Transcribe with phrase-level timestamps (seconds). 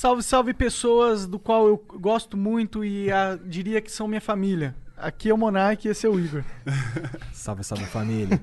[0.00, 4.74] Salve, salve pessoas do qual eu gosto muito e ah, diria que são minha família.
[4.96, 6.42] Aqui é o Monark e esse é o Igor.
[7.34, 8.40] Salve, salve família.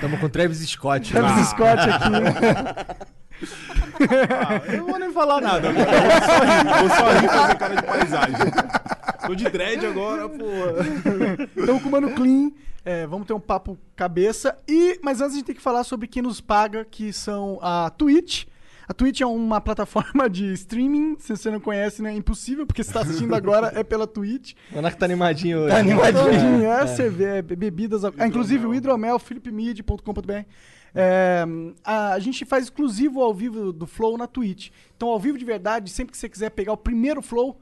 [0.00, 1.12] Tamo com Travis Scott.
[1.12, 3.06] Travis Ah, Scott aqui.
[4.36, 5.68] Ah, eu não vou nem falar nada.
[5.68, 5.86] Eu vou
[6.26, 8.36] só rir, vou só rir fazer cara de paisagem.
[9.26, 10.44] Tô de dread agora, pô.
[11.56, 12.50] Estamos com o Mano Clean.
[12.84, 14.58] É, vamos ter um papo cabeça.
[14.66, 17.90] E, mas antes a gente tem que falar sobre quem nos paga, que são a
[17.90, 18.46] Twitch.
[18.90, 21.14] A Twitch é uma plataforma de streaming.
[21.20, 22.12] Se você não conhece, né?
[22.12, 24.54] É impossível, porque você está assistindo agora é pela Twitch.
[24.72, 25.68] O Monark tá animadinho hoje.
[25.68, 26.64] Tá animadinho.
[26.64, 28.04] É, cerve- é, bebidas.
[28.04, 30.32] ah, inclusive o hidromel, philipmid.com.br.
[30.92, 31.44] É,
[31.84, 34.70] a, a gente faz exclusivo ao vivo do Flow na Twitch.
[34.96, 37.60] Então, ao vivo de verdade, sempre que você quiser pegar o primeiro Flow,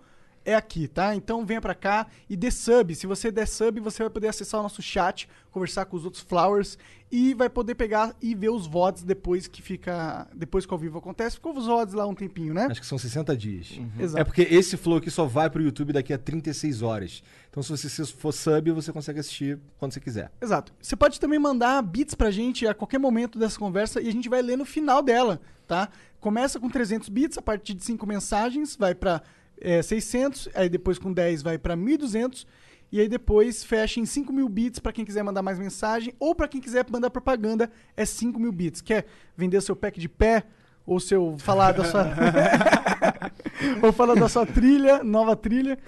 [0.49, 1.15] é aqui, tá?
[1.15, 2.95] Então venha pra cá e dê sub.
[2.95, 6.23] Se você der sub, você vai poder acessar o nosso chat, conversar com os outros
[6.23, 6.79] Flowers
[7.11, 10.27] e vai poder pegar e ver os VODs depois que fica.
[10.35, 11.37] Depois que ao vivo acontece.
[11.37, 12.67] Ficou os VODs lá um tempinho, né?
[12.71, 13.79] Acho que são 60 dias.
[13.99, 14.21] Exato.
[14.21, 17.23] É porque esse flow aqui só vai pro YouTube daqui a 36 horas.
[17.51, 20.33] Então se você for sub, você consegue assistir quando você quiser.
[20.41, 20.73] Exato.
[20.81, 24.29] Você pode também mandar bits pra gente a qualquer momento dessa conversa e a gente
[24.29, 25.89] vai ler no final dela, tá?
[26.21, 29.23] Começa com 300 bits, a partir de 5 mensagens vai pra
[29.61, 32.47] é, 600, aí depois com 10 vai pra 1200
[32.91, 36.35] e aí depois fecha em 5 mil bits pra quem quiser mandar mais mensagem ou
[36.35, 38.81] pra quem quiser mandar propaganda é 5 mil bits.
[38.81, 39.05] Quer
[39.37, 40.45] vender seu pack de pé
[40.87, 42.07] ou seu falar da sua
[43.83, 45.79] ou falar da sua trilha, nova trilha,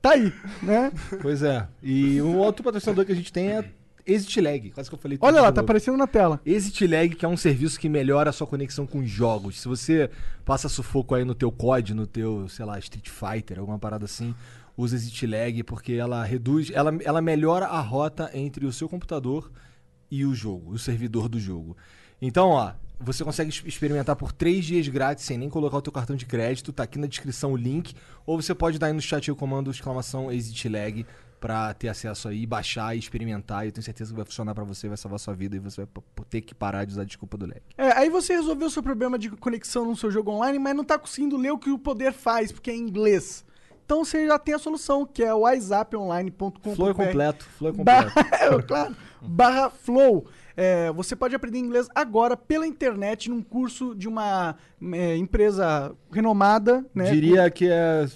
[0.00, 0.90] tá aí, né?
[1.20, 1.68] Pois é.
[1.82, 3.64] E um outro patrocinador que a gente tem é
[4.06, 4.70] Exit Lag.
[4.70, 6.40] Quase que eu falei tudo Olha lá, tá aparecendo na tela.
[6.46, 9.60] Exit Lag, que é um serviço que melhora a sua conexão com jogos.
[9.60, 10.08] Se você
[10.44, 14.34] passa sufoco aí no teu COD, no teu, sei lá, Street Fighter, alguma parada assim,
[14.76, 19.50] usa Exit Lag porque ela reduz, ela, ela melhora a rota entre o seu computador
[20.10, 21.76] e o jogo, o servidor do jogo.
[22.20, 26.16] Então, ó, você consegue experimentar por três dias grátis sem nem colocar o teu cartão
[26.16, 29.30] de crédito, tá aqui na descrição o link, ou você pode dar aí no chat
[29.30, 31.04] o comando exclamação Exit Lag
[31.40, 34.64] pra ter acesso aí, baixar e experimentar, e eu tenho certeza que vai funcionar pra
[34.64, 37.36] você, vai salvar sua vida e você vai ter que parar de usar a desculpa
[37.36, 37.60] do lag.
[37.76, 40.84] É, aí você resolveu o seu problema de conexão no seu jogo online, mas não
[40.84, 43.44] tá conseguindo ler o que o poder faz, porque é em inglês.
[43.84, 46.74] Então você já tem a solução, que é o whatsapponline.com.
[46.74, 48.14] Flow é completo, flow é completo.
[48.14, 50.26] Barra, é, claro, barra Flow.
[50.56, 54.56] É, você pode aprender inglês agora pela internet num curso de uma
[54.92, 57.10] é, empresa renomada, né?
[57.12, 58.08] Diria que é-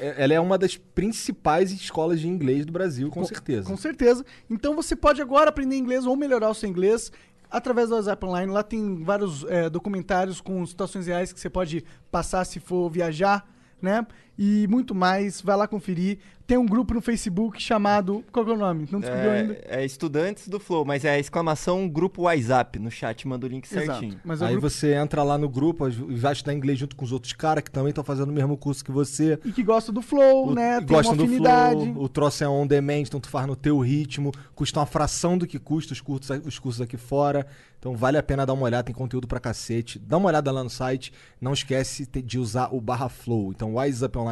[0.00, 3.68] ela é uma das principais escolas de inglês do Brasil, com, certeza.
[3.68, 4.24] Com certeza.
[4.48, 7.10] Então você pode agora aprender inglês ou melhorar o seu inglês
[7.50, 8.52] através do WhatsApp Online.
[8.52, 13.46] Lá tem vários é, documentários com situações reais que você pode passar se for viajar,
[13.80, 14.06] né?
[14.38, 15.40] E muito mais.
[15.40, 16.18] Vai lá conferir.
[16.46, 18.24] Tem um grupo no Facebook chamado.
[18.32, 18.88] Qual que é o nome?
[18.90, 19.52] Não descobriu ainda?
[19.66, 22.78] É, é estudantes do Flow, mas é a exclamação grupo WhatsApp.
[22.78, 24.12] No chat manda o link certinho.
[24.12, 24.20] Exato.
[24.24, 26.96] Mas é o Aí grupo você entra lá no grupo e vai estudar inglês junto
[26.96, 29.38] com os outros caras que também estão fazendo o mesmo curso que você.
[29.44, 30.78] e que gosta do Flow, O- né?
[30.78, 31.92] Tem gostam uma do afinidade.
[31.92, 35.36] flow, o troço é on demand, então tu faz no teu ritmo, custa uma fração
[35.36, 37.46] do que custa os cursos, os cursos aqui fora.
[37.78, 39.98] Então vale a pena dar uma olhada, tem conteúdo pra cacete.
[40.00, 43.52] Dá uma olhada lá no site, não esquece de usar o barra flow.
[43.52, 43.74] Então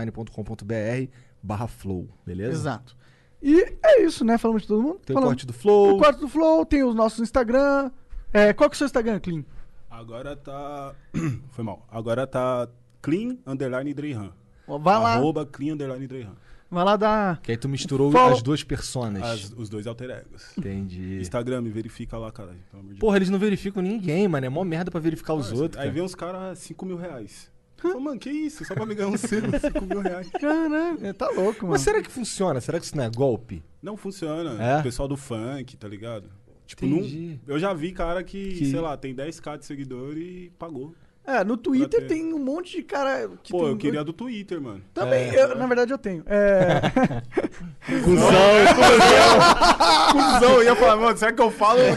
[0.04, 1.10] wiseuponline.com.br
[1.42, 2.52] barra flow, beleza?
[2.52, 2.96] Exato.
[3.42, 4.38] E é isso, né?
[4.38, 5.00] Falamos de todo mundo.
[5.04, 5.34] Tem o Falamos.
[5.34, 5.96] corte do flow.
[5.96, 7.90] O corte do Flow, tem os nossos Instagram.
[8.32, 9.44] É, qual que é o seu Instagram, Clean?
[9.90, 10.94] Agora tá.
[11.50, 11.86] Foi mal.
[11.90, 12.68] Agora tá
[13.00, 14.32] clean underline Dreyhan.
[14.66, 16.34] Vai lá, Arroba clean underline Dreyhan.
[16.68, 17.40] vai lá dar.
[17.40, 19.22] Que aí tu misturou as duas personas.
[19.22, 20.56] As- os dois alter egos.
[20.58, 21.18] Entendi.
[21.20, 22.56] Instagram, me verifica lá, cara.
[22.70, 24.44] Pelo amor de Porra, eles não verificam ninguém, mano.
[24.44, 25.60] É mó merda pra verificar os Deus.
[25.60, 25.78] outros.
[25.78, 25.94] Aí cara.
[25.94, 27.48] vem uns caras 5 mil reais.
[27.84, 28.64] Eu falo, mano, que isso?
[28.64, 30.28] Só pra me ganhar um selo, 5 mil reais.
[30.30, 31.72] Caralho, é, tá louco, mano.
[31.72, 32.60] Mas será que funciona?
[32.60, 33.62] Será que isso não é golpe?
[33.82, 34.62] Não funciona.
[34.62, 34.80] É?
[34.80, 36.30] O pessoal do funk, tá ligado?
[36.66, 37.38] Tipo, Entendi.
[37.46, 40.94] eu já vi cara que, Que- sei lá, tem 10k de seguidor e pagou.
[41.26, 42.06] É, no Twitter ter.
[42.06, 43.68] tem um monte de cara que Pô, tem...
[43.70, 44.80] eu queria a do Twitter, mano.
[44.94, 46.22] Também, eu- na verdade eu tenho.
[46.26, 46.80] É...
[50.12, 51.80] Cusão, eu ia falar, mano, será que eu falo?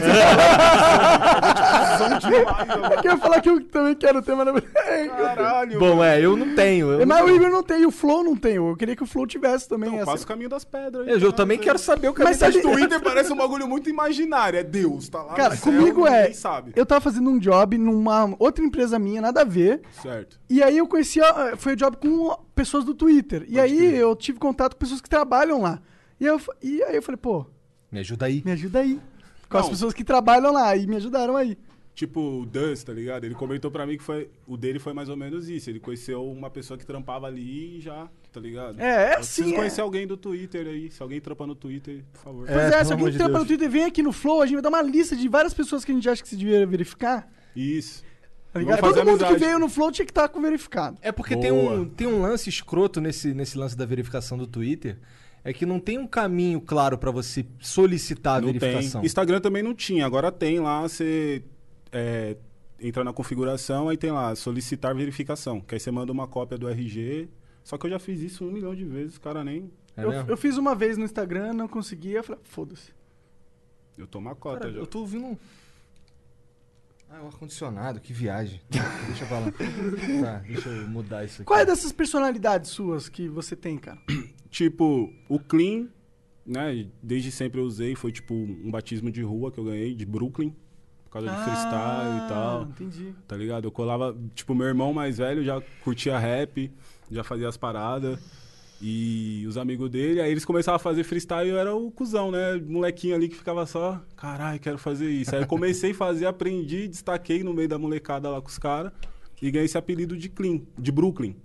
[1.90, 2.94] Cusão demais, mano.
[2.94, 4.76] eu quero falar que eu também quero ter, mas na verdade...
[4.88, 5.08] é.
[5.08, 5.78] Caralho.
[5.78, 6.90] Bom, é, eu não tenho.
[6.92, 8.54] Eu, Mas não o Igor não tem, o Flow não tem.
[8.56, 9.88] Eu queria que o Flow tivesse também.
[9.88, 11.06] Então, essa- passa o caminho das pedras.
[11.06, 13.88] eu, eu também quero saber o que Mas Mas sabe- Twitter parece um bagulho muito
[13.90, 14.58] imaginário.
[14.58, 16.32] É Deus, tá lá Cara, no céu, comigo é.
[16.32, 16.72] sabe.
[16.76, 19.82] Eu tava fazendo um job numa outra empresa minha tinha nada a ver.
[20.02, 20.40] Certo.
[20.48, 23.44] E aí eu conheci, a- foi o job com pessoas do Twitter.
[23.48, 25.80] E aí eu tive contato com pessoas que trabalham lá.
[26.18, 27.46] E, eu, e aí eu falei, pô,
[27.92, 28.42] Me ajuda aí.
[28.44, 29.00] me ajuda aí.
[29.48, 29.70] Com as Não.
[29.70, 31.56] pessoas que trabalham lá e me ajudaram aí.
[31.92, 33.24] Tipo, o Dust, tá ligado?
[33.24, 34.30] Ele comentou pra mim que foi.
[34.46, 35.68] O dele foi mais ou menos isso.
[35.68, 38.80] Ele conheceu uma pessoa que trampava ali e já, tá ligado?
[38.80, 39.56] É, é Eu assim, preciso é.
[39.56, 40.90] conhecer alguém do Twitter aí.
[40.90, 42.46] Se alguém trampa no Twitter, por favor.
[42.46, 43.40] Pois É, é, se alguém de trampa Deus.
[43.42, 45.84] no Twitter, vem aqui no Flow, a gente vai dar uma lista de várias pessoas
[45.84, 47.28] que a gente acha que se devia verificar.
[47.56, 48.04] Isso.
[48.52, 48.80] Tá ligado?
[48.80, 50.98] Todo mundo que veio no Flow tinha que estar com verificado.
[51.00, 51.42] É porque Boa.
[51.42, 54.98] tem um, tem um lance escroto nesse, nesse lance da verificação do Twitter.
[55.44, 59.00] É que não tem um caminho claro pra você solicitar a Não verificação.
[59.00, 59.06] tem.
[59.06, 60.04] Instagram também não tinha.
[60.04, 61.42] Agora tem lá, você
[61.92, 62.36] é,
[62.78, 65.60] entra na configuração, aí tem lá, solicitar verificação.
[65.60, 67.28] Que aí você manda uma cópia do RG.
[67.62, 69.70] Só que eu já fiz isso um milhão de vezes, o cara nem.
[69.96, 72.92] É eu, eu fiz uma vez no Instagram, não consegui, eu falei, foda-se.
[73.96, 74.78] Eu tomo a cota Cara, já.
[74.78, 75.36] eu tô ouvindo um.
[77.12, 78.60] Ah, é o ar-condicionado, que viagem.
[78.70, 79.50] deixa eu falar.
[80.22, 81.44] tá, deixa eu mudar isso aqui.
[81.44, 83.98] Qual é dessas personalidades suas que você tem, cara?
[84.48, 85.88] Tipo, o Clean,
[86.44, 86.88] né?
[87.00, 90.50] Desde sempre eu usei, foi tipo um batismo de rua que eu ganhei, de Brooklyn,
[91.04, 92.62] por causa de freestyle e tal.
[92.62, 93.14] Ah, Entendi.
[93.28, 93.66] Tá ligado?
[93.66, 96.68] Eu colava, tipo, meu irmão mais velho já curtia rap,
[97.08, 98.18] já fazia as paradas.
[98.82, 102.30] E os amigos dele, aí eles começavam a fazer freestyle e eu era o cuzão,
[102.30, 102.56] né?
[102.56, 105.34] Molequinho ali que ficava só, caralho, quero fazer isso.
[105.34, 108.90] Aí eu comecei a fazer, aprendi, destaquei no meio da molecada lá com os caras
[109.42, 111.36] e ganhei esse apelido de Clean, de Brooklyn.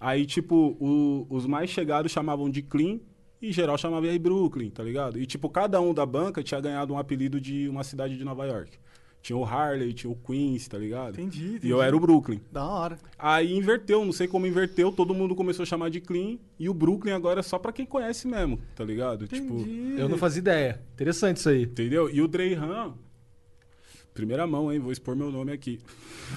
[0.00, 3.00] Aí, tipo, o- os mais chegados chamavam de Clean
[3.42, 5.18] e geral chamava aí Brooklyn, tá ligado?
[5.18, 8.46] E, tipo, cada um da banca tinha ganhado um apelido de uma cidade de Nova
[8.46, 8.78] York.
[9.20, 11.14] Tinha o Harley, tinha o Queens, tá ligado?
[11.20, 11.66] Entendi, entendi.
[11.66, 12.40] E eu era o Brooklyn.
[12.50, 12.98] Da hora.
[13.18, 16.74] Aí inverteu, não sei como inverteu, todo mundo começou a chamar de Clean e o
[16.74, 19.26] Brooklyn agora é só pra quem conhece mesmo, tá ligado?
[19.26, 20.00] Tipo, Entendi.
[20.00, 20.82] Eu não fazia ideia.
[20.94, 21.62] Interessante isso aí.
[21.64, 22.08] entendeu?
[22.08, 22.94] E o Dreyhan,
[24.14, 24.78] primeira mão, hein?
[24.78, 25.80] Vou expor meu nome aqui.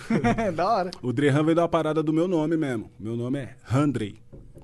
[0.56, 0.92] da hora.
[1.02, 2.92] O Dreyhan veio da parada do meu nome mesmo.
[3.00, 4.18] Meu nome é Handrey.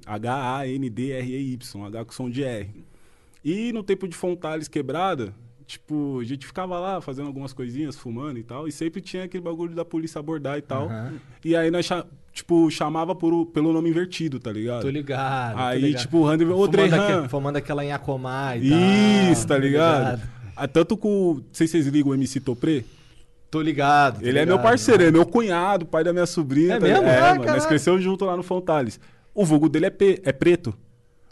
[0.06, 2.86] H-A-N-D-R-E-Y, H com som de R.
[3.44, 5.34] E no tempo de Fontales quebrada,
[5.68, 9.44] tipo, a gente ficava lá fazendo algumas coisinhas, fumando e tal, e sempre tinha aquele
[9.44, 10.86] bagulho da polícia abordar e tal.
[10.86, 11.14] Aham.
[11.44, 11.88] E aí nós,
[12.32, 14.82] tipo, chamava por, pelo nome invertido, tá ligado?
[14.82, 15.56] Tô ligado.
[15.58, 16.02] tô Aí, ligado.
[16.02, 18.80] tipo, o Handrey, ô aque- Fumando aquela em Acomar e tal.
[19.32, 20.22] Isso, tá ligado?
[20.56, 22.84] Ah, tanto com, não sei se vocês ligam o MC Topré,
[23.52, 24.20] Tô ligado.
[24.22, 24.64] tô ele é meu ligado.
[24.64, 26.76] parceiro, é meu cunhado, pai da minha sobrinha.
[26.76, 27.06] É tá- mesmo?
[27.06, 29.00] É, Ah, mano, nós crescemos junto lá no Fontales.
[29.34, 30.74] O vulgo dele é, pe- é preto.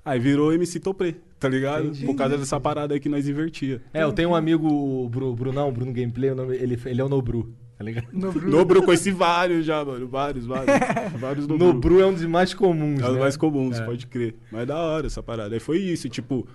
[0.06, 1.86] Aí virou MC Topré, tá ligado?
[1.88, 2.06] Entendi.
[2.06, 3.82] Por causa dessa parada aí que nós invertia.
[3.92, 7.04] É, eu tenho um amigo, o Bru, Brunão, Bruno Gameplay, o nome- ele, ele é
[7.04, 8.08] o Nobru, tá ligado?
[8.14, 10.08] Nobru, eu conheci vários já, mano.
[10.08, 10.68] Vários, vários.
[11.20, 11.66] vários Nobru.
[11.74, 13.20] Nobru é um dos mais comuns, É os né?
[13.20, 13.84] mais comuns, É.
[13.86, 14.36] pode crer.
[14.52, 15.56] Mas da hora essa parada.
[15.56, 16.48] Aí foi isso, tipo.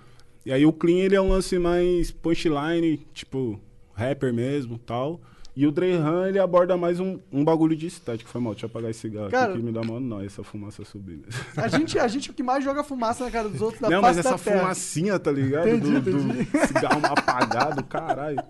[0.45, 3.59] E aí o Clean, ele é um lance mais punchline, tipo,
[3.93, 5.19] rapper mesmo tal.
[5.53, 8.29] E o Dreyhan, ele aborda mais um, um bagulho de estética.
[8.29, 10.43] Foi mal, deixa eu apagar esse cigarro Cara- aqui que me dá mó nó, essa
[10.43, 11.25] fumaça subindo.
[11.57, 13.89] A gente, a gente é o que mais joga fumaça na cara dos outros da
[13.89, 14.59] Não, mas essa terra.
[14.61, 15.67] fumacinha, tá ligado?
[15.67, 18.41] Entendi, do, do cigarro apagado, caralho.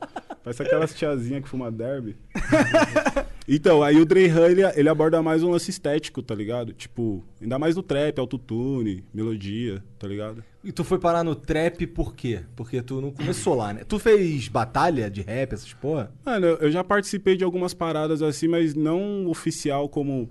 [0.44, 2.16] Parece aquelas tiazinhas que fuma derby.
[3.48, 6.72] então, aí o Dreyhan, ele, ele aborda mais um lance estético, tá ligado?
[6.74, 10.44] Tipo, ainda mais no trap, autotune, melodia, tá ligado?
[10.64, 12.42] E tu foi parar no trap por quê?
[12.56, 13.84] Porque tu não começou lá, né?
[13.84, 16.12] Tu fez batalha de rap, essas porra?
[16.24, 20.30] Mano, eu já participei de algumas paradas assim, mas não oficial como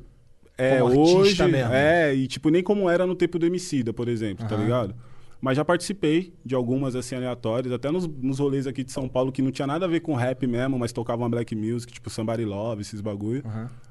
[0.56, 1.42] é Como hoje.
[1.48, 1.72] mesmo.
[1.72, 4.62] É, e tipo, nem como era no tempo do Emicida, por exemplo, tá Aham.
[4.64, 4.94] ligado?
[5.40, 9.32] Mas já participei de algumas assim aleatórias, até nos, nos rolês aqui de São Paulo
[9.32, 12.44] que não tinha nada a ver com rap mesmo, mas tocavam black music, tipo Somebody
[12.44, 13.42] Love, esses bagulho.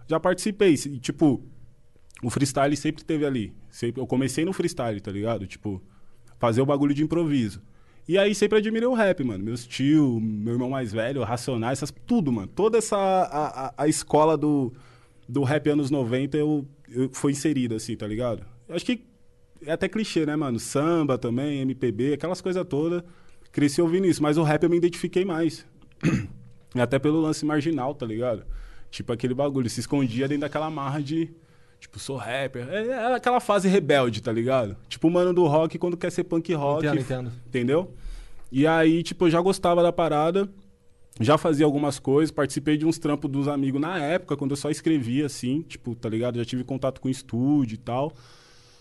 [0.08, 1.43] Já participei, e tipo,
[2.24, 3.51] o freestyle sempre teve ali.
[3.72, 5.48] Sempre, eu comecei no freestyle, tá ligado?
[5.48, 5.81] Tipo,
[6.39, 7.62] fazer o bagulho de improviso.
[8.08, 9.43] E aí sempre admirei o rap, mano.
[9.43, 12.48] Meus tio, meu irmão mais velho, Racionais, essas, tudo, mano.
[12.48, 14.74] Toda essa a, a, a escola do,
[15.27, 18.43] do rap anos 90 eu, eu foi inserida, assim, tá ligado?
[18.67, 19.05] Acho que
[19.63, 20.60] é até clichê, né, mano?
[20.60, 23.03] Samba também, MPB, aquelas coisas todas.
[23.51, 25.65] Cresci ouvindo isso, mas o rap eu me identifiquei mais.
[26.75, 28.43] Até pelo lance marginal, tá ligado?
[28.91, 31.31] Tipo aquele bagulho, se escondia dentro daquela marra de.
[31.79, 32.67] Tipo, sou rapper.
[32.69, 34.75] É, é aquela fase rebelde, tá ligado?
[34.88, 36.86] Tipo o mano do rock quando quer ser punk rock.
[36.86, 37.31] Entendo, entendo.
[37.48, 37.93] Entendeu?
[38.51, 40.50] E aí, tipo, eu já gostava da parada.
[41.21, 44.69] Já fazia algumas coisas, participei de uns trampos dos amigos na época, quando eu só
[44.69, 46.38] escrevia, assim, tipo, tá ligado?
[46.38, 48.13] Já tive contato com estúdio e tal.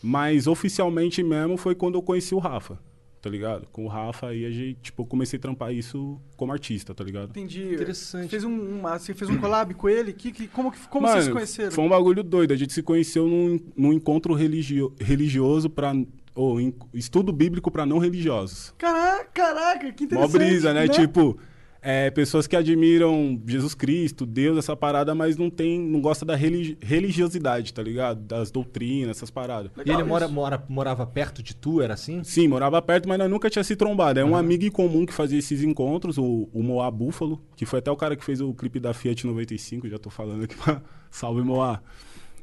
[0.00, 2.78] Mas oficialmente mesmo foi quando eu conheci o Rafa,
[3.20, 3.66] tá ligado?
[3.72, 7.30] Com o Rafa aí a gente, tipo, comecei a trampar isso como artista, tá ligado?
[7.30, 7.74] Entendi.
[7.74, 8.22] Interessante.
[8.24, 10.12] Você fez um, uma- você fez um collab com ele?
[10.12, 11.72] Que, que, como que, como Mano, vocês se conheceram?
[11.72, 12.52] Foi um bagulho doido.
[12.52, 15.92] A gente se conheceu num, num encontro religio- religioso para
[16.34, 18.72] ou em- estudo bíblico pra não religiosos.
[18.78, 20.38] Caraca, caraca, que Mó interessante.
[20.38, 20.86] brisa, né?
[20.88, 21.36] Tipo,
[21.80, 26.34] É, pessoas que admiram Jesus Cristo, Deus, essa parada, mas não tem, não gosta da
[26.34, 28.20] religi- religiosidade, tá ligado?
[28.20, 29.70] Das doutrinas, essas paradas.
[29.86, 32.22] E ele mora, mora- morava perto de tu, era assim?
[32.24, 34.18] Sim, morava perto, mas nós nunca tinha se trombado.
[34.18, 37.78] É um amigo em comum que fazia esses encontros, o, o Moá Búfalo, que foi
[37.78, 40.82] até o cara que fez o clipe da Fiat 95, já tô falando aqui pra...
[41.10, 41.80] Salve, Moá.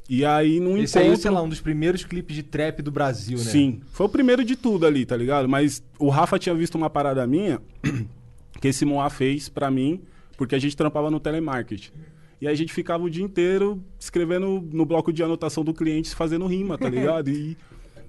[0.08, 1.12] E aí, num Esse encontro...
[1.14, 3.44] aí, sei lá, um dos primeiros clipes de trap do Brasil, né?
[3.44, 5.48] Sim, foi o primeiro de tudo ali, tá ligado?
[5.48, 7.60] Mas o Rafa tinha visto uma parada minha
[8.66, 10.02] que esse Moá fez pra mim,
[10.36, 11.92] porque a gente trampava no telemarketing.
[12.40, 16.14] E aí a gente ficava o dia inteiro escrevendo no bloco de anotação do cliente,
[16.14, 17.30] fazendo rima, tá ligado?
[17.30, 17.56] E,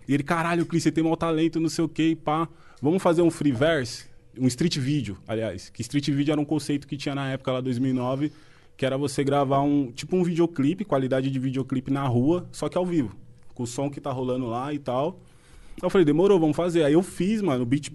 [0.08, 2.50] e ele, caralho, Cris, você tem mau talento, não sei o que, pá.
[2.82, 4.06] Vamos fazer um free verse?
[4.38, 5.70] Um street video, aliás.
[5.70, 8.32] Que street video era um conceito que tinha na época, lá 2009,
[8.76, 12.78] que era você gravar um, tipo um videoclipe, qualidade de videoclipe na rua, só que
[12.78, 13.16] ao vivo.
[13.54, 15.20] Com o som que tá rolando lá e tal.
[15.82, 16.84] Eu falei, demorou, vamos fazer.
[16.84, 17.92] Aí eu fiz, mano, o beat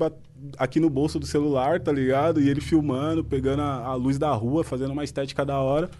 [0.56, 2.40] aqui no bolso do celular, tá ligado?
[2.40, 5.90] E ele filmando, pegando a, a luz da rua, fazendo uma estética da hora.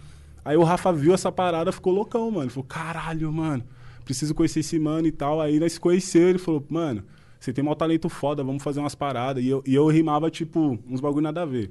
[0.45, 2.49] Aí o Rafa viu essa parada, ficou loucão, mano.
[2.49, 3.63] Falou, caralho, mano,
[4.05, 5.41] preciso conhecer esse mano e tal.
[5.41, 7.03] Aí nós conheceu, ele falou, mano,
[7.39, 9.43] você tem mau talento foda, vamos fazer umas paradas.
[9.43, 11.69] E eu, e eu rimava, tipo, uns bagulho nada a ver.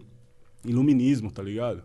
[0.64, 1.82] Iluminismo, tá ligado?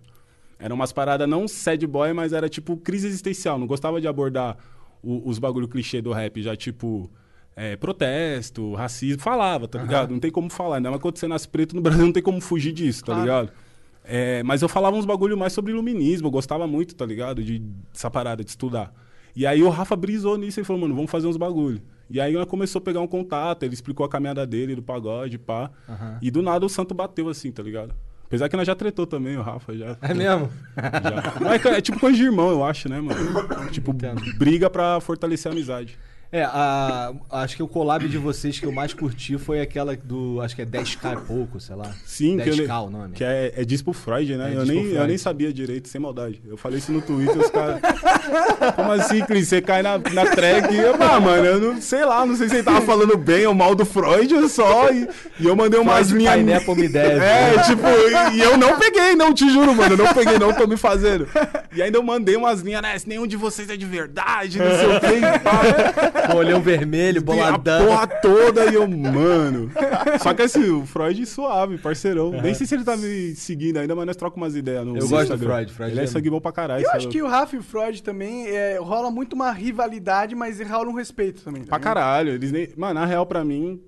[0.60, 3.58] Eram umas paradas não sad boy, mas era tipo crise existencial.
[3.58, 4.58] Não gostava de abordar
[5.02, 7.10] o- os bagulho clichê do rap, já tipo
[7.60, 9.20] é, protesto, racismo.
[9.22, 10.12] Falava, tá ligado?
[10.12, 10.76] Não tem como falar.
[10.78, 13.22] Ainda mais quando você nasce preto no Brasil, não tem como fugir disso, tá Claro.
[13.22, 13.52] ligado?
[14.06, 16.28] É, mas eu falava uns bagulho mais sobre iluminismo.
[16.28, 17.44] Eu gostava muito, tá ligado?
[17.44, 17.60] De,
[17.92, 18.94] dessa parada, de estudar.
[19.36, 21.82] E aí o Rafa brisou nisso e falou, mano, vamos fazer uns bagulho.
[22.10, 25.38] E aí nós começou a pegar um contato, ele explicou a caminhada dele, do pagode,
[25.38, 25.70] pá.
[26.22, 27.94] E do nada o santo bateu assim, tá ligado?
[28.26, 29.98] Apesar que nós já tretou também, o Rafa já.
[30.02, 30.50] É mesmo?
[30.76, 31.72] Já.
[31.74, 33.20] É, é tipo coisa de irmão, eu acho, né, mano?
[33.72, 34.22] Tipo, Entendo.
[34.38, 35.98] briga pra fortalecer a amizade.
[36.30, 40.42] É, a- acho que o collab de vocês que eu mais curti foi aquela do.
[40.42, 41.90] Acho que é 10k e pouco, sei lá.
[42.06, 43.14] Sim, que, eu, 10k o nome.
[43.14, 44.52] que é, é diz pro Freud, né?
[44.54, 45.08] É, eu, nem, pro eu Freud.
[45.08, 46.42] nem sabia direito, sem maldade.
[46.46, 47.80] Eu falei isso no Twitter, os caras.
[48.76, 49.48] Como assim, Cris?
[49.48, 52.50] Você cai na, na track e eu, ah, mano, eu não sei lá, não sei
[52.50, 54.92] se ele tava falando bem ou mal do Freud só.
[54.92, 55.08] E,
[55.40, 56.36] e eu mandei umas Freud linhas.
[56.36, 57.24] Pineapple me deve.
[57.24, 59.94] É, tipo, e, e eu não peguei, não, te juro, mano.
[59.94, 61.26] Eu não peguei, não, tô me fazendo.
[61.74, 63.00] E ainda eu mandei umas linhas, né?
[63.00, 66.17] Se nenhum de vocês é de verdade, não sei o que.
[66.32, 67.86] Com olhão vermelho, A boladão.
[67.88, 69.70] porra toda e eu, mano.
[70.22, 72.32] Só que assim, o Freud suave, parceirão.
[72.32, 75.08] Nem sei se ele tá me seguindo ainda, mas nós trocamos umas ideias no Eu
[75.08, 75.48] gosto do Instagram.
[75.56, 76.84] Freud, Freud Ele é é- sangue bom pra caralho.
[76.84, 77.12] Eu é acho louco.
[77.12, 80.94] que o Rafa e o Freud também é, rola muito uma rivalidade, mas rola um
[80.96, 81.64] respeito também.
[81.64, 82.32] tá Pra caralho.
[82.32, 82.70] Eles nem...
[82.76, 83.80] Mano, na real, pra mim,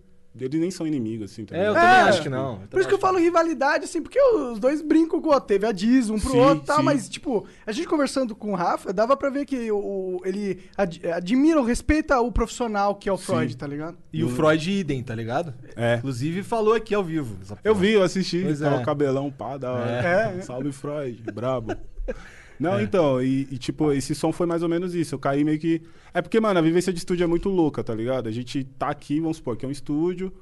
[0.45, 1.45] eles nem são inimigos, assim.
[1.45, 1.83] Tá É, eu ligado?
[1.83, 2.09] também É.
[2.09, 2.59] acho que não.
[2.69, 5.47] Por isso que eu também falo rivalidade, assim, porque os dois brincam com o outro.
[5.47, 6.83] Teve a diz um pro Sim, outro e tal, sim.
[6.83, 11.01] mas, tipo, a gente conversando com o Rafa, dava pra ver que o, ele ad-
[11.11, 13.97] admira ou respeita o profissional que é o Freud, tá ligado?
[14.13, 15.53] E o Freud idem, tá ligado?
[15.75, 15.95] É.
[15.95, 17.37] Inclusive falou aqui ao vivo.
[17.63, 18.41] Eu vi, eu assisti.
[18.43, 18.79] Pois Tava é.
[18.79, 19.91] o cabelão, pá, da hora.
[19.91, 20.41] É.
[20.41, 21.73] Salve Freud, brabo.
[22.59, 22.83] Não, É.
[22.83, 25.15] então, e, e, tipo, esse som foi mais ou menos isso.
[25.15, 25.81] Eu caí meio que.
[26.13, 28.27] É porque, mano, a vivência de estúdio é muito louca, tá ligado?
[28.27, 30.33] A gente tá aqui, vamos supor, que é um estúdio,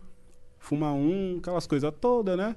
[0.58, 2.56] fuma um, aquelas coisas todas, né?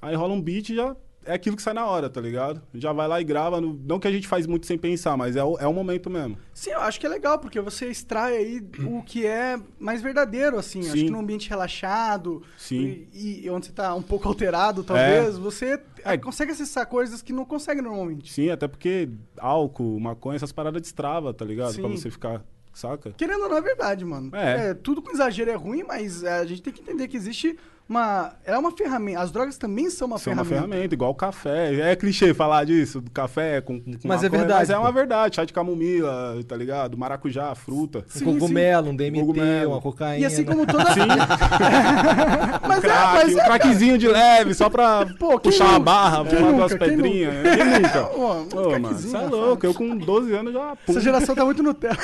[0.00, 0.94] Aí rola um beat e já
[1.24, 2.60] é aquilo que sai na hora, tá ligado?
[2.74, 3.60] Já vai lá e grava.
[3.60, 6.08] no- Não que a gente faz muito sem pensar, mas é o, é o momento
[6.10, 6.36] mesmo.
[6.52, 10.58] Sim, eu acho que é legal, porque você extrai aí o que é mais verdadeiro,
[10.58, 10.80] assim.
[10.80, 11.04] Acho Sim.
[11.06, 13.06] que num ambiente relaxado Sim.
[13.12, 16.16] E, e onde você tá um pouco alterado, talvez, você É.
[16.18, 18.32] consegue acessar coisas que não consegue normalmente.
[18.32, 21.74] Sim, até porque álcool, maconha, essas paradas destrava, tá ligado?
[21.74, 21.96] Pra Sim.
[21.96, 22.44] você ficar.
[22.74, 23.12] Saca?
[23.18, 24.30] Querendo ou não, é verdade, mano.
[24.34, 24.70] É.
[24.70, 27.58] É, tudo com exagero é ruim, mas é, a gente tem que entender que existe
[27.88, 28.32] uma.
[28.44, 29.20] É uma ferramenta.
[29.20, 30.70] As drogas também são uma São uma ferramenta.
[30.72, 31.74] ferramenta, igual o café.
[31.92, 34.80] É clichê falar disso, do café com, com Mas é maconha, verdade, Mas é pô.
[34.80, 35.36] uma verdade.
[35.36, 36.96] Chá de camomila, tá ligado?
[36.96, 38.04] Maracujá, fruta.
[38.08, 39.70] Sim, Um cogumelo, um DMT, Cogumelo.
[39.72, 40.18] uma cocaína.
[40.18, 40.92] E assim como toda.
[40.92, 41.00] Sim,
[42.66, 43.44] mas é, crack, mas um é.
[43.44, 46.68] craquezinho de leve, só pra Pô, puxar uma barra, Quem fumar nunca?
[46.68, 47.34] duas pedrinhas.
[47.42, 48.10] Quem nunca?
[48.16, 49.66] Ô, um Ô, mano, você é louco.
[49.66, 50.76] Eu com 12 anos já...
[50.86, 51.96] Pum, Essa geração tá muito Nutella.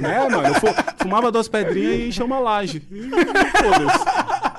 [0.00, 0.48] né, mano?
[0.48, 0.66] Eu fu-
[0.98, 2.80] fumava duas pedrinhas e enchia uma laje.
[2.90, 4.49] Foda-se.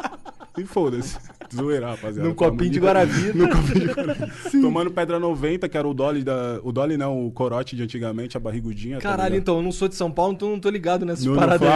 [0.58, 1.18] E foda-se.
[1.56, 2.28] Zoeira, rapaziada.
[2.28, 2.80] Num copinho de.
[2.80, 3.38] Guaravita.
[3.38, 4.32] No copinho de Guaravita.
[4.62, 6.60] Tomando pedra 90, que era o Dolly da.
[6.62, 8.98] O Dolly não, o corote de antigamente, a barrigudinha.
[8.98, 9.42] tá Caralho, ligado?
[9.42, 11.68] então, eu não sou de São Paulo, então não tô ligado nessas No- no paradas.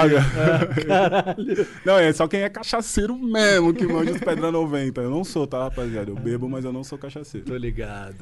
[0.76, 1.68] É, caralho.
[1.86, 5.02] Não, é só quem é cachaceiro mesmo que manja os pedra 90.
[5.02, 6.12] Eu não sou, tá, rapaziada?
[6.12, 7.46] Eu bebo, mas eu não sou cachaceiro.
[7.48, 8.16] Tô ligado.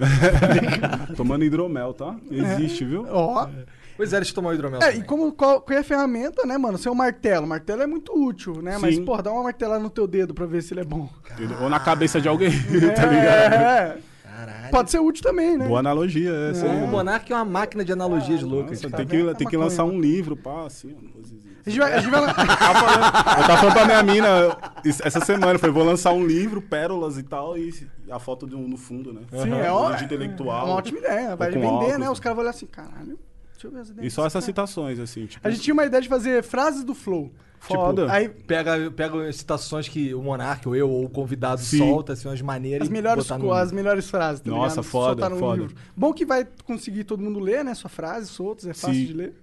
[1.18, 2.16] Tomando hidromel, tá?
[2.30, 3.06] Existe, viu?
[3.10, 3.48] Ó.
[3.96, 5.00] Pois é, deixa eu tomar o hidromel É, também.
[5.02, 6.78] e como qual, qual é a ferramenta, né, mano?
[6.78, 7.46] Seu martelo.
[7.48, 8.78] Martelo é muito útil, né?
[8.80, 9.06] Mas, Sim.
[9.06, 11.08] porra, dá uma martelada no teu dedo pra ver se ele é bom.
[11.62, 12.52] Ou na cabeça de alguém,
[12.96, 13.54] tá ligado?
[13.54, 14.72] É, Caralho.
[14.72, 15.68] Pode ser útil também, né?
[15.68, 16.52] Boa analogia, é.
[16.52, 16.88] essa aí, O mano.
[16.88, 18.82] Monark é uma máquina de analogias loucas.
[18.82, 19.06] Nossa, cara.
[19.06, 20.96] tem que, Tá tem que lançar um livro, pá, assim.
[21.66, 22.28] A gente vai, a gente vai lá-
[23.40, 24.28] Eu tava falando pra minha mina
[24.84, 27.72] essa semana, foi, vou lançar um livro, pérolas e tal, e
[28.10, 29.22] a foto de um- no fundo, né?
[29.32, 29.60] Sim, Uhum.
[29.60, 30.62] é, ó, de intelectual.
[30.68, 31.36] é uma ótima ideia.
[31.36, 32.10] Vai vender, óculos, né?
[32.10, 32.24] Os né?
[32.24, 33.18] caras vão olhar assim, caralho.
[33.64, 34.12] Deixa eu ver as ideias.
[34.12, 35.48] E só essas citações, assim, tipo.
[35.48, 37.32] A gente tinha uma ideia de fazer frases do Flow.
[37.60, 38.02] Foda.
[38.02, 41.78] Tipo, aí Pega, pega citações que o Monark ou eu ou o convidado Sim.
[41.78, 44.84] solta, assim, umas maneiras as melhores, no- as melhores frases, tá Nossa, ligado?
[44.84, 45.62] foda, Soltar no foda.
[45.62, 45.76] livro.
[45.96, 47.74] Bom que vai conseguir todo mundo ler, né?
[47.74, 49.06] Sua frase, soltos, é fácil Sim.
[49.06, 49.34] de ler.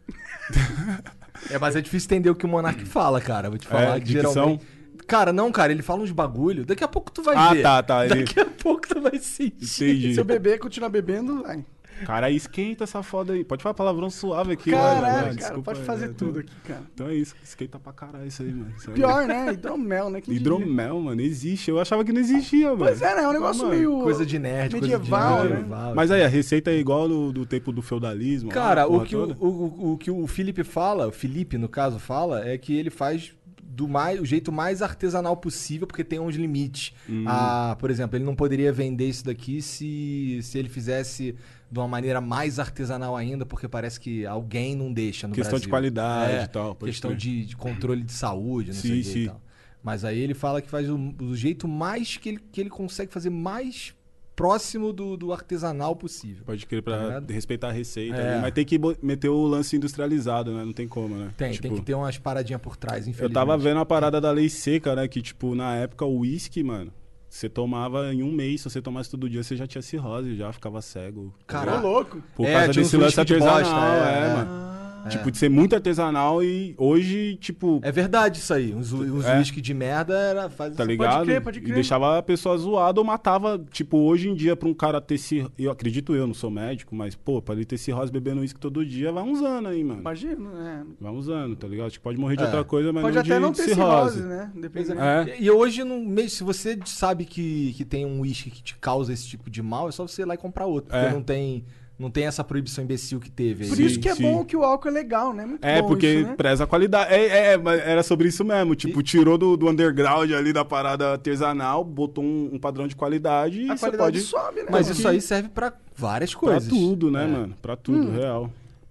[1.48, 3.48] É, mas é difícil entender o que o Monark fala, cara.
[3.48, 4.32] Vou te falar É, que dicção?
[4.32, 4.66] geralmente.
[5.06, 6.64] Cara, não, cara, ele fala uns bagulho.
[6.66, 7.62] Daqui a pouco tu vai Ah, ver.
[7.62, 9.54] tá, tá, ele- Daqui a pouco tu vai sentir.
[9.64, 10.14] Entendi.
[10.14, 11.64] Se eu beber, continuar bebendo, vai.
[12.04, 13.44] Cara, aí esquenta essa foda aí.
[13.44, 16.14] Pode falar palavrão suave aqui, Caralho, cara, desculpa pode aí, fazer né?
[16.16, 16.82] tudo aqui, cara.
[16.94, 18.72] Então é isso, esquenta pra caralho isso aí, mano.
[18.76, 19.52] Isso aí- Pior, né?
[19.52, 20.20] Hidromel, né?
[20.20, 20.36] Diria?
[20.40, 21.70] Hidromel, mano, existe.
[21.70, 22.78] Eu achava que não existia, mano.
[22.84, 23.22] Pois é, né?
[23.22, 24.00] É um negócio mano, meio.
[24.02, 25.54] Coisa de nerd, medieval, coisa de né?
[25.60, 25.94] medieval.
[25.94, 28.50] Mas aí, a receita é igual do, do tempo do feudalismo.
[28.50, 31.98] Cara, o que o, o, o- o que o Felipe fala, o Felipe, no caso,
[31.98, 33.32] fala, é que ele faz
[33.72, 36.92] do mais, o jeito mais artesanal possível, porque tem uns limites.
[37.08, 37.24] Hum.
[37.26, 41.34] Ah, por exemplo, ele não poderia vender isso daqui se, se ele fizesse
[41.70, 45.68] de uma maneira mais artesanal ainda, porque parece que alguém não deixa no Questão de
[45.68, 45.70] Brasil.
[45.70, 49.08] qualidade É, e tal, Questão de, de controle de saúde, não Sim, sei o que
[49.10, 49.22] sim.
[49.22, 49.40] e tal.
[49.82, 53.12] Mas aí ele fala que faz o, o jeito mais que ele, que ele consegue
[53.12, 53.94] fazer mais
[54.36, 56.44] próximo do, do artesanal possível.
[56.46, 57.30] Pode crer Tá pra ligado?
[57.30, 58.16] respeitar a receita.
[58.16, 58.34] É.
[58.36, 58.38] né?
[58.40, 60.64] Mas tem que meter o lance industrializado, né?
[60.64, 61.30] Não tem como, né?
[61.36, 63.34] Tem, Tipo, tem que ter umas paradinhas por trás, Eu infelizmente.
[63.34, 65.06] tava vendo a parada da lei seca, né?
[65.08, 66.90] Que, tipo, na época o uísque, mano,
[67.30, 70.52] você tomava em um mês, se você tomasse todo dia, você já tinha cirrose, já
[70.52, 71.32] ficava cego.
[71.46, 71.82] Caralho.
[71.86, 72.20] louco.
[72.34, 74.79] Por É, causa desse lance artesanal, bosta, é, é, é.
[75.00, 75.10] Mano.
[75.10, 78.74] Tipo, de ser muito artesanal e hoje, tipo, É verdade isso aí.
[78.74, 79.38] Uns, uns É.
[79.38, 81.24] whisky de merda era, faz tá essa- ligado?
[81.24, 81.74] crer, pode E crer.
[81.74, 85.52] deixava a pessoa zoada ou matava, tipo, hoje em dia, pra um cara ter cirrose.
[85.58, 88.84] Eu acredito eu, não sou médico, mas, pô, pra ele ter cirrose bebendo uísque todo
[88.84, 90.00] dia, vai uns anos aí, mano.
[90.00, 90.86] Imagina, né?
[91.00, 91.90] Vai uns anos, tá ligado?
[91.90, 92.46] Tipo, pode morrer de É.
[92.46, 94.14] outra coisa, mas Pode não até de não ter cirrose.
[94.16, 94.50] cirrose, né?
[94.54, 94.92] Depende.
[94.92, 95.36] É.
[95.40, 99.26] E hoje, mesmo se você sabe que, que tem um whisky que te causa esse
[99.26, 100.90] tipo de mal, é só você ir lá e comprar outro.
[100.90, 101.12] Porque É.
[101.12, 101.64] não tem,
[102.00, 103.64] não tem essa proibição imbecil que teve.
[103.64, 103.68] aí.
[103.68, 104.22] Por Sim, isso que é sim.
[104.22, 105.44] bom que o álcool é legal, né?
[105.44, 106.34] Muito É, bom porque isso, né?
[106.34, 107.12] preza a qualidade.
[107.14, 108.74] É, é, mas era sobre isso mesmo.
[108.74, 113.60] Tipo, tirou do, do underground ali da parada artesanal, botou um, um padrão de qualidade
[113.62, 114.20] e A você qualidade pode.
[114.30, 114.66] sobe, né?
[114.70, 114.98] Mas mano?
[114.98, 116.68] isso aí serve pra várias Pra coisas.
[116.68, 117.26] tudo, né, É.
[117.26, 117.54] mano?
[117.60, 118.12] Pra tudo, Hum.
[118.18, 118.50] real.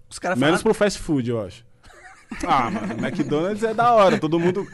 [0.10, 0.74] Os caras Menos falam...
[0.76, 1.65] pro fast food, eu acho.
[2.48, 4.67] Ah, mano, McDonald's é da hora, todo mundo.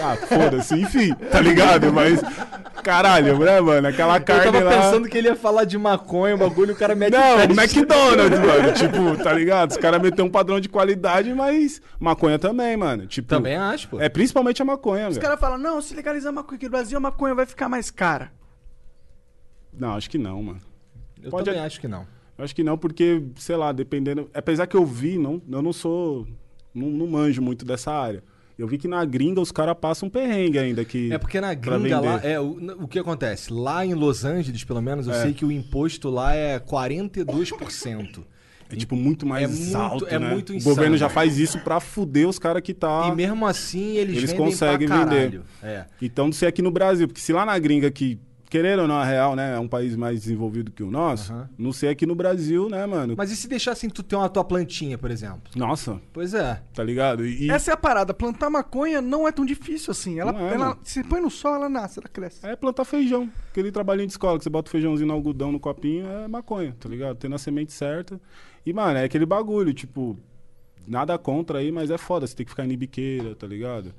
[0.00, 1.92] Ah, foda-se, enfim, tá ligado?
[1.92, 2.20] Mas,
[2.82, 3.88] caralho, né, mano?
[3.88, 4.70] Aquela Eu carne tava lá...
[4.70, 8.72] pensando que ele ia falar de maconha, o bagulho, o cara mete Não, McDonald's, mano.
[8.72, 9.70] Tipo, tá ligado?
[9.72, 13.06] Os caras meteram um padrão de qualidade, mas maconha também, mano.
[13.06, 14.00] Tipo, Também acho, pô.
[14.00, 16.96] É principalmente a maconha, Os caras falam, não, se legalizar a maconha aqui no Brasil,
[16.98, 18.32] a maconha vai ficar mais cara.
[19.72, 20.60] Não, acho que não, mano.
[21.22, 22.06] Eu pode- também acho que não.
[22.36, 24.28] Eu acho que não, porque, sei lá, dependendo.
[24.34, 26.26] Apesar que eu vi, não, eu não sou.
[26.74, 28.22] Não, não manjo muito dessa área.
[28.62, 30.84] Eu vi que na gringa os caras passam um perrengue ainda.
[30.84, 33.52] Que, É porque na gringa lá, é, o, o que acontece?
[33.52, 35.22] Lá em Los Angeles, pelo menos, eu É.
[35.22, 38.24] sei que o imposto lá é 42%.
[38.70, 40.30] É tipo muito mais É muito- alto, é né?
[40.30, 40.74] muito O insano.
[40.74, 43.08] governo já faz isso pra fuder os caras que tá.
[43.08, 45.42] E mesmo assim eles, Eles conseguem vender.
[45.62, 45.84] É.
[46.00, 48.18] Então não sei aqui no Brasil, porque se lá na gringa que,
[48.52, 49.54] querendo ou não, a real, né?
[49.54, 51.32] É um país mais desenvolvido que o nosso.
[51.32, 51.48] Aham.
[51.56, 53.14] Não sei aqui no Brasil, né, mano?
[53.16, 55.44] Mas e se deixassem tu ter uma tua plantinha, por exemplo?
[55.56, 56.62] Nossa, Pois é.
[56.74, 57.26] tá ligado?
[57.26, 58.12] E, Essa é a parada.
[58.12, 60.20] Plantar maconha não é tão difícil assim.
[60.20, 62.46] Ela, é, ela se põe no sol, ela nasce, ela cresce.
[62.46, 63.30] É plantar feijão.
[63.50, 66.76] Aquele trabalhinho de escola que você bota o feijãozinho no algodão no copinho é maconha,
[66.78, 67.16] tá ligado?
[67.16, 68.20] Tendo a semente certa.
[68.66, 70.18] E, mano, é aquele bagulho, tipo,
[70.86, 72.26] nada contra aí, mas é foda.
[72.26, 73.94] Você tem que ficar em biqueira, tá ligado?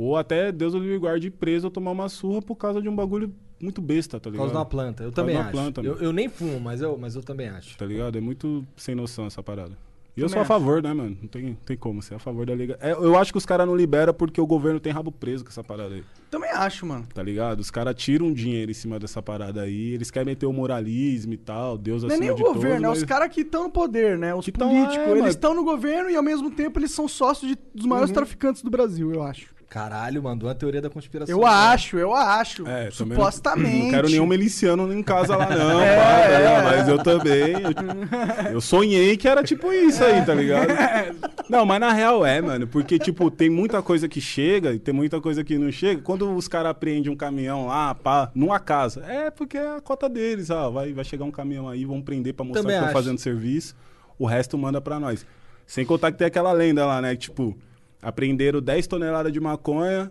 [0.00, 2.88] Ou até Deus o livre e guarde preso ou tomar uma surra por causa de
[2.88, 4.38] um bagulho muito besta, tá Por ligado?
[4.42, 5.02] causa de uma planta.
[5.02, 5.50] Eu Por também acho.
[5.50, 7.76] planta, eu, eu nem fumo, mas eu, mas eu também acho.
[7.76, 8.16] Tá ligado?
[8.16, 9.72] É muito sem noção essa parada.
[10.16, 10.48] E eu Também sou a acho.
[10.48, 11.16] favor, né, mano?
[11.20, 12.76] Não tem, tem como ser a favor da liga.
[12.80, 15.50] É, eu acho que os caras não liberam porque o governo tem rabo preso com
[15.50, 16.02] essa parada aí.
[16.30, 17.06] Também acho, mano.
[17.14, 17.60] Tá ligado?
[17.60, 21.36] Os caras tiram dinheiro em cima dessa parada aí, eles querem meter o moralismo e
[21.36, 23.40] tal, Deus Não é acima nem o de governo, todos, é mas- os caras que
[23.42, 24.34] estão no poder, né?
[24.34, 24.96] Os Que tão- políticos.
[24.98, 27.86] é, eles mas- estão no governo e ao mesmo tempo eles são sócios de- dos
[27.86, 29.57] maiores traficantes do Brasil, eu acho.
[29.68, 31.36] Caralho, mandou uma teoria da conspiração.
[31.36, 32.66] Eu acho, eu acho.
[32.66, 33.84] É, Supostamente.
[33.84, 36.62] Não quero nenhum miliciano em casa lá, não, É, é.
[36.62, 37.52] mas eu também.
[37.52, 40.68] Eu, eu sonhei que era tipo isso aí, tá ligado?
[41.48, 44.92] Não, mas na real é, mano, porque, tipo, tem muita coisa que chega e tem
[44.92, 46.02] muita coisa que não chega.
[46.02, 50.10] Quando os caras apreendem um caminhão lá, pá, numa casa, é porque é a cota
[50.10, 52.92] deles, ó, vai, vai chegar um caminhão aí, vão prender pra mostrar Também que estão
[52.92, 53.74] fazendo serviço,
[54.18, 55.24] o resto manda pra nós.
[55.66, 57.56] Sem contar que tem aquela lenda lá, né, que, tipo,
[58.02, 60.10] apreenderam 10 toneladas de maconha,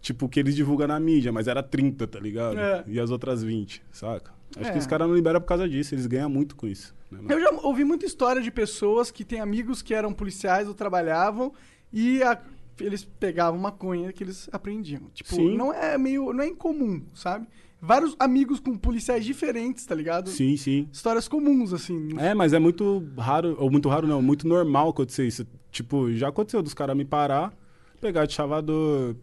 [0.00, 2.58] tipo, que eles divulgam na mídia, mas era 30, tá ligado?
[2.58, 2.84] É.
[2.86, 4.32] E as outras 20, saca?
[4.56, 4.72] Acho É.
[4.72, 6.94] que os caras não liberam por causa disso, eles ganham muito com isso.
[7.10, 7.20] né?
[7.28, 11.52] Eu já ouvi muita história de pessoas que têm amigos que eram policiais ou trabalhavam
[11.92, 12.40] e a-
[12.80, 15.02] eles pegavam maconha que eles aprendiam.
[15.12, 15.56] Tipo, Sim.
[15.56, 16.32] não é meio.
[16.32, 17.46] não é incomum, sabe?
[17.82, 20.28] Vários amigos com policiais diferentes, tá ligado?
[20.28, 20.88] Sim, sim.
[20.92, 22.10] Histórias comuns, assim.
[22.18, 25.46] É, mas é muito raro, ou muito raro não, muito normal acontecer isso.
[25.70, 27.52] Tipo, já aconteceu dos caras me parar,
[28.00, 29.16] pegar de chavador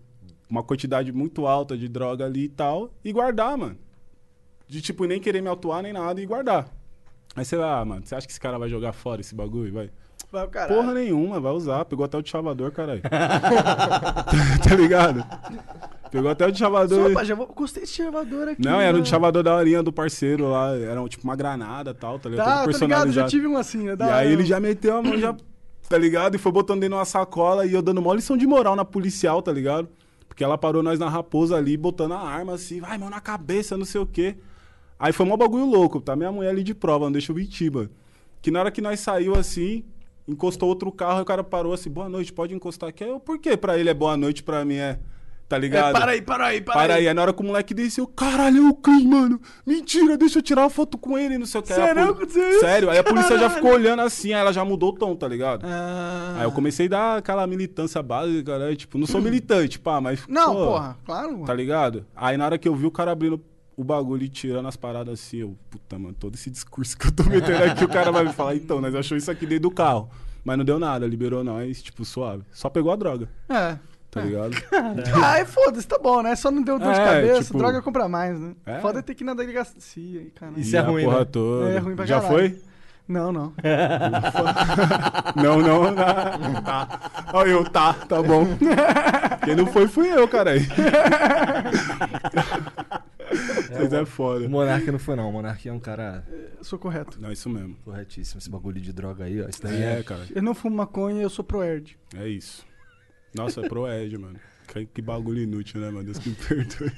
[0.49, 3.77] uma quantidade muito alta de droga ali e tal, e guardar, mano.
[4.67, 6.67] De tipo, nem querer me autuar nem nada e guardar.
[7.35, 9.71] Aí você vai, ah, mano, você acha que esse cara vai jogar fora esse bagulho?
[9.71, 9.89] Vai.
[10.31, 10.67] Vai.
[10.67, 11.85] Porra nenhuma, vai usar.
[11.85, 13.01] Pegou até o de chavador, caralho.
[14.67, 15.23] tá ligado?
[16.11, 17.11] Pegou até o de chavador.
[17.11, 17.47] Opa, já vou...
[17.47, 18.61] gostei desse chavador aqui.
[18.61, 19.03] Não, era um né?
[19.03, 20.75] de chavador da horinha do parceiro lá.
[20.75, 22.45] Era um, tipo uma granada e tal, tá ligado?
[22.45, 23.95] Tá, Todo tá ligado, já tive um assim, né?
[23.99, 25.35] E aí ele já meteu a mão, já,
[25.87, 26.35] tá ligado?
[26.35, 28.85] E foi botando dentro de uma sacola e eu dando mó lição de moral na
[28.85, 29.87] policial, tá ligado?
[30.27, 33.75] Porque ela parou nós na raposa ali, botando a arma assim, vai, mão na cabeça,
[33.75, 34.35] não sei o quê.
[34.99, 36.15] Aí foi mó bagulho louco, tá?
[36.15, 37.89] Minha mulher ali de prova, não deixa eu mentir, mano.
[38.41, 39.83] Que na hora que nós saiu assim,
[40.27, 43.03] encostou outro carro e o cara parou assim, boa noite, pode encostar aqui.
[43.03, 44.99] Eu, por que pra ele é boa noite, pra mim é.
[45.49, 45.93] Tá É, ligado?
[45.93, 47.07] para aí, para aí, para, Para aí.
[47.07, 49.39] aí na hora que o moleque desceu, caralho, é o Cris, mano.
[49.65, 51.71] Mentira, deixa eu tirar uma foto com ele, não sei o que.
[51.71, 52.59] Aí Sério poli- isso?
[52.59, 53.55] Sério, aí a polícia já Caralho.
[53.55, 55.65] ficou olhando assim, aí ela já mudou o tom, tá ligado?
[55.65, 56.35] Ah.
[56.39, 58.75] Aí eu comecei a dar aquela militância básica, né?
[58.75, 60.27] Tipo, não sou militante, pá, mas.
[60.27, 61.31] Não, pô, porra, claro.
[61.31, 61.45] mano.
[61.45, 62.05] Tá ligado?
[62.13, 63.41] Aí na hora que eu vi o cara abrindo
[63.77, 67.11] o bagulho e tirando as paradas assim, eu, puta, mano, todo esse discurso que eu
[67.13, 69.71] tô metendo aqui, o cara vai me falar, então, nós achou isso aqui dentro do
[69.71, 70.09] carro.
[70.43, 72.43] Mas não deu nada, liberou nós, tipo, suave.
[72.51, 73.77] Só pegou a droga, É.
[74.11, 74.51] tá ligado?
[75.23, 76.35] Ah, é foda-se, tá bom, né?
[76.35, 78.53] Só não deu dor de É, cabeça, tipo- droga compra mais, né?
[78.65, 78.79] É.
[78.79, 80.59] Foda é ter que ir na delegacia aí, caralho.
[80.59, 81.25] Isso é E a ruim, porra né?
[81.25, 81.69] toda.
[81.69, 82.37] É ruim pra Já caralho.
[82.37, 82.61] foi?
[83.07, 83.53] Não, não.
[85.41, 86.61] Não, não, não.
[86.61, 86.99] Tá.
[87.33, 88.45] Olha eu, tá, tá bom.
[89.45, 90.51] Quem não foi, fui eu, cara.
[93.71, 94.47] Vocês é O foda.
[94.49, 95.29] Monark não foi, não.
[95.29, 96.23] O Monark é um cara
[96.57, 97.17] Eu sou correto.
[97.21, 97.77] Não, isso mesmo.
[97.85, 98.39] corretíssimo.
[98.39, 99.47] Esse bagulho de droga aí, ó.
[99.47, 100.03] Isso daí É, é.
[100.03, 100.25] cara.
[100.35, 101.97] Eu não fumo maconha, eu sou pro-erd.
[102.13, 102.65] É isso.
[103.37, 104.39] Nossa, é pro Ed, mano.
[104.67, 106.03] Que, que bagulho inútil, né, mano?
[106.03, 106.91] Deus que me perdoe.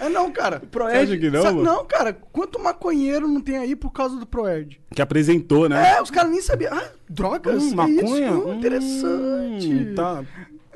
[0.00, 0.62] É não, cara.
[0.70, 1.62] Você acha que não?
[1.62, 2.12] Não, cara.
[2.12, 4.80] Quanto maconheiro não tem aí por causa do pro-erd?
[4.94, 5.96] Que apresentou, né?
[5.96, 6.72] É, os caras nem sabiam.
[6.72, 7.62] Ah, drogas?
[7.64, 8.02] Hum, é maconha?
[8.28, 8.48] Isso?
[8.48, 9.68] Hum, interessante.
[9.72, 10.24] Hum, tá.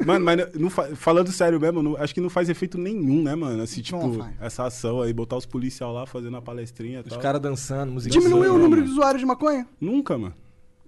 [0.04, 3.36] Mano, mas não fa- falando sério mesmo, não- acho que não faz efeito nenhum, né,
[3.36, 3.62] mano?
[3.62, 4.34] Assim, Não tipo, faz.
[4.40, 7.20] essa ação aí, botar os policiais lá fazendo a palestrinha e Os tal.
[7.20, 8.10] caras dançando, música.
[8.10, 8.84] Diminuiu o Não, número mano.
[8.86, 9.64] de usuários de maconha?
[9.80, 10.34] Nunca, mano.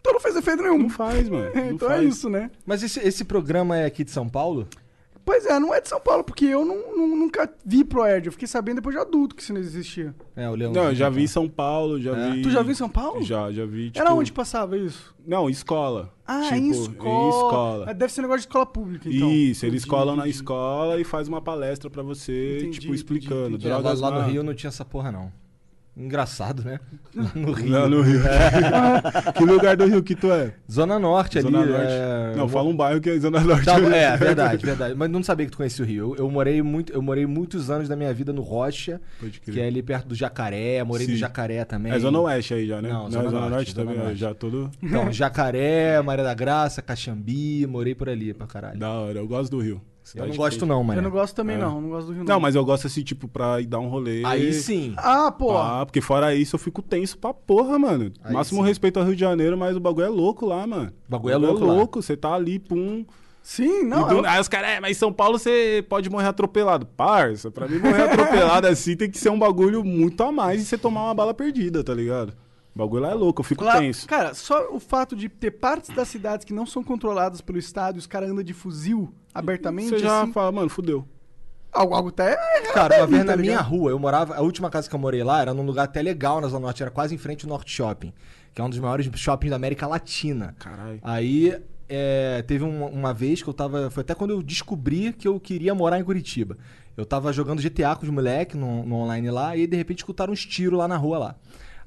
[0.06, 0.78] Então não fez efeito nenhum.
[0.78, 1.50] Não faz, mano.
[1.54, 2.02] Não então faz.
[2.02, 2.50] é isso, né?
[2.66, 4.68] Mas esse, esse programa é aqui de São Paulo?
[5.24, 8.26] Pois é, não é de São Paulo, porque eu não, não- nunca vi pro-erd.
[8.26, 10.14] Eu fiquei sabendo depois de adulto que isso não existia.
[10.36, 10.70] É, o Leão.
[10.70, 12.30] Não, eu já vi em São Paulo, já É.
[12.32, 12.42] vi.
[12.42, 13.22] Tu já viu em São Paulo?
[13.22, 13.86] Já, já vi.
[13.86, 14.00] Tipo...
[14.00, 15.14] Era onde passava isso?
[15.26, 16.12] Não, escola.
[16.26, 17.24] Ah, tipo, em escola.
[17.24, 17.94] Em escola.
[17.94, 19.30] Deve ser negócio de escola pública, então.
[19.30, 20.36] Isso, eles Entendi, colam na entendi.
[20.36, 23.48] escola e faz uma palestra pra você, Entendi, tipo, explicando.
[23.56, 25.32] entendi, lá, Drogas lá no na- Rio não tinha essa porra, não.
[25.96, 26.80] Engraçado, né?
[27.36, 27.70] No Rio.
[27.70, 28.20] Lá no Rio.
[29.36, 30.52] que lugar do Rio que tu é?
[30.70, 31.70] Zona Norte Zona ali.
[31.70, 31.86] Norte.
[31.88, 33.64] é, Não, fala um bairro que é Zona Norte.
[33.64, 34.94] Tá, é, verdade, verdade.
[34.96, 36.14] Mas não sabia que tu conhecia o Rio.
[36.16, 39.00] Eu, eu morei muito, eu morei muitos anos da minha vida no Rocha,
[39.42, 40.82] que é ali perto do Jacaré.
[40.82, 41.18] Morei no Sim.
[41.18, 41.92] Jacaré também.
[41.92, 42.88] É Zona Oeste aí já, né?
[42.88, 44.18] Não, é Zona Zona Norte, Norte, Zona também, Norte.
[44.18, 48.78] já todo Então, Jacaré, Maria da Graça, Caxambi, morei por ali pra caralho.
[48.80, 49.18] da hora.
[49.20, 49.80] Eu gosto do Rio.
[50.14, 50.98] Eu não gosto não, mano.
[50.98, 51.58] Eu não gosto também, É.
[51.58, 51.80] não.
[51.80, 54.22] Não gosto do Rio, Não, mas eu gosto assim, tipo, pra ir dar um rolê.
[54.24, 54.92] Aí sim.
[54.96, 55.56] Ah, pô.
[55.56, 58.12] Ah, porque fora isso eu fico tenso pra porra, mano.
[58.22, 58.66] Aí Máximo sim.
[58.68, 60.92] respeito ao Rio de Janeiro, mas o bagulho é louco lá, mano.
[61.08, 61.72] O bagulho é louco lá.
[61.74, 62.02] louco.
[62.02, 63.04] Você tá ali, pum.
[63.42, 64.08] Sim, não.
[64.08, 66.86] do- eu- Aí os caras, é, mas em São Paulo você pode morrer atropelado.
[66.86, 70.64] Parça, pra mim morrer atropelado assim tem que ser um bagulho muito a mais e
[70.64, 72.32] você tomar uma bala perdida, tá ligado?
[72.74, 74.06] O bagulho lá é louco, eu fico Claro, tenso.
[74.08, 77.96] Cara, só o fato de ter partes das cidades que não são controladas pelo Estado
[77.96, 81.06] e os caras andam de fuzil abertamente, Você já assim, fala, mano, fudeu.
[81.72, 82.24] algo, algo tá...
[82.24, 84.34] É, Cara, uma vez tá na minha rua, eu morava.
[84.34, 86.82] A última casa que eu morei lá era num lugar até legal na Zona Norte,
[86.82, 88.12] era quase em frente ao Norte Shopping,
[88.52, 90.56] que é um dos maiores shoppings da América Latina.
[90.58, 90.98] Caralho.
[91.02, 91.56] Aí
[91.88, 93.88] é, teve uma, uma vez que eu tava.
[93.90, 96.58] Foi até quando eu descobri que eu queria morar em Curitiba.
[96.96, 99.98] Eu tava jogando GTA com os moleques no, no online lá, e aí, de repente
[99.98, 101.36] escutaram uns tiros lá na rua lá.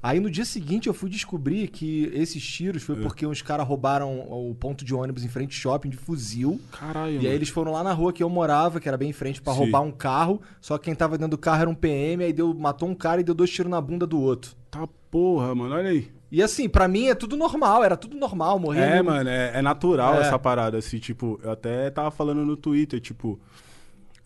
[0.02, 2.86] Aí no dia seguinte eu fui descobrir que esses tiros É.
[2.86, 6.60] foi porque uns caras roubaram o ponto de ônibus em frente ao shopping de fuzil.
[6.70, 7.14] Caralho.
[7.14, 7.34] E aí mano.
[7.34, 9.58] eles foram lá na rua que eu morava, que era bem em frente, pra Sim.
[9.60, 10.40] roubar um carro.
[10.60, 13.20] Só que quem tava dentro do carro era um PM, aí deu, matou um cara
[13.20, 14.52] e deu dois tiros na bunda do outro.
[14.70, 16.08] Tá porra, mano, olha aí.
[16.30, 18.80] E assim, pra mim é tudo normal, era tudo normal, morrer.
[18.82, 20.20] É, no- mano, é, é natural É.
[20.20, 23.40] essa parada, assim, tipo, eu até tava falando no Twitter, tipo,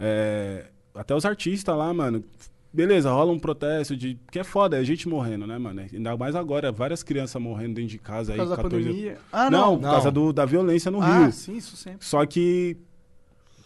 [0.01, 2.25] é, até os artistas lá, mano,
[2.73, 6.35] beleza, rola um protesto de, que é foda, é gente morrendo, né, mano, ainda mais
[6.35, 9.19] agora, várias crianças morrendo dentro de casa Por aí, causa da 14 pandemia.
[9.33, 9.77] Ah, não, não.
[9.77, 9.91] por Não.
[9.91, 11.33] causa do, da violência no Ah, Rio.
[11.33, 12.05] sim, isso sempre.
[12.07, 12.77] Só que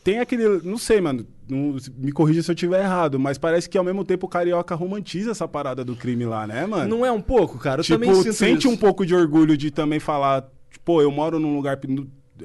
[0.02, 0.60] tem aquele.
[0.62, 1.26] Não sei, mano.
[1.48, 4.74] não- me corrija se eu estiver errado, mas parece que ao mesmo tempo o carioca
[4.74, 6.88] romantiza essa parada do crime lá, né, mano?
[6.88, 7.80] Não é um pouco, cara?
[7.80, 8.68] Eu tipo, também sinto sente isso.
[8.70, 11.78] um pouco de orgulho de também falar, tipo, pô, eu moro num lugar.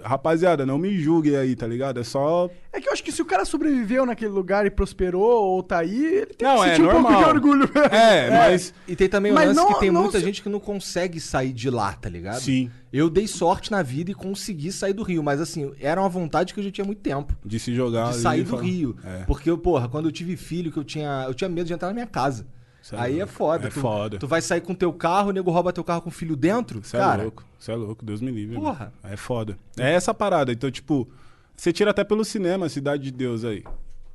[0.04, 2.00] Rapaziada, não me julguem aí, tá ligado?
[2.00, 2.50] É só.
[2.72, 5.80] É que eu acho que se o cara sobreviveu naquele lugar e prosperou ou tá
[5.80, 7.24] aí, ele tem Não, que é sentir um pouco normal.
[7.24, 7.88] de orgulho mesmo.
[7.96, 8.74] É, mas.
[8.88, 11.20] E tem também o Mas lance não- que tem muita se- gente que não consegue
[11.20, 12.40] sair de lá, tá ligado?
[12.40, 12.72] Sim.
[12.94, 16.54] Eu dei sorte na vida e consegui sair do Rio, mas assim, era uma vontade
[16.54, 17.34] que eu já tinha muito tempo.
[17.46, 18.12] De se jogar.
[18.12, 18.96] De sair do falar- Rio.
[19.04, 19.24] É.
[19.26, 21.26] Porque, porra, quando eu tive filho, que eu tinha.
[21.28, 22.46] Eu tinha medo de entrar na minha casa.
[22.82, 23.34] Cê é Aí é louco.
[23.34, 23.68] foda.
[23.68, 24.18] É tu, foda.
[24.20, 26.84] Tu vai sair com teu carro, o nego rouba teu carro com o filho dentro?
[26.84, 28.56] Você cara, é louco, você é louco, Deus me livre.
[28.56, 28.92] Porra.
[29.04, 29.14] mano.
[29.14, 29.58] É foda.
[29.78, 30.52] É essa parada.
[30.52, 31.08] Então, tipo,
[31.56, 33.64] você tira até pelo cinema Cidade de Deus aí.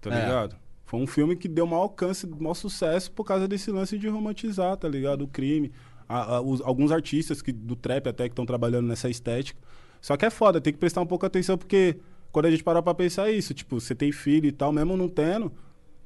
[0.01, 0.21] Tá É.
[0.25, 0.57] ligado?
[0.85, 4.77] Foi um filme que deu maior alcance, maior sucesso por causa desse lance de romantizar,
[4.77, 5.23] tá ligado?
[5.23, 5.73] O crime.
[6.09, 9.59] A- a- os- alguns artistas que, do trap até que estão trabalhando nessa estética.
[10.01, 11.97] Só que é foda, tem que prestar um pouco atenção, porque
[12.31, 15.09] quando a gente parar pra pensar isso, tipo, você tem filho e tal, mesmo não
[15.09, 15.51] tendo.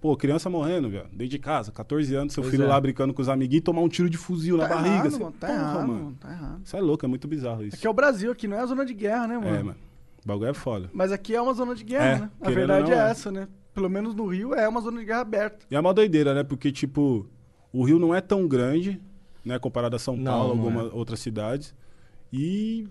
[0.00, 1.04] Pô, criança morrendo, velho.
[1.10, 2.68] Dentro de casa, 14 anos, seu Pois filho é.
[2.68, 4.94] lá brincando com os amiguinhos, tomar um tiro de fuzil na Tá barriga.
[4.94, 6.16] errado, Você- mano, tá Porra, errado, mano.
[6.18, 6.60] tá errado.
[6.64, 7.76] Isso é louco, é muito bizarro isso.
[7.76, 9.48] Aqui é o Brasil, aqui não é a zona de guerra, né, mano?
[9.56, 9.76] É, mano.
[10.24, 10.88] O bagulho é foda.
[10.92, 12.30] Mas aqui é uma zona de guerra, É, né?
[12.40, 13.10] A verdade é é.
[13.10, 13.46] essa, né?
[13.74, 15.66] Pelo menos no Rio é uma zona de guerra aberta.
[15.70, 16.42] E é uma doideira, né?
[16.44, 17.26] Porque, tipo,
[17.72, 19.00] o Rio não é tão grande,
[19.44, 19.58] né?
[19.58, 21.74] Comparado a São Não, Paulo, não algumas outras cidades.
[22.32, 22.86] E,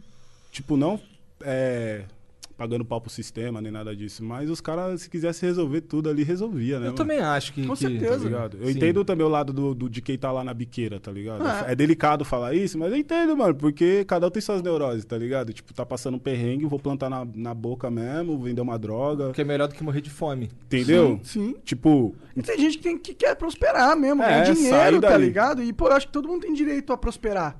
[0.51, 0.99] tipo, não
[1.41, 2.05] é,
[2.59, 4.21] pagando pau pro sistema, nem nada disso.
[4.21, 6.81] Mas os caras, se quisesse resolver tudo ali, resolvia, né?
[6.81, 6.95] Eu mano?
[6.97, 7.65] também acho que.
[7.65, 8.17] Com que- certeza.
[8.19, 8.57] Tá ligado?
[8.59, 8.71] Eu Sim.
[8.73, 11.47] entendo também o lado do, do- de quem tá lá na biqueira, tá ligado?
[11.47, 11.71] É.
[11.71, 11.75] É.
[11.75, 15.53] delicado falar isso, mas eu entendo, mano, porque cada um tem suas neuroses, tá ligado?
[15.53, 19.39] Tipo, tá passando um perrengue, vou plantar na, na boca mesmo, vender uma droga, Que
[19.41, 20.49] é melhor do que morrer de fome.
[20.65, 21.17] entendeu?
[21.23, 21.55] Sim.
[21.63, 25.63] Tipo, E tem gente que, tem- que quer prosperar mesmo, É, ganhar dinheiro, tá ligado?
[25.63, 27.57] E, pô, eu acho que todo mundo tem direito a prosperar,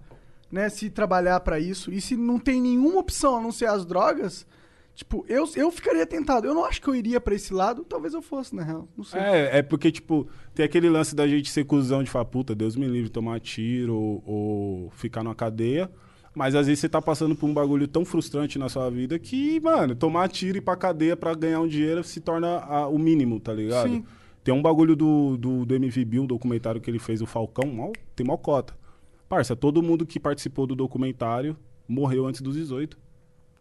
[0.52, 0.68] né?
[0.68, 1.92] Se trabalhar pra isso.
[1.92, 4.46] E se não tem nenhuma opção a não ser as drogas,
[5.00, 6.46] tipo, eu, eu ficaria tentado.
[6.46, 8.88] Eu não acho que eu iria pra esse lado, talvez eu fosse, na real.
[8.98, 9.20] Não sei.
[9.20, 12.76] É, é porque, tipo, tem aquele lance da gente ser cuzão de falar, puta, Deus
[12.76, 15.90] me livre, tomar tiro ou, ou ficar numa cadeia.
[16.36, 19.60] Mas às vezes você tá passando por um bagulho tão frustrante na sua vida que,
[19.62, 23.00] mano, tomar tiro e ir pra cadeia pra ganhar um dinheiro se torna a- o
[23.00, 23.90] mínimo, tá ligado?
[23.90, 24.04] Sim.
[24.44, 27.92] Tem um bagulho do, do, do MVB, um documentário que ele fez, o Falcão, mal,
[28.16, 28.74] tem mal cota.
[29.28, 31.58] Parça, todo mundo que participou do documentário
[31.88, 32.98] morreu antes dos 18.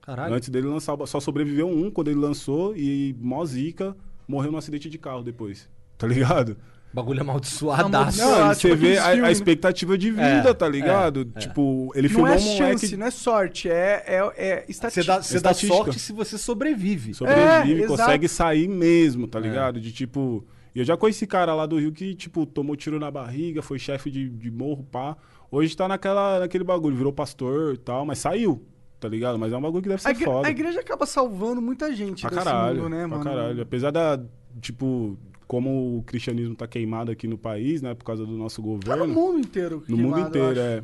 [0.09, 0.35] Caralho.
[0.35, 3.95] Antes dele lançar, só sobreviveu um quando ele lançou e mó zica,
[4.27, 5.69] morreu num acidente de carro depois.
[5.99, 6.57] Tá ligado?
[6.95, 7.87] Bagulho amaldiçoadaço.
[7.87, 8.31] Amaldiçoado.
[8.41, 11.31] Não, Ah, você tipo vê aqueles a, a expectativa de vida, É, tá ligado?
[11.35, 11.41] é, é.
[11.43, 14.71] Tipo, ele Não filmou é um chance, moleque, não é sorte, é, é, é Você
[14.71, 15.07] estatística.
[15.17, 15.75] dá, você dá Estatística.
[15.77, 17.13] sorte se você sobrevive.
[17.13, 18.37] sobrevive, É, consegue exato.
[18.39, 19.29] sair mesmo, É.
[19.29, 19.79] tá ligado?
[19.79, 20.43] De tipo.
[20.75, 23.79] E eu já conheci cara lá do Rio que, tipo, tomou tiro na barriga, foi
[23.79, 25.15] chefe de, de morro, pá.
[25.51, 28.65] Hoje tá naquela, naquele bagulho, virou pastor e tal, mas saiu,
[29.01, 29.39] tá ligado?
[29.39, 30.49] Mas é um bagulho que deve ser A, igre- foda.
[30.49, 33.25] a igreja acaba salvando muita gente Pra caralho, mundo, né, pra mano?
[33.25, 33.63] caralho.
[33.63, 34.21] Apesar da,
[34.61, 38.67] tipo, como o cristianismo tá queimado aqui no país, né, por causa do nosso Tá
[38.69, 39.07] no governo.
[39.15, 39.77] mundo inteiro.
[39.89, 40.83] No queimado, mundo inteiro, é.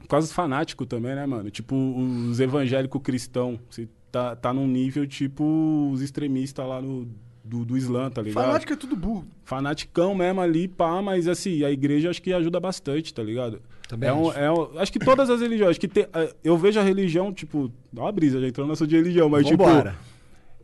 [0.00, 1.50] Por causa dos fanáticos também, né, mano?
[1.50, 3.58] Tipo, os evangélicos cristãos.
[3.70, 7.08] Você tá, tá num nível, tipo, os extremistas lá no,
[7.42, 8.44] do, do Islã, tá ligado?
[8.44, 9.24] Fanático é tudo burro.
[9.44, 13.60] Fanaticão mesmo ali, pá, mas assim, a igreja acho que ajuda bastante, tá ligado?
[13.88, 14.38] Também é um, acho.
[14.38, 17.32] é um- acho que todas as religiões, acho que tem- eh, eu vejo a religião,
[17.32, 19.92] tipo, dá uma brisa, já entrando nessa de religião, mas Vambora.
[19.92, 20.04] tipo,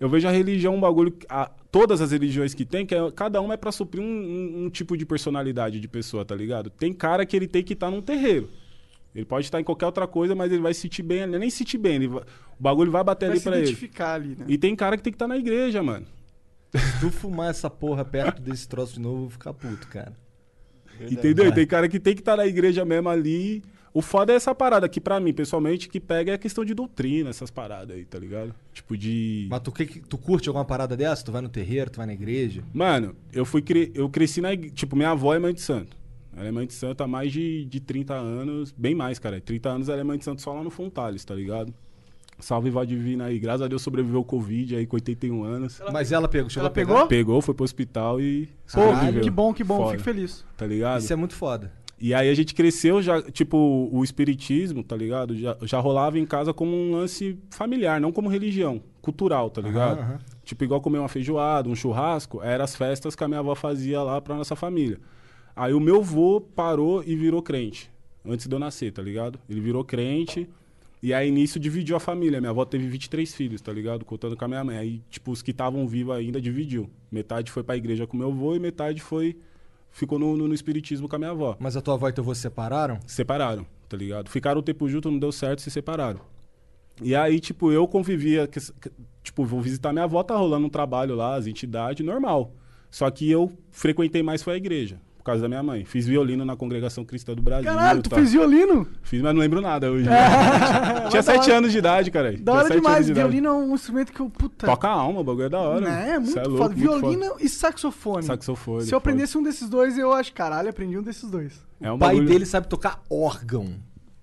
[0.01, 3.41] eu vejo a religião um bagulho, a- todas as religiões que tem, que é- cada
[3.41, 6.69] uma é pra suprir um, um- um tipo de personalidade de pessoa, tá ligado?
[6.71, 8.49] Tem cara que ele tem que estar num terreiro.
[9.15, 11.51] Ele pode estar em qualquer outra coisa, mas ele vai se sentir bem, ali, nem
[11.51, 13.67] se sentir bem, ele vai- o bagulho vai bater Vai ali pra ele.
[13.67, 14.47] identificar ali, né?
[14.49, 16.07] E tem cara que tem que estar na igreja, mano.
[16.75, 20.15] Se tu fumar essa porra perto desse troço de novo, eu vou ficar puto, cara.
[21.01, 21.45] Entendeu?
[21.45, 21.55] E Vai.
[21.57, 23.63] tem cara que tem que estar na igreja mesmo ali.
[23.95, 26.73] O foda é essa parada que, pra mim, pessoalmente, que pega é a questão de
[26.73, 28.55] doutrina, essas paradas aí, tá ligado?
[28.73, 29.47] Tipo de.
[29.51, 31.23] Mas tu, que, que- tu curte alguma parada dessa?
[31.23, 32.65] Tu vai no terreiro, tu vai na igreja?
[32.73, 33.93] Mano, eu fui cre...
[33.95, 34.75] eu cresci na igreja.
[34.75, 35.95] Tipo, minha avó é mãe de santo.
[36.35, 39.39] Ela é mãe de santo há mais de, de 30 anos, bem mais, cara.
[39.39, 41.75] 30 anos ela é mãe de santo só lá no Fontales, tá ligado?
[42.39, 43.39] Salve Vó Divina aí.
[43.39, 45.81] Graças a Deus sobreviveu ao Covid aí com 81 anos.
[45.93, 46.93] Mas ela pegou, chegou Ela a pegar?
[46.95, 47.07] pegou?
[47.09, 49.23] Pegou, foi pro hospital e Pô, sobreviveu.
[49.23, 49.77] que bom, que bom.
[49.79, 50.45] Foda, Fico feliz.
[50.57, 51.01] Tá ligado?
[51.01, 51.73] Isso é muito foda.
[52.01, 55.37] E aí a gente cresceu já, tipo, o espiritismo, tá ligado?
[55.37, 60.01] Já, já rolava em casa como um lance familiar, não como religião, cultural, tá ligado?
[60.01, 60.19] aham.
[60.45, 64.03] Tipo, igual comer uma feijoada, um churrasco, eram as festas que a minha avó fazia
[64.03, 64.99] lá pra nossa família.
[65.55, 67.89] Aí o meu avô parou e virou crente,
[68.27, 69.39] antes de eu nascer, tá ligado?
[69.49, 70.51] Ele virou crente,
[71.03, 72.41] e aí nisso dividiu a família.
[72.41, 74.05] Minha avó teve 23 filhos, tá ligado?
[74.05, 74.77] Contando com a minha mãe.
[74.79, 76.89] Aí, tipo, os que estavam vivos ainda dividiu.
[77.11, 79.37] Metade foi pra igreja com meu avô e metade foi...
[79.91, 82.23] Ficou no, no- no espiritismo com a minha avó Mas a tua avó e teu
[82.25, 82.99] avô se separaram?
[83.07, 84.31] se separaram, tá ligado?
[84.31, 86.21] Ficaram um tempo junto, não deu certo, se separaram.
[87.03, 88.47] E aí, tipo, eu convivia.
[88.47, 88.91] que- que-
[89.23, 92.55] tipo, vou visitar minha avó, tá rolando um trabalho lá, as entidades, normal.
[92.91, 95.85] Só que eu frequentei mais foi a igreja, por causa da minha mãe.
[95.85, 97.71] Fiz violino na Congregação Cristã do Brasil.
[97.71, 98.19] Caralho, tu tal.
[98.19, 98.89] fez violino?
[99.03, 100.05] Fiz, mas não lembro nada hoje.
[100.11, 101.59] Tinha Mas da sete hora.
[101.59, 102.37] anos de idade, cara.
[102.37, 103.09] Da hora demais.
[103.09, 104.29] Violino é um instrumento que eu.
[104.29, 104.67] Puta.
[104.67, 105.81] Toca a alma, o bagulho é da hora.
[105.81, 106.11] Né?
[106.15, 106.49] É muito foda.
[106.49, 107.45] louco, muito Violino foda.
[107.45, 108.23] e saxofone.
[108.25, 108.81] Saxofone.
[108.83, 108.97] Se eu foda.
[108.99, 111.53] aprendesse um desses dois, eu acho, caralho, aprendi um desses dois.
[111.81, 113.69] É um O pai bagulho- dele sabe tocar órgão.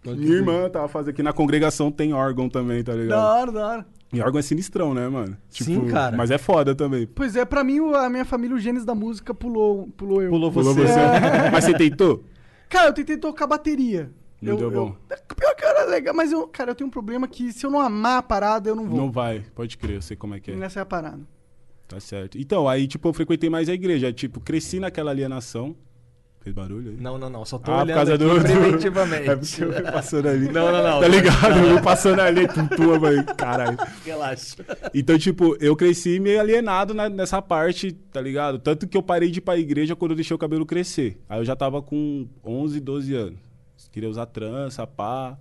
[0.05, 3.19] Minha irmã tava fazendo aqui na congregação, tem órgão também, tá Da ligado?
[3.19, 3.85] hora, da hora.
[4.11, 5.37] E órgão é sinistrão, né, mano?
[5.49, 6.17] Sim, cara.
[6.17, 7.05] Mas é foda também.
[7.07, 10.29] Pois é, pra mim, a minha família, o genes da música pulou, pulou eu.
[10.31, 10.87] Pulou Pulou você.
[10.87, 10.99] você.
[11.53, 12.23] Mas você tentou?
[12.67, 14.11] Cara, eu tentei tocar bateria.
[14.41, 14.95] Não eu, deu eu- bom.
[15.35, 17.79] Pior que era legal, mas eu, cara, eu tenho um problema que se eu não
[17.79, 18.97] amar a parada, eu não vou.
[18.97, 20.59] Não vai, pode crer, eu sei como é que é.
[20.59, 21.19] Essa é a parada.
[21.87, 22.37] Tá certo.
[22.37, 24.13] Então, aí, tipo, eu frequentei mais a igreja.
[24.13, 25.75] Tipo, cresci naquela alienação.
[26.49, 26.97] Fez barulho aí?
[26.99, 27.45] Não, não, não.
[27.45, 28.33] Só tô Ah, por olhando causa aqui do.
[28.35, 29.29] do- preventivamente.
[29.29, 30.51] É porque eu fui passando ali.
[30.51, 30.99] Não, não, não.
[30.99, 31.59] Tá ligado?
[31.59, 33.23] Eu fui passando ali, tum, mãe.
[33.37, 33.77] Caralho.
[34.05, 34.55] Relaxa.
[34.93, 38.57] Então, tipo, eu cresci meio alienado na- nessa parte, tá ligado?
[38.59, 41.21] Tanto que eu parei de ir pra igreja quando eu deixei o cabelo crescer.
[41.29, 43.37] Aí eu já tava com 11, 12 anos.
[43.91, 45.37] Queria usar trança, pá,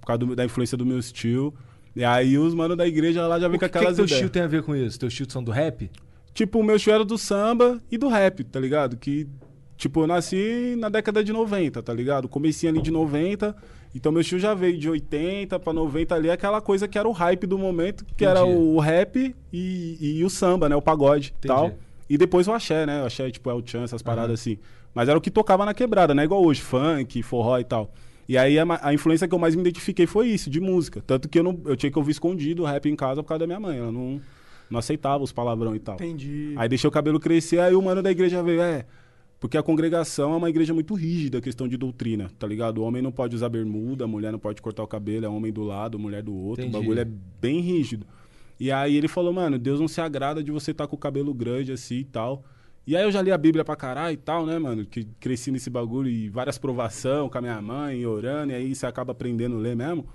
[0.00, 1.54] por causa do- da influência do meu estilo.
[1.94, 4.04] E aí os manos da igreja lá já vem O com que, que, aquelas teu
[4.04, 4.18] ideias.
[4.18, 4.98] estilo tem a ver com isso?
[4.98, 5.90] Teu estilo são do rap?
[6.34, 8.96] Tipo, o meu estilo era do samba e do rap, tá ligado?
[8.96, 9.26] Que,
[9.78, 12.28] tipo, eu nasci na década de 90, tá ligado?
[12.28, 13.56] Comecinho ali de 90,
[13.94, 17.12] então meu estilo já veio de 80 pra 90 ali, aquela coisa que era o
[17.12, 18.58] hype do momento, que era Entendi.
[18.58, 20.76] o rap e, e o samba, né?
[20.76, 21.72] O pagode e tal.
[22.10, 23.02] E depois o axé, né?
[23.02, 24.58] O axé, tipo, El Chan, essas paradas assim.
[24.94, 26.24] Mas era o que tocava na quebrada, né?
[26.24, 27.92] Igual hoje, funk, forró e tal.
[28.28, 31.02] E aí a, a influência que eu mais me identifiquei foi isso, de música.
[31.06, 33.40] Tanto que eu, não, eu tinha que ouvir escondido o rap em casa por causa
[33.40, 33.78] da minha mãe.
[33.78, 34.20] Ela não,
[34.68, 35.94] não aceitava os palavrão e tal.
[35.94, 36.54] Entendi.
[36.56, 38.84] Aí deixei o cabelo crescer, aí o mano da igreja veio, é.
[39.40, 42.78] Porque a congregação é uma igreja muito rígida, questão de doutrina, tá ligado?
[42.78, 45.52] O homem não pode usar bermuda, a mulher não pode cortar o cabelo, é homem
[45.52, 46.64] do lado, mulher do outro.
[46.64, 46.76] Entendi.
[46.76, 48.04] O bagulho é bem rígido.
[48.58, 51.32] E aí ele falou, mano, Deus não se agrada de você estar com o cabelo
[51.32, 52.42] grande assim e tal.
[52.84, 54.84] E aí eu já li a Bíblia pra caralho e tal, né, mano?
[54.84, 58.86] Que cresci nesse bagulho e várias provação com a minha mãe, orando, e aí você
[58.86, 60.08] acaba aprendendo a ler mesmo.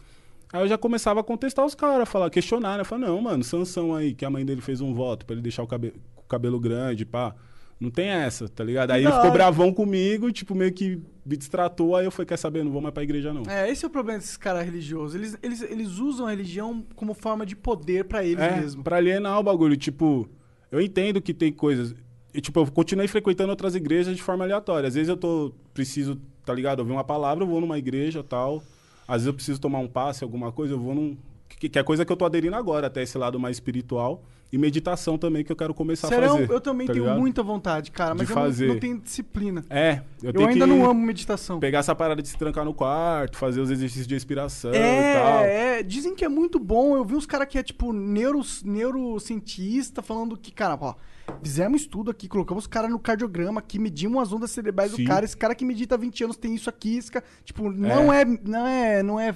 [0.51, 2.83] Aí eu já começava a contestar os caras, falar, questionar, né?
[2.83, 5.63] Falei, não, mano, Sansão aí, que a mãe dele fez um voto pra ele deixar
[5.63, 7.33] o cabelo, o cabelo grande, pá.
[7.79, 8.91] Não tem essa, tá ligado?
[8.91, 12.38] Aí Da ele ficou bravão comigo, tipo, meio que me distratou, aí eu falei, quer
[12.38, 13.43] saber, não vou mais pra igreja, não.
[13.49, 15.15] É, esse é o problema desses caras religiosos.
[15.15, 18.83] Eles, eles, eles usam a religião como forma de poder pra eles É, mesmo.
[18.83, 19.75] pra alienar o bagulho.
[19.75, 20.29] Tipo,
[20.71, 21.93] eu entendo que tem coisas.
[22.33, 24.88] E, tipo, eu continuei frequentando outras igrejas de forma aleatória.
[24.88, 25.53] Às vezes eu tô.
[25.73, 26.79] Preciso, tá ligado?
[26.79, 28.63] Ouvir uma palavra, eu vou numa igreja tal.
[29.07, 31.17] Às vezes eu preciso tomar um passe, alguma coisa, eu vou num.
[31.49, 34.23] Que, que é coisa que eu tô aderindo agora, até esse lado mais espiritual.
[34.53, 36.51] E meditação também, que eu quero começar Serão, a fazer.
[36.51, 37.19] eu também tá tenho ligado?
[37.19, 38.67] muita vontade, cara, mas De eu não- fazer.
[38.67, 39.65] Não, tenho disciplina.
[39.67, 41.59] É, eu, Eu, ainda não amo meditação.
[41.59, 45.39] pegar essa parada de se trancar no quarto, fazer os exercícios de inspiração e tal.
[45.39, 46.95] É, é, dizem que é muito bom.
[46.95, 50.95] Eu vi uns caras que é tipo neuro, neurocientista falando que, cara, ó,
[51.41, 55.03] fizemos estudo aqui, colocamos o cara no cardiograma aqui, medimos as ondas cerebrais Sim.
[55.03, 55.25] do cara.
[55.25, 58.23] Esse cara que medita há 20 anos tem isso aqui, esse cara, tipo, não é,
[58.25, 59.33] não é, não é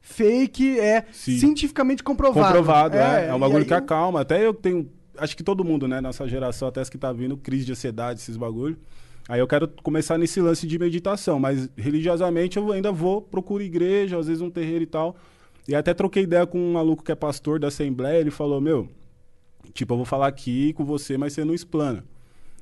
[0.00, 1.38] fake, é Sim.
[1.38, 2.46] cientificamente comprovado.
[2.46, 3.28] Comprovado, é.
[3.28, 4.20] É, um e bagulho que eu- acalma.
[4.20, 4.88] Até eu tenho.
[5.18, 8.20] Acho que todo mundo, né, nessa geração, até as que tá vindo, crise de ansiedade,
[8.20, 8.76] esses bagulho.
[9.28, 14.18] Aí eu quero começar nesse lance de meditação, mas religiosamente eu ainda vou, procuro igreja,
[14.18, 15.14] às vezes um terreiro e tal.
[15.68, 18.88] E até troquei ideia com um maluco que é pastor da Assembleia, ele falou, meu,
[19.72, 22.02] tipo, eu vou falar aqui com você, mas você não explana.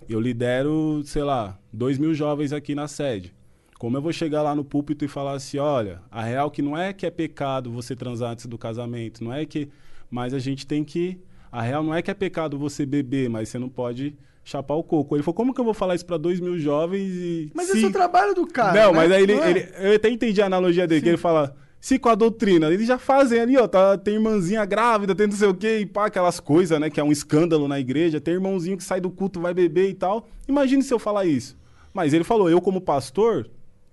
[0.08, 3.32] Eu lidero, sei lá, dois mil jovens aqui na sede.
[3.78, 6.76] Como eu vou chegar lá no púlpito e falar assim, olha, a real que não
[6.76, 9.68] é que é pecado você transar antes do casamento, não é que...
[10.10, 11.18] Mas a gente tem que...
[11.52, 14.82] A real não é que é pecado você beber, mas você não pode chapar o
[14.82, 15.14] coco.
[15.14, 17.50] Ele falou, como que eu vou falar isso pra dois mil jovens e...
[17.54, 18.72] Mas se- esse é o trabalho do cara.
[18.82, 18.98] não, né?
[18.98, 19.50] mas aí ele, é?
[19.50, 21.54] ele- Eu até entendi a analogia dele, que ele fala...
[21.80, 25.36] Se com a doutrina, eles já fazem ali, ó, tá, tem irmãzinha grávida, tem não
[25.36, 28.34] sei o quê, e pá, aquelas coisas, né, que é um escândalo na igreja, tem
[28.34, 30.26] irmãozinho que sai do culto, vai beber e tal.
[30.48, 31.56] Imagine se eu falar isso.
[31.94, 33.48] Mas ele falou, eu como pastor,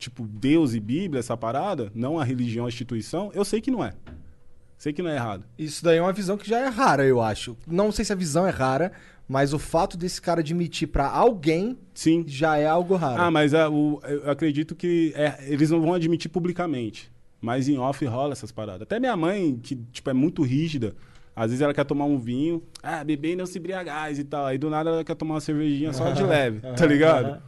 [0.06, 3.84] tipo, Deus e Bíblia, essa parada, não a religião, a instituição, eu sei que não
[3.84, 3.94] é.
[4.78, 5.46] Sei que não é errado.
[5.58, 7.56] Isso daí é uma visão que já é rara, eu acho.
[7.66, 8.92] Não sei se a visão é rara,
[9.28, 12.24] mas o fato desse cara admitir pra alguém Sim.
[12.28, 13.22] já é algo raro.
[13.22, 17.10] Ah, mas ah, o- eu acredito que é, eles não vão admitir publicamente.
[17.42, 18.82] Mas em off rola essas paradas.
[18.84, 20.94] Até minha mãe, que tipo, é muito rígida,
[21.36, 24.46] às vezes ela quer tomar um vinho, ah, beber e não se embriagais e tal.
[24.46, 27.42] Aí do nada ela quer tomar uma cervejinha só de leve, tá ligado?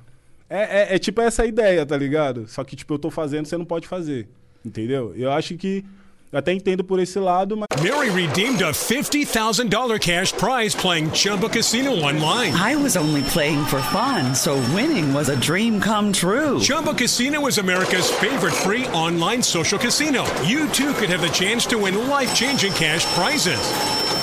[0.50, 2.48] É, é, é tipo essa ideia, tá ligado?
[2.48, 4.28] Só que, tipo, eu tô fazendo, você não pode fazer.
[4.66, 5.14] Entendeu?
[5.16, 5.84] Eu acho que.
[6.30, 7.68] Eu até entendo por esse lado, mas.
[7.82, 12.54] Mary redeemed a $50,000 cash prize playing Chumba Casino online.
[12.54, 16.60] I was only playing for fun, so winning was a dream come true.
[16.60, 20.26] Chumba Casino is America's favorite free online social casino.
[20.44, 24.07] You too could have the chance to win life changing cash prizes.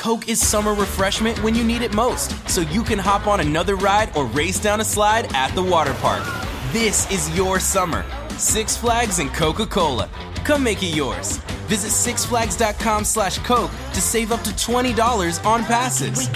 [0.00, 3.76] Coke is summer refreshment when you need it most, so you can hop on another
[3.76, 6.22] ride or race down a slide at the water park.
[6.72, 8.02] This is your summer.
[8.38, 10.08] Six Flags and Coca Cola.
[10.42, 11.36] Come make it yours.
[11.68, 16.28] Visit sixflags.com slash Coke to save up to $20 on passes.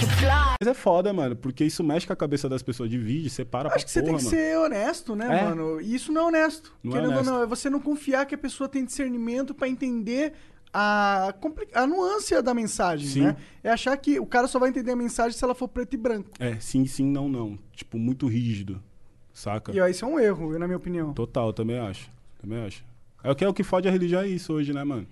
[0.61, 3.75] Mas é foda, mano, porque isso mexe com a cabeça das pessoas, divide, separa pra
[3.77, 4.29] Acho que você tem que mano.
[4.29, 5.43] ser honesto, né, É.
[5.43, 5.81] mano?
[5.81, 6.71] E isso não é honesto.
[6.83, 7.17] Não é honesto.
[7.17, 10.33] ou não, é você não confiar que a pessoa tem discernimento pra entender
[10.77, 11.33] a,
[11.73, 13.21] a nuance da mensagem, Sim.
[13.21, 13.37] né?
[13.63, 15.97] É achar que o cara só vai entender a mensagem se ela for preto e
[15.97, 16.31] branco.
[16.37, 17.57] É, sim, sim, não, não.
[17.71, 18.83] Tipo, muito rígido,
[19.33, 19.71] saca?
[19.71, 21.13] E ó, isso é um erro, na minha opinião.
[21.13, 22.11] Total, também acho.
[22.41, 22.83] Também acho.
[23.23, 25.07] É o que é o que fode a religião é isso hoje, né, mano?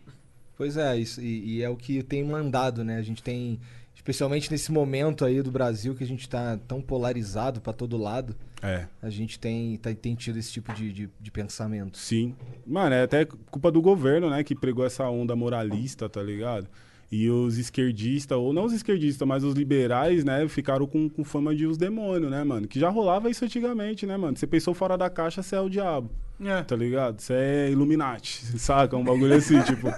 [0.57, 2.97] Pois é, isso, e, e é o que tem mandado, né?
[2.97, 3.59] A gente tem,
[4.03, 8.35] especialmente nesse momento aí do Brasil que a gente tá tão polarizado pra todo lado,
[8.61, 8.85] É.
[9.01, 11.97] a gente tem, tá- tem tido esse tipo de, de, de pensamento.
[11.97, 12.35] Sim.
[12.67, 16.67] Mano, é até culpa do governo, né, que pregou essa onda moralista, tá ligado?
[17.09, 21.55] E os esquerdistas, ou não os esquerdistas, mas os liberais, né, ficaram com, com fama
[21.55, 22.67] de os demônios, né, mano?
[22.67, 24.35] Que já rolava isso antigamente, né, mano?
[24.35, 26.09] Você pensou fora da caixa, você é o diabo,
[26.43, 26.61] É.
[26.63, 27.21] tá ligado?
[27.21, 28.97] Você é Illuminati, saca?
[28.97, 29.87] Um bagulho assim, tipo.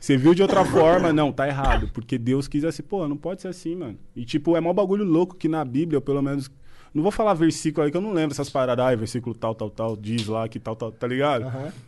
[0.00, 1.90] Você viu de outra forma, não, tá errado.
[1.92, 3.98] Porque Deus quis assim, pô, não pode ser assim, mano.
[4.16, 6.50] E tipo, é mó bagulho louco que na Bíblia, pelo menos.
[6.92, 9.70] Não vou falar versículo aí que eu não lembro essas paradas, ai, versículo tal, tal,
[9.70, 11.44] tal, diz lá que tal, tal, tá ligado?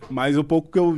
[0.09, 0.97] Mas o pouco que eu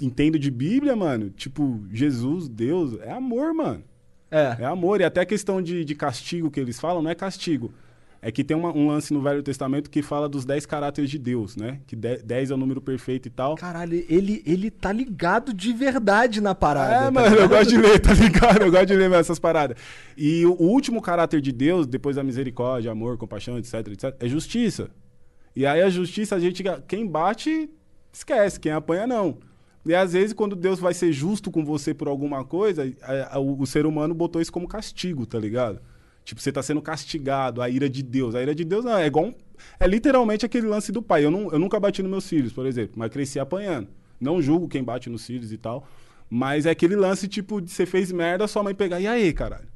[0.00, 3.82] entendo de Bíblia, mano, tipo, Jesus, Deus, é amor, mano.
[4.30, 5.00] É, É amor.
[5.00, 7.72] E até a questão de, de castigo que eles falam, não é castigo.
[8.20, 11.18] É que tem uma- um lance no Velho Testamento que fala dos 10 caráteres de
[11.18, 11.78] Deus, né?
[11.86, 13.54] Que 10 é o número perfeito e tal.
[13.54, 16.94] caralho, ele, ele tá ligado de verdade na parada.
[16.94, 17.48] É, tá mano, eu ligado?
[17.50, 18.62] gosto de ler, tá ligado?
[18.62, 19.76] Eu gosto de ler essas paradas.
[20.16, 24.28] E o, o último caráter de Deus, depois da misericórdia, amor, compaixão, etc, etc, é
[24.28, 24.90] justiça.
[25.54, 26.64] E aí a justiça, a gente.
[26.88, 27.70] Quem bate,
[28.12, 29.38] esquece, quem apanha, não.
[29.86, 33.38] E às vezes, quando Deus vai ser justo com você por alguma coisa, a- a-
[33.38, 35.80] o, o ser humano botou isso como castigo, tá ligado?
[36.28, 38.34] Tipo, você tá sendo castigado, a ira de Deus.
[38.34, 39.28] A ira de Deus não, é igual.
[39.28, 39.34] um-
[39.80, 41.24] é literalmente aquele lance do pai.
[41.24, 43.88] Eu, não, eu nunca bati nos meus filhos, por exemplo, mas cresci apanhando.
[44.20, 45.88] Não julgo quem bate nos filhos e tal.
[46.28, 49.66] Mas é aquele lance, tipo, de você fez merda, sua mãe pegar, e aí, caralho?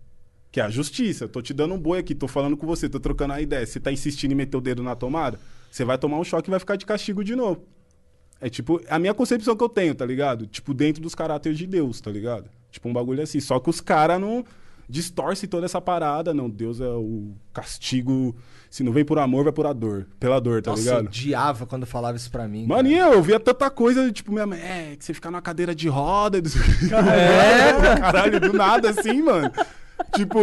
[0.51, 1.27] Que é a justiça.
[1.27, 3.65] Tô te dando um boi aqui, tô falando com você, tô trocando a ideia.
[3.65, 5.41] Você tá insistindo em meter o dedo na tomada,
[5.71, 7.65] você vai tomar um choque e vai ficar de castigo de novo.
[8.43, 10.47] É tipo, a minha concepção que eu tenho, tá ligado?
[10.47, 12.51] Tipo, dentro dos caráteres de Deus, tá ligado?
[12.71, 13.41] Tipo, um bagulho assim.
[13.41, 14.45] Só que os caras não
[14.93, 16.33] distorcem toda essa parada.
[16.35, 18.37] Não, Deus é o castigo.
[18.71, 20.07] Se não vem por amor, vai por a dor.
[20.21, 21.07] Pela dor, tá Nossa, eu ligado?
[21.07, 22.67] odiava quando falava isso pra mim.
[22.67, 22.83] cara.
[22.83, 25.89] Maninho, eu via tanta coisa, tipo, minha mãe, é, que você ficar numa cadeira de
[25.89, 26.39] roda.
[26.39, 26.43] e.
[26.93, 28.01] É?
[28.01, 29.51] Caralho, do nada assim, mano.
[30.15, 30.39] Tipo,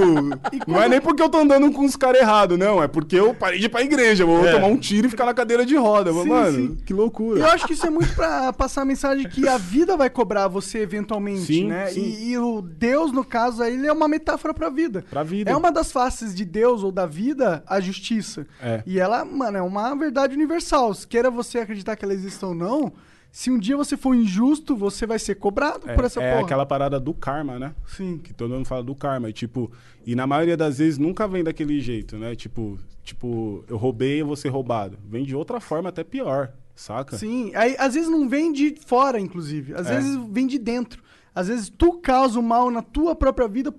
[0.67, 2.81] não é nem porque eu tô andando com os caras errados, não.
[2.81, 4.25] É porque eu parei de ir pra igreja.
[4.25, 6.11] Vou tomar um tiro e ficar na cadeira de roda.
[6.11, 6.77] Sim, mano, sim.
[6.85, 7.39] que E loucura.
[7.39, 10.47] eu acho que isso é muito pra passar a mensagem que a vida vai cobrar
[10.47, 11.87] você eventualmente, Sim, né?
[11.87, 12.01] sim.
[12.01, 15.03] E, e o Deus, no caso, aí, ele é uma metáfora pra vida.
[15.09, 15.49] Pra vida.
[15.51, 18.47] É uma das faces de Deus ou da vida, a justiça.
[18.61, 18.81] É.
[18.85, 20.93] E ela, mano, é uma verdade universal.
[20.93, 22.91] Se queira você acreditar que ela exista ou não,
[23.31, 26.43] se um dia você for injusto, você vai ser cobrado É, por essa é porra.
[26.45, 27.75] aquela parada do karma, né?
[27.87, 28.17] Sim.
[28.17, 29.29] Que todo mundo fala do karma.
[29.29, 29.71] E, tipo,
[30.05, 32.35] e na maioria das vezes nunca vem daquele jeito, né?
[32.35, 34.97] Tipo, tipo, eu roubei, eu vou ser roubado.
[35.07, 37.17] Vem de outra forma, até pior, saca?
[37.17, 39.73] Sim, aí às vezes não vem de fora, inclusive.
[39.75, 39.95] Às É.
[39.95, 41.03] vezes vem de dentro.
[41.33, 43.71] Às vezes tu causa o mal na tua própria vida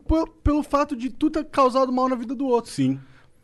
[0.43, 2.71] pelo fato de tu ter causado mal na vida do outro.
[2.71, 2.99] Sim.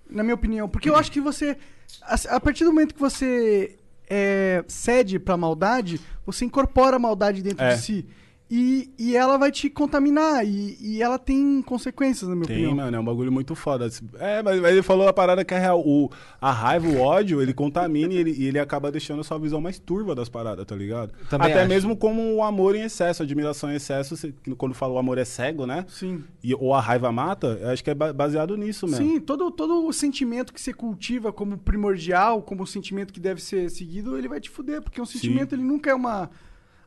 [0.08, 0.68] Na minha opinião.
[0.68, 1.56] Porque eu acho que você.
[2.02, 3.76] A, a partir do momento que você
[4.08, 7.74] é, cede pra maldade, você incorpora a maldade dentro É.
[7.74, 8.06] de si.
[8.48, 10.46] E, e ela vai te contaminar.
[10.46, 12.76] E, e ela tem consequências, na minha Tem, opinião.
[12.76, 13.88] mano, é um bagulho muito foda.
[14.20, 15.80] É, mas, mas ele falou a parada que é real.
[15.84, 16.08] O,
[16.40, 19.60] a raiva, o ódio, ele contamina e ele, e ele acaba deixando a sua visão
[19.60, 21.12] mais turva das paradas, tá ligado?
[21.28, 21.68] Também Até acho.
[21.68, 25.18] mesmo como o amor em excesso, a admiração em excesso, você- quando fala o amor
[25.18, 25.84] é cego, né?
[25.88, 26.22] Sim.
[26.44, 29.04] E, ou a raiva mata, eu acho que é ba- baseado nisso mesmo.
[29.04, 33.42] Sim, todo, todo o sentimento que você cultiva como primordial, como o sentimento que deve
[33.42, 36.30] ser seguido, ele vai te fuder, porque um sentimento ele nunca é uma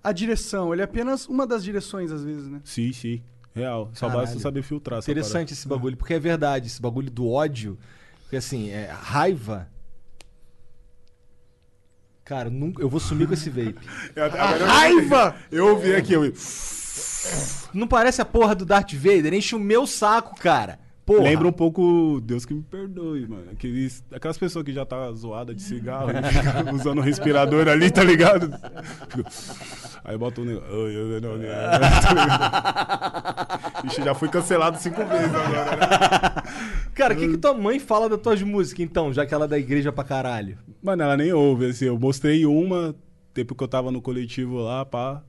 [0.04, 2.62] a direção, ele é apenas uma das direções às vezes, né?
[2.64, 3.22] Sim, sim.
[3.54, 3.90] Real.
[3.94, 4.26] Só Caralho.
[4.26, 7.78] basta saber filtrar essa Interessante esse bagulho, porque é verdade, esse bagulho do ódio.
[8.24, 9.68] Porque assim, é, raiva.
[12.24, 13.80] Cara, nunca, eu vou sumir com esse vape.
[14.68, 15.36] Raiva!
[15.52, 16.32] Eu ouvi aqui, eu...
[17.74, 19.34] Não parece a porra do Darth Vader?
[19.34, 20.80] Enche o meu saco, cara.
[21.10, 21.24] Porra.
[21.24, 23.50] Lembra um pouco, Deus que me perdoe, mano.
[23.52, 28.04] Aqueles, aquelas pessoas que já tá zoada de cigarro, fica usando o respirador ali, tá
[28.04, 28.54] ligado?
[30.04, 30.76] Aí bota um negócio.
[30.76, 32.70] "Oi, eu não- não- tá?
[33.86, 36.44] Ixi, já fui cancelado cinco vezes agora, né?
[36.94, 39.48] Cara, o que, que tua mãe fala das tuas músicas, então, já que ela é
[39.48, 40.58] da igreja pra caralho?
[40.82, 41.86] Mano, ela nem ouve, assim.
[41.86, 42.96] Eu mostrei uma,
[43.34, 45.22] tempo que eu tava no coletivo lá, pá.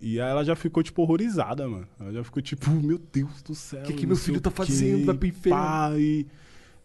[0.00, 1.88] E aí ela já ficou, tipo, horrorizada, mano.
[1.98, 3.82] Ela já ficou, tipo, meu Deus do céu.
[3.82, 5.06] Que que não meu filho o tá fazendo?
[5.06, 5.98] Vai pro inferno.
[5.98, 6.26] e-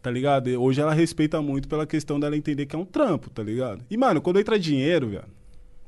[0.02, 0.48] Tá ligado?
[0.62, 3.86] Hoje ela respeita muito pela questão dela entender que é um trampo, tá ligado?
[3.90, 5.24] E, mano, quando entra dinheiro, velho,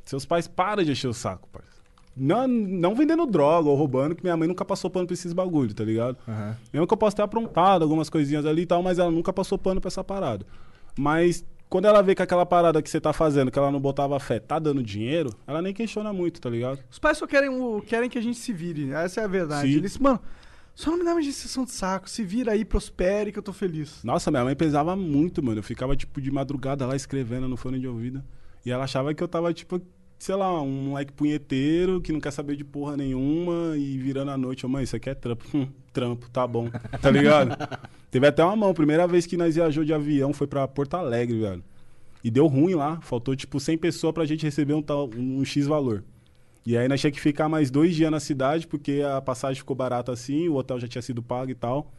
[0.06, 1.76] seus pais param de encher o saco, parceiro.
[2.18, 5.74] Não, não vendendo droga ou roubando, que minha mãe nunca passou pano pra esses bagulho,
[5.74, 6.18] tá ligado?
[6.72, 9.58] Mesmo que eu possa ter aprontado algumas coisinhas ali e tal, mas ela nunca passou
[9.58, 10.45] pano pra essa parada.
[10.97, 14.18] Mas quando ela vê que aquela parada que você tá fazendo, que ela não botava
[14.20, 16.80] fé, tá dando dinheiro, ela nem questiona muito, tá ligado?
[16.89, 18.91] Os pais só querem, o- querem que a gente se vire.
[18.91, 19.68] Essa é a verdade.
[19.70, 19.76] Sim.
[19.76, 20.22] Eles, mano,
[20.74, 22.10] só não me dá mais injeção de saco.
[22.10, 24.01] Se vira aí, prospere, que eu tô feliz.
[24.06, 25.60] Nossa, minha mãe pesava muito, mano.
[25.60, 28.24] Eu ficava, tipo, de madrugada lá escrevendo no fone de ouvido.
[28.66, 29.82] E ela achava que eu tava, tipo,
[30.18, 34.38] sei lá, um moleque punheteiro que não quer saber de porra nenhuma e virando à
[34.38, 34.66] noite.
[34.66, 35.45] Ô, mãe, isso aqui é trampo.
[35.53, 36.70] Hum, trampo, tá bom.
[37.01, 37.55] Tá ligado?
[38.09, 38.74] Teve até uma mão.
[38.74, 41.63] Primeira vez que nós viajou de avião foi pra Porto Alegre, velho.
[42.24, 42.99] E deu ruim lá.
[43.01, 46.03] Faltou, tipo, 100 pessoas pra gente receber um, tal, um X valor.
[46.66, 49.76] E aí nós tinha que ficar mais dois dias na cidade, porque a passagem ficou
[49.76, 51.91] barata assim, o hotel já tinha sido pago e tal.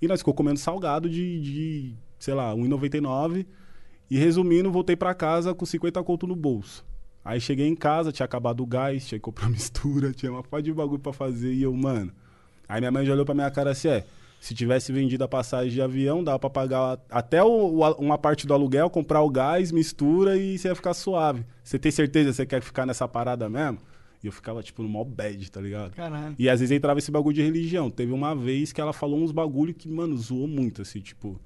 [0.00, 3.46] E nós ficou comendo salgado de, de sei lá, 1,99.
[4.10, 6.84] E resumindo, voltei pra casa com 50 conto no bolso.
[7.24, 10.66] Aí cheguei em casa, tinha acabado o gás, tinha que comprar mistura, tinha uma parte
[10.66, 11.52] de bagulho pra fazer.
[11.52, 12.12] E eu, mano.
[12.68, 14.04] Aí minha mãe já olhou pra minha cara assim: é,
[14.40, 18.46] se tivesse vendido a passagem de avião, dava pra pagar até o- o- uma parte
[18.46, 21.44] do aluguel, comprar o gás, mistura e você ia ficar suave.
[21.62, 23.78] Você tem certeza que você quer ficar nessa parada mesmo?
[24.22, 25.94] E eu ficava, tipo, no mó bad, tá ligado?
[25.94, 26.34] Caralho.
[26.38, 27.90] E às vezes entrava esse bagulho de religião.
[27.90, 31.38] Teve uma vez que ela falou uns bagulho que, mano, zoou muito, assim, tipo.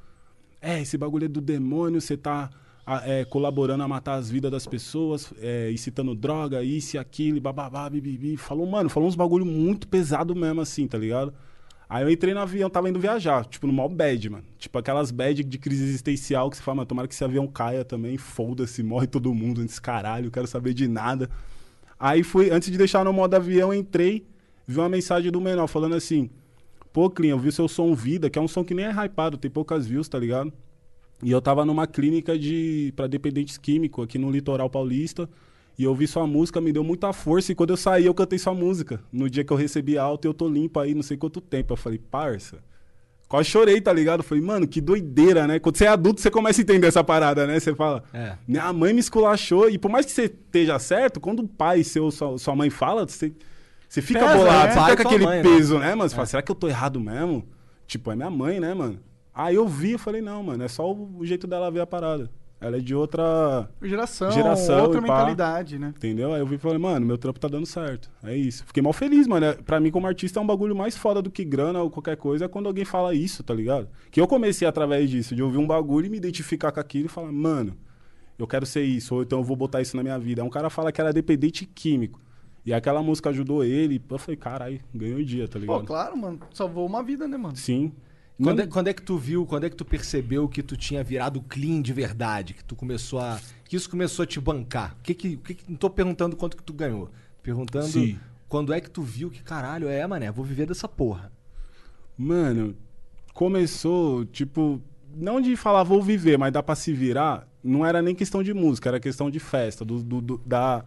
[0.60, 2.50] É, esse bagulho é do demônio, você tá
[2.88, 5.70] a- é, colaborando a matar as vidas das pessoas, é,
[6.16, 8.38] droga, isso e aquilo, bababá, bibibi.
[8.38, 11.34] Falou, mano, falou uns bagulho muito pesado mesmo, assim, tá ligado?
[11.86, 14.44] Aí eu entrei no avião, tava indo viajar, tipo, no maior bad, mano.
[14.58, 17.84] Tipo, aquelas bad de crise existencial que você fala, mano, tomara que esse avião caia
[17.84, 21.28] também, foda-se, morre todo mundo nesse caralho, quero saber de nada.
[22.00, 24.26] Aí fui, antes de deixar no modo avião, entrei,
[24.66, 26.30] vi uma mensagem do menor falando assim:
[26.90, 29.36] Pô, Clean, eu vi seu som Vida, que é um som que nem é hypado,
[29.36, 30.52] tem poucas views, tá ligado?
[31.22, 35.28] E eu tava numa clínica de para dependentes químicos aqui no litoral paulista.
[35.76, 37.52] E eu ouvi sua música, me deu muita força.
[37.52, 39.00] E quando eu saí, eu cantei sua música.
[39.12, 41.72] No dia que eu recebi alta, eu tô limpo aí, não sei quanto tempo.
[41.72, 42.58] Eu falei, parça.
[43.28, 44.20] Quase chorei, tá ligado?
[44.20, 45.58] Eu falei, mano, que doideira, né?
[45.58, 47.60] Quando você é adulto, você começa a entender essa parada, né?
[47.60, 48.36] Você fala, É.
[48.46, 49.68] minha mãe me esculachou.
[49.68, 53.06] E por mais que você esteja certo, quando o pai seu, sua, sua mãe fala,
[53.06, 53.32] você,
[53.88, 54.68] você fica Pesa, bolado.
[54.68, 54.72] né?
[54.74, 55.42] Você fica com a aquele mãe, né?
[55.42, 56.08] peso, né, mano?
[56.08, 57.44] Você fala, será que eu tô errado mesmo?
[57.86, 58.98] Tipo, é minha mãe, né, mano?
[59.38, 62.28] Aí eu vi e falei, não, mano, é só o, jeito dela ver a parada.
[62.60, 63.70] Ela é de outra.
[63.80, 65.06] Geração, Geração outra pá.
[65.06, 65.94] mentalidade, né?
[65.96, 66.32] Entendeu?
[66.34, 68.10] Aí eu vi e falei, mano, meu trampo tá dando certo.
[68.24, 68.64] É isso.
[68.66, 69.46] Fiquei mal feliz, mano.
[69.46, 72.16] É- Pra mim, como artista, é um bagulho mais foda do que grana ou qualquer
[72.16, 73.88] coisa é quando alguém fala isso, tá ligado?
[74.10, 77.08] Que eu comecei através disso, de ouvir um bagulho e me identificar com aquilo e
[77.08, 77.76] falar, mano,
[78.36, 80.42] eu quero ser isso, ou então eu vou botar isso na minha vida.
[80.42, 82.20] Aí um cara fala que era dependente químico.
[82.66, 84.02] E aquela música ajudou ele.
[84.10, 85.78] Eu falei, caralho, ganhou o dia, tá ligado?
[85.82, 86.40] Pô, claro, mano.
[86.52, 87.54] Salvou uma vida, né, mano?
[87.56, 87.92] Sim.
[88.40, 91.02] Quando é, quando é que tu viu, quando é que tu percebeu que tu tinha
[91.02, 92.54] virado clean de verdade?
[92.54, 93.40] Que tu começou a.
[93.64, 94.96] Que isso começou a te bancar?
[95.02, 97.10] Que que, que que- não tô perguntando quanto que tu ganhou.
[97.42, 98.18] Perguntando Sim.
[98.48, 101.32] quando é que tu viu que, caralho, é, mané, vou viver dessa porra.
[102.16, 102.76] Mano,
[103.34, 104.80] começou, tipo,
[105.14, 107.46] não de falar vou viver, mas dá pra se virar.
[107.62, 110.84] Não era nem questão de música, era questão de festa, do, do- do- da,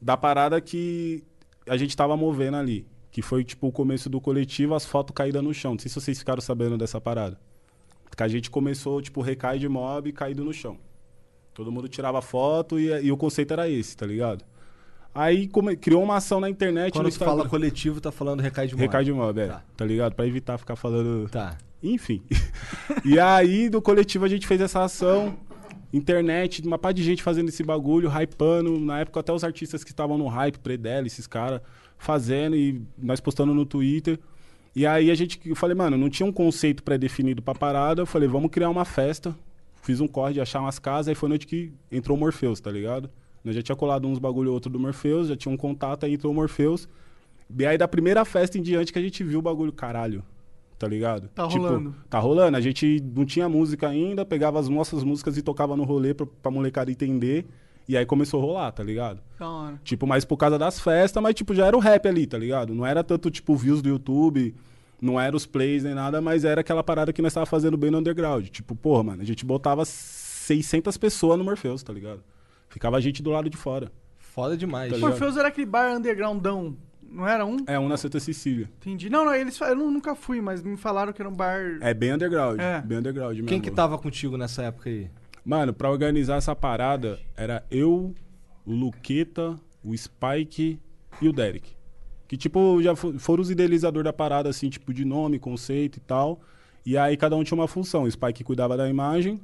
[0.00, 1.22] da parada que
[1.68, 2.86] a gente tava movendo ali.
[3.12, 5.72] Que foi, tipo, o começo do coletivo, as fotos caídas no chão.
[5.72, 7.38] Não sei se vocês ficaram sabendo dessa parada.
[8.16, 10.76] Que a gente começou, tipo, recai de mob caído no chão.
[11.54, 14.44] Todo mundo tirava foto e, e o conceito era esse, tá ligado?
[15.14, 17.50] Aí come- criou uma ação na internet Quando tu fala Instagram.
[17.50, 18.82] coletivo, tá falando recai de mob.
[18.82, 19.46] Recai de mob, é.
[19.46, 19.62] Tá.
[19.76, 19.84] Tá.
[19.84, 20.14] ligado?
[20.14, 21.28] Pra evitar ficar falando.
[21.28, 21.58] Tá.
[21.82, 22.22] Enfim.
[23.04, 25.36] e aí, do coletivo, a gente fez essa ação.
[25.92, 28.80] Internet, uma par de gente fazendo esse bagulho, hypando.
[28.80, 31.60] Na época, até os artistas que estavam no hype, Predella, esses caras,
[32.02, 34.18] fazendo e nós postando no Twitter.
[34.74, 38.02] E aí a gente, eu falei, mano, não tinha um conceito pré-definido pra parada.
[38.02, 39.34] Eu falei, vamos criar uma festa.
[39.82, 42.70] Fiz um corre de achar umas casas, aí foi noite que entrou o Morpheus, tá
[42.70, 43.10] ligado?
[43.44, 46.14] Nós já tinha colado uns bagulho ou outro do Morpheus, já tinha um contato, aí
[46.14, 46.88] entrou o Morpheus.
[47.58, 50.22] E aí da primeira festa em diante que a gente viu o bagulho, caralho.
[50.78, 51.28] Tá ligado?
[51.28, 51.94] Tá rolando.
[52.08, 52.56] Tá rolando.
[52.56, 56.26] A gente não tinha música ainda, pegava as nossas músicas e tocava no rolê pra,
[56.26, 57.46] pra molecada entender.
[57.92, 59.20] E aí começou a rolar, tá ligado?
[59.38, 59.78] Hora.
[59.84, 62.74] Tipo, mais por causa das festas, mas tipo, já era o rap ali, tá ligado?
[62.74, 64.54] Não era tanto, tipo, views do YouTube.
[64.98, 67.90] Não era os plays nem nada, mas era aquela parada que nós tava fazendo bem
[67.90, 68.46] no underground.
[68.48, 72.22] Tipo, porra, mano, a gente botava 600 pessoas no Morpheus, tá ligado?
[72.68, 73.92] Ficava a gente do lado de fora.
[74.16, 74.90] Foda demais.
[74.90, 75.00] Tá O?
[75.00, 77.56] Morpheus era aquele bar undergroundão, não era um?
[77.66, 78.70] É um na Santa Cecília.
[78.80, 79.10] Entendi.
[79.10, 81.78] Não, não, eles, eu nu- nunca fui, mas me falaram que era um bar...
[81.82, 82.58] É bem underground.
[82.58, 82.80] É.
[82.80, 83.48] Bem underground mesmo.
[83.48, 85.10] Quem que tava contigo nessa época aí?
[85.44, 88.14] Mano, pra organizar essa parada, era eu,
[88.64, 90.78] o Luqueta, o Spike
[91.20, 91.70] e o Derek.
[92.28, 96.00] Que, tipo, já fo- foram os idealizadores da parada, assim, tipo, de nome, conceito e
[96.00, 96.40] tal.
[96.86, 98.04] E aí cada um tinha uma função.
[98.04, 99.40] O Spike cuidava da imagem,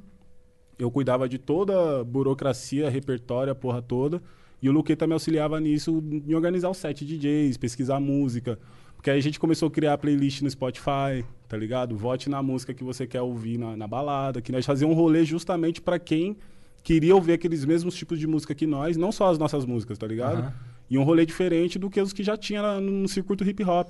[0.77, 4.21] eu cuidava de toda a burocracia, repertório, a porra toda.
[4.61, 8.57] E o Luqueta me auxiliava nisso, em organizar o set de DJs, pesquisar música.
[8.95, 11.97] Porque aí a gente começou a criar playlist no Spotify, tá ligado?
[11.97, 14.39] Vote na música que você quer ouvir na, na balada.
[14.39, 16.37] Que nós fazíamos um rolê justamente pra quem
[16.83, 20.05] queria ouvir aqueles mesmos tipos de música que nós, não só as nossas músicas, tá
[20.05, 20.39] ligado?
[20.39, 20.53] Aham.
[20.89, 23.89] E um rolê diferente do que os que já tinha no, circuito hip hop.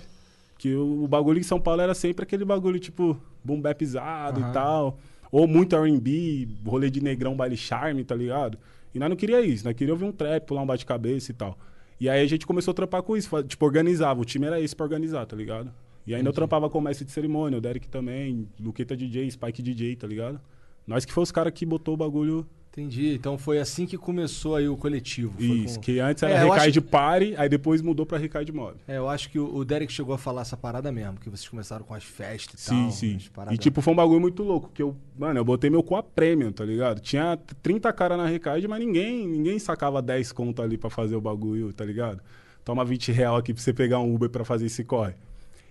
[0.58, 4.50] Que o, o bagulho em São Paulo era sempre aquele bagulho tipo boom bapizado Aham.
[4.50, 5.00] e tal.
[5.30, 8.58] Ou muito R&B, rolê de negrão, baile charme, tá ligado?
[8.96, 11.58] E nós não queria isso, nós queria ouvir um trap, pular um bate-cabeça e tal.
[12.00, 14.20] E aí a gente começou a trampar com isso, tipo, organizava.
[14.20, 15.72] O time era esse pra organizar, tá ligado?
[16.10, 19.62] E ainda eu trampava com o mestre de cerimônia, o Derek também, Luqueta DJ, Spike
[19.62, 20.42] DJ, tá ligado?
[20.88, 23.16] Nós que foi os caras que botou o bagulho Entendi.
[23.16, 25.34] Então foi assim que começou aí o coletivo.
[25.42, 28.46] Isso, com- que antes era É, Recai acho- de Party, aí depois mudou pra Recai
[28.46, 28.76] de Mob.
[28.88, 31.84] É, eu acho que o Derek chegou a falar essa parada mesmo, que vocês começaram
[31.84, 32.92] com as festas e Sim, tal.
[32.92, 33.18] sim.
[33.34, 35.96] paradas- E tipo, foi um bagulho muito louco, que eu, mano, eu botei meu cu
[35.96, 37.02] a prêmio, tá ligado?
[37.02, 41.22] Tinha 30 cara na Recade, mas ninguém, ninguém sacava 10 conto ali pra fazer o
[41.22, 42.22] bagulho, tá ligado?
[42.64, 45.16] Toma 20 real aqui pra você pegar um Uber pra fazer esse corre.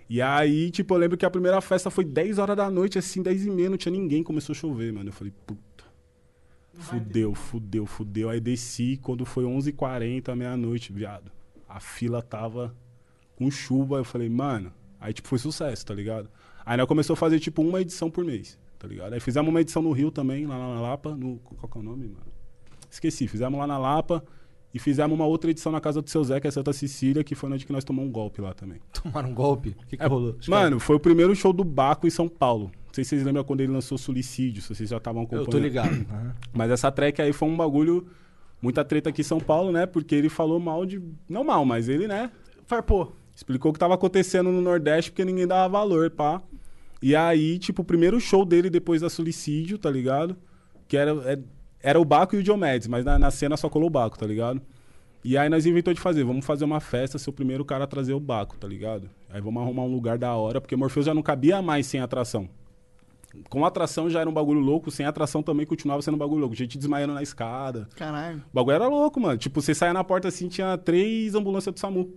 [0.08, 3.22] E aí, tipo, eu lembro que a primeira festa foi 10 horas da noite, assim,
[3.22, 5.10] 10 e meia, não tinha ninguém, começou a chover, mano.
[5.10, 5.84] Eu falei, puta.
[6.72, 8.30] Fudeu, fudeu, fudeu.
[8.30, 11.30] Aí desci, quando foi 11h40, meia-noite, viado.
[11.68, 12.74] A fila tava
[13.36, 13.98] com chuva.
[13.98, 14.72] Eu falei, mano.
[15.00, 16.30] Aí, tipo, foi sucesso, tá ligado?
[16.64, 19.12] Aí nós começou a fazer, tipo, uma edição por mês, tá ligado?
[19.12, 21.14] Aí fizemos uma edição no Rio também, lá na Lapa.
[21.14, 22.32] No, qual que é o nome, mano?
[22.90, 23.28] Esqueci.
[23.28, 24.24] Fizemos lá na Lapa.
[24.72, 27.34] E fizemos uma outra edição na casa do seu Zé, que é Santa Cecília, que
[27.34, 28.78] foi onde que nós tomamos um golpe lá também.
[28.92, 29.70] Tomaram um golpe?
[29.82, 30.36] O que, que rolou?
[30.38, 32.70] Os Mano, foi o primeiro show do Baco em São Paulo.
[32.86, 35.46] Não sei se vocês lembram quando ele lançou Suicídio, se vocês já estavam acompanhando.
[35.46, 36.06] Eu tô ligado.
[36.10, 36.34] Aham.
[36.52, 38.06] Mas essa track aí foi um bagulho,
[38.60, 39.86] muita treta aqui em São Paulo, né?
[39.86, 41.00] Porque ele falou mal de.
[41.28, 42.30] Não mal, mas ele, né?
[42.66, 43.16] Farpou.
[43.34, 46.42] Explicou o que tava acontecendo no Nordeste porque ninguém dava valor, pá.
[47.00, 50.36] E aí, tipo, o primeiro show dele depois da Suicídio, tá ligado?
[50.88, 51.38] Que era, é-
[51.82, 54.26] era o Baco e o Diomedes, mas na, na cena só colou o Baco, tá
[54.26, 54.60] ligado?
[55.24, 57.86] E aí nós inventou de fazer, vamos fazer uma festa, ser o primeiro cara a
[57.86, 59.10] trazer o Baco, tá ligado?
[59.28, 62.48] Aí vamos arrumar um lugar da hora, porque Morpheus já não cabia mais sem atração.
[63.48, 66.54] Com atração já era um bagulho louco, sem atração também continuava sendo um bagulho louco.
[66.54, 67.88] Gente desmaiando na escada.
[67.94, 68.38] Caralho.
[68.38, 69.36] O bagulho era louco, mano.
[69.36, 72.10] Tipo, você saia na porta assim, tinha três ambulâncias do SAMU.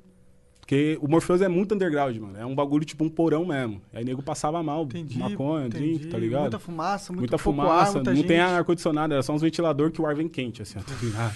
[0.71, 2.37] Porque o Morpheus é muito underground, mano.
[2.37, 3.81] É um bagulho tipo um porão mesmo.
[3.93, 5.19] Aí nego passava mal, Entendi.
[5.19, 5.97] maconha, entendi.
[5.97, 6.43] drink, tá ligado?
[6.43, 8.27] Muita fumaça, muito Muita fumaça, ar, muita não gente.
[8.27, 11.33] tem ar-condicionado, era só uns ventilador que o ar vem quente, assim, ó, tá?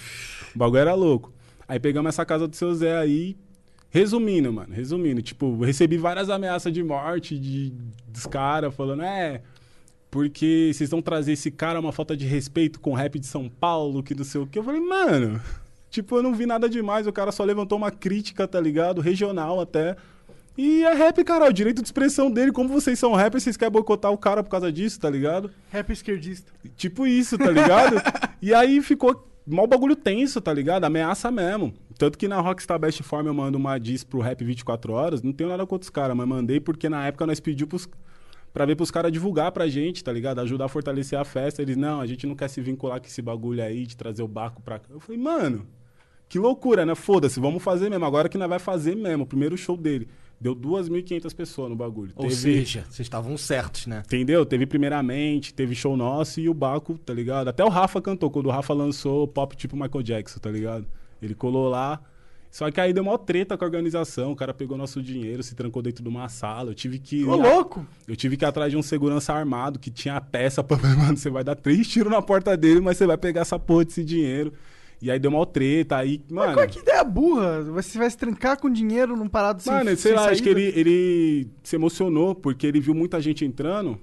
[0.54, 1.34] O bagulho era louco.
[1.68, 3.36] Aí pegamos essa casa do seu Zé aí,
[3.90, 7.74] resumindo, mano, resumindo, tipo, recebi várias ameaças de morte de,
[8.08, 9.42] dos caras, falando, é,
[10.10, 13.50] porque vocês vão trazer esse cara uma falta de respeito com o rap de São
[13.50, 14.58] Paulo, que não sei o que.
[14.58, 15.38] Eu falei, mano,
[15.90, 19.00] tipo, eu não vi nada demais, o cara só levantou uma crítica, tá ligado?
[19.00, 19.96] Regional até.
[20.58, 22.50] E é rap, cara, é o direito de expressão dele.
[22.50, 25.50] Como vocês são rappers, vocês querem boicotar o cara por causa disso, tá ligado?
[25.70, 26.50] Rap esquerdista.
[26.76, 27.96] Tipo isso, tá ligado?
[28.40, 30.84] e aí ficou mal bagulho tenso, tá ligado?
[30.84, 31.74] Ameaça mesmo.
[31.98, 35.22] Tanto que na Rockstar Best Form eu mando uma diss pro Rap 24 Horas.
[35.22, 37.88] Não tenho nada contra os caras, mas mandei porque na época nós pedimos pros,
[38.52, 40.40] pra ver pros caras divulgar pra gente, tá ligado?
[40.40, 41.60] Ajudar a fortalecer a festa.
[41.60, 44.28] Eles, não, a gente não quer se vincular com esse bagulho aí de trazer o
[44.28, 44.88] barco pra cá.
[44.90, 45.66] Eu falei, mano,
[46.28, 46.94] que loucura, né?
[46.94, 48.04] Foda-se, vamos fazer mesmo.
[48.04, 49.24] Agora que nós vai fazer mesmo.
[49.24, 50.08] O primeiro show dele.
[50.38, 52.12] Deu 2.500 pessoas no bagulho.
[52.14, 54.02] Ou seja, vocês estavam certos, né?
[54.04, 54.44] Entendeu?
[54.44, 57.48] Teve primeiramente, teve show nosso e o Baco, tá ligado?
[57.48, 60.86] Até o Rafa cantou, quando o Rafa lançou pop tipo Michael Jackson, tá ligado?
[61.22, 62.02] Ele colou lá.
[62.50, 65.54] Só que aí deu uma treta com a organização, o cara pegou nosso dinheiro, se
[65.54, 66.70] trancou dentro de uma sala.
[66.70, 67.24] Eu tive que.
[67.24, 67.86] Ô, louco!
[68.06, 70.76] Eu tive que ir atrás de um segurança armado que tinha a peça pra.
[70.96, 73.84] Mano, você vai dar três tiros na porta dele, mas você vai pegar essa porra
[73.86, 74.52] desse dinheiro.
[75.06, 76.52] E aí deu uma treta, aí, Mas mano.
[76.54, 77.62] qual é que ideia burra?
[77.62, 80.52] Você vai se trancar com dinheiro num parado sem Mano, sei sem lá, acho que
[80.52, 80.60] saída?
[80.60, 83.98] ele, ele se emocionou porque ele viu muita gente entrando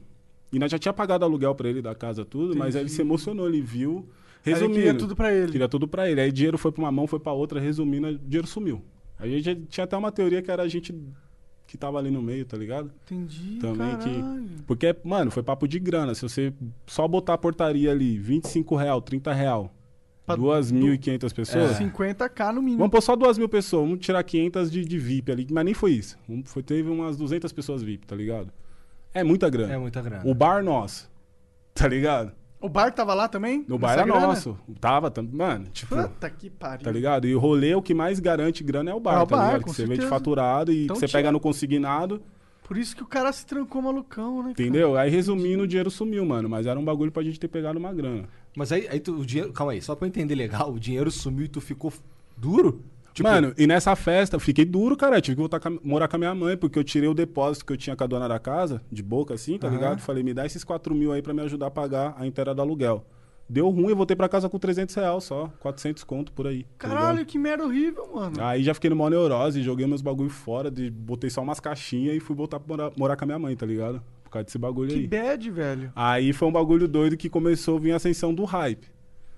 [0.51, 3.01] e nós já tinha pagado aluguel pra ele da casa, tudo, mas aí ele se
[3.01, 4.07] emocionou, ele viu.
[4.45, 4.75] Aí ele Resumindo.
[4.79, 5.51] queria tudo pra ele.
[5.51, 6.21] Queria tudo pra ele.
[6.21, 8.81] Aí dinheiro foi pra uma mão, foi pra outra, resumindo, o dinheiro sumiu.
[9.19, 10.93] A gente tinha até uma teoria que era a gente
[11.67, 12.91] que tava ali no meio, tá ligado?
[13.05, 14.43] Entendi, Também caralho.
[14.57, 14.63] que.
[14.67, 16.13] Porque, mano, foi papo de grana.
[16.13, 16.53] Se você
[16.85, 19.73] só botar a portaria ali, 25 real, 30 real,
[20.27, 21.77] 2.500 pessoas.
[21.79, 22.77] 50k no mínimo.
[22.79, 25.73] Vamos pôr só 2 mil pessoas, vamos tirar 500 de, de VIP ali, mas nem
[25.73, 26.17] foi isso.
[26.45, 28.47] Foi, teve umas 200 pessoas VIP, tá ligado?
[29.13, 29.73] É muita grana.
[29.73, 30.23] É muita grana.
[30.25, 31.09] O bar nosso,
[31.73, 32.31] tá ligado?
[32.59, 33.65] O bar tava lá também?
[33.67, 34.27] No bar era grana?
[34.27, 34.57] nosso.
[34.79, 36.85] Tava, tam- mano, tipo, Puta que pariu.
[36.85, 37.27] tá ligado?
[37.27, 39.45] E o rolê, o que mais garante grana é o bar, É o tá bar,
[39.47, 39.63] ligado?
[39.65, 40.09] Que você vê de certeza.
[40.09, 42.21] faturado e Então que você tinha- pega no consignado,
[42.63, 44.41] Por isso que o cara se trancou malucão, né?
[44.41, 44.51] cara?
[44.51, 44.95] entendeu?
[44.97, 46.47] Aí resumindo, o dinheiro sumiu, mano.
[46.49, 48.23] Mas era um bagulho pra gente ter pegado uma grana.
[48.55, 49.51] Mas aí, aí tu, o dinheiro.
[49.51, 51.91] Calma aí, só pra eu entender legal, o dinheiro sumiu e tu ficou
[52.37, 52.81] duro?
[53.13, 55.17] Tipo, Mano, e nessa festa, eu fiquei duro, cara.
[55.17, 57.63] Eu tive que voltar a- morar com a minha mãe, porque eu tirei o depósito
[57.65, 59.75] que eu tinha com a dona da casa, de boca assim, tá Aham.
[59.75, 59.99] ligado?
[60.01, 62.61] Falei, me dá esses 4 mil aí pra me ajudar a pagar a inteira do
[62.63, 63.05] aluguel.
[63.47, 66.63] Deu ruim, eu voltei pra casa com 300 reais só, 400 conto por aí.
[66.63, 66.87] tá?
[66.89, 68.35] Caralho, que merda horrível, mano.
[68.41, 72.19] Aí já fiquei numa neurose, joguei meus bagulho fora, de, botei só umas caixinhas e
[72.19, 74.01] fui voltar pra morar, morar com a minha mãe, tá ligado?
[74.23, 75.07] Por causa desse bagulho que aí.
[75.07, 75.91] bad, velho.
[75.95, 78.87] Aí foi um bagulho doido que começou a vir a ascensão do hype.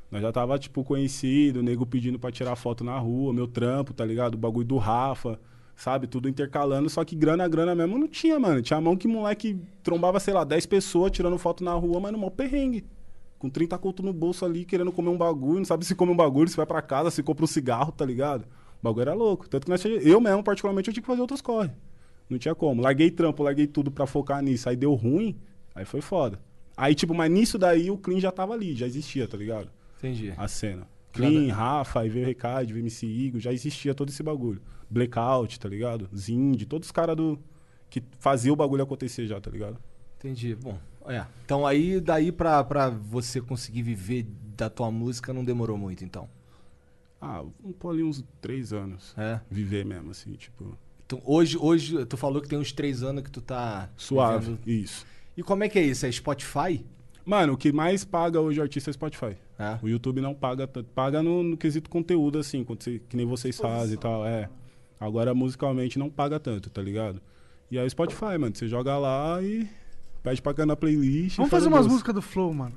[0.10, 4.06] Nós já tava, tipo, conhecido, nego pedindo pra tirar foto na rua, meu trampo, tá
[4.06, 4.36] ligado?
[4.36, 5.38] O bagulho do Rafa,
[5.76, 6.08] sabe?
[6.08, 8.62] Tudo intercalando, só que grana, grana mesmo não tinha, mano.
[8.62, 12.20] Tinha mão que moleque trombava, sei lá, 10 pessoas tirando foto na rua, mas no
[12.20, 12.86] maior perrengue.
[13.38, 16.16] Com 30 conto no bolso ali, querendo comer um bagulho, não sabe se come um
[16.16, 18.44] bagulho, se vai pra casa, se compra um cigarro, tá ligado?
[18.80, 19.48] O bagulho era louco.
[19.50, 21.72] Tanto que nós, eu mesmo, particularmente, eu tinha que fazer outros corre.
[22.30, 22.82] Não tinha como.
[22.82, 24.68] Larguei trampo, larguei tudo pra focar nisso.
[24.70, 25.38] Aí deu ruim,
[25.74, 26.40] aí foi foda.
[26.78, 29.70] Aí, tipo, mas nisso daí o Clean já tava ali, já existia, tá ligado?
[29.98, 30.34] Entendi.
[30.36, 30.88] A cena.
[31.14, 34.62] Clean, Rafa, aí veio o Recade, veio MC Igor, já existia todo esse bagulho.
[34.90, 36.10] Blackout, tá ligado?
[36.16, 37.40] Zind, todos os caras do.
[37.90, 39.78] que faziam o bagulho acontecer já, tá ligado?
[40.18, 40.54] Entendi.
[40.56, 40.78] Bom,
[41.08, 41.26] é.
[41.46, 44.26] Então aí, daí pra, pra você conseguir viver
[44.58, 46.28] da tua música não demorou muito, então.
[47.22, 49.14] Ah, vamos pôr ali uns três anos.
[49.18, 49.40] É.
[49.50, 50.78] Viver mesmo, assim, tipo.
[51.06, 53.90] Então, hoje, hoje, tu falou que tem uns três anos que tu tá.
[53.96, 55.06] Suave, vivendo- isso.
[55.38, 56.06] E como é que é isso?
[56.06, 56.86] É Spotify?
[57.26, 59.36] Mano, o que mais paga hoje o artista é Spotify.
[59.58, 59.80] É.
[59.82, 60.88] O YouTube não paga tanto.
[60.94, 64.26] Paga no, no quesito conteúdo, assim, quando você- que nem vocês fazem e tal.
[64.26, 64.50] É.
[65.00, 67.22] Agora, musicalmente, não paga tanto, tá ligado?
[67.72, 69.68] E aí, Spotify, mano, você joga lá e
[70.26, 71.38] pede pra cá na playlist.
[71.38, 71.94] Vamos faz fazer o umas doce.
[71.94, 72.74] músicas do Flow, mano.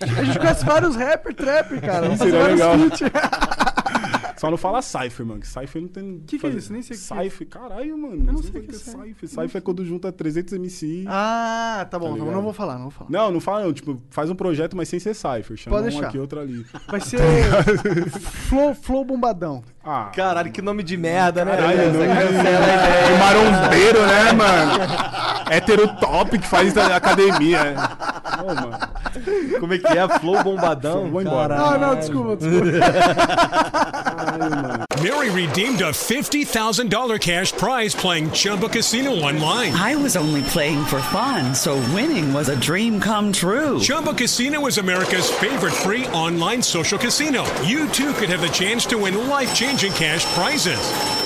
[0.00, 2.02] A gente conhece vários rapper, trapper, cara.
[2.08, 2.74] Vamos Seria legal.
[4.36, 6.20] Só não fala Cypher, mano, que Cypher não tem.
[6.26, 6.70] Que que é isso?
[6.70, 7.22] Nem sei o que é.
[7.30, 8.16] Cypher, caralho, mano.
[8.26, 9.28] Eu não sei sei o o que é Cypher.
[9.30, 11.04] Cypher é quando junta 300 MC.
[11.08, 12.08] Ah, tá bom.
[12.10, 12.32] Tá ligado?
[12.32, 13.10] não vou falar, não vou falar.
[13.10, 13.72] Não, não fala não.
[13.72, 15.56] Tipo, faz um projeto, mas sem ser Cypher.
[15.56, 16.08] Chama Pode um deixar.
[16.08, 16.66] aqui, outro ali.
[16.86, 17.18] Vai ser
[18.10, 19.64] Flow, Flow Bombadão.
[19.82, 21.56] Ah, Caralho, que nome de merda, né?
[21.56, 23.06] Caralho, nome de- cancela a ideia.
[23.06, 24.84] de marombeiro, né, mano?
[25.50, 27.74] Hétero top que faz da academia.
[28.42, 28.78] Ô, mano.
[29.60, 30.18] Como é que é?
[30.18, 31.10] Flow bombadão?
[31.10, 31.56] Vou embora.
[31.56, 32.76] Ah, não, desculpa, desculpa.
[35.02, 39.72] Mary redeemed a $50,000 cash prize playing Chumba Casino online.
[39.72, 43.78] I was only playing for fun, so winning was a dream come true.
[43.78, 47.44] Chumba Casino is America's favorite free online social casino.
[47.62, 51.25] You too could have the chance to win life changing cash prizes.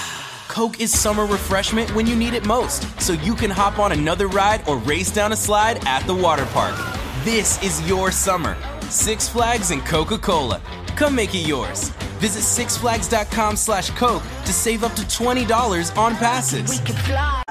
[0.51, 4.27] Coke is summer refreshment when you need it most, so you can hop on another
[4.27, 6.75] ride or race down a slide at the water park.
[7.23, 8.57] This is your summer.
[8.89, 10.59] Six Flags and Coca Cola.
[10.97, 11.87] Come make it yours.
[12.19, 16.69] Visit sixflags.com slash Coke to save up to $20 on passes.
[16.69, 17.43] We could fly.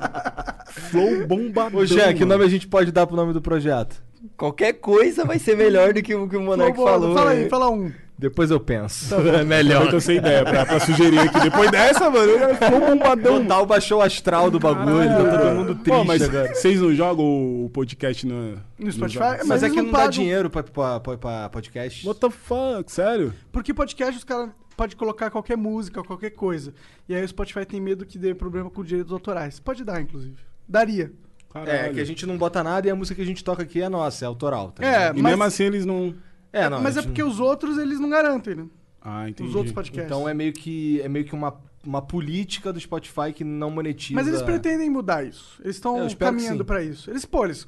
[0.71, 1.81] Flow bombadão.
[1.81, 3.97] Ô, Jean, que nome a gente pode dar pro nome do projeto?
[4.37, 7.15] Qualquer coisa vai ser melhor do que o que o Monark falou.
[7.15, 7.91] Fala aí, fala um.
[8.21, 9.15] Depois eu penso.
[9.15, 9.87] É melhor.
[9.87, 11.41] Eu tô sem ideia pra, pra sugerir aqui.
[11.41, 13.41] Depois dessa, mano, eu flow bombadão.
[13.43, 16.55] Total baixou o astral do bagulho, tá todo mundo triste Pô, mas agora.
[16.55, 17.25] vocês não jogam
[17.65, 19.19] o podcast no, No Spotify?
[19.21, 20.11] Mas, Mas Mas é que não não dá pagam.
[20.11, 22.07] dinheiro pra, pra, pra, podcast.
[22.07, 22.93] What the fuck?
[22.93, 23.33] Sério?
[23.51, 26.75] Porque podcast os caras podem colocar qualquer música, qualquer coisa.
[27.09, 29.59] E aí o Spotify tem medo que dê problema com direitos autorais.
[29.59, 30.37] Pode dar, inclusive.
[30.69, 31.11] Daria.
[31.53, 31.71] Caralho.
[31.71, 33.81] É, que a gente não bota nada e a música que a gente toca aqui
[33.83, 34.71] é nossa, é autoral.
[34.73, 35.19] Tá É, ligado?
[35.19, 36.15] E mas, mesmo assim eles não.
[36.53, 38.67] É, não, mas é porque não- os outros eles não garantem, né?
[39.01, 39.49] Ah, entendi.
[39.49, 40.05] Os outros podcasts.
[40.11, 44.15] Então é meio que, é meio que uma, uma política do Spotify que não monetiza.
[44.15, 45.59] Mas eles pretendem mudar isso.
[45.65, 47.11] Eles estão caminhando pra isso.
[47.11, 47.67] Eles, pô, eles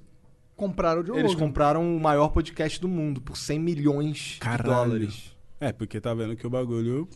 [0.55, 1.47] compraram o Joe Eles Rogan.
[1.47, 4.62] compraram o maior podcast do mundo por 100 milhões Caralho.
[4.62, 5.37] de dólares.
[5.59, 7.09] É, porque tá vendo que o bagulho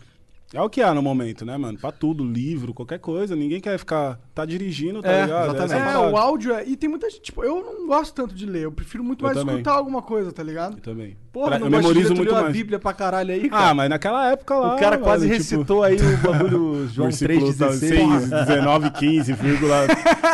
[0.54, 1.76] É o que há no momento, né, mano?
[1.76, 3.34] Pra tudo, livro, qualquer coisa.
[3.34, 4.16] Ninguém quer ficar.
[4.32, 5.44] Tá dirigindo, tá É, ligado?
[5.56, 5.64] exatamente.
[5.64, 6.12] Essa a É, parada.
[6.12, 6.64] o áudio é.
[6.64, 7.20] E tem muita gente.
[7.22, 8.62] Tipo, eu não gosto tanto de ler.
[8.62, 9.56] Eu prefiro muito Eu mais também.
[9.56, 10.76] escutar alguma coisa, tá ligado?
[10.76, 11.16] Eu também.
[11.32, 12.52] Porra, Pra- não eu memorizo muito leu a mais.
[12.52, 13.70] Bíblia pra caralho aí, cara.
[13.70, 14.74] Ah, mas naquela época lá.
[14.76, 17.78] o cara quase velho, tipo, recitou aí o bagulho João versículo 3,16.
[17.78, 19.86] 6, 19, 15, vírgula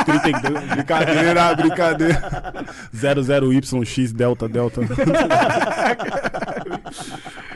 [0.04, 0.64] 32.
[0.74, 2.22] Brincadeira, brincadeira.
[2.94, 4.82] 00YX, delta, delta.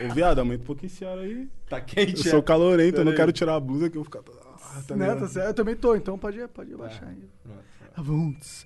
[0.05, 1.47] Ô, viado, aumenta um pouquinho esse ar aí.
[1.69, 2.41] Tá Eu quente, sou é?
[2.41, 4.19] calorento, eu não quero tirar a blusa que eu vou ficar.
[4.19, 5.47] Ah, tá né, tá certo?
[5.47, 7.29] Eu também tô, então pode, pode abaixar aí.
[7.95, 8.65] Avunts.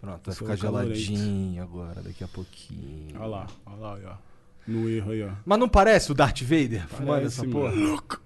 [0.00, 3.16] Pronto, vai ficar geladinho agora, daqui a pouquinho.
[3.16, 4.20] Olha lá, olha lá, olha lá.
[4.66, 5.30] No erro aí, ó.
[5.44, 8.02] Mas não parece o Darth Vader fumando Parece, essa mano.
[8.02, 8.18] porra?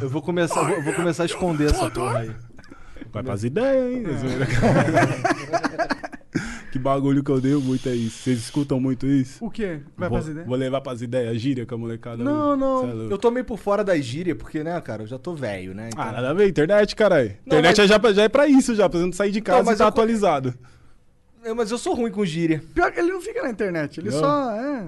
[0.00, 2.34] Eu vou começar, vou, vou começar a esconder essa porra aí.
[3.12, 4.30] Vai pras ideias, hein?
[6.78, 8.22] que bagulho que eu dei muito é isso.
[8.22, 9.44] Vocês escutam muito isso?
[9.44, 9.80] O quê?
[9.96, 10.46] Vai vou, fazer ideia?
[10.46, 12.22] vou levar pras ideias, gíria com a molecada.
[12.24, 13.08] Não, não.
[13.08, 13.12] É.
[13.12, 15.90] Eu tô meio por fora da gíria, porque, né, cara, eu já tô velho, né?
[15.92, 17.36] Então- Ah, nada a ver, internet, caralho.
[17.46, 19.58] Internet mas- é já, já é pra isso, já, pra você não sair de casa
[19.58, 20.54] Não, mas e tá eu- atualizado.
[21.44, 22.62] É, mas eu sou ruim com gíria.
[22.74, 24.18] Pior que ele não fica na internet, ele Não?
[24.18, 24.50] só.
[24.52, 24.84] É.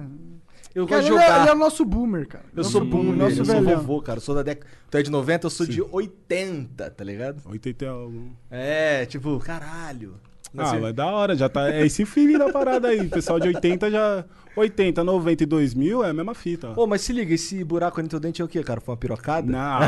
[0.73, 1.41] Eu Cara, gosto de ele, é, jogar.
[1.41, 2.45] ele é o nosso boomer, cara.
[2.53, 3.79] Eu Nosso sou boomer, nosso eu sou velhão.
[3.81, 4.17] vovô, cara.
[4.17, 4.67] Eu sou da década.
[4.89, 7.41] Tu é de 90, eu sou de 80, tá ligado?
[7.45, 8.29] 80 é algo.
[8.49, 10.15] É, tipo, caralho.
[10.57, 11.69] Ah, Assim, mas da hora, já tá.
[11.71, 13.01] É esse feeling da parada aí.
[13.01, 14.25] O pessoal de 80 já.
[14.55, 16.67] 80, 90 e 2000 é a mesma fita.
[16.69, 18.81] Pô, mas se liga, esse buraco ali no teu dente é o quê, cara?
[18.81, 19.49] Foi uma pirocada?
[19.49, 19.79] Não.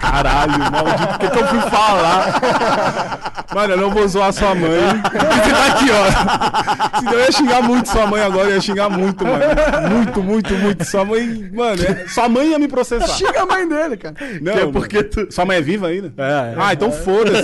[0.00, 3.44] Caralho, maldito, por que, que eu fui falar?
[3.54, 4.68] Mano, eu não vou zoar sua mãe.
[4.70, 6.98] Você tá aqui, ó.
[6.98, 9.44] Senão eu ia xingar muito sua mãe agora, eu ia xingar muito, mano.
[9.90, 10.84] Muito, muito, muito.
[10.84, 13.08] Sua mãe, mano, é- sua mãe ia me processar.
[13.14, 14.14] Xinga a mãe dele, cara.
[14.42, 16.12] Não, Que é porque tu- Sua mãe é viva ainda?
[16.18, 16.54] É, é.
[16.58, 17.42] Ah, então foda-se.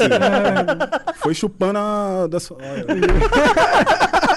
[1.22, 2.58] Foi chupando a da sua.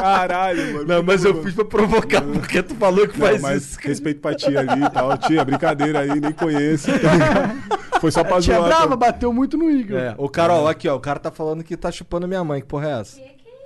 [0.00, 0.86] Caralho, mano.
[0.86, 3.78] Não, mas eu fiz pra provocar, porque tu falou que Não, faz mas isso.
[3.82, 5.16] respeito pra tia ali e tal.
[5.18, 6.90] Tia, brincadeira aí, nem conheço.
[8.00, 8.68] Foi só pra A tia zoar.
[8.68, 8.96] brava tá?
[8.96, 9.98] bateu muito no Igor.
[9.98, 10.96] É, o Carol, aqui, ó.
[10.96, 12.60] O cara tá falando que tá chupando minha mãe.
[12.60, 13.20] Que porra é essa?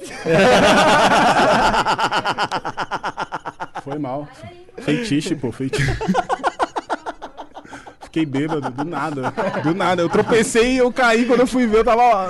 [3.85, 4.27] Foi mal.
[4.79, 5.91] Feitiço, pô, feitiço.
[8.03, 9.33] Fiquei bêbado, do nada.
[9.63, 10.03] Do nada.
[10.03, 12.29] Eu tropecei e eu caí quando eu fui ver, eu tava lá.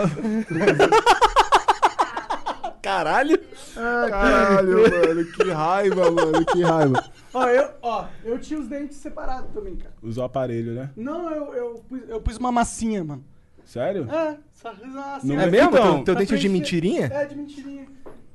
[2.85, 3.39] Caralho!
[3.75, 7.11] Caralho, mano, que raiva, mano, que raiva.
[7.33, 9.95] Ó, eu, ó, eu tinha os dentes separados também, cara.
[10.03, 10.91] Usou o aparelho, né?
[10.95, 13.25] Não, eu, eu, pus, eu pus uma massinha, mano.
[13.65, 14.07] Sério?
[14.11, 15.35] É, só fiz uma massinha.
[15.35, 15.69] Não É mesmo?
[15.71, 17.07] Então, teu teu Pra dente é de mentirinha?
[17.07, 17.87] É, de mentirinha.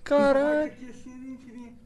[0.03, 1.08] Caralho, Aqui, assim.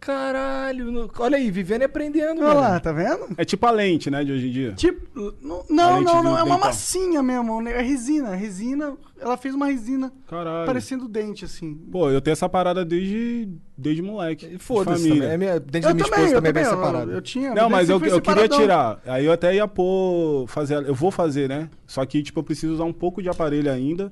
[0.05, 0.91] Caralho.
[0.91, 2.59] no- Olha aí, vivendo e aprendendo, Olha mano.
[2.59, 3.27] lá, tá vendo?
[3.37, 4.73] É tipo a lente, né, de hoje em dia.
[4.73, 10.11] Tipo, não, não, não, é uma massinha mesmo, é resina, resina, ela fez uma resina
[10.27, 10.65] Caralho.
[10.65, 11.73] parecendo dente, assim.
[11.91, 13.47] Pô, eu tenho essa parada desde,
[13.77, 14.57] desde moleque.
[14.59, 15.21] Foda-se família.
[15.21, 15.33] também.
[15.33, 17.21] É minha, dente Eu da minha também, esposa eu também é bem também, eu, eu
[17.21, 17.53] tinha.
[17.53, 18.99] Não, mas eu, eu queria tirar.
[19.05, 20.45] Aí eu até ia pôr.
[20.47, 20.85] Fazer.
[20.85, 21.69] Eu vou fazer, né?
[21.87, 24.11] Só que, tipo, eu preciso usar um pouco de aparelho ainda.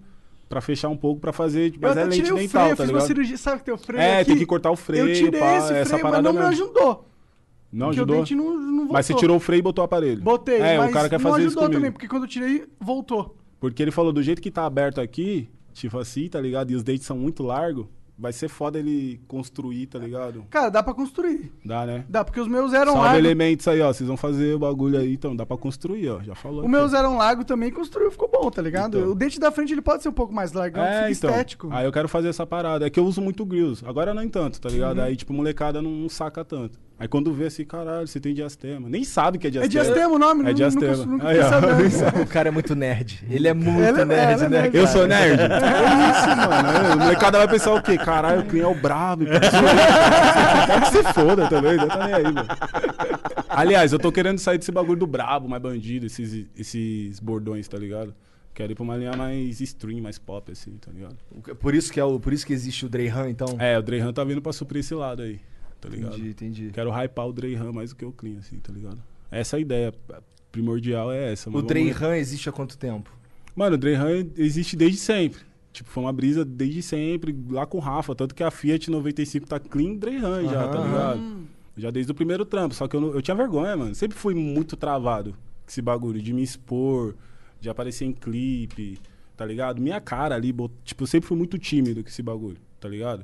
[0.51, 1.73] Pra fechar um pouco, pra fazer.
[1.73, 3.07] Eu Mas é lente dental, freio, eu tá fiz uma ligado?
[3.07, 4.25] cirurgia, sabe que tem o freio É, aqui?
[4.31, 6.39] tem que cortar o freio, Eu tirei pá, esse essa freio, mas parada não me
[6.49, 6.63] mesmo.
[6.65, 7.07] ajudou.
[7.71, 8.15] Não porque ajudou?
[8.15, 8.93] o dente não, não voltou.
[8.93, 10.21] Mas você tirou o freio e botou o aparelho.
[10.21, 11.79] Botei, É, mas o cara quer não fazer isso ajudou comigo.
[11.79, 13.37] também, porque quando eu tirei, voltou.
[13.61, 16.69] Porque ele falou, do jeito que tá aberto aqui, tipo assim, tá ligado?
[16.71, 17.85] E os dentes são muito largos,
[18.21, 20.45] vai ser foda ele construir, tá ligado?
[20.49, 21.51] Cara, dá pra construir.
[21.65, 22.05] Dá, né?
[22.07, 23.19] Dá, porque os meus eram Salve largos.
[23.25, 23.91] elementos aí, ó.
[23.91, 26.21] Vocês vão fazer o bagulho aí, então dá pra construir, ó.
[26.21, 26.59] Já falou.
[26.59, 26.71] Os aqui.
[26.71, 28.97] meus eram largos também, construiu, ficou bom, tá ligado?
[28.99, 29.11] Então.
[29.11, 31.29] O dente da frente ele pode ser um pouco mais largo, É, fica então.
[31.31, 31.69] estético.
[31.71, 32.85] Aí eu quero fazer essa parada.
[32.85, 33.83] É que eu uso muito grills.
[33.85, 34.97] Agora não tanto, tá ligado?
[34.99, 35.03] Uhum.
[35.03, 36.79] Aí, tipo, molecada não, não saca tanto.
[37.01, 38.87] Aí quando vê assim, caralho, você tem diastema.
[38.87, 39.83] Nem sabe que é É diastema.
[39.85, 40.47] diastema o nome?
[40.47, 40.95] É diastema.
[40.97, 41.39] Nunca, nunca Aí.
[42.21, 43.23] O cara é muito nerd.
[43.27, 44.69] Ele é muito Ele é- nerd, é né?
[44.71, 45.41] Eu sou nerd?
[45.41, 46.67] É isso, mano.
[46.91, 47.97] É, o molecada vai pensar o quê?
[47.97, 49.25] Caralho, o Clean é o brabo.
[50.85, 52.47] Que você foda também, não tá nem aí, mano.
[53.49, 57.77] Aliás, eu tô querendo sair desse bagulho do brabo, mais bandido, esses, esses bordões, tá
[57.77, 58.13] ligado?
[58.53, 61.15] Quero ir pra uma linha mais stream, mais pop, assim, tá ligado?
[61.59, 63.47] Por isso que, é o, por isso que existe o Dreyhan, então?
[63.59, 65.39] É, o Dreyhan tá vindo pra suprir esse lado aí,
[65.81, 66.13] tá ligado?
[66.13, 66.69] entendi, entendi.
[66.71, 69.01] Quero hypar o Dreyhan mais do que o Clean, assim, tá ligado?
[69.29, 69.93] Essa é a ideia
[70.51, 71.49] primordial é essa.
[71.49, 73.11] O Dreyhan existe há quanto tempo?
[73.55, 75.41] Mano, o Dreyhan existe desde sempre.
[75.73, 78.13] Tipo, foi uma brisa desde sempre, lá com o Rafa.
[78.13, 81.41] Tanto que a Fiat 95 tá clean Dreyhan já, tá ligado?
[81.77, 82.75] Já desde o primeiro trampo.
[82.75, 83.95] Só que eu, não- eu tinha vergonha, mano.
[83.95, 85.37] Sempre fui muito travado com
[85.69, 87.15] esse bagulho de me expor,
[87.61, 88.99] de aparecer em clipe,
[89.37, 89.81] tá ligado?
[89.81, 90.53] Minha cara ali,
[90.83, 93.23] tipo, eu sempre fui muito tímido com esse bagulho, tá ligado?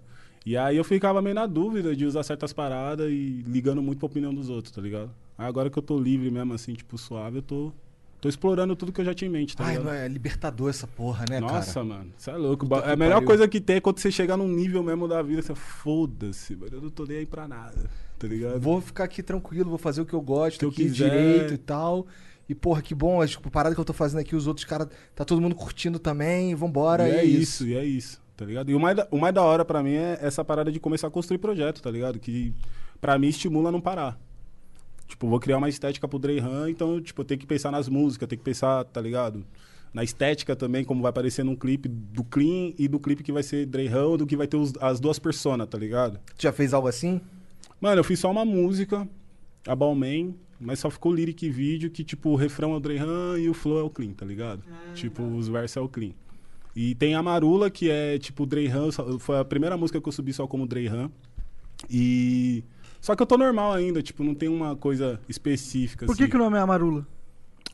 [0.50, 4.06] E aí eu ficava meio na dúvida de usar certas paradas e ligando muito pra
[4.06, 5.10] opinião dos outros, tá ligado?
[5.38, 7.74] Aí agora que eu tô livre mesmo, assim, tipo, suave, eu tô,
[8.22, 9.86] tô explorando tudo que eu já tinha em mente, tá Ai, ligado?
[9.88, 11.86] não é libertador essa porra, né, Nossa, cara?
[11.86, 12.66] mano, você é louco.
[12.66, 13.28] Puta É a melhor pariu.
[13.28, 16.78] coisa que tem é quando você chegar num nível mesmo da vida, você foda-se, mano,
[16.78, 17.90] eu não tô nem aí pra nada.
[18.18, 18.60] tá ligado?
[18.62, 21.10] Vou ficar aqui tranquilo, vou fazer o que eu gosto, Que eu aqui quiser.
[21.10, 22.08] direito e tal.
[22.50, 25.26] E, porra, que bom, as paradas que eu tô fazendo aqui, os outros caras, tá
[25.26, 27.08] todo mundo curtindo também, vambora.
[27.10, 27.42] e é isso.
[27.64, 28.70] isso, e é isso, tá ligado?
[28.72, 31.08] E o mais, da, o mais da hora pra mim é essa parada de começar
[31.08, 32.20] a construir projeto, tá ligado?
[32.20, 32.54] Que
[33.02, 34.18] pra mim estimula a não parar.
[35.08, 38.28] Tipo, vou criar uma estética pro Dreyhan, então, tipo, eu tenho que pensar nas músicas,
[38.28, 39.44] tenho que pensar, tá ligado?
[39.94, 43.42] Na estética também, como vai aparecer num clipe do Clean e do clipe que vai
[43.42, 46.20] ser Dreyhan, do que vai ter os- as duas personas, tá ligado?
[46.38, 47.22] Tu já fez algo assim?
[47.80, 49.08] Mano, eu fiz só uma música,
[49.66, 53.40] a Balmain, mas só ficou lyric e vídeo, que tipo, o refrão é o Dreyhan
[53.40, 54.62] e o flow é o Clean, tá ligado?
[54.94, 56.12] tipo, os versos é o Clean.
[56.80, 60.32] E tem a Marula, que é tipo Dreyhan, foi a primeira música que eu subi
[60.32, 61.10] só como Dreyhan.
[61.90, 62.64] E.
[63.02, 66.06] Só que eu tô normal ainda, tipo, não tem uma coisa específica.
[66.06, 66.30] Por que, assim.
[66.30, 67.08] que o nome é Amarula?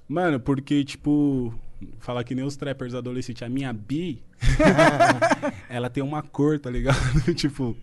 [0.07, 1.53] Mano, porque, tipo,
[1.99, 4.23] falar que nem os trappers adolescentes, a minha bi,
[5.69, 6.97] ela tem uma cor, tá ligado?
[7.35, 7.75] tipo,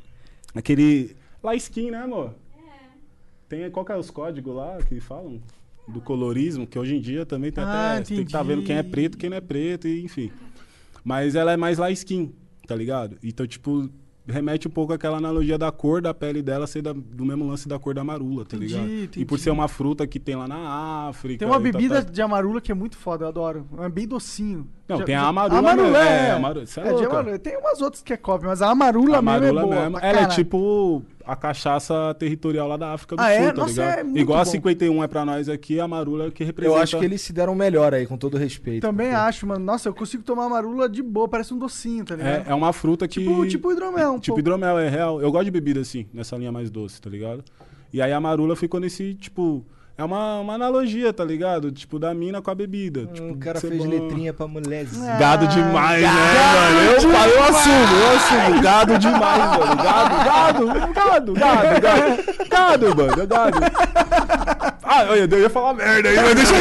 [0.55, 1.15] aquele.
[1.43, 2.35] Lá skin, né, amor?
[3.47, 5.39] Tem, qual que é os códigos lá que falam?
[5.87, 8.05] Do colorismo, que hoje em dia também tem Ah, até.
[8.05, 8.91] Tem que estar vendo quem é entendi.
[8.91, 10.33] preto, quem não é preto, e enfim.
[11.05, 12.33] Mas ela é mais lá skin,
[12.67, 13.17] tá ligado?
[13.23, 13.89] Então, tipo,
[14.27, 17.67] remete um pouco àquela analogia da cor da pele dela ser da- do mesmo lance
[17.69, 18.89] da cor da marula, tá Entendi, ligado?
[18.89, 19.41] E por entendi.
[19.41, 21.39] ser uma fruta que tem lá na África.
[21.41, 22.13] Tem uma bebida tal.
[22.13, 23.67] de amarula que é muito foda, eu adoro.
[23.79, 24.69] É bem docinho.
[24.91, 25.97] Não, Já- tem a amarula Amarula, mesmo.
[26.05, 26.27] é.
[26.27, 26.65] É, amarula.
[26.65, 27.39] É É, amarula.
[27.39, 29.81] Tem umas outras que é cópia, mas a amarula, A mesmo é marula boa.
[29.83, 29.99] mesmo.
[30.01, 33.47] Ela é tipo a cachaça territorial lá da África do Ah, Sul, é?
[33.53, 33.99] tá Nossa, ligado?
[33.99, 34.51] é muito Igual a bom.
[34.51, 36.77] 51 é pra nós aqui, a marula é que representa.
[36.77, 38.81] Eu acho que eles se deram melhor aí, com todo respeito.
[38.83, 39.65] Também acho, mano.
[39.65, 42.49] Nossa, eu consigo tomar amarula de boa, parece um docinho, tá ligado?
[42.49, 43.21] É, é uma fruta que.
[43.21, 44.41] Tipo- tipo hidromel, um Tipo pouco.
[44.41, 45.23] hidromel, é real.
[45.23, 47.45] Eu gosto de bebida assim, nessa linha mais doce, tá ligado?
[47.93, 49.65] E aí a marula ficou nesse, tipo.
[50.01, 51.71] É uma, uma analogia, tá ligado?
[51.71, 53.05] Tipo, da mina com a bebida.
[53.13, 53.91] tipo, Hum, o cara fez bom.
[53.91, 55.15] letrinha pra mulherzinha.
[55.17, 56.81] Gado demais, né, mano?
[56.81, 58.63] Eu, eu assumo, eu assumo.
[58.63, 59.77] Gado demais, mano.
[59.77, 62.49] Gado, gado, gado, gado, gado.
[62.49, 63.59] Gado, mano, gado.
[64.93, 66.61] Ah, eu ia, eu ia falar merda aí, mas deixa eu.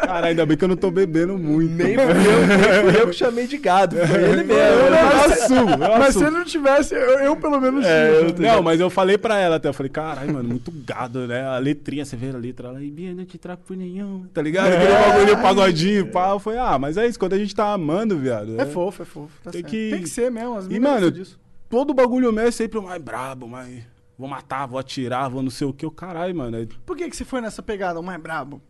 [0.06, 1.72] Cara, ainda bem que eu não tô bebendo muito.
[1.74, 2.14] Nem fui eu,
[2.46, 4.60] nem fui eu que chamei de gado, foi ele mesmo.
[4.60, 8.48] Eu, Mas- assumo, eu Mas se ele não tivesse, eu, eu pelo menos É, tinha.
[8.48, 11.46] eu- não, mas eu falei pra ela até, eu falei, caralho, mano, muito gado, né?
[11.46, 14.40] A letrinha, você vê a letra lá, e Bia, não te trago por nenhum, tá
[14.42, 14.72] ligado?
[14.72, 16.30] Aquele bagulho, pagodinho, pá.
[16.30, 18.60] Eu falei, ah, mas é isso, quando a gente tá amando, viado.
[18.60, 19.32] É fofo, é fofo.
[19.44, 19.70] Tá Tem certo.
[19.70, 20.56] que- Tem que ser mesmo.
[20.56, 21.38] As E, mano, disso.
[21.68, 23.82] todo bagulho meu é sempre o mais brabo, mais.
[24.20, 25.86] Vou matar, vou atirar, vou não sei o que.
[25.86, 26.58] O caralho, mano.
[26.58, 28.60] é- Por que, que você foi nessa pegada, o mais brabo?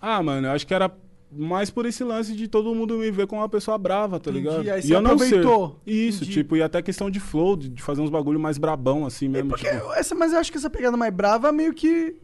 [0.00, 0.88] Ah, mano, eu acho que era
[1.34, 4.46] mais por esse lance de todo mundo me ver como uma pessoa brava, tá Entendi,
[4.46, 4.68] ligado?
[4.70, 5.24] aí e você eu não ser.
[5.26, 5.80] aproveitou.
[5.86, 6.32] Isso, Entendi.
[6.42, 9.48] tipo, e até questão de flow, de, fazer uns bagulho mais brabão, assim mesmo.
[9.50, 12.16] Porque tipo- essa, mas eu acho que essa pegada mais brava meio que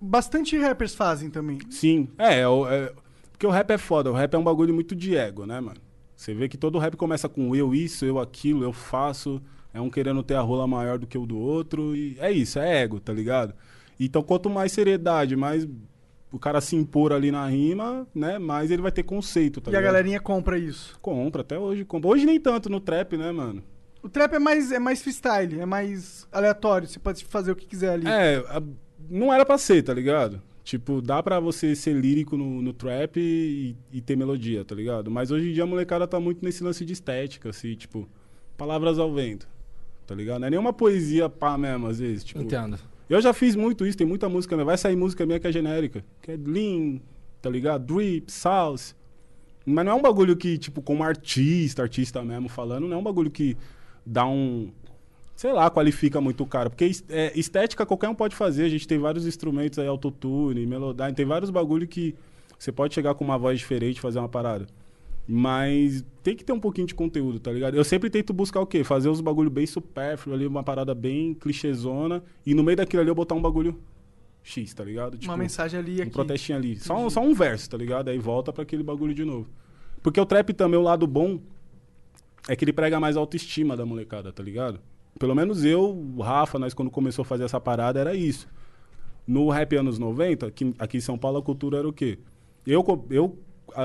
[0.00, 1.58] bastante rappers fazem também.
[1.70, 2.92] Sim, é, é, é-
[3.30, 5.80] Porque o rap é foda, o rap é um bagulho muito de ego, né, mano?
[6.16, 9.40] Você vê que todo rap começa com eu isso, eu aquilo, eu faço.
[9.74, 11.94] É um querendo ter a rola maior do que o do outro.
[11.96, 13.52] E é isso, é ego, tá ligado?
[13.98, 15.66] Então, quanto mais seriedade, mais
[16.32, 18.38] o cara se impor ali na rima, né?
[18.38, 19.92] Mais ele vai ter conceito, tá e a ligado?
[19.92, 20.98] galerinha compra isso.
[21.02, 22.08] Compra, até hoje compra.
[22.10, 23.62] Hoje nem tanto no trap, né, mano?
[24.02, 26.86] O trap é mais, é mais freestyle, é mais aleatório.
[26.88, 28.06] Você pode fazer o que quiser ali.
[28.06, 28.62] É, a-
[29.10, 30.40] não era pra ser, tá ligado?
[30.62, 35.10] Tipo, dá pra você ser lírico no, no trap e, e ter melodia, tá ligado?
[35.10, 38.08] Mas hoje em dia a molecada tá muito nesse lance de estética, assim, tipo,
[38.56, 39.46] palavras ao vento,
[40.06, 40.40] tá ligado?
[40.40, 42.24] Não é nenhuma poesia pá mesmo, às vezes.
[42.24, 42.78] Tipo, Entendo.
[43.08, 44.64] Eu já fiz muito isso, tem muita música minha.
[44.64, 46.04] Vai sair música minha que é genérica.
[46.22, 47.00] Que é lean,
[47.42, 47.84] tá ligado?
[47.84, 48.94] Drip, sauce.
[49.66, 53.02] Mas não é um bagulho que, tipo, como artista, artista mesmo falando, não é um
[53.02, 53.56] bagulho que
[54.04, 54.70] dá um.
[55.34, 56.70] Sei lá, qualifica muito o cara.
[56.70, 58.64] Porque é, estética qualquer um pode fazer.
[58.64, 62.14] A gente tem vários instrumentos aí, autotune, melodyne, tem vários bagulho que
[62.58, 64.66] você pode chegar com uma voz diferente e fazer uma parada.
[65.26, 67.74] Mas tem que ter um pouquinho de conteúdo, tá ligado?
[67.76, 68.84] Eu sempre tento buscar o quê?
[68.84, 72.22] Fazer uns bagulho bem supérfluo ali, uma parada bem clichêzona.
[72.44, 73.78] E no meio daquilo ali eu botar um bagulho
[74.42, 75.18] X, tá ligado?
[75.24, 76.10] Uma mensagem ali Um aqui.
[76.10, 76.76] protestinho ali.
[76.78, 78.08] Só um, só um verso, tá ligado?
[78.10, 79.48] Aí volta pra aquele bagulho de novo.
[80.02, 81.40] Porque o trap também, o lado bom,
[82.46, 84.78] é que ele prega mais a autoestima da molecada, tá ligado?
[85.18, 85.82] Pelo menos eu,
[86.16, 88.46] o Rafa, nós quando começou a fazer essa parada, era isso.
[89.26, 92.18] No rap anos 90, aqui, aqui em São Paulo, a cultura era o quê?
[92.66, 93.38] Eu, eu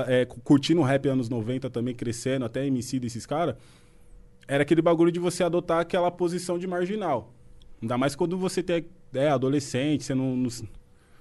[0.06, 3.54] é, cu- curtindo o rap anos 90 também, crescendo, até MC desses caras,
[4.48, 7.32] era aquele bagulho de você adotar aquela posição de marginal.
[7.80, 10.68] Ainda mais quando você tem, é adolescente, você não, não, se-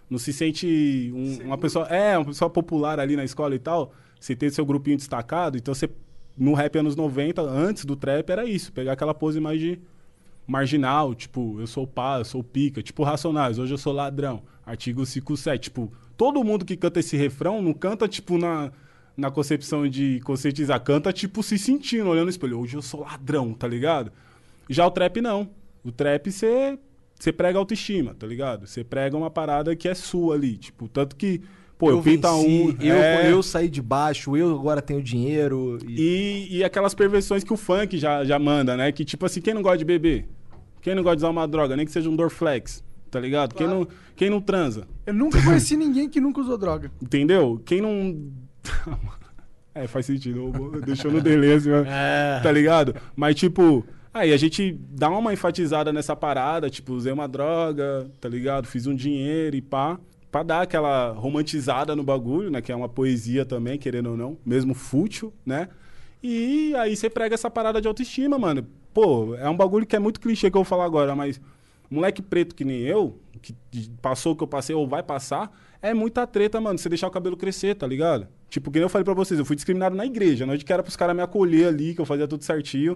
[0.10, 3.94] não se sente um- uma pessoa, é, uma pessoa popular ali na escola e tal,
[4.20, 5.90] você tem seu grupinho destacado, então você
[6.38, 9.80] no rap anos 90, antes do trap era isso, pegar aquela pose mais de
[10.48, 15.06] marginal, tipo, eu sou pá, eu sou pica, tipo Racionais, hoje eu sou ladrão, artigo
[15.06, 18.74] 57, tipo, todo mundo que canta esse refrão não canta, tipo, na,
[19.16, 23.54] na concepção de conscientizar, canta, tipo, se sentindo, olhando no espelho, hoje eu sou ladrão,
[23.54, 24.12] tá ligado?
[24.70, 25.50] Já o trap não.
[25.82, 26.78] O trap, você
[27.18, 28.68] você prega autoestima, tá ligado?
[28.68, 30.58] Você prega uma parada que é sua ali.
[30.58, 31.42] Tipo, tanto que,
[31.78, 32.82] pô, eu, eu pinta venci, um.
[32.82, 35.80] eu, é, eu saí de baixo, eu agora tenho dinheiro.
[35.88, 36.48] E...
[36.52, 38.92] E, e aquelas perversões que o funk já, já manda, né?
[38.92, 40.28] Que tipo assim, quem não gosta de beber?
[40.82, 41.78] Quem não gosta de usar uma droga?
[41.78, 43.56] Nem que seja um Dorflex, tá ligado?
[43.56, 44.88] Quem, não, quem não transa?
[45.06, 46.92] Eu nunca conheci ninguém que nunca usou droga.
[47.02, 47.62] Entendeu?
[47.66, 48.32] Quem não.
[49.74, 50.52] é, faz sentido.
[50.86, 52.96] Deixou no delay, assim, mas- tá ligado?
[53.16, 58.30] Mas, tipo, aí a gente dá uma enfatizada nessa parada, tipo, usei uma droga, tá
[58.30, 58.68] ligado?
[58.68, 60.00] Fiz um dinheiro e pá.
[60.32, 62.62] Pra dar aquela romantizada no bagulho, né?
[62.62, 65.70] Que é uma poesia também, querendo ou não, mesmo fútil, né?
[66.22, 68.68] E aí você prega essa parada de autoestima, mano.
[68.94, 71.42] Pô, é um bagulho que é muito clichê que eu vou falar agora, mas
[71.90, 73.56] moleque preto que nem eu, que
[74.02, 76.78] passou o que eu passei ou vai passar, é muita treta, mano.
[76.78, 78.28] Você deixar o cabelo crescer, tá ligado?
[78.50, 80.72] Tipo, que nem eu falei pra vocês, eu fui discriminado na igreja, na hora que
[80.72, 82.94] era pros caras me acolher ali, que eu fazia tudo certinho.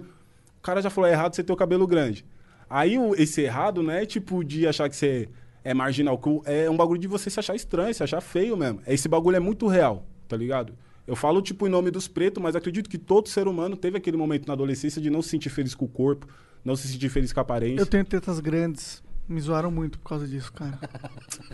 [0.60, 2.26] O cara já falou, é errado você ter o cabelo grande.
[2.70, 5.30] Aí esse errado não é tipo de achar que você
[5.64, 8.82] é marginal, é um bagulho de você se achar estranho, se achar feio mesmo.
[8.86, 10.74] Esse bagulho é muito real, tá ligado?
[11.06, 14.18] Eu falo, tipo, em nome dos pretos, mas acredito que todo ser humano teve aquele
[14.18, 16.28] momento na adolescência de não se sentir feliz com o corpo,
[16.64, 17.82] não se sentir feliz com a aparência.
[17.82, 19.02] Eu tenho tetas grandes.
[19.26, 20.78] Me zoaram muito por causa disso, cara.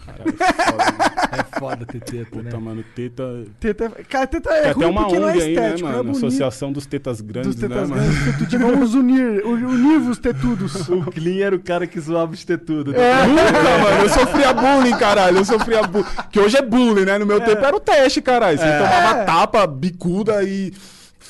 [0.03, 2.43] Caralho, foda, É foda ter teta, né?
[2.49, 3.45] Puta, mano, teta.
[3.59, 5.87] Teta, cara, teta Tem é até ruim uma porque não é ONG aí, né, estético,
[5.87, 6.03] é mano?
[6.05, 6.17] bonito.
[6.25, 8.11] Associação dos Tetas Grandes, Dos tetas né, mano?
[8.11, 8.71] grandes, tetudinhos.
[8.71, 10.89] Vamos unir, unir os tetudos.
[10.89, 12.95] O Clean era o cara que zoava os tetudos.
[12.95, 13.27] É.
[13.27, 14.01] Nunca, mano.
[14.03, 15.37] Eu sofria bullying, caralho.
[15.37, 16.07] Eu sofria bullying.
[16.31, 17.19] Que hoje é bullying, né?
[17.19, 18.57] No meu tempo era o teste, caralho.
[18.57, 20.73] Você tomava tapa, bicuda e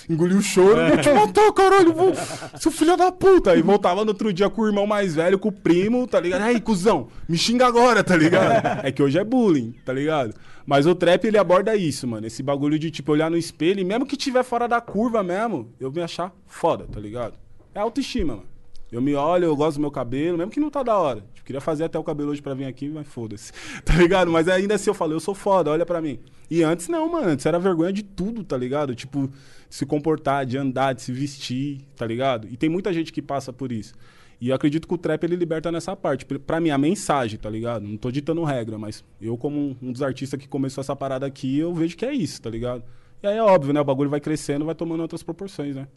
[0.09, 0.87] engolia o choro.
[0.87, 1.93] Vou te matar, caralho.
[1.93, 2.13] Vou...
[2.59, 3.55] Seu filho da puta.
[3.55, 6.41] E voltava no outro dia com o irmão mais velho, com o primo, tá ligado?
[6.41, 8.79] Aí, cuzão, me xinga agora, tá ligado?
[8.89, 10.33] É que hoje é bullying, tá ligado?
[10.65, 12.25] Mas o trap, ele aborda isso, mano.
[12.25, 15.73] Esse bagulho de, tipo, olhar no espelho e mesmo que tiver fora da curva mesmo,
[15.79, 17.33] eu me achar foda, tá ligado?
[17.73, 18.58] É autoestima, mano.
[18.91, 21.21] Eu me olho, eu gosto do meu cabelo, mesmo que não tá da hora.
[21.33, 23.51] Tipo, queria fazer até o cabelo hoje pra vir aqui, mas foda-se.
[23.85, 24.31] Tá ligado?
[24.31, 26.19] Mas ainda assim eu falo, eu sou foda, olha pra mim.
[26.49, 27.27] E antes não, mano.
[27.29, 28.95] Antes era vergonha de tudo, tá ligado?
[28.95, 29.29] Tipo,
[29.69, 32.47] se comportar, de andar, de se vestir, tá ligado?
[32.49, 33.93] E tem muita gente que passa por isso.
[34.41, 36.25] E eu acredito que o trap ele liberta nessa parte.
[36.25, 37.85] Pra- Pra mim, a mensagem, tá ligado?
[37.87, 41.59] Não tô ditando regra, mas eu, como um dos artistas que começou essa parada aqui,
[41.59, 42.81] eu vejo que é isso, tá ligado?
[43.21, 43.81] E aí é óbvio, né?
[43.81, 45.87] O bagulho vai crescendo, vai tomando outras proporções, né?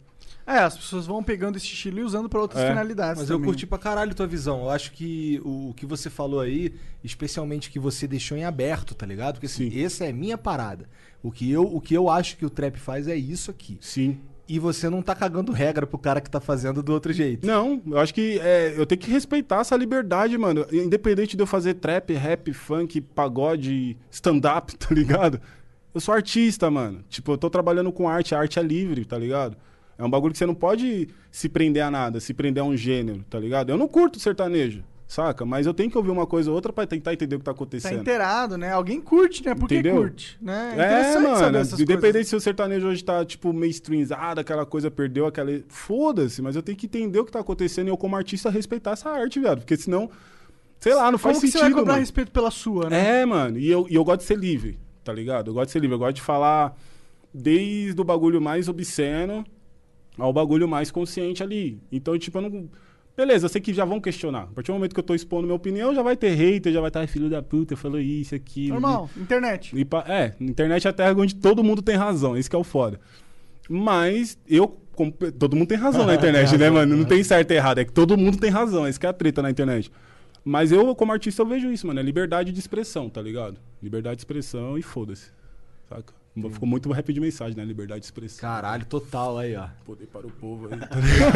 [0.45, 3.21] É, as pessoas vão pegando esse estilo e usando pra outras É, finalidades.
[3.21, 3.47] Mas eu também.
[3.49, 4.63] curti pra caralho tua visão.
[4.63, 8.93] Eu acho que o, o que você falou aí, especialmente que você deixou em aberto,
[8.93, 9.35] tá ligado?
[9.35, 9.83] Porque assim, Sim.
[9.83, 10.89] essa é a minha parada.
[11.21, 13.77] O que, eu, o que eu acho que o trap faz é isso aqui.
[13.79, 14.17] Sim.
[14.49, 17.47] E você não tá cagando regra pro cara que tá fazendo do outro jeito.
[17.47, 20.65] Não, eu acho que é, eu tenho que respeitar essa liberdade, mano.
[20.69, 25.39] Independente de eu fazer trap, rap, funk, pagode, stand-up, tá ligado?
[25.93, 27.03] Eu sou artista, mano.
[27.09, 29.55] Tipo, eu tô trabalhando com arte, a arte é livre, tá ligado?
[29.97, 32.75] É um bagulho que você não pode se prender a nada, se prender a um
[32.75, 33.69] gênero, tá ligado?
[33.69, 35.45] Eu não curto sertanejo, saca?
[35.45, 37.51] Mas eu tenho que ouvir uma coisa ou outra pra tentar entender o que tá
[37.51, 38.01] Tá acontecendo.
[38.01, 38.71] inteirado, né?
[38.71, 39.53] Alguém curte, né?
[39.53, 39.97] Por que Entendeu?
[40.01, 40.35] curte?
[40.41, 40.73] Né?
[40.77, 41.59] É, saber mano.
[41.59, 42.27] Independente coisas.
[42.27, 45.51] se o sertanejo hoje tá, tipo, mainstreamizado, aquela coisa perdeu aquela.
[45.67, 48.93] Foda-se, mas eu tenho que entender o que tá acontecendo e eu, como artista, respeitar
[48.93, 49.57] essa arte, velho.
[49.57, 50.09] Porque senão,
[50.79, 51.59] sei lá, não faz Como que sentido.
[51.67, 52.01] você vai cobrar mano.
[52.01, 53.21] respeito pela sua, né?
[53.21, 53.59] É, mano.
[53.59, 55.49] E eu, e eu gosto de ser livre, tá ligado?
[55.49, 55.95] Eu gosto de ser livre.
[55.95, 56.75] Eu gosto de falar
[57.33, 59.43] desde o bagulho mais obsceno
[60.17, 61.79] ao bagulho mais consciente ali.
[61.91, 62.69] Então, tipo, eu não.
[63.15, 64.43] Beleza, eu sei que já vão questionar.
[64.43, 66.79] A partir do momento que eu tô expondo minha opinião, já vai ter hater, já
[66.81, 68.73] vai estar "Ai, filho da puta, falou isso, aquilo.
[68.73, 69.75] Normal, internet.
[69.77, 72.59] E pa- é, internet é a terra onde todo mundo tem razão, isso que é
[72.59, 72.99] o foda.
[73.69, 74.79] Mas eu.
[75.39, 76.95] todo mundo tem razão na internet, né, mano?
[76.97, 79.13] Não tem certo e errado, é que todo mundo tem razão, isso que é a
[79.13, 79.91] treta na internet.
[80.43, 81.99] Mas eu, como artista, eu vejo isso, mano.
[81.99, 83.59] É liberdade de expressão, tá ligado?
[83.81, 85.31] Liberdade de expressão e foda-se.
[85.87, 86.13] Saca?
[86.51, 87.63] Ficou muito rap de mensagem, né?
[87.63, 88.41] Liberdade de expressão.
[88.41, 89.67] Caralho, total aí, ó.
[89.85, 90.79] Poder para o povo aí.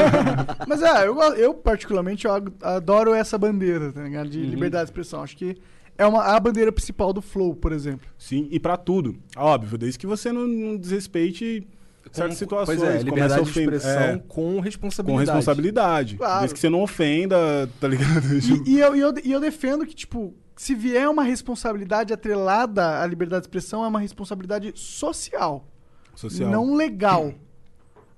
[0.68, 2.32] Mas é, eu, eu particularmente eu
[2.62, 4.26] adoro essa bandeira, tá ligado?
[4.26, 4.32] Uhum.
[4.32, 5.22] De liberdade de expressão.
[5.22, 5.56] Acho que
[5.98, 8.08] é uma, a bandeira principal do Flow, por exemplo.
[8.18, 9.16] Sim, e pra tudo.
[9.36, 11.68] Óbvio, desde que você não, não desrespeite
[12.12, 12.80] certas situações.
[12.80, 15.26] Pois é, liberdade de ofender- expressão é, com com responsabilidade.
[15.26, 16.16] responsabilidade.
[16.18, 16.40] Claro.
[16.40, 18.26] Desde que você não ofenda, tá ligado?
[18.66, 23.02] E, e eu, e, eu, e eu defendo que, tipo, se vier uma responsabilidade atrelada
[23.02, 25.68] à liberdade de expressão, é uma responsabilidade social,
[26.16, 26.50] Social.
[26.50, 27.34] não legal.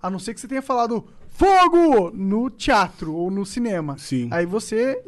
[0.02, 3.98] A não ser que você tenha falado fogo no teatro ou no cinema.
[3.98, 4.28] Sim.
[4.32, 5.02] Aí você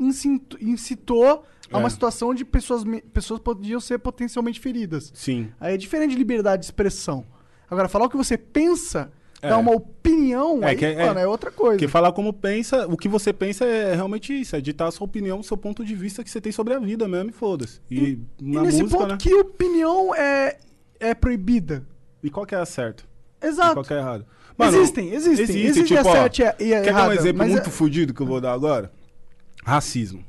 [0.62, 1.90] incitou a uma É.
[1.90, 2.84] situação onde pessoas,
[3.14, 5.12] pessoas podiam ser potencialmente feridas.
[5.14, 5.50] Sim.
[5.60, 7.26] Aí é diferente de liberdade de expressão.
[7.72, 9.10] Agora, falar o que você pensa,
[9.42, 9.50] É.
[9.50, 11.74] dar uma opinião, É aí, que é- mano, é outra coisa.
[11.78, 15.06] Porque falar como pensa, o que você pensa é realmente isso, é ditar a sua
[15.06, 17.80] opinião, o seu ponto de vista que você tem sobre a vida mesmo, e foda-se.
[17.90, 19.18] E, E na nesse música, ponto, né?
[19.20, 20.58] que opinião é,
[21.00, 21.84] é proibida?
[22.22, 23.04] E qual que é a certa?
[23.42, 23.74] E Exato.
[23.74, 24.28] qual que é a errada?
[24.60, 25.62] Existem, existem.
[25.64, 27.68] Existe a tipo, ó, certa e a- e a Quer dar errada, um exemplo muito
[27.68, 28.92] é- fudido que eu vou dar agora?
[29.66, 30.24] Racismo.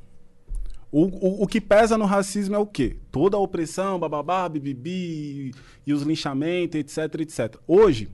[0.93, 2.97] O, o, o que pesa no racismo é o quê?
[3.11, 5.55] Toda a opressão, bababá, bibibi,
[5.87, 7.57] e os linchamentos, etc, etc.
[7.67, 8.11] Hoje,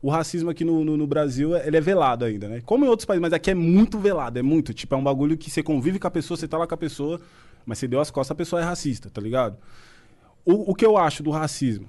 [0.00, 2.62] o racismo aqui no, no, no Brasil, ele é velado ainda, né?
[2.64, 4.72] Como em outros países, mas aqui é muito velado, é muito.
[4.72, 6.78] Tipo, é um bagulho que você convive com a pessoa, você tá lá com a
[6.78, 7.20] pessoa,
[7.66, 9.56] mas você deu as costas, a pessoa é racista, tá ligado?
[10.44, 11.88] O, o que eu acho do racismo?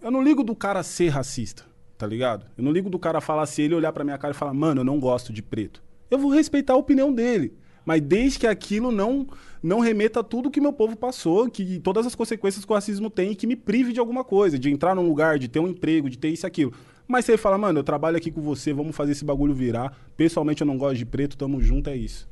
[0.00, 1.64] Eu não ligo do cara ser racista,
[1.98, 2.46] tá ligado?
[2.56, 4.80] Eu não ligo do cara falar se ele olhar pra minha cara e falar, mano,
[4.80, 5.82] eu não gosto de preto.
[6.08, 7.52] Eu vou respeitar a opinião dele.
[7.84, 9.26] Mas desde que aquilo não
[9.62, 13.08] não remeta a tudo que meu povo passou, que todas as consequências que o racismo
[13.08, 15.68] tem e que me prive de alguma coisa, de entrar num lugar, de ter um
[15.68, 16.72] emprego, de ter isso e aquilo.
[17.06, 19.96] Mas você fala, mano, eu trabalho aqui com você, vamos fazer esse bagulho virar.
[20.16, 22.28] Pessoalmente eu não gosto de preto, tamo junto, é isso.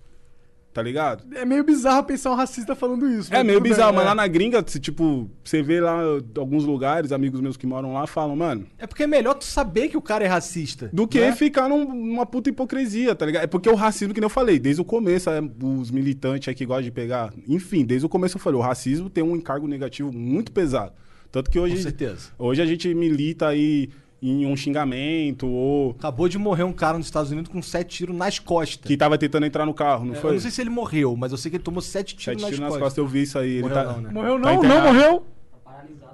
[0.73, 1.25] Tá ligado?
[1.37, 3.35] É meio bizarro pensar um racista falando isso.
[3.35, 4.07] É meio tudo bem, bizarro, mas é.
[4.09, 5.99] lá na gringa, se, tipo, você vê lá
[6.39, 9.89] alguns lugares, amigos meus que moram lá falam, mano, É porque é melhor tu saber
[9.89, 10.89] que o cara é racista.
[10.93, 11.33] do que né?
[11.35, 13.43] ficar num- numa puta hipocrisia, tá ligado?
[13.43, 16.55] É porque o racismo, que nem eu falei, desde o começo, é, os militantes aí
[16.55, 17.35] que gostam de pegar.
[17.49, 20.93] Enfim, desde o começo eu falei, o racismo tem um encargo negativo muito pesado.
[21.33, 21.75] Tanto que hoje.
[21.77, 22.29] Com certeza.
[22.39, 23.89] Hoje a gente milita aí
[24.23, 28.15] em um xingamento, ou Acabou de morrer um cara nos Estados Unidos com sete tiros
[28.17, 28.87] nas costas.
[28.87, 30.31] que tava tentando entrar no carro, não É, foi?
[30.31, 32.41] Eu não sei se ele morreu, mas eu sei que ele tomou sete tiros, Sete
[32.41, 32.83] nas, tiros nas costas.
[32.83, 33.51] costas, eu vi isso aí.
[33.53, 34.11] Ele Morreu tá, não, né?
[34.13, 34.87] Morreu Tá não, não internado.
[34.95, 35.27] morreu.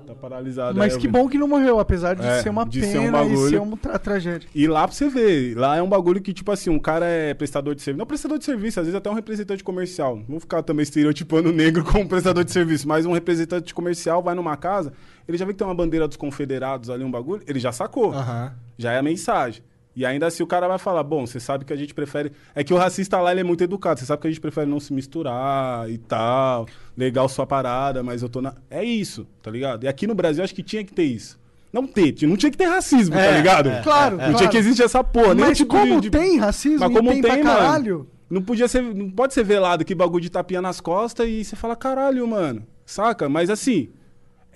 [0.07, 0.79] tá paralisado.
[0.79, 2.99] Mas eu que bom que não morreu, apesar de É, ser uma de pena ser
[3.01, 3.49] um e bagulho.
[3.51, 4.49] ser uma tra- tragédia.
[4.55, 7.35] E lá pra você ver, lá é um bagulho que, tipo assim, um cara é
[7.35, 7.99] prestador de serviço.
[7.99, 10.15] Não prestador de serviço, às vezes até um representante comercial.
[10.17, 14.23] Não vou ficar também estereotipando o negro como prestador de serviço, mas um representante comercial
[14.23, 14.93] vai numa casa,
[15.29, 18.13] ele já vê que tem uma bandeira dos confederados ali, um bagulho, ele já sacou.
[18.13, 18.53] Aham.
[18.79, 19.63] Já é a mensagem.
[19.95, 22.31] E ainda assim o cara vai falar, bom, você sabe que a gente prefere...
[22.55, 23.99] É que o racista lá, ele é muito educado.
[23.99, 26.67] Você sabe que a gente prefere não se misturar e tal.
[26.95, 28.55] Legal sua parada, mas eu tô na...
[28.71, 29.85] É isso, tá ligado?
[29.85, 31.39] E aqui no Brasil, acho que tinha que ter isso.
[31.73, 33.69] Não ter, não tinha que ter racismo, tá É, ligado?
[33.71, 34.37] é, Claro, Não claro.
[34.37, 35.35] tinha que existir essa porra.
[35.35, 37.57] Mas tipo como de- tem racismo Mas e como tem, pra tem, mano.
[37.59, 38.09] caralho...
[38.29, 38.83] Não podia ser...
[38.83, 42.63] Não pode ser velado que bagulho de tapinha nas costas e você fala, caralho, mano.
[42.85, 43.29] Saca?
[43.31, 43.89] Mas assim...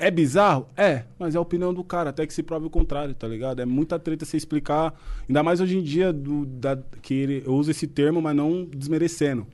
[0.01, 0.67] É bizarro?
[0.75, 3.61] É, mas é a opinião do cara, até que se prove o contrário, tá ligado?
[3.61, 4.99] É muita treta você explicar,
[5.29, 8.65] ainda mais hoje em dia, do, da, que ele, eu uso esse termo, mas não
[8.65, 9.47] desmerecendo.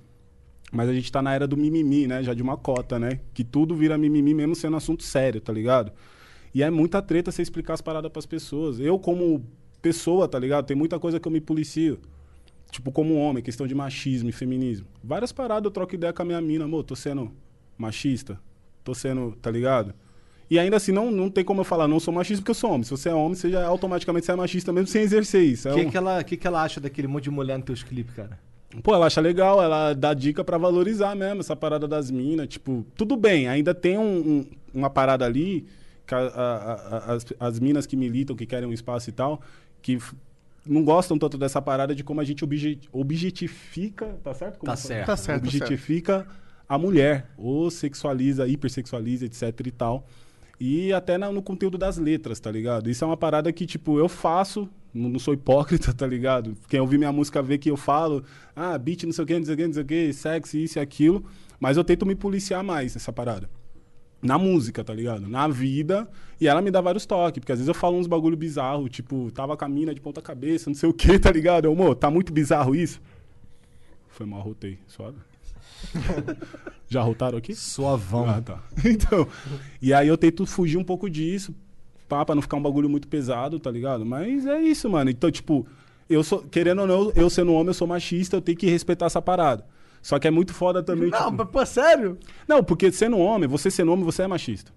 [0.71, 2.23] Mas a gente tá na era do mimimi, né?
[2.23, 3.19] Já de uma cota, né?
[3.35, 5.91] Que tudo vira mimimi mesmo sendo assunto sério, tá ligado?
[6.55, 8.79] E é muita treta você explicar as paradas pras pessoas.
[8.79, 9.45] Eu, como
[9.83, 10.65] pessoa, tá ligado?
[10.65, 11.99] Tem muita coisa que eu me policio.
[12.71, 14.87] Tipo, como homem, questão de machismo e feminismo.
[15.03, 17.33] Várias paradas eu troco ideia com a minha mina, amor, tô sendo
[17.77, 18.39] machista,
[18.85, 19.93] tô sendo, tá ligado?
[20.49, 22.71] E ainda assim, não, não tem como eu falar, não sou machista porque eu sou
[22.71, 22.85] homem.
[22.85, 25.69] Se você é homem, você já automaticamente você é machista mesmo sem exercer isso.
[25.69, 27.67] É O que, um- que, ela, que, que ela acha daquele monte de mulher nos
[27.67, 28.39] teus clipes, cara?
[28.83, 32.47] Pô, ela acha legal, ela dá dica pra valorizar mesmo essa parada das minas.
[32.49, 34.45] Tipo, tudo bem, ainda tem um- um-
[34.75, 35.67] uma parada ali,
[36.07, 39.41] que a- a- a- as, as minas que militam, que querem um espaço e tal,
[39.83, 39.99] que
[40.65, 44.59] não gostam tanto dessa parada de como a gente obje- objetifica, tá certo?
[44.59, 44.89] Como Tá fala?
[44.89, 45.07] certo.
[45.07, 45.65] Tá certo, tá certo.
[45.67, 46.27] Objetifica
[46.69, 50.07] a mulher, ou sexualiza, hipersexualiza, etc e tal.
[50.59, 52.89] E até na- no conteúdo das letras, tá ligado?
[52.89, 56.57] Isso é uma parada que, tipo, eu faço, não, não sou hipócrita, tá ligado?
[56.69, 58.25] Quem ouvir minha música vê que eu falo,
[58.55, 60.65] ah, beat, não sei o que, não sei o que, não sei o que, sexy,
[60.65, 61.25] isso e aquilo.
[61.61, 63.49] Mas eu tento me policiar mais nessa parada.
[64.23, 65.29] Na música, tá ligado?
[65.29, 66.09] Na vida.
[66.41, 69.31] E ela me dá vários toques, porque às vezes eu falo uns bagulho bizarro, tipo,
[69.33, 71.67] tava com a mina de ponta cabeça, não sei o que, tá ligado?
[71.67, 73.01] Eu, amor, tá muito bizarro isso?
[74.09, 75.19] Foi mal, rotei, suave.
[76.89, 77.55] Já rotaram aqui?
[77.55, 78.29] Suavão.
[78.29, 78.63] Ah, tá.
[78.85, 79.27] Então,
[79.81, 81.55] e aí eu tento fugir um pouco disso,
[82.09, 84.05] pá, pra não ficar um bagulho muito pesado, tá ligado?
[84.05, 85.11] Mas é isso, mano.
[85.11, 85.67] Então, tipo,
[86.09, 89.07] eu sou, querendo ou não, eu sendo homem, eu sou machista, eu tenho que respeitar
[89.07, 89.67] essa parada.
[90.03, 91.11] Só que é muito foda também.
[91.11, 92.17] Não, tipo- mas, pô, sério?
[92.47, 94.73] não, porque sendo homem, você sendo homem, você é machista.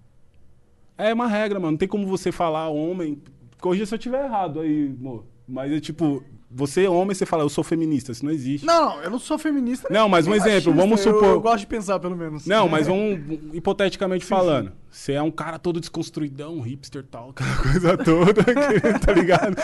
[0.98, 1.72] É uma regra, mano.
[1.72, 3.22] Não tem como você falar homem.
[3.60, 5.24] Corrija se eu tiver errado aí, amor.
[5.46, 6.22] Mas é tipo,
[6.52, 8.10] você é homem, você fala, eu sou feminista.
[8.10, 8.66] Isso não existe.
[8.66, 9.86] Não, não, eu não sou feminista.
[9.90, 12.44] Não, mas um exemplo, machista, vamos eu- supor- Eu, gosto de pensar, pelo menos.
[12.46, 13.20] Não, mas vamos,
[13.52, 19.12] hipoteticamente falando, você é um cara todo desconstruidão, hipster tal, aquela coisa toda, que- tá
[19.12, 19.56] ligado?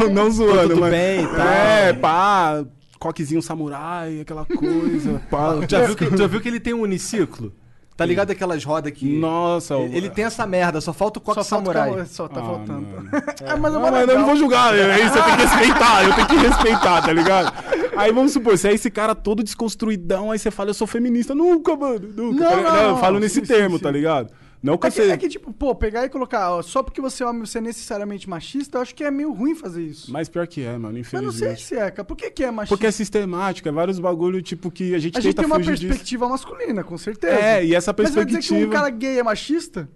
[0.00, 0.90] Não, não zoando, tudo mas...
[0.90, 1.46] bem tal.
[1.46, 2.64] É, pá,
[2.98, 5.54] coquezinho samurai, aquela coisa, pá.
[5.68, 7.52] Já, viu que, já viu que ele tem um uniciclo?
[8.00, 9.04] Tá ligado aquelas rodas que.
[9.18, 11.90] Nossa, Ele, ele tem essa merda, só falta o coque Só falta o samurai.
[11.92, 12.80] camo- Só tá Ah, faltando.
[12.80, 13.10] mano.
[13.44, 16.14] É, mas Não, mas eu não vou julgar, é isso, eu tenho que respeitar, eu
[16.14, 17.52] tenho que respeitar, tá ligado?
[17.96, 21.34] Aí vamos supor, se é esse cara todo desconstruidão, aí você fala, eu sou feminista.
[21.34, 22.42] Nunca, mano, nunca.
[22.44, 22.74] Não, tá ligado?
[22.74, 23.94] não, eu falo não, nesse sim, termo, sim, tá sim.
[23.96, 24.30] ligado?
[24.62, 25.10] Não que É que, você...
[25.10, 27.60] é que, tipo, pô, pegar e colocar, ó, só porque você é homem, você é
[27.62, 30.12] necessariamente machista, eu acho que é meio ruim fazer isso.
[30.12, 31.62] Mas pior que é, mano, Mas não infelizmente.
[31.62, 32.04] sei se é, cara.
[32.04, 32.74] Por que, que é machista?
[32.76, 35.56] Porque é sistemático, é vários bagulho, tipo, que a gente a gente tenta tem uma
[35.56, 35.86] fugir disso.
[35.86, 37.34] perspectiva masculina, com certeza.
[37.40, 39.88] É, e essa Mas vai dizer que um perspectiva- cara gay é machista?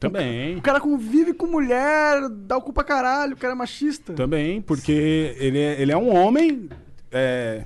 [0.00, 0.56] Também.
[0.56, 4.12] O cara convive com mulher, dá o cu pra caralho, o cara é machista.
[4.14, 6.68] Também, porque ele é, ele é um homem.
[7.10, 7.64] é,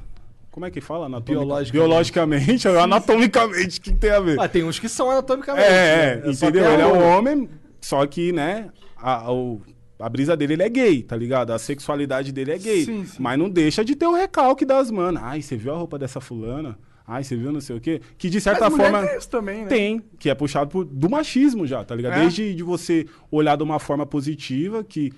[0.52, 1.06] Como é que fala?
[1.06, 1.72] Anatomica- Biologicamente.
[1.72, 4.38] Biologicamente, anatomicamente, o que tem a ver?
[4.38, 5.66] Ah, tem uns que são anatomicamente.
[5.66, 6.32] É, é, né?
[6.34, 6.68] Só entendeu?
[6.68, 7.48] que Ele é o- um homem,
[7.80, 9.60] só que, né, a, o-
[9.98, 11.52] a brisa dele ele é gay, tá ligado?
[11.52, 12.84] A sexualidade dele é gay.
[12.84, 13.16] Sim, sim.
[13.18, 15.22] Mas não deixa de ter o recalque das manas.
[15.24, 16.78] Ai, você viu a roupa dessa fulana?
[17.06, 18.00] Ai, você viu não sei o quê?
[18.16, 19.06] Que de certa Mas forma.
[19.06, 19.66] tem isso também, né?
[19.68, 22.14] Tem, que é puxado por- do machismo já, tá ligado?
[22.14, 22.20] É?
[22.20, 25.12] Desde de você olhar de uma forma positiva, que.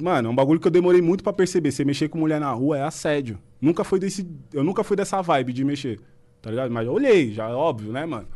[0.00, 1.72] Mano, é um bagulho que eu demorei muito pra perceber.
[1.72, 3.40] Você mexer com mulher na rua é assédio.
[3.64, 4.28] Nunca foi desse.
[4.52, 5.98] Eu nunca fui dessa vibe de mexer.
[6.42, 6.70] Tá ligado?
[6.70, 8.28] Mas eu olhei, já, é óbvio, né, mano?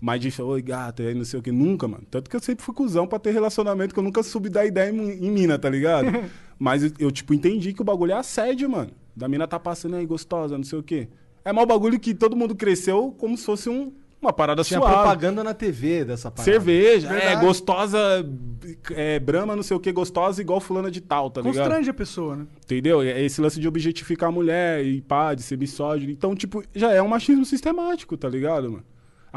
[0.00, 2.04] Mas de oi, gata, aí não sei o que, nunca, mano.
[2.08, 4.92] Tanto que eu sempre fui cuzão pra ter relacionamento, que eu nunca subi da ideia
[4.92, 6.06] em, em mina, tá ligado?
[6.56, 8.92] Mas eu, eu, tipo, entendi que o bagulho é assédio, mano.
[9.16, 11.08] Da mina tá passando aí, gostosa, não sei o quê.
[11.44, 13.92] É mal bagulho que todo mundo cresceu como se fosse um,
[14.26, 14.94] uma parada Tinha suave.
[14.94, 16.50] propaganda na TV dessa parada.
[16.50, 17.46] Cerveja, é, Verdade.
[17.46, 17.98] gostosa,
[18.90, 21.56] é, brama, não sei o que, gostosa igual fulana de tal, tá ligado?
[21.56, 22.46] Constrange a pessoa, né?
[22.64, 23.02] Entendeu?
[23.02, 26.10] É esse lance de objetificar a mulher e pá, de ser misógino.
[26.12, 28.84] Então, tipo, já é um machismo sistemático, tá ligado, mano?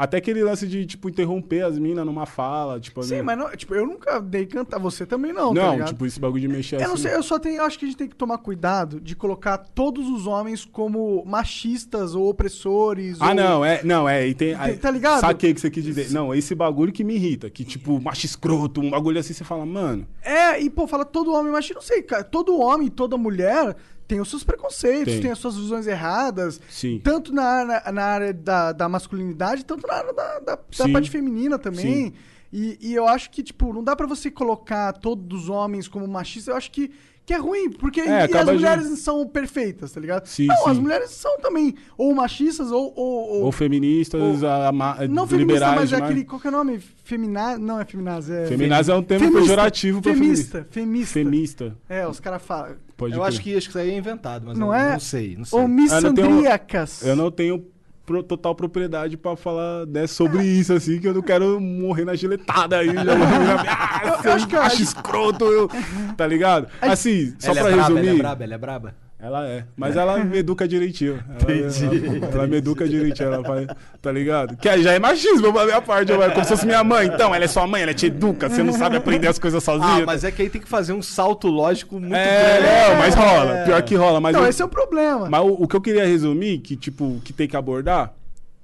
[0.02, 3.02] Até aquele lance de, tipo, interromper as minas numa fala, tipo...
[3.02, 3.22] Sim, né?
[3.22, 5.88] mas não, tipo, eu nunca dei cantar você também não, tá Não, ligado?
[5.88, 7.02] tipo, esse bagulho de mexer Eu não assim.
[7.02, 9.58] sei, eu só tenho, eu acho que a gente tem que tomar cuidado de colocar
[9.58, 13.18] todos os homens como machistas ou opressores.
[13.20, 14.56] Ah, ou- não, é, não, é, e tem...
[14.56, 15.20] Tem- tá ligado?
[15.20, 16.10] Saquei o que você quis dizer.
[16.12, 19.66] Não, esse bagulho que me irrita, que, tipo, macho escroto, um bagulho assim, você fala,
[19.66, 20.06] mano...
[20.22, 23.76] É, e pô, fala todo homem machista, não sei, cara, todo homem e toda mulher
[24.10, 25.30] tem os seus preconceitos, tem, Tem.
[25.30, 27.00] as suas visões erradas, Sim.
[27.02, 31.08] tanto na, na, na área da, da masculinidade, tanto na área da, da, da parte
[31.08, 32.12] feminina também.
[32.52, 36.08] E, e eu acho que, tipo, não dá pra você colocar todos os homens como
[36.08, 36.90] machistas, eu acho que,
[37.24, 40.26] que é ruim, porque É, as acaba de- mulheres são perfeitas, tá ligado?
[40.26, 40.70] Sim, não, sim.
[40.70, 42.92] as mulheres são também ou machistas ou...
[42.96, 44.72] ou, ou- Ou feministas, ou- a, a,
[45.06, 46.80] não feminista, liberais mas é aquele, qual que é o nome?
[47.04, 47.56] Femina...
[47.56, 48.46] Não é feminaz, é...
[48.46, 51.12] Feminaz é um termo pejorativo pra Femista, femista.
[51.12, 51.76] Femista.
[51.88, 52.74] É, os caras falam.
[53.00, 53.28] Pode Eu crer.
[53.28, 54.92] acho que acho que isso aí é inventado, mas Não eu é?
[54.92, 55.58] não sei, não sei.
[55.58, 55.76] Ou Eu não
[56.14, 57.02] tenho- missandríacas.
[57.02, 57.64] Eu não tenho
[58.04, 62.14] pro- total propriedade pra falar né, sobre isso, assim, que eu não quero morrer na
[62.14, 62.92] giletada aí.
[62.92, 65.68] Já, ah, Eu- eu acho que a macho gente- escroto, eu,
[66.16, 66.68] tá ligado?
[66.82, 68.08] Assim, só ela pra é braba, resumir.
[68.08, 68.94] ela é braba, ela é braba.
[69.22, 71.22] Ela é, mas ela me educa direitinho.
[71.28, 71.52] Ela,
[72.24, 73.66] ela, ela me educa direitinho, ela faz,
[74.00, 74.56] tá ligado?
[74.56, 77.06] Que aí já é machismo pra minha parte, eu- como se fosse minha mãe.
[77.06, 80.02] Então, ela é sua mãe, ela te educa, você não sabe aprender as coisas sozinha.
[80.02, 82.92] Ah, mas é que aí tem que fazer um salto lógico muito É, grande.
[82.92, 84.20] não, mas rola, pior que rola.
[84.20, 85.28] Mas Então, eu- esse é o problema.
[85.28, 88.14] mas o, o que eu queria resumir, que tipo, que tem que abordar,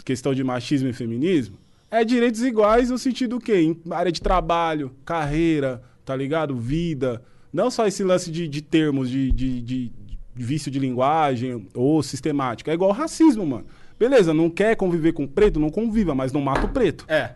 [0.06, 1.58] questão de machismo e feminismo,
[1.90, 6.56] é direitos iguais no sentido que em área de trabalho, carreira, tá ligado?
[6.56, 7.20] Vida.
[7.52, 9.92] Não só esse lance de, de termos de, de- de
[10.36, 12.70] vício de linguagem ou sistemático.
[12.70, 13.66] É igual racismo, mano.
[13.98, 17.06] Beleza, não quer conviver com preto, não conviva, mas não mata o preto.
[17.08, 17.32] É.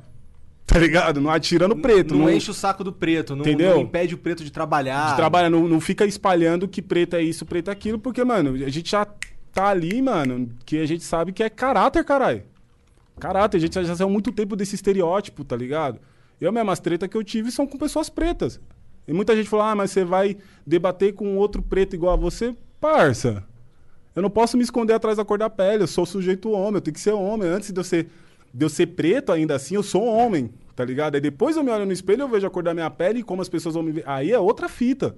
[0.66, 1.20] Tá ligado?
[1.20, 2.14] Não atira no preto.
[2.14, 3.74] Não, Não, enche o saco do preto, não, Entendeu?
[3.74, 5.10] não impede o preto de trabalhar.
[5.10, 8.54] de trabalhar, não, não fica espalhando que preto é isso, preto é aquilo, porque, mano,
[8.54, 9.04] a gente já
[9.52, 12.44] tá ali, mano, que a gente sabe que é caráter, caralho.
[13.18, 15.98] Caráter, a gente já saiu muito tempo desse estereótipo, tá ligado?
[16.40, 18.60] Eu mesmo, as tretas que eu tive são com pessoas pretas.
[19.08, 22.54] E muita gente falou, ah, mas você vai debater com outro preto igual a você?
[22.80, 23.44] Parça,
[24.16, 26.80] eu não posso me esconder atrás da cor da pele, eu sou sujeito homem, eu
[26.80, 27.48] tenho que ser homem.
[27.48, 28.08] Antes de eu ser,
[28.52, 31.14] de eu ser preto ainda assim, eu sou homem, tá ligado?
[31.14, 33.22] Aí depois eu me olho no espelho, eu vejo a cor da minha pele e
[33.22, 34.04] como as pessoas vão me ver.
[34.06, 35.14] Aí é outra fita,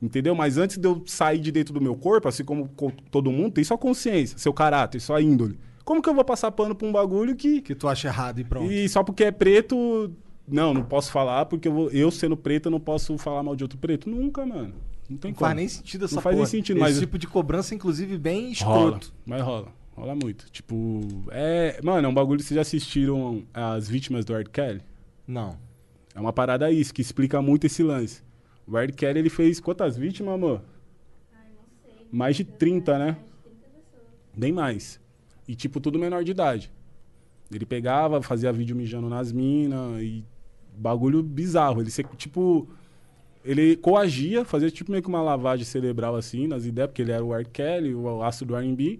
[0.00, 0.34] entendeu?
[0.34, 3.52] Mas antes de eu sair de dentro do meu corpo, assim como co- todo mundo,
[3.54, 5.58] tem sua consciência, seu caráter, sua índole.
[5.84, 7.60] Como que eu vou passar pano pra um bagulho que...
[7.60, 8.70] Que tu acha errado e pronto.
[8.70, 10.10] E só porque é preto...
[10.48, 13.56] Não, não posso falar, porque eu, vou- eu sendo preto, eu não posso falar mal
[13.56, 14.08] de outro preto.
[14.10, 14.74] Nunca, mano.
[15.08, 15.46] Não tem Não como.
[15.46, 16.50] faz nem sentido essa Não faz nem porra.
[16.50, 19.14] sentido, Esse mas- tipo de cobrança, inclusive, bem Rola, escroto.
[19.24, 19.68] mas rola.
[19.94, 20.50] Rola muito.
[20.50, 21.00] Tipo,
[21.30, 21.80] é.
[21.82, 22.42] Mano, é um bagulho.
[22.42, 24.44] Vocês já assistiram As Vítimas do R.
[24.48, 24.82] Kelly?
[25.26, 25.56] Não.
[26.14, 28.22] É uma parada isso, que explica muito esse lance.
[28.66, 28.92] O R.
[28.92, 30.60] Kelly, ele fez quantas vítimas, amor?
[32.10, 33.16] Mais de 30, né?
[34.36, 35.00] Bem mais.
[35.48, 36.70] E, tipo, tudo menor de idade.
[37.50, 40.24] Ele pegava, fazia vídeo mijando nas minas e
[40.76, 41.80] bagulho bizarro.
[41.80, 42.68] Ele, tipo,
[43.46, 47.24] ele coagia, fazia tipo meio que uma lavagem cerebral assim, nas ideias, porque ele era
[47.24, 47.44] o R.
[47.44, 48.98] Kelly, o astro do R&B.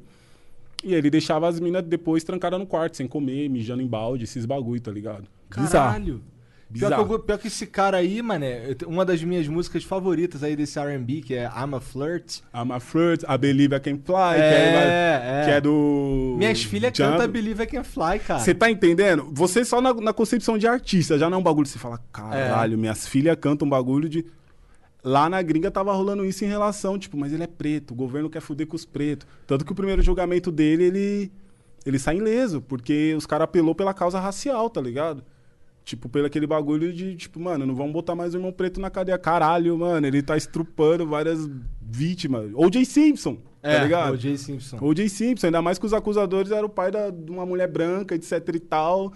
[0.84, 4.46] E ele deixava as minas depois trancadas no quarto, sem comer, mijando em balde, esses
[4.46, 5.26] bagulho, tá ligado?
[5.50, 6.22] Caralho.
[6.72, 10.56] Pior que, eu- pior que esse cara aí, mané, uma das minhas músicas favoritas aí
[10.56, 12.40] desse R&B, que é I'm a Flirt.
[12.52, 15.44] I'm a flirt, I believe I can fly, É, que, é, é.
[15.44, 16.34] que é do...
[16.36, 18.40] Minhas filhas cantam Believe I Can Fly, cara.
[18.40, 19.28] Você tá entendendo?
[19.32, 22.00] Você só na, na concepção de artista, já não é um bagulho que você fala,
[22.12, 22.76] caralho, É.
[22.76, 24.26] minhas filhas cantam um bagulho de.
[25.04, 28.28] Lá na gringa tava rolando isso em relação, tipo, mas ele é preto, o governo
[28.28, 29.24] quer fuder com os pretos.
[29.46, 31.32] Tanto que o primeiro julgamento dele, ele,
[31.86, 35.22] ele sai ileso, porque os caras apelou pela causa racial, tá ligado?
[35.86, 38.90] Tipo, pelo aquele bagulho de, tipo, mano, não vamos botar mais o irmão preto na
[38.90, 39.16] cadeia.
[39.16, 41.48] Caralho, mano, ele tá estrupando várias
[41.80, 42.50] vítimas.
[42.54, 42.84] O.J.
[42.84, 43.38] Simpson.
[43.62, 44.14] É, tá ligado?
[44.14, 44.36] O.J.
[44.36, 44.78] Simpson.
[44.80, 45.08] O.J.
[45.08, 48.32] Simpson, ainda mais que os acusadores eram o pai da- de uma mulher branca, etc
[48.52, 49.12] e tal.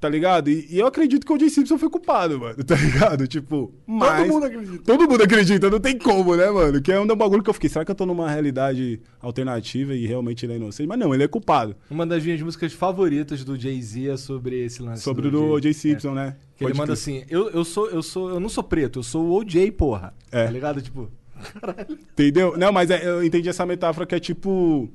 [0.00, 0.48] Tá ligado?
[0.48, 1.50] E, e eu acredito que o O.J.
[1.50, 2.62] Simpson foi culpado, mano.
[2.64, 3.26] Tá ligado?
[3.26, 4.28] Tipo, mas...
[4.28, 4.84] mundo acredita.
[4.84, 6.80] Todo mundo acredita, não tem como, né, mano?
[6.80, 7.68] Que é um bagulho que eu fiquei.
[7.68, 10.86] Será que eu tô numa realidade alternativa e realmente ele é inocente?
[10.86, 11.74] Mas não, ele é culpado.
[11.90, 15.02] Uma das minhas músicas favoritas do Jay-Z é sobre esse lance.
[15.02, 15.72] Sobre do o O.J.
[15.74, 16.36] Simpson, né?
[16.56, 19.24] Que ele manda assim, eu, eu sou, eu sou, eu não sou preto, eu sou
[19.26, 20.12] o OJ, porra.
[20.30, 20.44] É.
[20.44, 20.82] Tá ligado?
[20.82, 21.08] Tipo,
[22.12, 22.56] Entendeu?
[22.56, 24.88] Não, mas é- eu entendi essa metáfora que é tipo.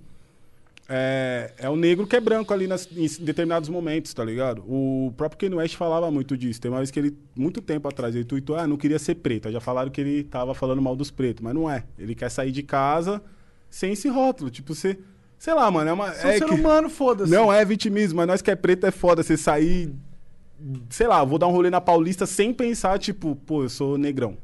[0.89, 4.63] É, é o negro que é branco ali nas- em determinados momentos, tá ligado?
[4.67, 6.59] O próprio Kanye West falava muito disso.
[6.59, 9.47] Tem uma vez que ele, muito tempo atrás, ele tweetou, ah, não queria ser preto.
[9.47, 11.85] Aí Já falaram que ele tava falando mal dos pretos, mas não é.
[11.97, 13.21] Ele quer sair de casa
[13.69, 14.49] sem esse rótulo.
[14.49, 14.99] Tipo, você.
[15.39, 16.11] Sei lá, mano, é uma.
[16.13, 17.31] Sou é ser que- humano, foda-se.
[17.31, 19.23] Não é vitimismo, mas nós que é preto é foda.
[19.23, 19.93] Você sair.
[20.89, 24.37] Sei lá, vou dar um rolê na Paulista sem pensar, tipo, pô, eu sou negrão.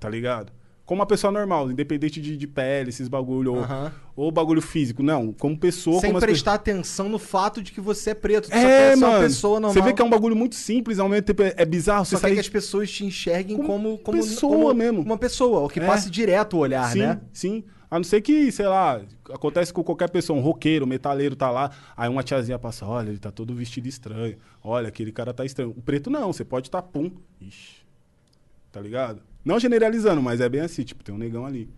[0.00, 0.52] Tá ligado?
[0.84, 3.66] Como uma pessoa normal, independente de, de pele, esses bagulho, ou,
[4.14, 5.02] ou bagulho físico.
[5.02, 8.50] Não, como pessoa, sem como prestar atenção no fato de que você é preto.
[8.50, 9.22] Tu só É, ser uma mano.
[9.22, 9.72] pessoa normal.
[9.72, 12.04] Você vê que é um bagulho muito simples, ao mesmo tempo é, é bizarro.
[12.04, 15.00] Só Você sair que as pessoas te enxerguem Como como, como pessoa como mesmo.
[15.00, 15.86] Uma pessoa, ou que É.
[15.86, 17.20] passe direto o olhar, sim, né?
[17.32, 17.64] Sim.
[17.90, 19.00] A não ser que, sei lá,
[19.32, 23.08] acontece com qualquer pessoa, um roqueiro, um metaleiro tá lá, aí uma tiazinha passa, olha,
[23.08, 24.36] ele tá todo vestido estranho.
[24.62, 25.70] Olha, aquele cara tá estranho.
[25.70, 27.10] O preto não, você pode tá pum.
[27.40, 27.76] Ixi.
[28.72, 29.22] Tá ligado?
[29.44, 31.68] Não generalizando, mas é bem assim, tipo, tem um negão ali.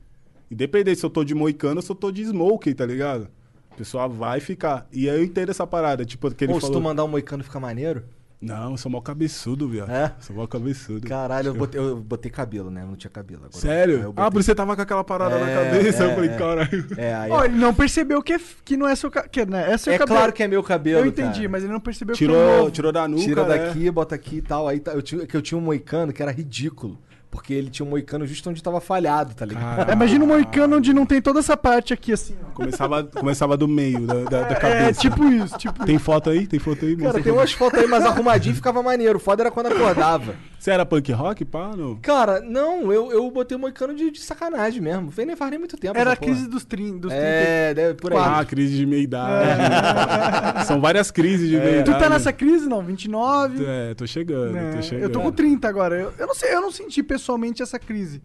[0.51, 3.29] Independente se eu tô de moicano ou se eu tô de smoke, tá ligado?
[3.71, 4.87] A pessoa vai ficar.
[4.93, 6.81] E aí eu entendo essa parada, tipo, que ele Ou se falou...
[6.81, 8.05] tu mandar um moicano fica maneiro.
[8.41, 9.91] Não, eu sou mó cabeçudo, viado.
[9.91, 10.13] É?
[10.21, 11.09] Sou mó cabeçudo.
[11.09, 12.83] Caralho, eu botei, eu botei cabelo, né?
[12.83, 13.59] Eu não tinha cabelo agora.
[13.59, 13.95] Sério?
[14.03, 16.05] eu Ah, por isso você tava com aquela parada na É, cabeça.
[16.05, 16.37] é, eu falei, é.
[16.37, 16.87] caralho.
[16.99, 17.31] É, aí.
[17.31, 19.31] Ó, ele não percebeu que, é que não é seu cabelo.
[19.33, 19.73] Que, né?
[19.73, 20.19] É seu é cabelo.
[20.19, 21.01] claro que é meu cabelo.
[21.01, 21.49] Eu entendi, cara.
[21.49, 22.71] mas ele não percebeu que é Tirou, novo.
[22.71, 23.57] tirou da nuca, Tira né?
[23.59, 24.69] daqui, bota aqui e tal.
[24.69, 26.99] Aí tá- eu tinha, que eu tinha um moicano que era ridículo.
[27.31, 29.91] Porque ele tinha um moicano justo onde tava falhado, tá ligado?
[29.91, 32.35] É, Imagina um moicano onde não tem toda essa parte aqui, assim.
[32.43, 32.53] ó.
[32.55, 35.01] Começava, começava do meio, da, da, da É, cabeça.
[35.01, 36.47] tipo isso, tipo Tem foto aí?
[36.47, 36.97] Tem foto aí?
[36.97, 39.19] Cara, tem umas fotos aí mais arrumadinho ficava maneiro.
[39.19, 40.35] O foda era quando acordava.
[40.59, 41.77] Você era punk rock, pá?
[41.77, 41.97] Não?
[41.97, 45.11] Cara, não, eu, eu botei o moicano de, de sacanagem mesmo.
[45.11, 45.97] Foi nem faz nem muito tempo.
[45.97, 47.25] Era a crise dos, trin, dos 30.
[47.25, 48.19] É, deve por aí.
[48.19, 49.61] Ah, crise de meia-idade.
[50.67, 51.93] São várias crises de meia-idade.
[51.93, 52.83] Tu tá nessa crise, não?
[52.83, 53.65] 29.
[53.65, 54.73] É, tô chegando, né?
[54.75, 55.03] tô chegando.
[55.03, 55.95] Eu tô com 30 agora.
[55.95, 58.23] Eu, eu não sei, eu não senti pessoalmente essa crise.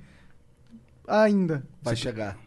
[1.08, 1.64] Ainda.
[1.82, 2.38] Vai chegar.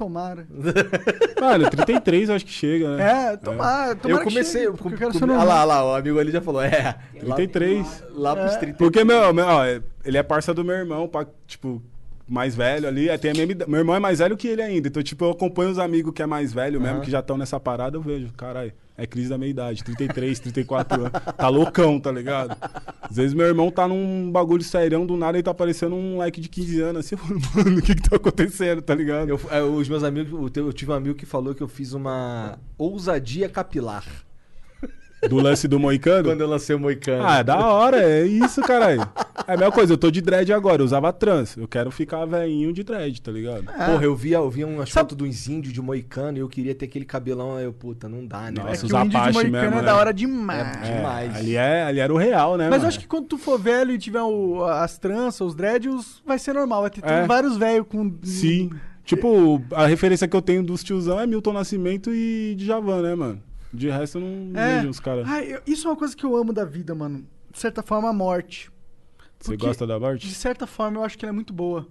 [0.00, 0.46] Tomara.
[1.38, 3.32] Mano, 33 eu acho que chega, né?
[3.32, 3.94] É, tomara.
[3.94, 4.62] tomara eu que comecei.
[4.62, 5.46] chegue, Eu, porque com, eu quero ser com, ah normal.
[5.46, 6.62] lá, lá, o amigo ali já falou.
[6.62, 6.96] É.
[7.18, 8.04] 33.
[8.14, 8.78] Lá, lá pros 30.
[8.78, 11.82] Porque, meu, meu, ó, é- ele é parça do meu irmão, pá, tipo,
[12.26, 13.10] mais velho ali.
[13.10, 13.34] é, Tem a.
[13.68, 14.88] Meu irmão é mais velho que ele ainda.
[14.88, 17.60] Então, tipo, eu acompanho os amigos que é mais velho mesmo, que já estão nessa
[17.60, 18.72] parada, eu vejo, caralho,
[19.02, 21.12] é crise da meia-idade, 33, 34 anos.
[21.36, 22.56] Tá loucão, tá ligado?
[23.00, 26.40] Às vezes meu irmão tá num bagulho serião, do nada ele tá parecendo um moleque
[26.40, 29.30] de 15 anos, assim, eu falo, mano, o que que tá acontecendo, tá ligado?
[29.30, 32.58] Eu, é, os meus amigos, eu tive um amigo que falou que eu fiz uma
[32.76, 34.04] ousadia capilar
[35.28, 36.24] Do lance do Moicano.
[36.30, 37.24] quando eu lancei o Moicano.
[37.26, 39.02] Ah, é da hora, é isso, caralho.
[39.46, 41.56] É a mesma coisa, eu tô de dread agora, eu usava trans.
[41.56, 43.64] Eu quero ficar velhinho de dread, tá ligado?
[43.64, 46.74] Porra, eu via, eu via umas fotos de uns índios de Moicano e eu queria
[46.74, 47.56] ter aquele cabelão.
[47.56, 48.54] Aí eu, puta, não dá, né?
[48.60, 49.82] É Nossa, que os o índio de Apache Moicano mesmo, é né?
[49.82, 50.76] da hora demais.
[50.88, 51.36] É, demais.
[51.36, 52.64] Ali, é, ali era o real, né?
[52.64, 52.84] Mas mano?
[52.84, 56.38] eu acho que quando tu for velho e tiver o- as tranças, os dreads, vai
[56.38, 56.80] ser normal.
[56.82, 57.26] Vai ter É.
[57.26, 58.10] vários velhos com.
[58.22, 58.70] Sim.
[59.04, 63.42] Tipo, a referência que eu tenho dos tiozão é Milton Nascimento e Djavan, né, mano?
[63.72, 64.78] De resto eu não É.
[64.78, 65.26] vejo os caras.
[65.66, 67.26] Isso é uma coisa que eu amo da vida, mano.
[67.52, 68.70] De certa forma, a morte.
[69.40, 70.30] Você gosta da De morte?
[70.34, 71.86] certa forma, eu acho que ela é muito boa.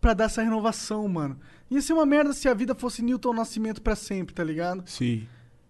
[0.00, 1.38] Pra dar essa renovação, mano.
[1.70, 4.82] Ia ser uma merda se a vida fosse Newton Nascimento pra sempre, tá ligado?
[4.86, 5.26] Sim.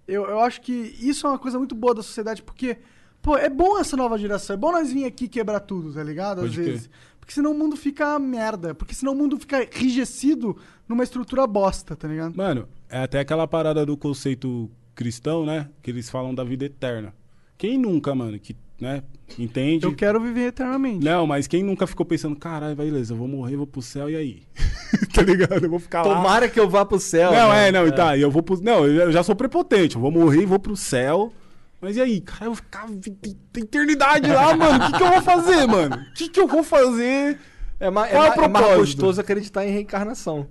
[0.07, 2.79] Eu, eu acho que isso é uma coisa muito boa da sociedade, porque,
[3.21, 4.55] pô, é bom essa nova geração.
[4.55, 6.39] É bom nós vir aqui quebrar tudo, tá ligado?
[6.39, 6.91] Às Pode vezes.
[7.19, 8.75] Porque senão o mundo fica merda.
[8.75, 10.57] Porque senão o mundo fica enrijecido
[10.89, 12.35] numa estrutura bosta, tá ligado?
[12.37, 14.71] Mano, é até aquela parada do conceito
[15.05, 15.67] cristão, né?
[15.83, 17.15] Que eles falam da vida eterna.
[17.57, 19.03] Quem nunca, mano, que, né,
[19.39, 19.87] entende?
[19.87, 21.03] Eu quero viver eternamente.
[21.03, 24.17] Não, mas quem nunca ficou pensando, caralho, beleza, eu vou morrer, vou pro céu, e
[24.17, 24.43] aí?
[25.15, 25.65] tá ligado?
[25.65, 26.15] Eu vou ficar lá.
[26.17, 27.33] Tomara que eu vá pro céu.
[27.33, 27.69] Não, né?
[27.69, 28.63] é, não, e tá, e eu vou pro.
[28.63, 31.33] Não, eu já sou prepotente, eu vou morrer e vou pro céu.
[31.81, 32.87] Mas e aí, cara, eu vou ficar
[33.57, 34.85] eternidade lá, mano.
[34.85, 35.97] O que, que eu vou fazer, mano?
[35.97, 37.39] O que, que eu vou fazer?
[37.79, 40.47] É, ma- é, Qual é ma- é mais gostoso acreditar em reencarnação.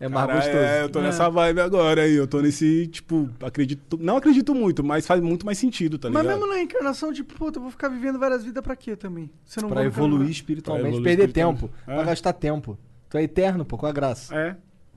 [0.00, 0.64] É mais Caralho, gostoso.
[0.64, 2.14] É, eu tô nessa vibe agora aí.
[2.14, 3.96] Eu tô nesse, tipo, acredito.
[4.00, 6.38] Não acredito muito, mas faz muito mais sentido, tá Mas ligado?
[6.40, 9.30] mesmo na encarnação, tipo, puta, eu vou ficar vivendo várias vidas pra quê também?
[9.44, 11.60] Você não Pra evoluir espiritualmente, Pra evoluir perder espiritualmente.
[11.62, 11.74] tempo.
[11.86, 11.94] É.
[11.94, 12.76] Pra gastar tempo.
[13.08, 14.34] Tu é eterno, pô, com a graça.
[14.34, 14.56] É.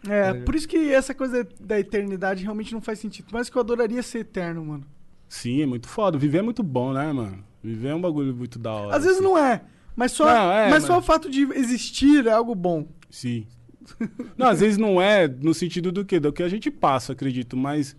[0.10, 3.28] É, por isso que essa coisa da eternidade realmente não faz sentido.
[3.32, 4.84] Mas que eu adoraria ser eterno, mano.
[5.30, 6.18] Sim, é muito foda.
[6.18, 7.44] Viver é muito bom, né, mano?
[7.64, 8.96] Viver é um bagulho muito da hora.
[8.96, 9.28] Às vezes assim.
[9.28, 9.62] não é,
[9.96, 12.88] mas só, Não, é, mas só mas- o fato de existir é algo bom.
[13.10, 13.46] Sim.
[14.38, 16.20] Não, às vezes não é no sentido do quê?
[16.20, 17.96] Do que a gente passa, acredito, mas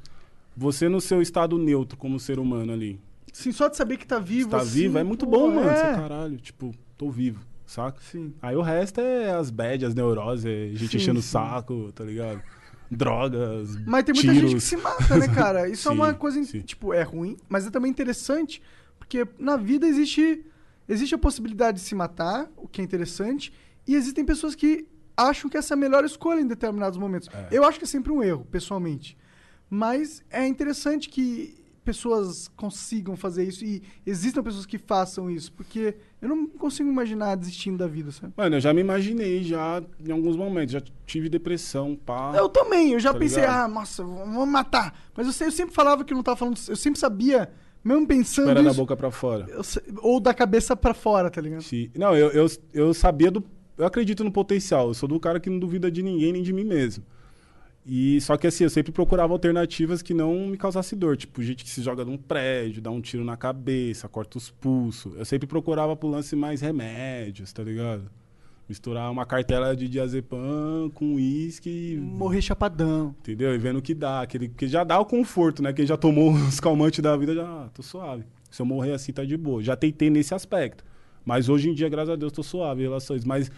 [0.57, 3.01] você no seu estado neutro como ser humano ali.
[3.33, 4.51] Sim, só de saber que tá vivo.
[4.51, 5.69] Tá assim, vivo, é muito pô, bom, mano.
[5.69, 5.75] é.
[5.75, 8.01] Você, caralho, tipo, tô vivo, saca?
[8.01, 8.33] Sim.
[8.43, 11.29] Aí o resto é as bad, as neuroses, é gente Sim, enchendo o sim.
[11.31, 12.43] saco, tá ligado?
[12.91, 14.51] Drogas, Mas tem muita tiros.
[14.51, 15.69] gente que se mata, né, cara?
[15.71, 16.61] Isso é uma Sim, coisa, sim.
[16.63, 18.63] tipo, é ruim, mas é também interessante,
[18.99, 20.43] porque na vida existe,
[20.89, 23.53] existe a possibilidade de se matar, o que é interessante,
[23.87, 24.87] e existem pessoas que
[25.19, 27.29] acham que essa é a melhor escolha em determinados momentos.
[27.35, 27.49] É.
[27.51, 29.17] Eu acho que é sempre um erro, pessoalmente.
[29.71, 35.97] Mas é interessante que pessoas consigam fazer isso e existam pessoas que façam isso, porque
[36.21, 38.33] eu não consigo imaginar desistindo da vida, sabe?
[38.37, 42.35] Mano, eu já me imaginei já em alguns momentos, já tive depressão, pá.
[42.37, 43.65] Eu também, eu já Tá pensei, ligado?
[43.65, 44.95] ah, nossa, vou matar.
[45.17, 47.51] Mas eu, eu sempre falava que eu não tava falando, eu sempre sabia,
[47.83, 49.47] mesmo pensando Espera da isso, boca pra fora.
[49.49, 49.63] eu
[50.03, 51.63] ou da cabeça pra fora, tá ligado?
[51.63, 53.43] Se- Não, eu, eu, eu sabia do.
[53.79, 54.89] Eu acredito no potencial.
[54.89, 57.05] Eu sou do cara que não duvida de ninguém nem de mim mesmo.
[57.87, 61.17] E só que assim, eu sempre procurava alternativas que não me causasse dor.
[61.17, 64.51] Tipo, gente que se joga de um prédio, dá um tiro na cabeça, corta os
[64.51, 65.17] pulsos.
[65.17, 68.11] Eu sempre procurava pro lance mais remédios, tá ligado?
[68.69, 71.97] Misturar uma cartela de diazepam com uísque.
[71.99, 73.15] Morrer chapadão.
[73.21, 73.55] Entendeu?
[73.55, 74.21] E vendo o que dá.
[74.21, 75.73] Aquele, porque já dá o conforto, né?
[75.73, 78.25] Quem já tomou os calmantes da vida já, ah, tô suave.
[78.51, 79.63] Se eu morrer assim, tá de boa.
[79.63, 80.85] Já tentei nesse aspecto.
[81.29, 83.29] Mas hoje em dia, graças a Deus, tô suave em isso.
[83.29, 83.51] Mas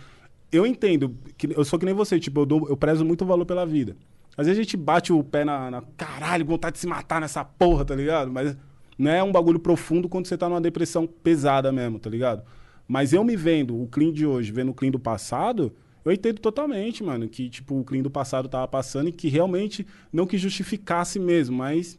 [0.50, 3.46] eu entendo, que eu sou que nem você, tipo, eu, dou- eu prezo muito valor
[3.46, 3.96] pela vida.
[4.36, 7.44] Às vezes a gente bate o pé na, na- Caralho, vontade de se matar nessa
[7.44, 8.28] porra, tá ligado?
[8.28, 8.56] Mas
[8.98, 12.42] não é um bagulho profundo quando você tá numa depressão pesada mesmo, tá ligado?
[12.88, 15.72] Mas eu me vendo, o clean de hoje, vendo o clean do passado,
[16.04, 19.86] eu entendo totalmente, mano, que, tipo, o clean do passado tava passando e que realmente
[20.12, 21.96] não que justificasse mesmo, mas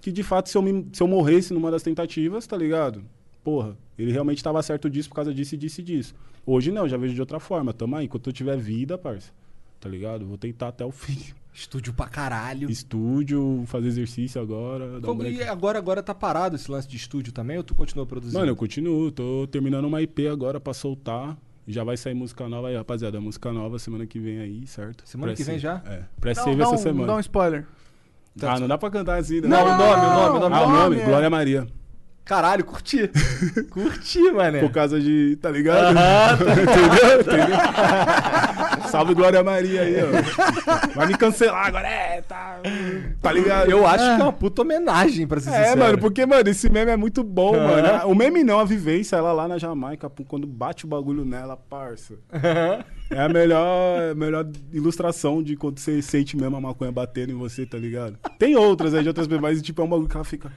[0.00, 3.04] que de fato, se eu, me- se eu morresse numa das tentativas, tá ligado?
[3.44, 6.14] Porra, ele realmente tava certo disso por causa disso e disso e disso.
[6.46, 7.72] Hoje não, já vejo de outra forma.
[7.72, 9.32] Tamo aí, enquanto eu tiver vida, parça,
[9.80, 10.24] tá ligado?
[10.26, 11.18] Vou tentar até o fim.
[11.54, 12.70] Estúdio pra caralho.
[12.70, 14.98] Estúdio, fazer exercício agora.
[14.98, 15.36] um Como- break.
[15.36, 18.38] e agora, agora tá parado esse lance de estúdio também ou tu continua produzindo?
[18.38, 21.36] Mano, eu continuo, tô terminando uma IP agora pra soltar.
[21.68, 23.20] Já vai sair música nova aí, rapaziada.
[23.20, 25.02] Música nova semana que vem aí, certo?
[25.06, 25.80] Semana que vem já?
[25.86, 25.98] É.
[25.98, 27.06] Dá, Pré-save essa um, semana.
[27.06, 27.66] dá um spoiler.
[28.42, 29.48] Ah, não dá pra cantar assim, né?
[29.48, 30.54] Não, o nome, o nome, o nome.
[30.56, 30.96] Ah, o nome?
[30.96, 31.04] é.
[31.04, 31.66] Glória Maria.
[32.24, 33.10] Caralho, curti.
[33.70, 34.60] curti, mané.
[34.60, 35.36] Por causa de.
[35.42, 35.96] Tá ligado?
[35.98, 37.20] Ah, Entendeu?
[37.20, 37.56] Entendeu?
[38.90, 40.88] Salve Glória Maria aí, ó.
[40.94, 42.60] Vai me cancelar agora, é, tá.
[43.20, 43.70] Tá ligado?
[43.70, 45.80] Eu acho que é uma puta homenagem, pra ser É, sincero.
[45.80, 48.06] mano, porque, mano, esse meme é muito bom, mano.
[48.06, 52.14] O meme não, a vivência, ela lá na Jamaica, quando bate o bagulho nela, parça.
[53.10, 57.36] É a melhor, a melhor ilustração de quando você sente mesmo a maconha batendo em
[57.36, 58.16] você, tá ligado?
[58.38, 60.50] Tem outras aí de outras pessoas, mas tipo, é um bagulho que ela fica.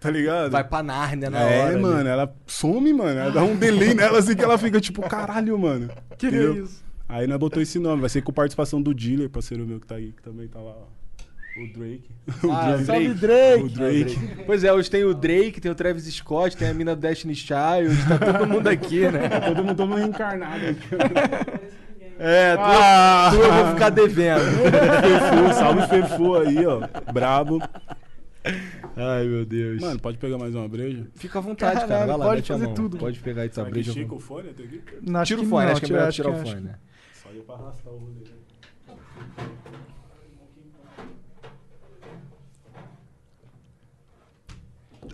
[0.00, 0.50] Tá ligado?
[0.50, 1.72] Vai pra Nárnia na é, hora.
[1.72, 1.80] ali.
[1.82, 3.18] mano, ela some, mano.
[3.18, 5.90] Ela dá um delay nela assim que ela fica tipo, caralho, mano.
[6.16, 6.64] Que Entendeu?
[6.64, 6.84] isso?
[7.08, 9.96] Aí nós botou esse nome, vai ser com participação do Dealer, parceiro meu que tá
[9.96, 10.98] aí, que também tá lá, ó.
[11.60, 12.04] O Drake.
[12.46, 13.68] O Ah, o Salve, Drake.
[13.70, 14.14] Drake.
[14.14, 14.44] O Drake.
[14.46, 17.34] Pois é, hoje tem o Drake, tem o Travis Scott, tem a mina do Destiny
[17.34, 19.28] Child, tá todo mundo aqui, né?
[19.48, 21.68] Todo mundo todo mundo reencarnado aqui.
[22.20, 23.30] É, tu, Ah!
[23.32, 24.40] tu eu vou ficar devendo.
[24.40, 26.80] Fefu, salve Fefu aí, ó.
[27.12, 27.62] Brabo.
[28.96, 29.80] Ai, meu Deus.
[29.80, 31.06] Mano, pode pegar mais uma breja?
[31.14, 31.86] Fica à vontade, cara.
[31.88, 32.74] Caralho, Vai lá, pode fazer mão.
[32.74, 32.96] tudo.
[32.98, 33.90] Pode pegar aí que breja.
[33.90, 34.82] estica o fone até aqui?
[35.02, 36.74] Não, Tira o fone, não, acho que é melhor tirar o fone, que- né?
[37.22, 38.14] Só ia pra arrastar o rolê.
[38.24, 39.38] né?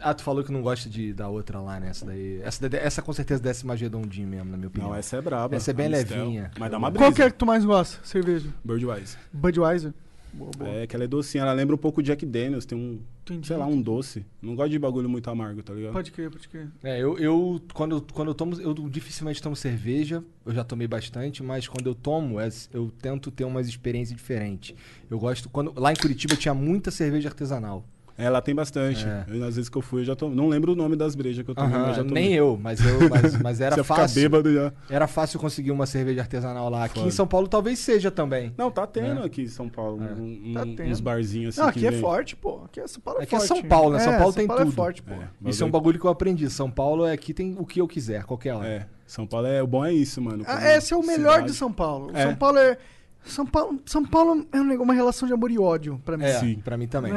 [0.00, 1.88] Ah, tu falou que não gosta de, da outra lá, né?
[1.90, 2.40] Essa daí.
[2.42, 4.90] Essa, daí- essa com certeza desce mais redondinho mesmo, na minha opinião.
[4.90, 5.54] Não, essa é braba.
[5.54, 6.18] Essa é bem A Mistel.
[6.24, 6.50] levinha.
[6.58, 7.04] Mas dá uma brisa.
[7.04, 8.04] Qual que é que tu mais gosta?
[8.04, 8.48] Cerveja?
[8.64, 9.16] Birdwise.
[9.32, 9.92] Budweiser?
[10.36, 10.70] Boa, boa.
[10.70, 11.42] É, que ela é docinha.
[11.42, 12.64] Ela lembra um pouco Jack Daniels.
[12.66, 13.46] Tem um, Entendi.
[13.46, 14.24] sei lá, um doce.
[14.42, 15.92] Não gosto de bagulho muito amargo, tá ligado?
[15.92, 16.68] Pode crer, pode crer.
[16.82, 21.42] É, eu, eu quando, quando eu tomo, eu dificilmente tomo cerveja, eu já tomei bastante,
[21.42, 24.74] mas quando eu tomo, é- eu tento ter umas experiências diferentes.
[25.08, 27.84] Eu gosto, quando lá em Curitiba tinha muita cerveja artesanal.
[28.16, 29.04] Ela tem bastante.
[29.04, 29.24] É.
[29.28, 30.36] Eu, às vezes que eu fui, eu já tomei.
[30.36, 32.22] Não lembro o nome das brejas que eu tomei, Aham, mas já tomei.
[32.22, 34.22] nem eu, mas eu, mas, mas era fácil.
[34.22, 34.72] bêbado já.
[34.88, 36.84] Era fácil conseguir uma cerveja artesanal lá.
[36.84, 37.14] Aqui em Foda.
[37.14, 38.54] São Paulo talvez seja também.
[38.56, 39.26] Não, tá tendo É.
[39.26, 40.00] aqui em São Paulo.
[40.00, 41.02] um- um- Tá uns tendo.
[41.02, 41.66] barzinhos assim.
[41.66, 42.00] Não, que aqui é vem.
[42.00, 42.62] forte, pô.
[42.66, 43.38] Aqui é São Paulo é Aqui é.
[43.40, 43.98] São Paulo, né?
[43.98, 44.72] São É, Paulo tem Paulo tudo.
[44.72, 45.14] é forte, pô.
[45.14, 46.48] É, Isso é um bagulho que eu aprendi.
[46.50, 48.68] São Paulo é aqui tem o que eu quiser, qualquer hora.
[48.68, 49.60] É, São Paulo é.
[49.62, 50.44] O bom é isso, mano.
[50.46, 51.46] Ah, esse é o melhor cidade.
[51.52, 52.10] de São Paulo.
[52.14, 52.22] É.
[52.22, 52.78] São Paulo é.
[53.24, 56.24] São Paulo, São Paulo é um negócio- uma relação de amor e ódio pra mim.
[56.24, 56.60] É, Sim.
[56.64, 57.12] pra mim também.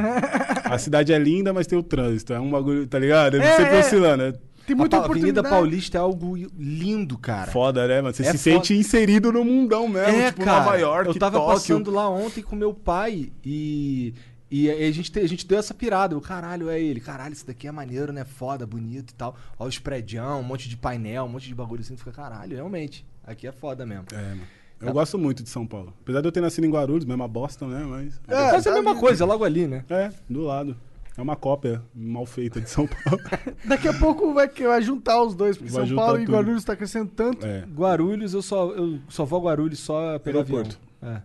[0.66, 2.34] A cidade é linda, mas tem o trânsito.
[2.34, 3.38] É um bagulho, tá ligado?
[3.38, 3.80] É, É, sempre é.
[3.80, 4.24] oscilando.
[4.24, 4.34] É
[4.66, 5.42] Tem muita a Avenida.
[5.44, 7.52] Paulista é algo lindo, cara.
[7.52, 8.14] foda, né, mano?
[8.14, 8.56] Você É se foda.
[8.66, 10.18] sente inserido no mundão mesmo.
[10.18, 10.64] É, tipo cara.
[10.66, 11.54] Nova York, eu tava Tóquio.
[11.54, 14.14] passando lá ontem com meu pai e.
[14.50, 16.14] E a gente, te- a gente deu essa pirada.
[16.16, 17.02] Eu, caralho, é ele.
[17.02, 18.24] Caralho, isso daqui é maneiro, né?
[18.24, 19.36] Foda, bonito e tal.
[19.60, 21.98] Ó, os prédios, um monte de painel, um monte de bagulho assim.
[21.98, 23.06] Fica, caralho, realmente.
[23.26, 24.06] Aqui é foda mesmo.
[24.14, 24.42] É, mano.
[24.82, 25.94] Eu gosto muito de São Paulo.
[26.02, 27.84] Apesar de eu ter nascido em Guarulhos, mesma bosta, né?
[27.88, 28.22] Mas.
[28.28, 29.84] É, é a mesma coisa, logo ali, né?
[29.90, 30.76] É, do lado.
[31.18, 33.20] É uma cópia mal feita de São Paulo.
[33.66, 36.36] Daqui a pouco vai, vai juntar os dois, porque Vai São Paulo e tudo.
[36.36, 37.44] Guarulhos tá crescendo tanto.
[37.44, 37.66] é.
[37.76, 40.60] Guarulhos, eu só, eu só vou a Guarulhos só pelo avião.
[40.60, 40.80] Aeroporto.
[41.02, 41.22] É.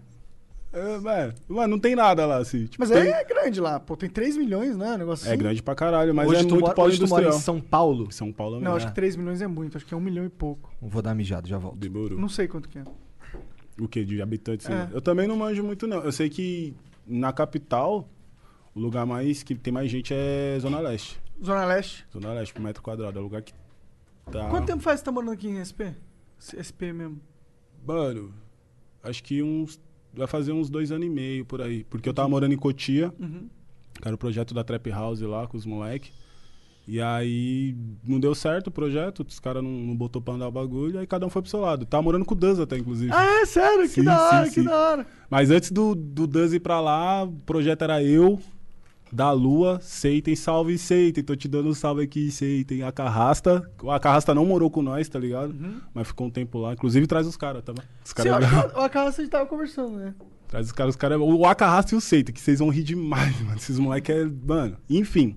[0.74, 0.78] É,
[1.26, 2.64] é, Mano, não tem nada lá, assim.
[2.64, 4.96] Tipo, Mas tem- é grande lá, pô, tem 3 milhões, né?
[4.96, 5.38] Negócio É assim.
[5.38, 7.32] grande pra caralho, mas hoje, é tu muito polo mora em.
[7.32, 8.10] São Paulo.
[8.10, 10.24] São Paulo é Não, acho que 3 milhões é muito, acho que é um milhão
[10.24, 10.72] e pouco.
[10.80, 11.76] Vou dar mijado, já volto.
[11.76, 12.18] Demorou.
[12.18, 12.84] Não sei quanto que é.
[13.82, 14.04] O que?
[14.04, 14.68] De habitantes?
[14.68, 14.88] É.
[14.92, 15.98] Eu também não manjo muito, não.
[16.02, 16.74] Eu sei que
[17.06, 18.08] na capital,
[18.74, 21.20] o lugar mais que tem mais gente é Zona Leste.
[21.44, 22.06] Zona Leste.
[22.12, 23.18] Zona Leste, por metro quadrado.
[23.18, 23.52] É o lugar que
[24.30, 24.48] tá.
[24.48, 25.94] Quanto tempo faz que você tá morando aqui em SP?
[26.38, 27.20] SP mesmo.
[27.84, 28.32] Mano,
[29.02, 29.80] acho que uns.
[30.14, 31.84] Vai fazer uns dois anos e meio por aí.
[31.84, 33.48] Porque eu tava morando em Cotia, Uhum.
[33.94, 36.12] que era o projeto da Trap House lá com os moleques.
[36.86, 37.76] E aí
[38.06, 41.06] não deu certo o projeto, os caras não, não botou pra andar o bagulho, aí
[41.06, 41.86] cada um foi pro seu lado.
[41.86, 43.12] Tava morando com o Duz até, inclusive.
[43.12, 43.82] Ah, é sério?
[43.82, 44.66] Que Sim, da hora, sim, que sim.
[44.66, 45.06] da hora.
[45.30, 48.40] Mas antes do, do Duz ir pra lá, o projeto era eu,
[49.12, 51.22] da Lua, Seitem, salve Seitem.
[51.22, 52.82] Tô te dando um salve aqui, Seitem.
[52.82, 53.70] A Carrasta.
[53.88, 55.54] A Carrasta não morou com nós, tá ligado?
[55.94, 56.72] Mas ficou um tempo lá.
[56.72, 57.72] Inclusive traz os caras, tá?
[57.72, 60.14] Os Sim, caras eu acho que o Acarraça a gente tava conversando, né?
[60.48, 61.20] Traz os caras, os caras.
[61.20, 63.56] O Acarrasta e o Seitem, que vocês vão rir demais, mano.
[63.56, 64.24] Esses moleques é.
[64.46, 65.36] Mano, enfim.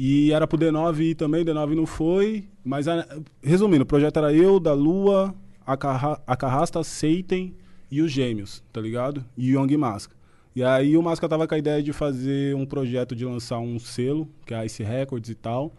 [0.00, 2.44] E era pro D9 ir também, D9 não foi.
[2.64, 3.04] Mas, a-
[3.42, 5.34] resumindo, o projeto era eu, da Lua,
[5.66, 7.52] a, Carra, a Carrasta, Seitem
[7.90, 9.24] e os Gêmeos, tá ligado?
[9.36, 10.14] E o Young Masca.
[10.54, 13.76] E aí o Masca tava com a ideia de fazer um projeto de lançar um
[13.80, 15.72] selo, que é a Ice Records e tal.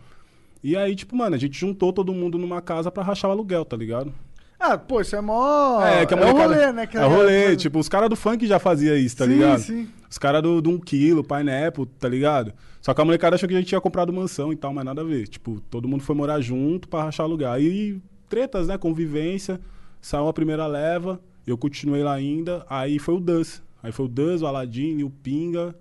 [0.62, 3.64] E aí, tipo, mano, a gente juntou todo mundo numa casa pra rachar o aluguel,
[3.64, 4.14] tá ligado?
[4.60, 5.82] Ah, pô, isso é mó.
[5.82, 6.86] É, que a é o molecada- rolê, né?
[6.88, 9.60] Que é o rolê, tipo, os caras do funk já faziam isso, tá sim, ligado?
[9.60, 12.52] Sim, Os caras do, do 1 quilo, Pineapple, tá ligado?
[12.82, 15.02] Só que a molecada achou que a gente tinha comprado mansão e tal, mas nada
[15.02, 15.28] a ver.
[15.28, 17.56] Tipo, todo mundo foi morar junto pra rachar lugar.
[17.56, 18.78] Aí, tretas, né?
[18.78, 19.60] Convivência.
[20.02, 22.66] Saiu a primeira leva, eu continuei lá ainda.
[22.70, 23.62] Aí foi o Duz.
[23.84, 25.76] Aí foi o Duz, o Aladim, o Pinga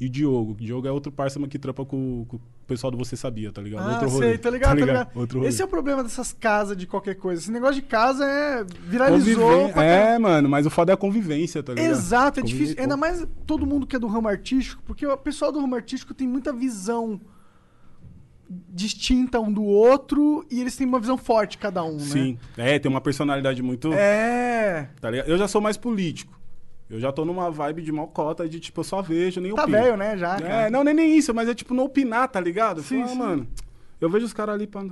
[0.00, 0.52] e o Diogo.
[0.52, 2.38] O Diogo é outro parceiro que trampa com, com
[2.68, 3.88] pessoal do Você Sabia, tá ligado?
[3.88, 4.38] Ah, outro sei, rolê.
[4.38, 5.10] tá ligado, tá ligado.
[5.16, 5.48] Outro rolê.
[5.48, 7.40] Esse é o problema dessas casas de qualquer coisa.
[7.40, 8.64] Esse negócio de casa é.
[8.82, 9.68] viralizou.
[9.68, 9.82] Conviven-.
[9.82, 11.90] É, mano, mas o foda é a convivência, tá ligado?
[11.90, 12.76] Exato, é difícil.
[12.78, 16.12] Ainda mais todo mundo que é do ramo artístico, porque o pessoal do ramo artístico
[16.12, 17.18] tem muita visão
[18.70, 22.04] distinta um do outro e eles têm uma visão forte cada um, né?
[22.04, 22.38] Sim.
[22.56, 23.92] É, tem uma personalidade muito.
[23.92, 24.88] É.
[25.00, 25.28] Tá ligado?
[25.28, 26.37] Eu já sou mais político.
[26.90, 29.76] Eu já tô numa vibe de malcota, de tipo, eu só vejo, nem Tá opino.
[29.78, 30.70] velho, né, já, É, cara.
[30.70, 32.82] não, nem, nem isso, mas é tipo não opinar, tá ligado?
[32.82, 33.18] Sim, Sim, sim.
[33.18, 33.46] mano.
[34.00, 34.82] Eu vejo os caras ali pra.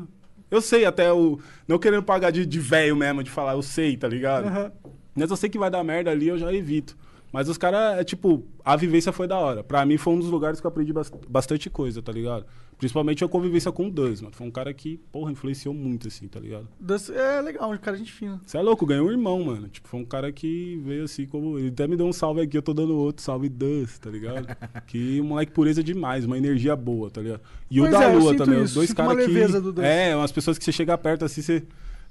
[0.51, 1.39] Eu sei até o.
[1.67, 4.47] Não querendo pagar de, de velho mesmo, de falar, eu sei, tá ligado?
[4.47, 4.73] Aham.
[5.15, 6.97] Mas eu sei que vai dar merda ali, eu já evito.
[7.37, 9.63] Mas os caras, é tipo, a vivência foi da hora.
[9.63, 12.47] Pra mim foi um dos lugares que eu aprendi bas- bastante coisa, tá ligado?
[12.79, 14.35] Principalmente a convivência com o Duz, mano.
[14.35, 16.67] Foi um cara que, porra, influenciou muito, assim, tá ligado?
[16.81, 18.41] Das- É legal, um cara de gente fina.
[18.47, 19.69] Você é louco, ganhou um irmão, mano.
[19.69, 21.59] Tipo, foi um cara que veio assim como.
[21.59, 24.47] Ele até me deu um salve aqui, eu tô dando outro, salve Dust, tá ligado?
[24.89, 27.43] que moleque pureza demais, uma energia boa, tá ligado?
[27.71, 29.61] E Pois o da é, Lua também, isso, os dois caras que.
[29.61, 29.87] do Dust.
[29.87, 31.63] É, umas pessoas que você chega perto assim, você.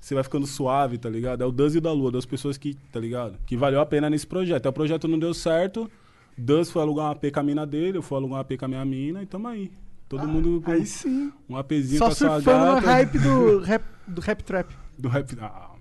[0.05, 1.41] Você vai ficando suave, tá ligado?
[1.41, 3.39] É o Duz e o da Lua, duas pessoas que, tá ligado?
[3.43, 4.67] Que valeu a pena nesse projeto.
[4.67, 5.89] Aí o projeto não deu certo.
[6.37, 8.65] Duz foi alugar uma AP com a mina dele, eu fui alugar uma AP com
[8.65, 9.71] a minha mina e tamo aí.
[10.07, 11.31] Todo mundo com Ah, Aí sim.
[11.49, 12.85] um APzinho Só com a sua surfando no gata.
[12.87, 14.75] hype do rap, do rap trap.
[14.95, 15.35] Do rap.
[15.41, 15.71] Ah,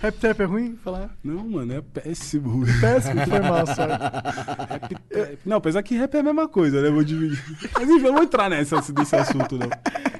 [0.00, 0.76] Rap trap é ruim?
[0.82, 1.14] Falar?
[1.22, 2.64] Não, mano, é péssimo.
[2.80, 3.92] Péssimo, foi mal, sorry.
[3.92, 5.38] Rap, trap.
[5.44, 6.90] Não, apesar que rap é a mesma coisa, né?
[6.90, 7.38] Vou dividir.
[7.74, 9.68] Mas enfim, eu vou entrar nessa, nesse assunto, não.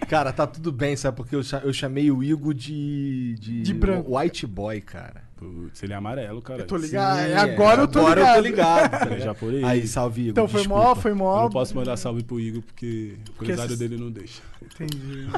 [0.08, 1.16] Cara, tá tudo bem, sabe?
[1.16, 3.36] Porque eu, cha- eu chamei o Igor de.
[3.40, 4.18] De, De branco.
[4.18, 5.22] White boy, cara.
[5.36, 6.60] Putz, ele é amarelo, cara.
[6.62, 7.16] Eu tô ligado.
[7.16, 8.36] Sim, é, agora eu tô agora ligado.
[8.36, 8.92] eu tô ligado.
[9.04, 9.36] Eu já ligado?
[9.36, 9.64] por aí.
[9.64, 10.30] Aí, salve, Igor.
[10.32, 10.84] Então foi desculpa.
[10.88, 11.42] mó, foi Eu mó.
[11.44, 14.42] não posso mandar salve pro Igor porque o Porque empresário essas- dele não deixa.
[14.62, 15.28] Entendi.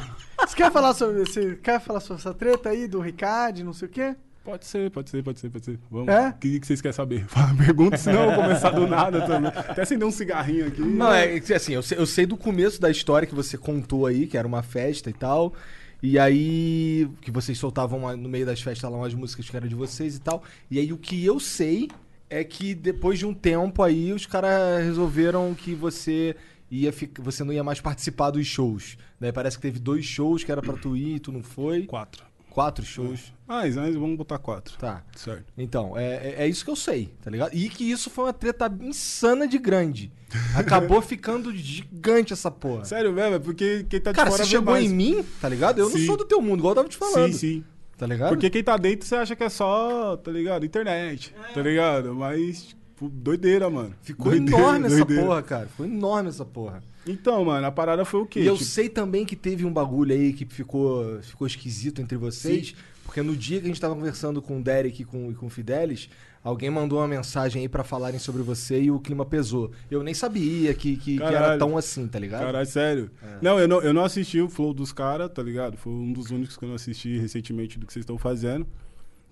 [0.40, 3.86] Você quer falar sobre, você quer falar sobre essa treta aí do Ricardo, não sei
[3.86, 4.16] o quê?
[4.44, 5.78] Pode ser, pode ser, pode ser, pode ser.
[5.90, 6.08] Vamos.
[6.08, 6.28] É?
[6.30, 7.24] O que, que vocês querem saber?
[7.30, 9.52] Fala, Pergunta, senão eu vou começar do nada também.
[9.54, 10.80] Até acender um cigarrinho aqui.
[10.80, 14.04] Não, é que, assim, eu sei, eu sei do começo da história que você contou
[14.06, 15.54] aí, que era uma festa e tal.
[16.02, 19.68] E aí, que vocês soltavam uma- no meio das festas lá umas músicas que eram
[19.68, 20.42] de vocês e tal.
[20.68, 21.88] E aí, o que eu sei
[22.28, 26.34] é que depois de um tempo aí, os caras resolveram que você
[26.68, 28.96] ia ficar, você não ia mais participar dos shows.
[29.20, 31.82] Daí parece que teve dois shows que era pra tu ir e tu não foi.
[31.84, 32.24] Quatro.
[32.52, 33.32] Quatro shows.
[33.46, 34.76] Mas, mas vamos botar quatro.
[34.78, 35.02] Tá.
[35.16, 35.44] Certo.
[35.56, 37.54] Então, é, é- é isso que eu sei, tá ligado?
[37.54, 40.12] E que isso foi uma treta insana de grande.
[40.54, 42.84] Acabou ficando gigante essa porra.
[42.84, 43.36] Sério mesmo?
[43.36, 44.84] É porque quem tá de Cara, fora você vê chegou mais.
[44.90, 45.78] em mim, tá ligado?
[45.78, 46.06] Eu não Sim.
[46.06, 47.32] sou do teu mundo, igual eu tava te falando.
[47.32, 47.64] Sim, sim.
[47.96, 48.30] Tá ligado?
[48.30, 50.66] Porque quem tá dentro você acha que é só, tá ligado?
[50.66, 52.14] Internet, tá ligado?
[52.14, 53.94] Mas Pô, Doideira, mano.
[54.02, 55.22] Ficou Doideira, enorme essa doideira.
[55.24, 55.66] porra, cara.
[55.66, 56.82] Ficou enorme essa porra.
[57.06, 58.40] Então, mano, a parada foi o quê?
[58.40, 62.16] E eu Tipo, sei também que teve um bagulho aí que ficou, ficou esquisito entre
[62.16, 65.34] vocês, porque no dia que a gente tava conversando com o Derek e com, e
[65.34, 66.08] com o Fidelis,
[66.44, 69.72] alguém mandou uma mensagem aí pra falarem sobre você e o clima pesou.
[69.90, 72.42] Eu nem sabia que, que, que era tão assim, tá ligado?
[72.42, 73.10] Caralho, sério.
[73.40, 75.76] Não, eu não, eu não assisti o Flow dos caras, tá ligado?
[75.76, 78.64] Foi um dos únicos que eu não assisti recentemente do que vocês estão fazendo.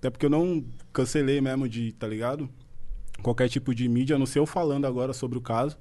[0.01, 2.49] Até porque eu não cancelei mesmo de, tá ligado?
[3.23, 5.77] Qualquer tipo de mídia, a não ser eu falando agora sobre o caso.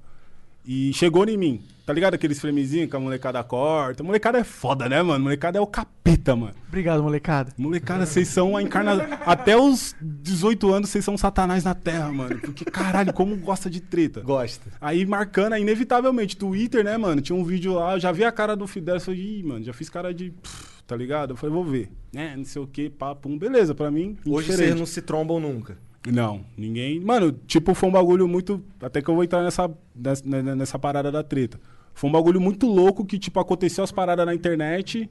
[0.64, 2.14] E chegou em mim, tá ligado?
[2.14, 4.02] Aqueles framezinhos que a molecada corta.
[4.02, 5.24] Molecada é foda, né, mano?
[5.24, 6.54] Molecada é o capeta, mano.
[6.68, 7.52] Obrigado, molecada.
[7.56, 9.06] Molecada, vocês são a encarnação.
[9.24, 12.38] Até os 18 anos, vocês são satanás na terra, mano.
[12.40, 14.20] Porque, caralho, como gosta de treta.
[14.20, 14.70] Gosta.
[14.80, 17.22] Aí marcando, aí, inevitavelmente, Twitter, né, mano?
[17.22, 19.64] Tinha um vídeo lá, eu já vi a cara do Fidel, eu falei, ih, mano,
[19.64, 20.30] já fiz cara de.
[20.30, 21.30] pff, tá ligado?
[21.32, 21.90] Eu falei, vou ver.
[22.14, 24.18] É, não sei o que, papo, beleza, pra mim.
[24.26, 25.78] Hoje vocês não se trombam nunca.
[26.06, 26.98] Não, ninguém.
[26.98, 28.62] Mano, tipo, foi um bagulho muito.
[28.80, 31.60] Até que eu vou entrar nessa, nessa, nessa parada da treta.
[31.92, 35.10] Foi um bagulho muito louco que, tipo, aconteceu as paradas na internet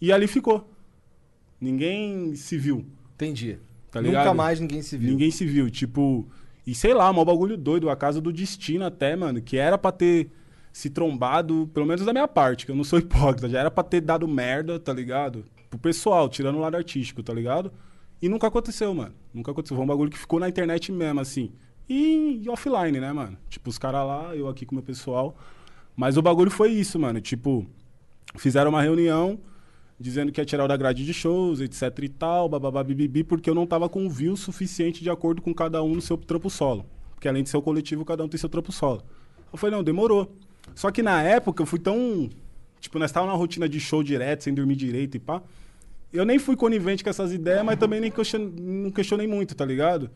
[0.00, 0.70] e ali ficou.
[1.60, 2.84] Ninguém se viu.
[3.14, 3.58] Entendi.
[3.90, 4.34] Tá Nunca ligado?
[4.34, 5.10] mais ninguém se viu.
[5.10, 5.70] Ninguém se viu.
[5.70, 6.26] Tipo,
[6.66, 9.92] e sei lá, um bagulho doido, a casa do destino até, mano, que era pra
[9.92, 10.30] ter
[10.72, 13.84] se trombado, pelo menos da minha parte, que eu não sou hipócrita, já era pra
[13.84, 15.44] ter dado merda, tá ligado?
[15.68, 17.70] Pro pessoal, tirando o lado artístico, tá ligado?
[18.22, 19.12] E nunca aconteceu, mano.
[19.34, 19.76] Nunca aconteceu.
[19.76, 21.50] Foi um bagulho que ficou na internet mesmo, assim.
[21.88, 23.36] E, e offline, né, mano?
[23.50, 25.36] Tipo, os caras lá, eu aqui com o meu pessoal.
[25.96, 27.20] Mas o bagulho foi isso, mano.
[27.20, 27.66] Tipo,
[28.36, 29.40] fizeram uma reunião
[29.98, 33.48] dizendo que ia tirar o da grade de shows, etc e tal, bababá, bibibi, porque
[33.48, 36.84] eu não tava com view suficiente de acordo com cada um no seu trampo solo.
[37.14, 39.02] Porque além de ser o coletivo, cada um tem seu trampo solo.
[39.52, 40.34] Eu falei, não, demorou.
[40.74, 42.28] Só que na época eu fui tão.
[42.80, 45.42] Tipo, nós tava numa rotina de show direto, sem dormir direito e pá.
[46.12, 48.52] Eu nem fui conivente com essas ideias, mas também nem question...
[48.60, 50.10] não questionei muito, tá ligado?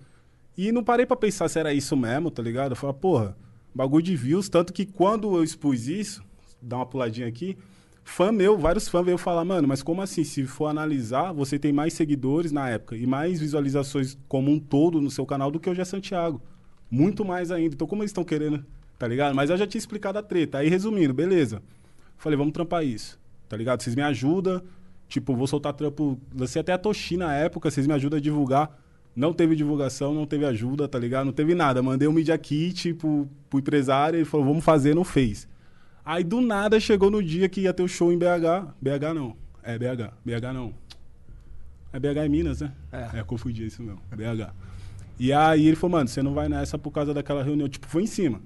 [0.57, 2.73] E não parei pra pensar se era isso mesmo, tá ligado?
[2.73, 3.37] Eu falei, porra,
[3.75, 4.49] bagulho de views.
[4.49, 6.23] Tanto que quando eu expus isso,
[6.61, 7.57] dá uma puladinha aqui,
[8.05, 10.25] fã meu, vários fãs veio falar, mano, mas como assim?
[10.25, 15.01] Se for analisar, você tem mais seguidores na época e mais visualizações como um todo
[15.01, 16.43] no seu canal do que o Gé Santiago.
[16.91, 17.75] Muito mais ainda.
[17.75, 18.65] Então, como eles estão querendo,
[18.99, 19.35] tá ligado?
[19.35, 20.59] Mas eu já tinha explicado a treta.
[20.59, 21.63] Aí, resumindo, beleza.
[22.17, 23.19] Falei, vamos trampar isso,
[23.49, 23.83] tá ligado?
[23.83, 24.63] Vocês me ajudam.
[25.09, 26.19] Tipo, vou soltar trampo.
[26.35, 28.79] Lancei até a Toshi na época, vocês me ajudam a divulgar.
[29.15, 31.27] Não teve divulgação, não teve ajuda, tá ligado?
[31.27, 31.83] Não teve nada.
[31.83, 35.49] Mandei um Media Kit pro, pro empresário, ele falou, vamos fazer, não fez.
[36.05, 38.75] Aí do nada chegou no dia que ia ter o show em BH.
[38.81, 39.37] BH não.
[39.63, 40.13] É BH.
[40.25, 40.75] BH não.
[41.93, 42.73] É BH em Minas, né?
[42.93, 43.21] É.
[43.21, 44.01] É, confundi isso mesmo.
[44.11, 44.53] BH.
[45.19, 47.69] E aí ele falou, mano, você não vai nessa por causa daquela reunião.
[47.69, 48.41] Tipo, foi em cima.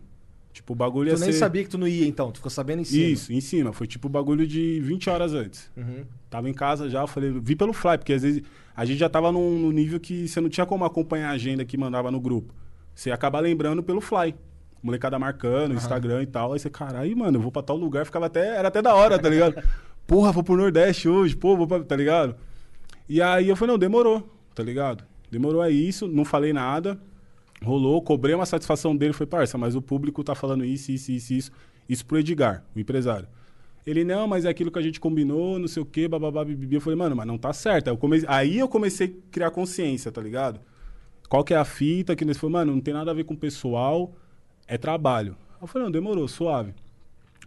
[0.53, 1.39] Tipo, o bagulho ia Tu nem ser...
[1.39, 2.33] sabia que tu não ia, então.
[2.33, 3.05] Tu ficou sabendo em cima.
[3.05, 3.73] Isso, em cima.
[3.73, 5.71] Foi tipo bagulho de 20 horas antes.
[5.77, 6.05] Uhum.
[6.29, 8.43] Tava em casa já, eu falei, vi pelo Fly, porque às vezes
[8.75, 11.65] a gente já tava num, num nível que você não tinha como acompanhar a agenda
[11.65, 12.53] que mandava no grupo.
[12.95, 14.35] Você ia acabar lembrando pelo Fly.
[14.83, 16.53] Molecada marcando, Instagram e tal.
[16.53, 18.57] Aí você, caralho, mano, eu vou pra tal lugar, ficava até.
[18.57, 19.63] Era até da hora, tá ligado?
[20.07, 21.81] Porra, vou pro Nordeste hoje, pô, vou pra.
[21.85, 22.35] tá ligado?
[23.09, 25.05] E aí eu falei, não, demorou, tá ligado?
[25.31, 27.01] Demorou é isso, não falei nada.
[27.63, 31.33] Rolou, cobrei uma satisfação dele, foi, parça, mas o público tá falando isso, isso, isso,
[31.35, 31.53] isso.
[31.89, 33.27] Isso pro Edgar, o empresário.
[33.87, 36.77] Ele, não, mas é aquilo que a gente combinou, não sei o quê, bababá, bibibi.
[36.77, 37.89] Eu falei, mano, mas não tá certo.
[37.89, 38.23] Aí eu, come...
[38.29, 40.61] Aí eu comecei a criar consciência, tá ligado?
[41.29, 42.15] Qual que é a fita?
[42.15, 44.13] Que eles falaram, mano, não tem nada a ver com o pessoal,
[44.67, 45.37] é trabalho.
[45.61, 46.75] Eu falei, não, demorou, suave.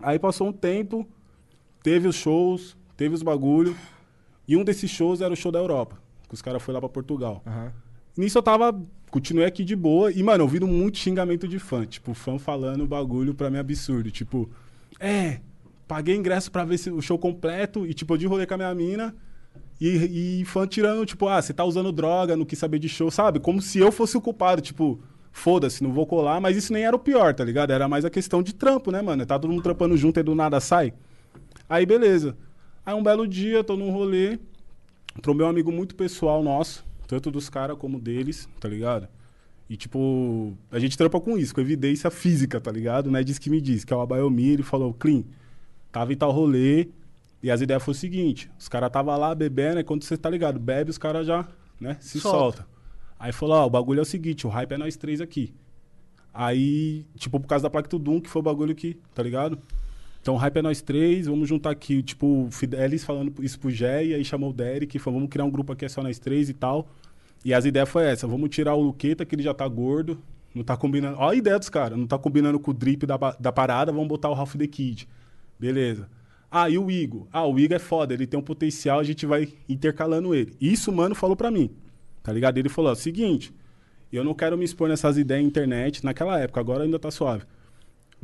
[0.01, 1.07] Aí passou um tempo,
[1.81, 3.75] teve os shows, teve os bagulho.
[4.47, 6.89] E um desses shows era o show da Europa, que os caras foram lá pra
[6.89, 7.41] Portugal.
[8.17, 8.77] Nisso eu tava.
[9.13, 10.11] Continuei aqui de boa.
[10.11, 11.85] E, mano, ouvindo muito xingamento de fã.
[11.85, 14.09] Tipo, fã falando bagulho pra mim absurdo.
[14.09, 14.49] Tipo,
[14.99, 15.39] é,
[15.87, 17.85] paguei ingresso pra ver o show completo.
[17.85, 19.15] E, tipo, eu de rolê com a minha mina.
[19.79, 23.11] E, e fã tirando, tipo, ah, você tá usando droga, não quis saber de show,
[23.11, 23.39] sabe?
[23.39, 24.63] Como se eu fosse o culpado.
[24.63, 24.99] Tipo,
[25.31, 26.41] foda-se, não vou colar.
[26.41, 27.69] Mas isso nem era o pior, tá ligado?
[27.69, 29.23] Era mais a questão de trampo, né, mano?
[29.27, 30.91] Tá todo mundo trampando junto e do nada sai.
[31.69, 32.35] Aí, beleza.
[32.83, 34.39] Aí, um belo dia, tô num rolê.
[35.21, 36.83] Trombei um amigo muito pessoal nosso,
[37.13, 39.07] tanto dos caras como deles, tá ligado?
[39.69, 43.11] E, tipo, a gente trampa com isso, com evidência física, tá ligado?
[43.11, 45.23] Não é disso que me diz, que é o Abayomi, ele falou, Clean,
[45.91, 46.89] tava em tal rolê,
[47.41, 50.29] e as ideias foram o seguinte, os caras tava lá bebendo, e quando você tá
[50.29, 51.47] ligado, bebe, os caras já,
[51.79, 52.37] né, se Solta.
[52.37, 52.67] solta.
[53.19, 55.53] Aí falou, ó, o bagulho é o seguinte, o hype é nós três aqui.
[56.33, 59.59] Aí, tipo, por causa da placa Tudum, que foi o bagulho que, tá ligado?
[60.23, 64.05] Então, hype é nós três, vamos juntar aqui, tipo, o Fidelis falando isso pro Gé,
[64.05, 66.47] e aí chamou o Derek, falou, vamos criar um grupo aqui, é só nós três
[66.47, 66.87] e tal.
[67.43, 70.17] E as ideias foi essa, vamos tirar o Luqueta, que ele já tá gordo,
[70.55, 71.17] não tá combinando...
[71.19, 74.07] Ó a ideia dos caras, não tá combinando com o drip da, da parada, vamos
[74.07, 75.09] botar o Ralph the Kid.
[75.59, 76.09] Beleza.
[76.49, 77.27] Ah, e o Igor?
[77.29, 80.53] Ah, o Igor é foda, ele tem um potencial, a gente vai intercalando ele.
[80.61, 81.69] Isso o mano falou pra mim,
[82.23, 82.57] tá ligado?
[82.57, 83.53] Ele falou, ó, seguinte,
[84.13, 87.09] E eu não quero me expor nessas ideias na internet, naquela época, agora ainda tá
[87.09, 87.45] suave.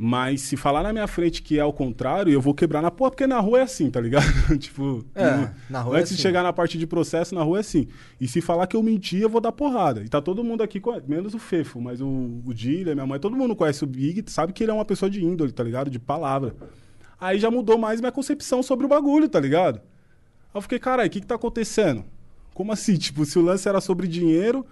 [0.02, 3.10] Mas se falar na minha frente que é ao contrário, eu vou quebrar na porra,
[3.10, 4.24] porque na rua é assim, tá ligado?
[4.56, 6.16] tipo, É, na rua é antes assim.
[6.16, 7.86] de chegar na parte de processo, na rua é assim.
[8.18, 10.00] E se falar que eu menti, eu vou dar porrada.
[10.02, 12.06] E tá todo mundo aqui, menos o Fefo, mas o,
[12.46, 15.10] o Dília, minha mãe, todo mundo conhece o Big, sabe que ele é uma pessoa
[15.10, 15.90] de índole, tá ligado?
[15.90, 16.54] De palavra.
[17.20, 19.76] Aí já mudou mais minha concepção sobre o bagulho, tá ligado?
[19.76, 19.82] Aí
[20.54, 22.04] eu fiquei, caralho, o que que tá acontecendo?
[22.54, 22.96] Como assim?
[22.98, 24.64] Tipo, se o lance era sobre dinheiro,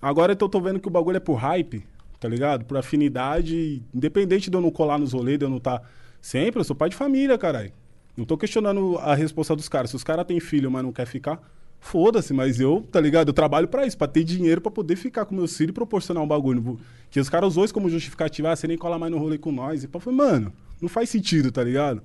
[0.00, 1.84] agora eu tô, tô vendo que o bagulho é por hype,
[2.24, 2.64] tá ligado?
[2.64, 5.82] Por afinidade, independente de eu não colar nos rolês, de eu não tá
[6.22, 7.70] sempre, eu sou pai de família, caralho.
[8.16, 9.90] Não tô questionando a resposta dos caras.
[9.90, 11.38] Se os caras têm filho, mas não quer ficar,
[11.78, 13.28] foda-se, mas eu, tá ligado?
[13.28, 16.22] Eu trabalho pra isso, pra ter dinheiro pra poder ficar com meus filhos e proporcionar
[16.22, 16.78] um bagulho.
[17.10, 19.52] Que os caras usou isso como justificativa, ah, você nem cola mais no rolê com
[19.52, 19.84] nós.
[19.84, 22.02] E pá, falei, mano, não faz sentido, tá ligado?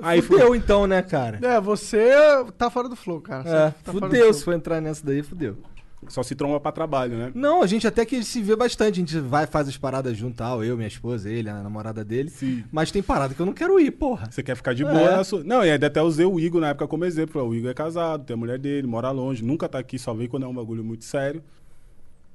[0.00, 1.38] Aí foi- Fudeu então, né, cara?
[1.46, 2.08] É, você
[2.56, 3.42] tá fora do flow, cara.
[3.42, 4.20] Você É, tá fora do fudeu.
[4.22, 4.32] flow.
[4.34, 5.58] Se for entrar nessa daí, fudeu.
[6.08, 7.32] Só se tromba pra trabalho, né?
[7.34, 8.94] Não, a gente até que se vê bastante.
[8.94, 10.62] A gente vai, faz as paradas junto, tal.
[10.64, 12.30] Eu, minha esposa, ele, a namorada dele.
[12.30, 12.64] Sim.
[12.70, 14.30] Mas tem parada que eu não quero ir, porra.
[14.30, 14.90] Você quer ficar de É.
[14.90, 15.42] boa na sua.
[15.42, 17.42] Não, e ainda até usei o Igor na época como exemplo.
[17.42, 20.28] O Igor é casado, tem a mulher dele, mora longe, nunca tá aqui, só vem
[20.28, 21.42] quando é um bagulho muito sério.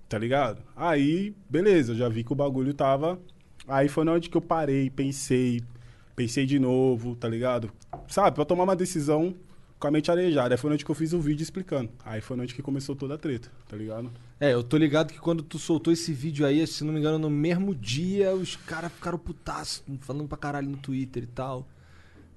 [0.10, 0.62] Tá ligado?
[0.76, 3.18] Aí, beleza, já vi que o bagulho tava.
[3.68, 5.62] Aí foi na hora que eu parei, pensei,
[6.16, 7.72] pensei de novo, tá ligado?
[8.08, 9.34] Sabe, pra tomar uma decisão
[9.82, 10.54] com a mente arejada.
[10.54, 11.90] Aí foi hora que eu fiz o vídeo explicando.
[12.06, 14.10] Aí foi hora que começou toda a treta, tá ligado?
[14.40, 17.18] É, eu tô ligado que quando tu soltou esse vídeo aí, se não me engano,
[17.20, 21.68] no mesmo dia, os caras ficaram putaço, falando pra caralho no Twitter e tal.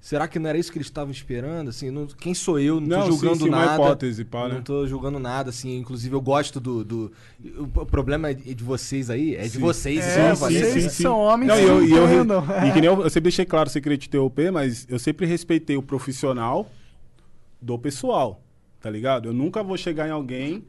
[0.01, 1.69] Será que não era isso que eles estavam esperando?
[1.69, 2.79] Assim, não- quem sou eu?
[2.79, 3.73] Não, Não, tô sim, julgando sim, uma nada.
[3.83, 4.55] hipótese, pá, né?
[4.55, 5.77] Não tô julgando nada, assim.
[5.79, 6.83] Inclusive, eu gosto do.
[6.83, 7.11] do-
[7.57, 9.35] o, o problema é de vocês aí.
[9.35, 9.59] É de Sim.
[9.59, 11.03] vocês, É, eu sim, falei, sim, sim.
[11.03, 12.43] são homens Não, e eu, eu, re- entendam.
[12.67, 15.25] e que nem eu, eu sempre deixei claro, sem querer te interromper, mas eu sempre
[15.25, 16.69] respeitei o profissional
[17.65, 18.41] do pessoal,
[18.79, 19.29] tá ligado?
[19.29, 20.63] Eu nunca vou chegar em alguém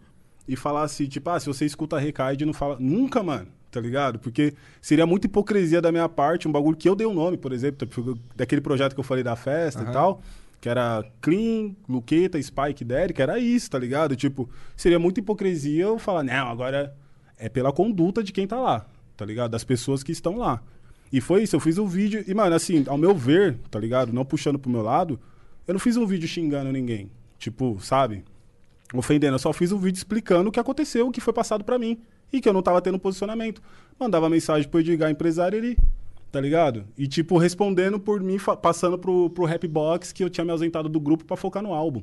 [0.49, 2.77] e falar assim, tipo, ah, se você escuta Recaide, não fala.
[2.81, 4.19] Nunca, mano, tá ligado?
[4.19, 7.53] Porque seria muita hipocrisia da minha parte, um bagulho que eu dei o nome, por
[7.53, 10.23] exemplo, tipo, daquele projeto que eu falei da festa e tal.
[10.59, 14.17] Que era Clean, Luqueta, Spike, Derek, era isso, tá ligado?
[14.17, 16.97] Tipo, seria muita hipocrisia eu falar, não, agora
[17.39, 18.87] é pela conduta de quem tá lá,
[19.19, 19.51] tá ligado?
[19.51, 20.63] Das pessoas que estão lá.
[21.13, 24.15] E foi isso, eu fiz um vídeo, e mano, assim, ao meu ver, tá ligado?
[24.15, 25.21] Não puxando pro meu lado,
[25.67, 27.11] eu não fiz um vídeo xingando ninguém.
[27.39, 28.25] Tipo, sabe?
[28.95, 31.79] Ofendendo, eu só fiz um vídeo explicando o que aconteceu, o que foi passado pra
[31.79, 31.99] mim.
[32.33, 33.61] E que eu não tava tendo posicionamento.
[33.99, 35.77] Mandava mensagem pro Edgar, empresário, ele.
[36.33, 36.85] Tá ligado?
[36.99, 40.89] E, tipo, respondendo por mim, passando pro, pro Rap Box que eu tinha me ausentado
[40.89, 42.03] do grupo pra focar no álbum.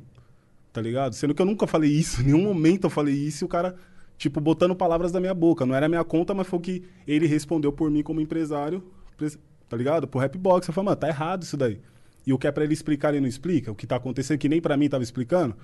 [0.71, 1.13] Tá ligado?
[1.13, 3.75] Sendo que eu nunca falei isso, em nenhum momento eu falei isso e o cara,
[4.17, 5.65] tipo, botando palavras da minha boca.
[5.65, 8.83] Não era minha conta, mas foi o que ele respondeu por mim como empresário,
[9.17, 9.37] pres-
[9.69, 10.07] tá ligado?
[10.07, 10.67] Pro Rap Box.
[10.67, 11.79] Eu falei, mano, tá errado isso daí.
[12.25, 13.71] E o que é pra ele explicar, ele não explica.
[13.71, 15.55] O que tá acontecendo, que nem pra mim tava explicando.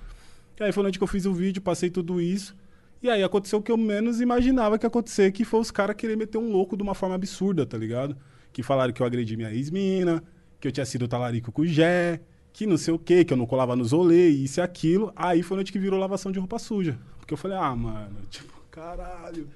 [0.59, 2.55] E aí foi onde que eu fiz o vídeo, passei tudo isso.
[3.01, 5.95] E aí aconteceu o que eu menos imaginava que ia acontecer, que foi os caras
[5.95, 8.17] querer meter um louco de uma forma absurda, tá ligado?
[8.51, 10.21] Que falaram que eu agredi minha ex-mina,
[10.59, 12.19] que eu tinha sido talarico com o Jé,
[12.51, 15.13] que não sei o quê, que eu não colava nos rolês, isso e aquilo.
[15.15, 16.99] Aí foi onde que virou lavação de roupa suja.
[17.19, 19.47] Porque eu falei, ah, mano, tipo, caralho.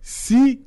[0.00, 0.64] Se,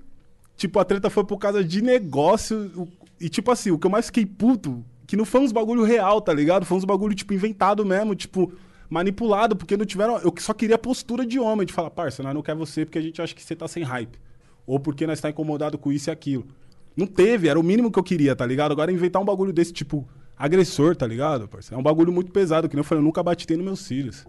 [0.56, 2.88] tipo, a treta foi por causa de negócio,
[3.20, 6.22] e tipo assim, o que eu mais fiquei puto, que não foi uns bagulho real,
[6.22, 6.66] tá ligado?
[6.66, 8.54] Foi uns bagulho, tipo, inventado mesmo, tipo,
[8.90, 10.18] manipulado, porque não tiveram.
[10.20, 13.02] Eu só queria postura de homem, de falar, parça, nós não quer você porque a
[13.02, 14.18] gente acha que você tá sem hype.
[14.66, 16.46] Ou porque nós tá incomodado com isso e aquilo.
[16.96, 18.72] Não teve, era o mínimo que eu queria, tá ligado?
[18.72, 20.08] Agora inventar um bagulho desse, tipo,
[20.38, 21.50] agressor, tá ligado?
[21.72, 24.26] É um bagulho muito pesado, que nem eu falei, eu nunca bati nos meus filhos.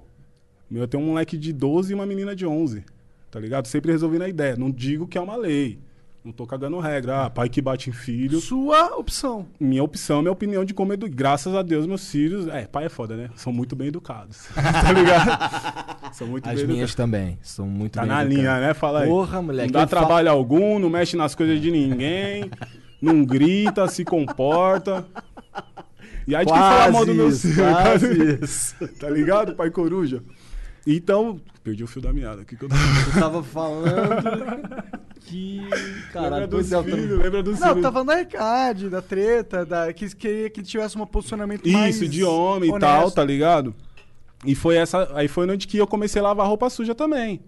[0.71, 2.85] Eu tenho um moleque de 12 e uma menina de 11,
[3.31, 3.67] tá ligado?
[3.67, 4.57] Sempre resolvi na ideia.
[4.57, 5.79] Não digo que é uma lei.
[6.27, 7.27] Não tô cagando regra.
[7.27, 8.41] Ah, pai que bate em filho.
[8.41, 9.47] Sua opção.
[9.61, 11.09] Minha opção, minha opinião de como edu...
[11.09, 12.49] Graças a Deus, meus filhos.
[12.49, 13.31] É, pai é foda, né?
[13.37, 14.49] São muito bem educados.
[14.53, 16.13] tá ligado?
[16.13, 16.95] São muito As bem minhas educados.
[16.97, 17.39] também.
[17.43, 18.39] São muito Tá bem na educadas.
[18.39, 18.75] linha, né?
[18.75, 19.09] Fala aí.
[19.09, 19.73] Porra, moleque.
[19.73, 22.51] Não dá trabalho algum, não mexe nas coisas de ninguém,
[23.01, 25.07] não grita, se comporta.
[26.27, 28.39] E aí de quem fala mal do meu filho, quase cara?
[28.45, 28.75] isso.
[28.99, 30.25] Tá ligado, pai coruja?
[30.87, 32.43] Então, perdi o fio da meada.
[32.43, 32.83] aqui que eu tava...
[32.83, 33.87] Eu tava falando
[35.27, 35.61] que.
[36.13, 37.93] Cara, lembra dos filhos, lembra dos Não, filhos.
[37.93, 42.23] falando da Recade, da treta, da, que queria que tivesse um posicionamento mais Isso, de
[42.25, 43.75] homem e tal, tá ligado?
[44.45, 45.11] E foi essa.
[45.15, 47.41] Aí foi onde que eu comecei a lavar roupa suja também.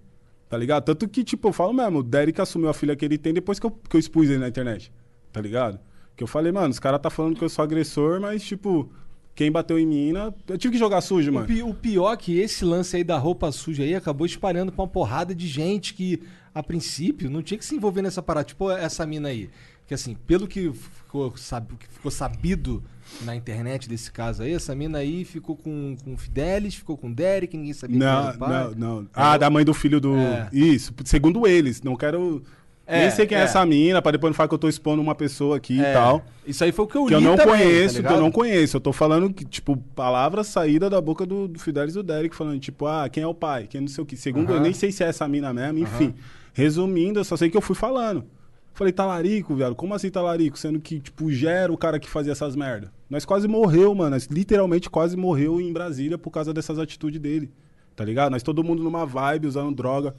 [0.49, 0.85] Tá ligado?
[0.85, 3.61] Tanto que, tipo, eu falo mesmo, o Derek assumiu a filha que ele tem depois
[3.61, 4.91] que eu, que eu expus ele na internet.
[5.31, 5.79] Tá ligado?
[6.17, 8.91] Que eu falei, mano, os caras tá falando que eu sou agressor, mas, tipo,
[9.39, 10.35] quem bateu em mina.
[10.49, 11.47] Eu tive que jogar sujo, O, mano.
[11.47, 14.83] pi- o pior é que esse lance aí da roupa suja aí acabou espalhando pra
[14.83, 16.21] uma porrada de gente que,
[16.53, 18.45] a princípio, não tinha que se envolver nessa parada.
[18.45, 19.49] Tipo, essa mina aí.
[19.83, 22.83] Porque assim, pelo que ficou, sab- que ficou sabido
[23.23, 27.09] na internet desse caso aí, essa mina aí ficou com, com o Fidelis, ficou com
[27.09, 28.49] o Derek, ninguém sabia quem era Não, o pai.
[28.51, 29.09] não, não.
[29.15, 30.17] Ah, da mãe do filho do.
[30.17, 30.49] É.
[30.53, 31.81] Isso, segundo eles.
[31.81, 32.43] Não quero.
[32.91, 33.43] É, Nem sei quem é.
[33.43, 33.45] é.
[33.45, 35.93] essa mina, pra depois não falar que eu tô expondo uma pessoa aqui É, e
[35.93, 36.25] tal.
[36.47, 38.21] Isso aí foi o que eu Que li eu não também, tá conheço, que eu
[38.21, 38.77] não conheço.
[38.79, 42.35] Eu tô falando que, tipo, palavras saídas da boca do, do Fidelis e do Derek,
[42.35, 43.67] falando, tipo, ah, quem é o pai?
[43.69, 44.17] Quem não sei o que.
[44.17, 44.63] Segundo, eu Aham.
[44.63, 46.15] nem sei se é essa mina mesmo, enfim.
[46.55, 48.25] Resumindo, eu só sei que eu fui falando.
[48.73, 50.59] Falei, talarico, viado, como assim talarico?
[50.59, 52.91] Sendo que, tipo, já era o cara que fazia essas merda.
[53.11, 54.11] Nós quase morreu, mano.
[54.11, 57.51] Nós literalmente quase morreu em Brasília por causa dessas atitudes dele.
[57.97, 58.31] Tá ligado?
[58.31, 60.15] Nós todo mundo numa vibe, usando droga.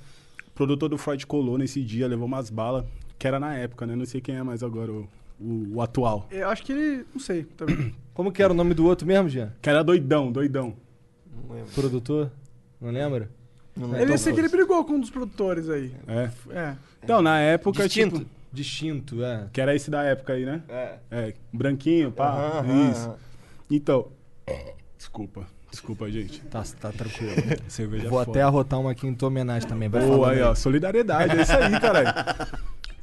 [0.60, 2.84] Produtor do Freud colou nesse dia, levou umas balas,
[3.18, 3.96] que era na época, né?
[3.96, 5.08] Não sei quem é mais agora o,
[5.40, 6.28] o- o atual.
[6.30, 7.06] Eu acho que ele.
[7.14, 7.46] Não sei.
[7.56, 7.96] Também.
[8.14, 9.54] Como que era o nome do outro mesmo, Jean?
[9.62, 10.74] Que era doidão, doidão.
[11.48, 11.72] Não lembro.
[11.74, 12.30] Produtor?
[12.82, 13.30] Não lembra?
[13.74, 14.10] Não É, lembro.
[14.10, 15.94] ele sei que ele brigou com um dos produtores aí.
[16.06, 16.30] É.
[16.50, 16.76] É.
[17.02, 18.18] Então, na época, Distinto.
[18.20, 18.30] tipo.
[18.52, 19.48] Distinto, é.
[19.54, 20.62] Que era esse da época aí, né?
[20.68, 20.98] É.
[21.10, 22.32] É, branquinho, pá.
[22.60, 23.14] Aham, isso.
[23.72, 24.08] Então.
[24.98, 25.48] Desculpa.
[25.72, 26.42] Desculpa, gente.
[26.46, 27.32] Tá, tá tranquilo.
[27.68, 29.88] Cerveja Vou até arrotar uma aqui em tua homenagem também.
[29.88, 30.56] Vai Boa aí, ó.
[30.56, 32.10] Solidariedade, é isso aí, caralho.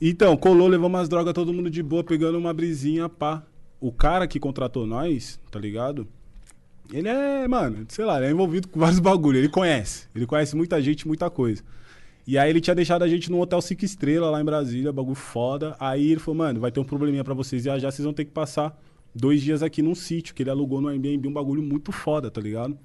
[0.00, 3.42] Então, colou, levou umas drogas, todo mundo de boa, pegando uma brisinha, pá.
[3.80, 6.06] O cara que contratou nós, tá ligado?
[6.92, 9.38] Ele é, mano, sei lá, ele é envolvido com vários bagulho.
[9.38, 10.08] Ele conhece.
[10.14, 11.62] Ele conhece muita gente, muita coisa.
[12.26, 15.14] E aí ele tinha deixado a gente num hotel cinco estrelas lá em Brasília, bagulho
[15.14, 15.76] foda.
[15.78, 18.32] Aí ele falou, mano, vai ter um probleminha pra vocês viajar, vocês vão ter que
[18.32, 18.76] passar
[19.16, 22.40] dois dias aqui num sítio, que ele alugou no Airbnb, um bagulho muito foda, tá
[22.40, 22.78] ligado?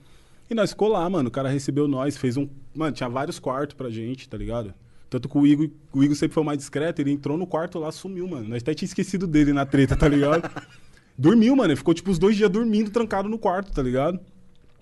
[0.49, 1.27] E nós ficou lá, mano.
[1.27, 2.47] O cara recebeu nós, fez um.
[2.73, 4.73] Mano, tinha vários quartos pra gente, tá ligado?
[5.09, 7.91] Tanto que o Igor, o Igor sempre foi mais discreto, ele entrou no quarto lá,
[7.91, 8.47] sumiu, mano.
[8.47, 10.49] Nós até tinha esquecido dele na treta, tá ligado?
[11.17, 11.71] Dormiu, mano.
[11.71, 14.19] Ele ficou tipo os dois dias dormindo, trancado no quarto, tá ligado?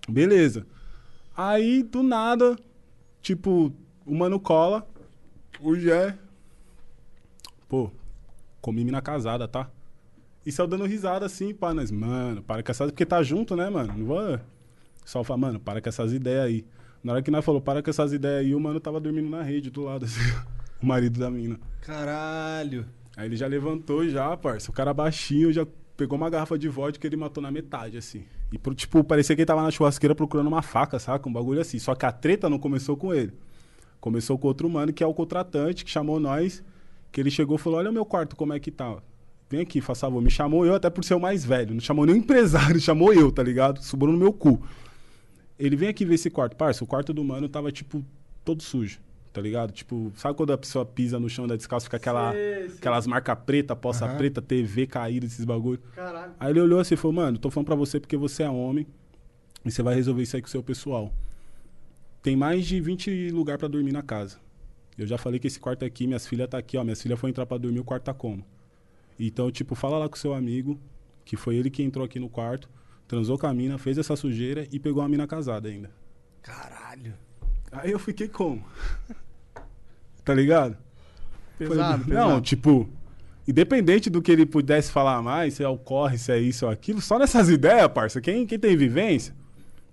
[0.08, 0.68] Beleza.
[1.36, 2.56] Aí, do nada,
[3.22, 3.74] tipo,
[4.06, 4.88] o mano cola,
[5.62, 6.16] o Jé.
[7.68, 7.92] Pô,
[8.62, 9.70] comi mina casada, tá?
[10.46, 12.92] E saiu dando risada assim, pá, nós, mano, para com essas.
[12.92, 13.94] Porque tá junto, né, mano?
[13.98, 14.40] Não vou.
[15.06, 16.66] Só fala, mano, para com essas ideias aí.
[17.04, 19.42] Na hora que nós falou, para com essas ideias aí, o mano tava dormindo na
[19.42, 20.20] rede do lado, assim,
[20.82, 21.60] o marido da mina.
[21.82, 22.86] Caralho.
[23.18, 24.72] Aí ele já levantou já, parça.
[24.72, 25.66] O cara baixinho já
[25.98, 28.24] pegou uma garrafa de vodka que ele matou na metade, assim.
[28.52, 31.28] E, pro- tipo, parecia que ele tava na churrasqueira procurando uma faca, saca?
[31.28, 31.78] Um bagulho assim.
[31.80, 33.34] Só que a treta não começou com ele.
[34.00, 36.64] Começou com outro mano, que é o contratante, que chamou nós.
[37.12, 38.98] Que ele chegou e falou, olha o meu quarto, como é que tá.
[39.50, 40.22] Vem aqui, faz favor.
[40.22, 41.74] Me chamou eu, até por ser o mais velho.
[41.74, 43.82] Não chamou nem o empresário, chamou eu, tá ligado?
[43.82, 44.62] Sobrou no meu cu.
[45.58, 46.56] Ele vem aqui ver esse quarto.
[46.56, 48.06] Parça, o quarto do mano tava, tipo,
[48.46, 49.00] todo sujo.
[49.34, 49.72] Tá ligado?
[49.72, 52.34] Tipo, sabe quando a pessoa pisa no chão da descalço, fica aquela,
[52.78, 55.80] aquelas marcas preta, poça preta, TV caída, esses bagulho.
[55.96, 56.34] Caralho.
[56.40, 58.88] Aí ele olhou assim e falou, mano, tô falando pra você porque você é homem
[59.64, 61.14] e você vai resolver isso aí com o seu pessoal.
[62.24, 64.38] Tem mais de 20 lugar pra dormir na casa.
[64.98, 66.84] Eu já falei que esse quarto aqui, minhas filhas tá aqui, ó.
[66.84, 68.44] Minhas filhas foram entrar pra dormir, o quarto tá como?
[69.20, 70.80] Então, tipo, fala lá com seu amigo,
[71.26, 72.70] que foi ele que entrou aqui no quarto,
[73.08, 75.92] transou com a mina, fez essa sujeira e pegou a mina casada ainda.
[76.42, 77.14] Caralho.
[77.72, 78.64] Aí eu fiquei como?
[80.24, 80.78] tá ligado?
[81.58, 82.30] Pesado, pesado.
[82.30, 82.90] Não, tipo,
[83.46, 86.72] independente do que ele pudesse falar mais, se é o corre, se é isso ou
[86.72, 89.36] aquilo, só nessas ideias, parça, quem, quem tem vivência,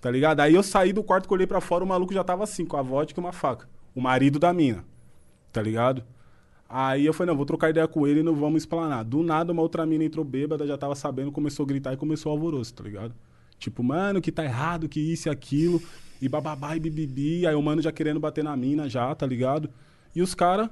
[0.01, 0.41] tá ligado?
[0.41, 2.83] Aí eu saí do quarto, colhei pra fora, o maluco já tava assim, com a
[2.83, 3.69] vodka e uma faca.
[3.95, 4.85] O marido da mina,
[5.53, 6.05] tá ligado?
[6.69, 9.05] Aí eu falei, não, vou trocar ideia com ele e não vamos explanar.
[9.05, 12.33] Do nada, uma outra mina entrou bêbada, já tava sabendo, começou a gritar e começou
[12.33, 13.15] o alvoroço, tá ligado?
[13.59, 15.81] Tipo, mano, que tá errado, que isso e aquilo,
[16.21, 17.47] e bababá e bibibi.
[17.47, 19.71] Aí o mano já querendo bater na mina já, tá ligado?
[20.15, 20.69] E os caras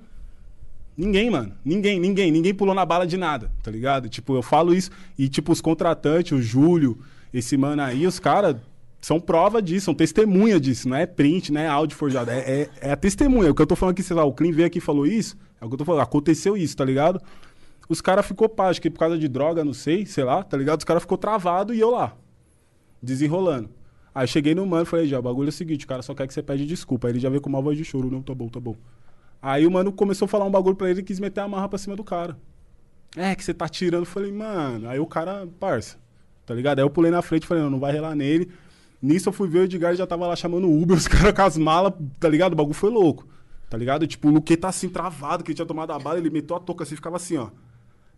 [0.96, 1.52] Ninguém, mano.
[1.64, 2.30] Ninguém, ninguém.
[2.30, 4.08] Ninguém pulou na bala de nada, tá ligado?
[4.08, 4.90] Tipo, eu falo isso.
[5.18, 6.98] E, tipo, os contratantes, o Júlio,
[7.32, 8.56] esse mano aí, os caras
[9.00, 10.88] são prova disso, são testemunha disso.
[10.88, 12.30] Não é print, não é áudio forjado.
[12.30, 13.50] É, é, é a testemunha.
[13.50, 15.36] O que eu tô falando aqui, sei lá, o Clean veio aqui e falou isso.
[15.64, 16.02] É o que eu tô falando.
[16.02, 17.20] Aconteceu isso, tá ligado?
[17.88, 20.56] Os caras ficou pá, acho que por causa de droga, não sei, sei lá, tá
[20.56, 20.78] ligado?
[20.78, 22.14] Os caras ficou travado e eu lá,
[23.02, 23.70] desenrolando.
[24.14, 26.14] Aí cheguei no mano e falei, já, o bagulho é o seguinte, o cara só
[26.14, 27.08] quer que você pede desculpa.
[27.08, 28.76] Aí ele já veio com uma voz de choro, não, tá bom, tá bom.
[29.40, 31.68] Aí o mano começou a falar um bagulho pra ele e quis meter a marra
[31.68, 32.36] pra cima do cara.
[33.16, 34.06] É, que você tá tirando.
[34.06, 34.88] Falei, mano.
[34.88, 35.98] Aí o cara, parça,
[36.46, 36.78] tá ligado?
[36.78, 38.50] Aí eu pulei na frente e falei, não, não vai relar nele.
[39.02, 41.32] Nisso eu fui ver o Edgar e já tava lá chamando o Uber, os caras
[41.32, 42.52] com as malas, tá ligado?
[42.52, 43.26] O bagulho foi louco.
[43.74, 44.06] Tá ligado?
[44.06, 46.60] Tipo, o Luque tá assim, travado, que ele tinha tomado a bala, ele meteu a
[46.60, 47.48] touca assim, ficava assim, ó.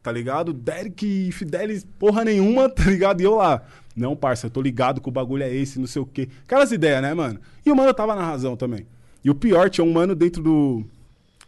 [0.03, 0.53] Tá ligado?
[0.53, 3.23] Derek e Fidelis, porra nenhuma, tá ligado?
[3.23, 3.63] E eu lá.
[3.97, 6.29] Não, parça, eu tô ligado que o bagulho é esse, não sei o quê.
[6.45, 7.41] Aquelas ideias, né, mano?
[7.65, 8.87] E o mano tava na razão também.
[9.25, 10.85] E o pior, tinha um mano dentro do,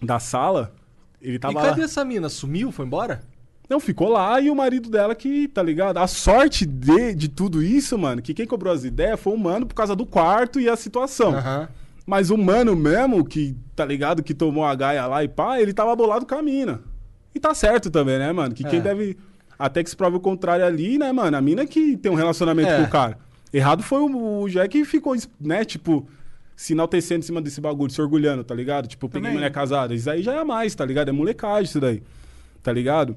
[0.00, 0.72] da sala,
[1.20, 1.68] ele E tava lá.
[1.68, 2.30] cadê essa mina?
[2.30, 2.72] Sumiu?
[2.72, 3.20] Foi embora?
[3.68, 5.98] Não, ficou lá e o marido dela que, tá ligado?
[5.98, 9.66] A sorte de, de tudo isso, mano, que quem cobrou as ideias foi o mano
[9.66, 11.34] por causa do quarto e a situação.
[11.34, 11.68] Aham.
[12.08, 15.74] Mas o mano mesmo, que, tá ligado, que tomou a gaia lá e pá, ele
[15.74, 16.80] tava bolado com a mina.
[17.34, 18.54] E tá certo também, né, mano?
[18.54, 18.82] Que quem É.
[18.82, 19.18] deve.
[19.58, 21.36] Até que se prove o contrário ali, né, mano?
[21.36, 22.78] A mina que tem um relacionamento É.
[22.78, 23.18] com o cara.
[23.52, 26.08] Errado foi o, o Jack que ficou, né, tipo,
[26.56, 28.88] se enaltecendo em cima desse bagulho, se orgulhando, tá ligado?
[28.88, 29.94] Tipo, peguei mulher casada.
[29.94, 31.10] Isso aí já é mais, tá ligado?
[31.10, 32.02] É molecagem isso daí.
[32.62, 33.16] Tá ligado?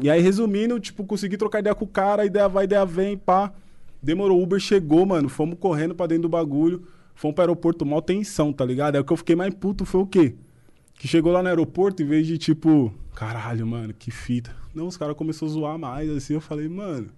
[0.00, 3.52] E aí, resumindo, tipo, consegui trocar ideia com o cara, ideia vai, ideia vem, pá.
[4.00, 5.28] Demorou, o Uber chegou, mano.
[5.28, 6.86] Fomos correndo pra dentro do bagulho.
[7.14, 8.96] Fomos pro aeroporto, mal tensão, tá ligado?
[8.96, 10.34] Aí o que eu fiquei mais puto foi o quê?
[10.94, 14.54] Que chegou lá no aeroporto, em vez de tipo, caralho, mano, que fita.
[14.74, 17.10] Não, os caras começaram a zoar mais, assim, eu falei, mano.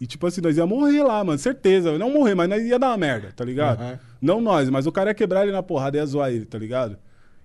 [0.00, 1.96] E tipo assim, nós ia morrer lá, mano, certeza.
[1.98, 3.80] Não morrer, mas nós ia dar uma merda, tá ligado?
[3.80, 4.00] Aham.
[4.20, 6.58] Não nós, mas o cara ia quebrar ele na porrada e ia zoar ele, tá
[6.58, 6.96] ligado?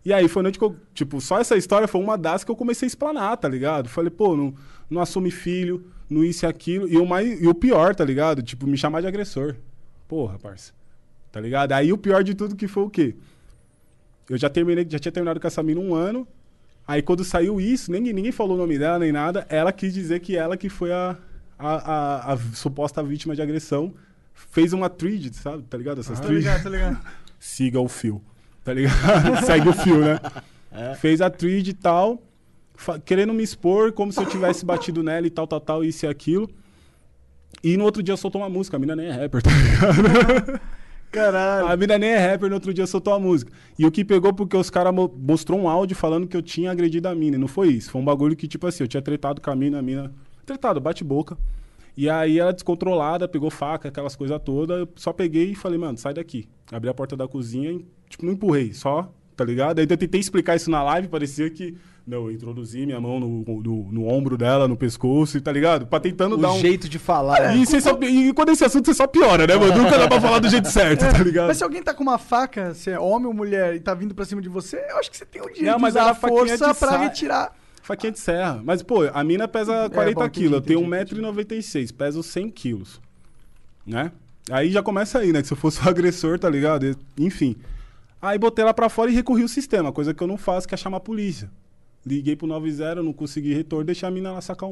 [0.03, 2.55] E aí foi noite que eu, tipo, só essa história foi uma das que eu
[2.55, 3.89] comecei a explanar, tá ligado?
[3.89, 4.55] Falei, pô, não,
[4.89, 6.87] não assume filho, não isso e aquilo.
[6.87, 8.41] E o, mais, e o pior, tá ligado?
[8.41, 9.55] Tipo, me chamar de agressor.
[10.07, 10.71] Porra, parça.
[11.37, 11.71] Tá ligado?
[11.73, 13.13] Aí o pior de tudo que foi o quê?
[14.27, 16.27] Eu já terminei, já tinha terminado com essa mina um ano.
[16.87, 19.45] Aí quando saiu isso, ninguém, ninguém falou o nome dela nem nada.
[19.47, 21.15] Ela quis dizer que ela que foi a,
[21.59, 23.93] a, a, a suposta vítima de agressão.
[24.33, 25.61] Fez uma thread, sabe?
[25.69, 25.99] Tá ligado?
[25.99, 26.43] Essas Tô threads.
[26.43, 26.99] ligado, tô ligado.
[27.39, 28.19] Siga o fio.
[28.63, 28.95] Tá ligado?
[29.45, 30.19] Segue o fio, né?
[30.99, 32.19] Fez a thread e tal.
[33.05, 36.09] Querendo me expor como se eu tivesse batido nela e tal, tal, tal, isso e
[36.09, 36.49] aquilo.
[37.63, 38.75] E no outro dia soltou uma música.
[38.75, 40.59] A mina nem é rapper, tá ligado?
[41.17, 41.67] Caralho.
[41.67, 43.51] A mina nem é rapper, no outro dia soltou a música.
[43.77, 46.71] E o que pegou porque os caras mo- mostrou um áudio falando que eu tinha
[46.71, 47.35] agredido a mina.
[47.35, 47.91] E não foi isso.
[47.91, 50.11] Foi um bagulho que, tipo assim, eu tinha tretado com a mina, a mina.
[50.45, 51.37] Tretado, bate-boca.
[51.95, 54.79] E aí ela descontrolada, pegou faca, aquelas coisas todas.
[54.79, 56.47] Eu só peguei e falei, mano, sai daqui.
[56.71, 59.79] Abri a porta da cozinha e, tipo, não empurrei, só, tá ligado?
[59.79, 61.75] Aí eu tentei explicar isso na live, parecia que.
[62.07, 65.85] Não, eu introduzi minha mão no, no, no ombro dela, no pescoço, tá ligado?
[65.87, 66.59] Pra tentando dar O um.
[66.59, 67.53] jeito de falar.
[67.57, 69.75] E, você só- e quando esse assunto você só piora, né, mano?
[69.83, 71.47] Nunca dá pra falar do jeito certo, tá ligado?
[71.47, 74.15] Mas se alguém tá com uma faca, se é homem ou mulher, e tá vindo
[74.15, 76.01] pra cima de você, eu acho que você tem o direito Não, de mas usar
[76.03, 77.53] era a faquinha força de pra sa- retirar.
[77.83, 78.61] Faquinha de serra.
[78.63, 80.53] Mas, pô, a mina pesa 40 É, quilos.
[80.53, 83.01] Eu tenho entendi, 1,96m, peso 100 quilos.
[83.85, 84.13] Né?
[84.49, 85.41] Aí já começa aí, né?
[85.41, 86.85] Que se eu fosse o agressor, tá ligado?
[86.85, 87.57] E- Enfim.
[88.21, 90.73] Aí botei ela pra fora e recorri o sistema, coisa que eu não faço, que
[90.73, 91.49] é chamar a polícia.
[92.07, 94.69] Liguei pro 90, não consegui retorno, deixei a mina lá sacar.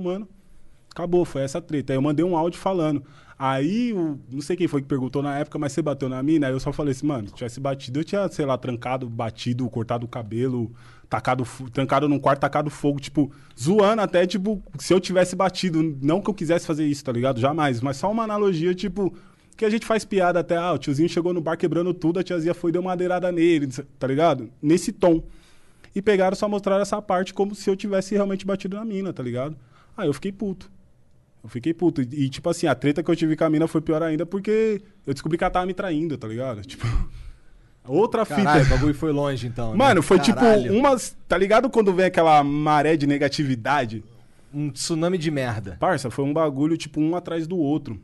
[0.89, 1.91] Acabou, foi essa treta.
[1.91, 3.03] Aí eu mandei um áudio falando.
[3.37, 6.47] Aí, o, não sei quem foi que perguntou na época, mas você bateu na mina?
[6.47, 9.69] Aí eu só falei assim, mano, se tivesse batido, eu tinha, sei lá, trancado, batido,
[9.69, 10.71] cortado o cabelo,
[11.09, 13.29] tacado, trancado num quarto, tacado fogo, tipo,
[13.59, 15.83] zoando até, tipo, se eu tivesse batido.
[16.01, 17.41] Não que eu quisesse fazer isso, tá ligado?
[17.41, 17.81] Jamais.
[17.81, 19.13] Mas só uma analogia, tipo,
[19.57, 22.23] que a gente faz piada até, ah, o tiozinho chegou no bar quebrando tudo, a
[22.23, 23.67] tiazinha foi deu uma madeirada nele,
[23.99, 24.49] tá ligado?
[24.61, 25.21] Nesse tom.
[25.95, 29.23] E pegaram só mostraram essa parte como se eu tivesse realmente batido na mina, tá
[29.23, 29.55] ligado?
[29.95, 30.69] Aí eu fiquei puto.
[31.41, 32.01] Eu fiquei puto.
[32.01, 34.81] E, tipo assim, a treta que eu tive com a mina foi pior ainda porque
[35.07, 36.61] eu descobri que ela tava me traindo, tá ligado?
[36.67, 36.85] Tipo.
[37.87, 38.75] Outra Caralho, o fita.
[38.75, 39.71] bagulho foi longe então.
[39.71, 39.77] né?
[39.77, 40.63] Mano, foi Caralho.
[40.63, 41.15] tipo umas.
[41.27, 44.03] Tá ligado quando vem aquela maré de negatividade?
[44.51, 45.77] Um tsunami de merda.
[45.79, 48.01] Parça, foi um bagulho, tipo, um atrás do outro.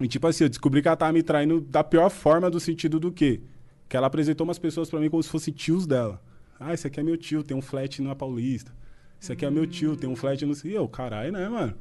[0.00, 3.00] E tipo assim, eu descobri que ela tava me traindo da pior forma do sentido
[3.00, 3.40] do quê?
[3.88, 6.20] Que ela apresentou umas pessoas pra mim como se fossem tios dela.
[6.58, 8.72] Ah, esse aqui é meu tio, tem um flat na Paulista.
[9.20, 10.54] Esse aqui é meu tio, tem um flat no...
[10.64, 11.74] E eu, caralho, né, mano?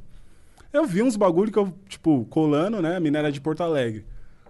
[0.71, 2.97] Eu vi uns bagulho que eu, tipo, colando, né?
[2.97, 4.05] A era de Porto Alegre.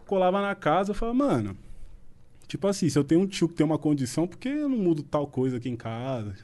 [0.06, 1.58] Colava na casa, eu falava, mano...
[2.48, 4.78] Tipo assim, se eu tenho um tio que tem uma condição, por que eu não
[4.78, 6.36] mudo tal coisa aqui em casa?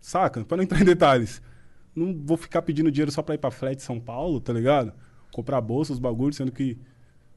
[0.00, 0.44] Saca?
[0.44, 1.40] Pra não entrar em detalhes.
[1.94, 4.92] Não vou ficar pedindo dinheiro só pra ir pra flat São Paulo, tá ligado?
[5.32, 6.76] Comprar bolsa, os bagulhos, sendo que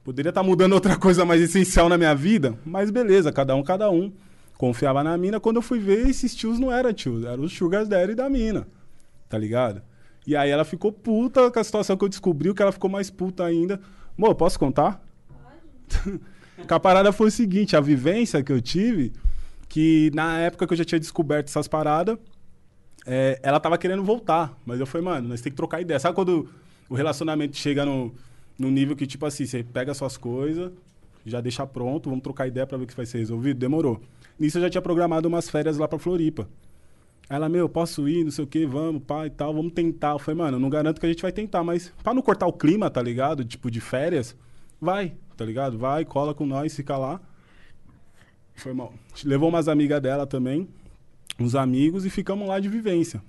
[0.03, 2.57] poderia estar mudando outra coisa mais essencial na minha vida.
[2.65, 4.11] Mas beleza, cada um, cada um.
[4.57, 5.39] Confiava na mina.
[5.39, 8.67] Quando eu fui ver, esses tios não eram tios, eram os sugars daddy da mina.
[9.29, 9.81] Tá ligado?
[10.25, 13.09] E aí ela ficou puta com a situação que eu descobri, que ela ficou mais
[13.09, 13.79] puta ainda.
[14.17, 15.01] Mô, posso contar?
[16.67, 19.13] Que a parada foi o seguinte, a vivência que eu tive,
[19.69, 22.17] que na época que eu já tinha descoberto essas paradas,
[23.05, 24.57] é, ela tava querendo voltar.
[24.65, 25.99] Mas eu falei, mano, nós tem que trocar ideia.
[25.99, 26.49] Sabe quando
[26.89, 28.13] o relacionamento chega no,
[28.57, 30.71] no nível que, tipo assim, você pega suas coisas,
[31.25, 33.59] já deixa pronto, vamos trocar ideia pra ver o que vai ser resolvido?
[33.59, 34.01] Demorou.
[34.39, 36.47] Nisso eu já tinha programado umas férias lá pra Floripa.
[37.29, 40.11] Ela, meu, posso ir, não sei o que, vamos, pá e tal, vamos tentar.
[40.11, 42.53] Eu falei, mano, não garanto que a gente vai tentar, mas pra não cortar o
[42.53, 43.43] clima, tá ligado?
[43.43, 44.35] Tipo, de férias,
[44.79, 45.77] vai, tá ligado?
[45.77, 47.19] Vai, cola com nós, fica lá.
[48.55, 48.93] Foi mal.
[49.25, 50.67] Levou umas amigas dela também,
[51.39, 53.21] uns amigos, e ficamos lá de vivência.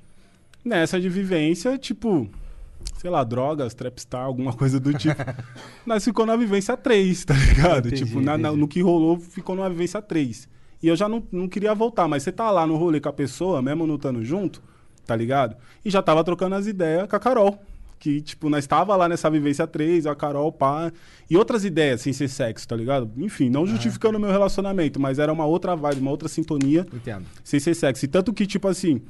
[0.64, 2.28] Nessa de vivência, tipo,
[2.98, 5.16] sei lá, drogas, trapstar, alguma coisa do tipo.
[5.84, 7.88] nós ficou na vivência 3, tá ligado?
[7.88, 10.48] Entendi, tipo, na- na- no que rolou, ficou numa vivência 3.
[10.82, 13.12] E eu já não, não queria voltar, mas você tá lá no rolê com a
[13.12, 14.62] pessoa, mesmo não estando junto,
[15.06, 15.56] tá ligado?
[15.84, 17.58] E já tava trocando as ideias com a Carol.
[17.98, 20.92] Que, tipo, nós tava lá nessa vivência 3, a Carol, pá.
[21.28, 23.10] E outras ideias, sem ser sexo, tá ligado?
[23.16, 27.24] Enfim, não justificando o meu relacionamento, mas era uma outra vibe, uma outra sintonia Entendo.
[27.42, 28.06] sem ser sexy.
[28.06, 29.02] Tanto que, tipo assim,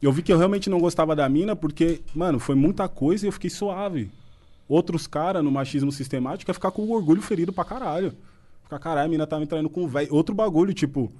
[0.00, 3.28] Eu vi que eu realmente não gostava da mina porque, mano, foi muita coisa e
[3.28, 4.08] eu fiquei suave.
[4.68, 8.12] Outros caras no machismo sistemático é ficar com o orgulho ferido pra caralho.
[8.68, 10.14] Ficar, caralho, a mina tá me traindo com velho.
[10.14, 11.10] Outro bagulho, tipo,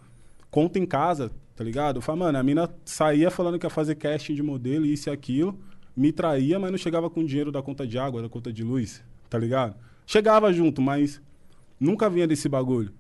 [0.51, 1.97] conta em casa, tá ligado?
[1.97, 5.11] Eu falo, mano, a mina saía falando que ia fazer casting de modelo, isso e
[5.11, 5.59] aquilo,
[5.97, 9.03] me traía, mas não chegava com dinheiro da conta de água, da conta de luz,
[9.31, 9.75] tá ligado?
[10.07, 11.23] Chegava junto, mas
[11.81, 12.93] nunca vinha desse bagulho.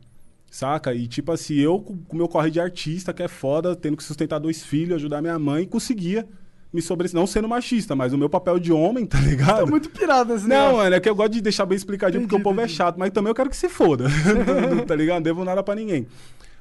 [0.50, 0.94] Saca?
[0.94, 4.02] E tipo assim, eu com o meu corre de artista, que é foda, tendo que
[4.02, 6.26] sustentar dois filhos, ajudar minha mãe, conseguia
[6.72, 9.60] me sobre não sendo machista, mas o meu papel de homem, tá ligado?
[9.60, 12.36] Tô muito pirado esse Não, mano, é que eu gosto de deixar bem explicadinho, porque
[12.36, 14.06] o povo é chato, mas também eu quero que se foda.
[14.86, 15.16] tá ligado?
[15.16, 16.06] Não devo nada pra ninguém.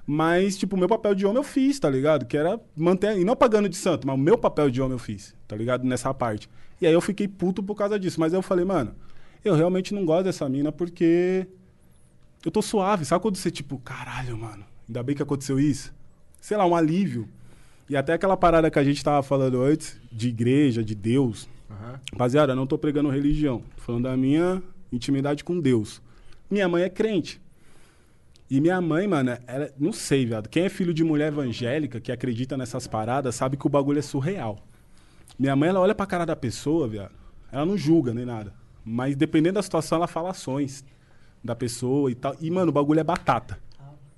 [0.09, 2.25] Mas, tipo, o meu papel de homem eu fiz, tá ligado?
[2.25, 3.17] Que era manter.
[3.17, 5.84] E não pagando de santo, mas o meu papel de homem eu fiz, tá ligado?
[5.84, 6.49] Nessa parte.
[6.79, 8.17] E aí eu fiquei puto por causa disso.
[8.17, 8.95] Mas eu falei, mano,
[9.43, 11.45] eu realmente não gosto dessa mina porque.
[12.45, 13.03] Eu tô suave.
[13.03, 15.93] Sabe quando você, tipo, caralho, mano, ainda bem que aconteceu isso?
[16.39, 17.27] Sei lá, um alívio.
[17.89, 21.47] E até aquela parada que a gente tava falando antes, de igreja, de Deus.
[22.11, 23.64] Rapaziada, eu não tô pregando religião.
[23.76, 24.61] Tô falando da minha
[24.91, 26.01] intimidade com Deus.
[26.49, 27.41] Minha mãe é crente.
[28.49, 30.47] E minha mãe, mano, ela, não sei, viado.
[30.47, 34.01] Quem é filho de mulher evangélica que acredita nessas paradas sabe que o bagulho é
[34.01, 34.57] surreal.
[35.38, 37.14] Minha mãe, ela olha pra cara da pessoa, viado.
[37.51, 38.53] Ela não julga nem nada.
[38.84, 40.84] Mas dependendo da situação, ela fala ações
[41.43, 42.35] da pessoa e tal.
[42.39, 43.59] E, mano, o bagulho é batata.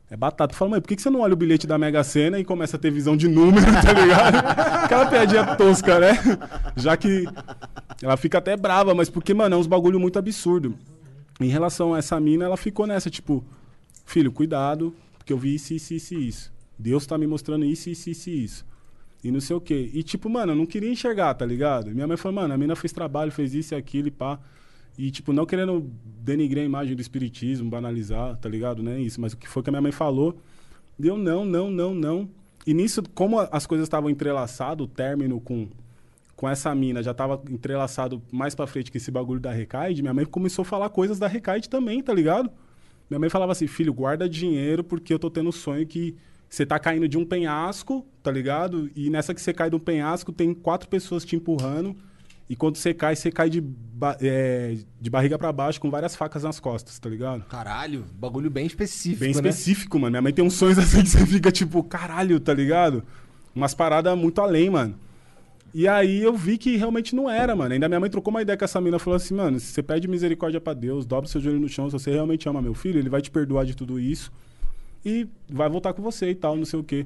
[0.10, 0.56] É batata.
[0.56, 2.80] Fala, mãe, por que você não olha o bilhete da Mega Sena e começa a
[2.80, 4.38] ter visão de número, tá ligado?
[4.86, 6.14] Aquela piadinha tosca, né?
[6.76, 7.26] Já que
[8.02, 10.76] ela fica até brava, mas porque, mano, é uns bagulho muito absurdo.
[11.40, 13.44] Em relação a essa mina, ela ficou nessa, tipo,
[14.06, 16.53] filho, cuidado, porque eu vi isso, isso, isso, isso.
[16.77, 18.65] Deus tá me mostrando isso, isso, isso, e isso.
[19.23, 19.90] E não sei o quê.
[19.94, 21.91] E, tipo, mano, eu não queria enxergar, tá ligado?
[21.91, 24.40] Minha mãe falou, mano, a mina fez trabalho, fez isso e aquilo e pá.
[25.00, 28.84] E, tipo, não querendo denigrar a imagem do espiritismo, banalizar, tá ligado?
[28.84, 29.22] Não é isso.
[29.22, 30.38] Mas o que foi que a minha mãe falou,
[31.00, 32.30] deu não, não, não, não.
[32.68, 35.70] E nisso, como as coisas estavam entrelaçadas, o término com,
[36.36, 40.14] com essa mina já tava entrelaçado mais pra frente que esse bagulho da Recaide, minha
[40.14, 42.52] mãe começou a falar coisas da Recaide também, tá ligado?
[43.10, 46.18] Minha mãe falava assim, filho, guarda dinheiro porque eu tô tendo sonho que
[46.50, 48.92] você tá caindo de um penhasco, tá ligado?
[48.94, 51.96] E nessa que você cai do penhasco, tem quatro pessoas te empurrando.
[52.50, 56.16] E quando você cai, você cai de, ba- é, de barriga pra baixo com várias
[56.16, 57.44] facas nas costas, tá ligado?
[57.46, 59.36] Caralho, bagulho bem específico, Bem né?
[59.36, 60.12] específico, mano.
[60.12, 63.04] Minha mãe tem uns sonhos assim que você fica tipo, caralho, tá ligado?
[63.54, 64.96] Umas paradas muito além, mano.
[65.72, 67.72] E aí eu vi que realmente não era, mano.
[67.72, 70.08] Ainda minha mãe trocou uma ideia com essa mina, falou assim, mano, se você pede
[70.08, 73.10] misericórdia pra Deus, dobra seu joelho no chão, se você realmente ama meu filho, ele
[73.10, 74.32] vai te perdoar de tudo isso
[75.06, 77.06] e vai voltar com você e tal, não sei o quê.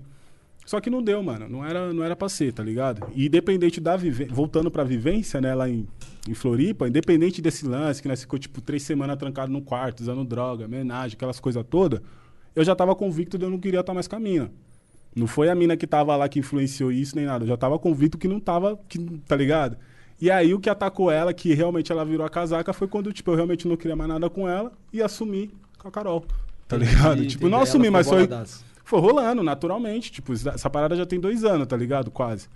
[0.66, 1.48] Só que não deu, mano.
[1.50, 3.06] Não era, não era pra ser, tá ligado?
[3.14, 5.88] E independente da vivência, voltando pra vivência, né, lá em,
[6.28, 10.24] em Floripa, independente desse lance, que nós ficou, tipo, três semanas trancado no quarto, usando
[10.24, 12.02] droga, homenagem, aquelas coisas todas,
[12.56, 14.52] eu já tava convicto de eu não queria estar mais com a mina.
[15.16, 17.44] Não foi a mina que tava lá que influenciou isso, nem nada.
[17.44, 19.78] Eu já tava convicto que não tava, que, tá ligado?
[20.20, 23.30] E aí o que atacou ela, que realmente ela virou a casaca, foi quando, tipo,
[23.32, 26.26] eu realmente não queria mais nada com ela e assumi com a Carol.
[26.68, 27.16] Tá Entendi, ligado?
[27.16, 27.44] Tipo, entendi.
[27.44, 28.28] não Ela assumi, foi mas foi.
[28.84, 30.12] Foi rolando, naturalmente.
[30.12, 32.12] Tipo, essa parada já tem dois anos, tá ligado?
[32.12, 32.48] Quase.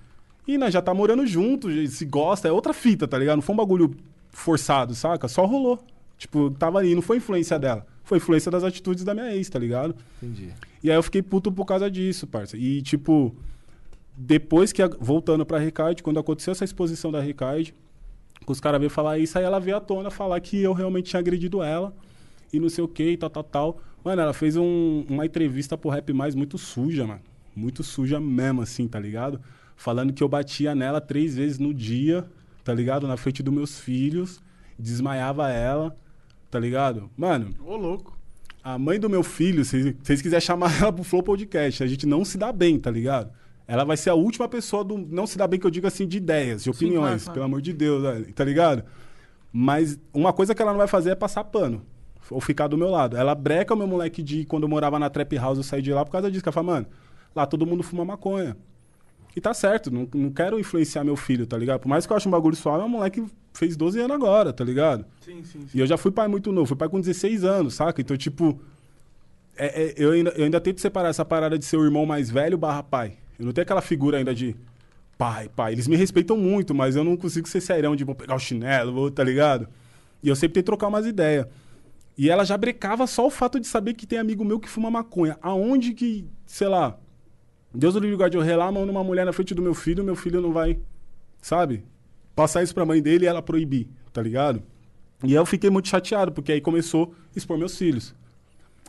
[0.47, 3.37] E nós já tá morando junto, se gosta, é outra fita, tá ligado?
[3.37, 3.95] Não foi um bagulho
[4.29, 5.27] forçado, saca?
[5.27, 5.79] Só rolou.
[6.17, 7.85] Tipo, tava ali, não foi influência dela.
[8.03, 9.95] Foi influência das atitudes da minha ex, tá ligado?
[10.21, 10.53] Entendi.
[10.81, 12.55] E aí eu fiquei puto por causa disso, parça.
[12.55, 13.35] E, tipo,
[14.15, 17.73] depois que, voltando pra Ricaide, quando aconteceu essa exposição da Ricaide,
[18.45, 21.09] que os caras veio falar isso, aí ela veio à tona falar que eu realmente
[21.09, 21.93] tinha agredido ela
[22.51, 23.79] e não sei o que e tal, tal, tal.
[24.07, 27.19] Mano, ela fez um- uma entrevista pro Rap Mais muito suja, mano.
[27.53, 29.41] Muito suja mesmo, assim, tá ligado?
[29.75, 32.25] Falando que eu batia nela três vezes no dia,
[32.63, 33.05] tá ligado?
[33.05, 34.39] Na frente dos meus filhos,
[34.79, 35.93] desmaiava ela,
[36.49, 37.09] tá ligado?
[37.17, 38.17] Mano, Ô, louco.
[38.63, 42.05] a mãe do meu filho, se vocês quiserem chamar ela pro Flow Podcast, a gente
[42.05, 43.29] não se dá bem, tá ligado?
[43.67, 44.97] Ela vai ser a última pessoa do.
[44.97, 47.33] Não se dá bem que eu digo assim, de ideias, de opiniões, claro, claro.
[47.33, 48.01] pelo amor de Deus,
[48.33, 48.85] tá ligado?
[49.51, 51.81] Mas uma coisa que ela não vai fazer é passar pano.
[52.29, 53.15] Ou ficar do meu lado.
[53.15, 55.93] Ela breca o meu moleque de quando eu morava na Trap House, eu saí de
[55.93, 56.43] lá por causa disso.
[56.43, 56.85] Que ela fala, mano,
[57.35, 58.57] lá todo mundo fuma maconha.
[59.35, 61.79] E tá certo, não, não quero influenciar meu filho, tá ligado?
[61.81, 64.15] Por mais que eu ache um bagulho suave, é um moleque que fez 12 anos
[64.15, 65.05] agora, tá ligado?
[65.21, 65.67] Sim, sim, sim.
[65.75, 68.01] E eu já fui pai muito novo, fui pai com 16 anos, saca?
[68.01, 68.59] Então, tipo,
[69.55, 72.29] é- é- eu, ainda, eu ainda tento separar essa parada de ser o irmão mais
[72.31, 73.13] velho barra pai.
[73.39, 74.55] Eu não tenho aquela figura ainda de
[75.19, 75.73] pai, pai.
[75.73, 78.91] Eles me respeitam muito, mas eu não consigo ser serão de vou pegar o chinelo,
[78.91, 79.67] vou, tá ligado?
[80.23, 81.45] E eu sempre tento trocar umas ideias.
[82.17, 84.89] E ela já brecava só o fato de saber que tem amigo meu que fuma
[84.89, 85.37] maconha.
[85.41, 86.97] Aonde que, sei lá,
[87.73, 90.03] Deus do livre guarde, eu relar a mão numa mulher na frente do meu filho,
[90.03, 90.79] meu filho não vai,
[91.41, 91.83] sabe?
[92.35, 94.63] Passar isso pra mãe dele e ela proibir, tá ligado?
[95.23, 98.15] E eu fiquei muito chateado, porque aí começou a expor meus filhos.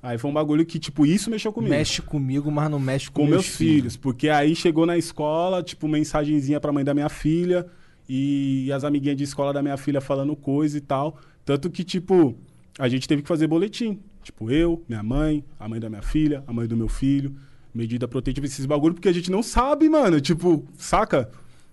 [0.02, 1.74] Aí foi um bagulho que, tipo, isso mexeu comigo.
[1.74, 3.96] Mexe comigo, mas não mexe com, com meus filhos.
[3.96, 7.66] Porque aí chegou na escola, tipo, mensagenzinha pra mãe da minha filha
[8.09, 11.18] e as amiguinhas de escola da minha filha falando coisa e tal.
[11.44, 12.36] Tanto que, tipo,
[12.78, 13.98] a gente teve que fazer boletim.
[14.22, 17.34] Tipo, eu, minha mãe, a mãe da minha filha, a mãe do meu filho,
[17.74, 20.20] medida protetiva, esses bagulho, porque a gente não sabe, mano.
[20.20, 21.28] Tipo, saca?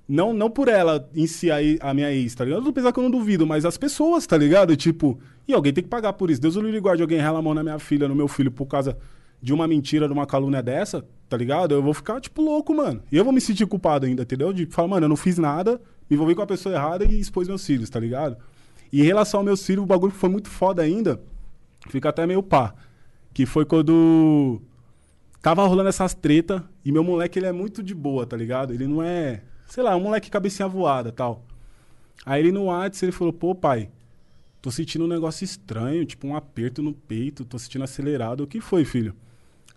[0.07, 2.67] Não, não por ela em si a, a minha ex, tá ligado?
[2.67, 4.75] Apesar que eu não duvido, mas as pessoas, tá ligado?
[4.75, 6.41] Tipo, e alguém tem que pagar por isso.
[6.41, 8.65] Deus o livre guarde alguém rela a mão na minha filha, no meu filho, por
[8.65, 8.97] causa
[9.41, 11.73] de uma mentira, de uma calúnia dessa, tá ligado?
[11.73, 13.01] Eu vou ficar, tipo, louco, mano.
[13.11, 14.53] E eu vou me sentir culpado ainda, entendeu?
[14.53, 17.47] De falar, mano, eu não fiz nada, me envolvi com a pessoa errada e expôs
[17.47, 18.37] meus filhos, tá ligado?
[18.91, 21.21] E em relação aos meus filhos, o bagulho foi muito foda ainda.
[21.89, 22.73] Fica até meio pá.
[23.33, 24.61] Que foi quando
[25.41, 28.73] tava rolando essas treta e meu moleque, ele é muito de boa, tá ligado?
[28.73, 31.45] Ele não é, sei lá, um moleque cabecinha voada tal.
[32.25, 33.89] Aí ele no WhatsApp, ele falou, pô, pai,
[34.61, 38.41] tô sentindo um negócio estranho, tipo um aperto no peito, tô sentindo acelerado.
[38.41, 39.13] O que foi, filho?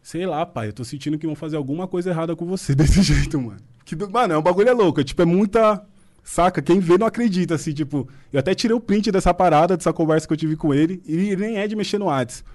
[0.03, 3.03] Sei lá, pai, eu tô sentindo que vão fazer alguma coisa errada com você desse
[3.03, 3.61] jeito, mano.
[3.85, 5.85] Que, mano, é um bagulho é louco, é, tipo, é muita...
[6.29, 6.61] Saca?
[6.61, 8.07] Quem vê não acredita, assim, tipo...
[8.31, 11.31] Eu até tirei o print dessa parada, dessa conversa que eu tive com ele, e
[11.31, 12.47] ele nem é de mexer no WhatsApp.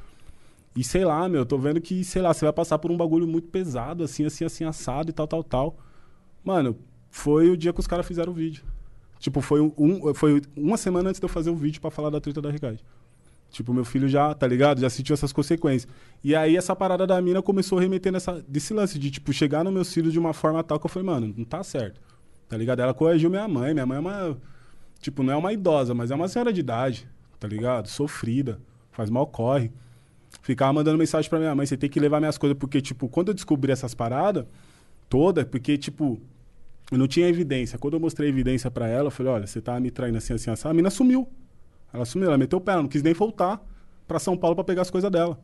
[0.76, 3.28] E sei lá, meu, tô vendo que, sei lá, você vai passar por um bagulho
[3.28, 5.78] muito pesado, assim, assim, assim, assado e tal, tal, tal.
[6.44, 6.78] Mano,
[7.10, 8.64] foi o dia que os caras fizeram o vídeo.
[9.18, 12.22] Tipo, foi, um, foi uma semana antes de eu fazer o vídeo pra falar da
[12.22, 12.80] treta da Ricardo.
[13.50, 14.82] Tipo, meu filho já, tá ligado?
[14.82, 15.92] Já sentiu essas consequências.
[16.24, 19.64] E aí essa parada da mina começou a remeter nessa, desse lance de, tipo, chegar
[19.64, 22.13] nos meus filhos de uma forma tal que eu falei, mano, não tá certo.
[22.48, 22.82] Tá ligado?
[22.82, 23.74] Ela corrigiu minha mãe.
[23.74, 24.38] Minha mãe é uma.
[25.00, 27.08] Tipo, não é uma idosa, mas é uma senhora de idade,
[27.40, 27.88] tá ligado?
[27.90, 28.60] Sofrida,
[28.92, 29.72] faz mal corre.
[30.42, 33.28] Ficava mandando mensagem pra minha mãe, você tem que levar minhas coisas, porque, tipo, quando
[33.30, 34.46] eu descobri essas paradas,
[35.10, 36.20] toda, porque, tipo,
[36.92, 37.78] eu não tinha evidência.
[37.78, 40.50] Quando eu mostrei evidência pra ela, eu falei, olha, você tá me traindo assim, assim,
[40.50, 40.68] assim.
[40.68, 41.28] A mina sumiu.
[41.94, 43.62] Ela sumiu, ela meteu o pé, ela não quis nem voltar
[44.08, 45.40] pra São Paulo pra pegar as coisas dela.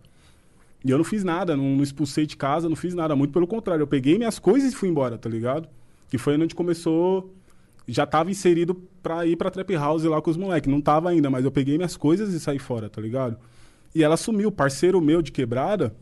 [0.84, 3.16] E eu não fiz nada, não, não expulsei de casa, não fiz nada.
[3.16, 5.68] Muito pelo contrário, eu peguei minhas coisas e fui embora, tá ligado?
[6.10, 7.34] Que foi onde começou.
[7.88, 10.72] Já tava inserido pra ir pra Trap House lá com os moleques.
[10.72, 13.38] Não tava ainda, mas eu peguei minhas coisas e saí fora, tá ligado?
[13.94, 15.96] E ela sumiu, parceiro meu de quebrada,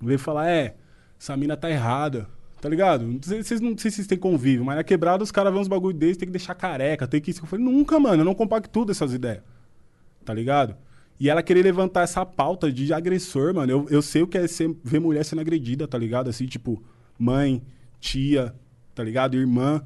[0.00, 0.76] veio falar: é,
[1.18, 2.28] essa mina tá errada.
[2.60, 3.06] Tá ligado?
[3.06, 5.60] Não sei, vocês não sei se vocês têm convívio, mas na quebrada os caras vêem
[5.60, 7.42] uns bagulho desses, tem que deixar careca, tem que isso.
[7.42, 9.42] Eu falei, nunca, mano, eu não compacto dessas ideias.
[10.24, 10.74] Tá ligado?
[11.20, 13.70] E ela querer levantar essa pauta de agressor, mano.
[13.70, 16.30] Eu, eu sei o que é ser, ver mulher sendo agredida, tá ligado?
[16.30, 16.82] Assim, tipo,
[17.18, 17.62] mãe,
[18.00, 18.54] tia,
[18.94, 19.36] tá ligado?
[19.36, 19.84] Irmã.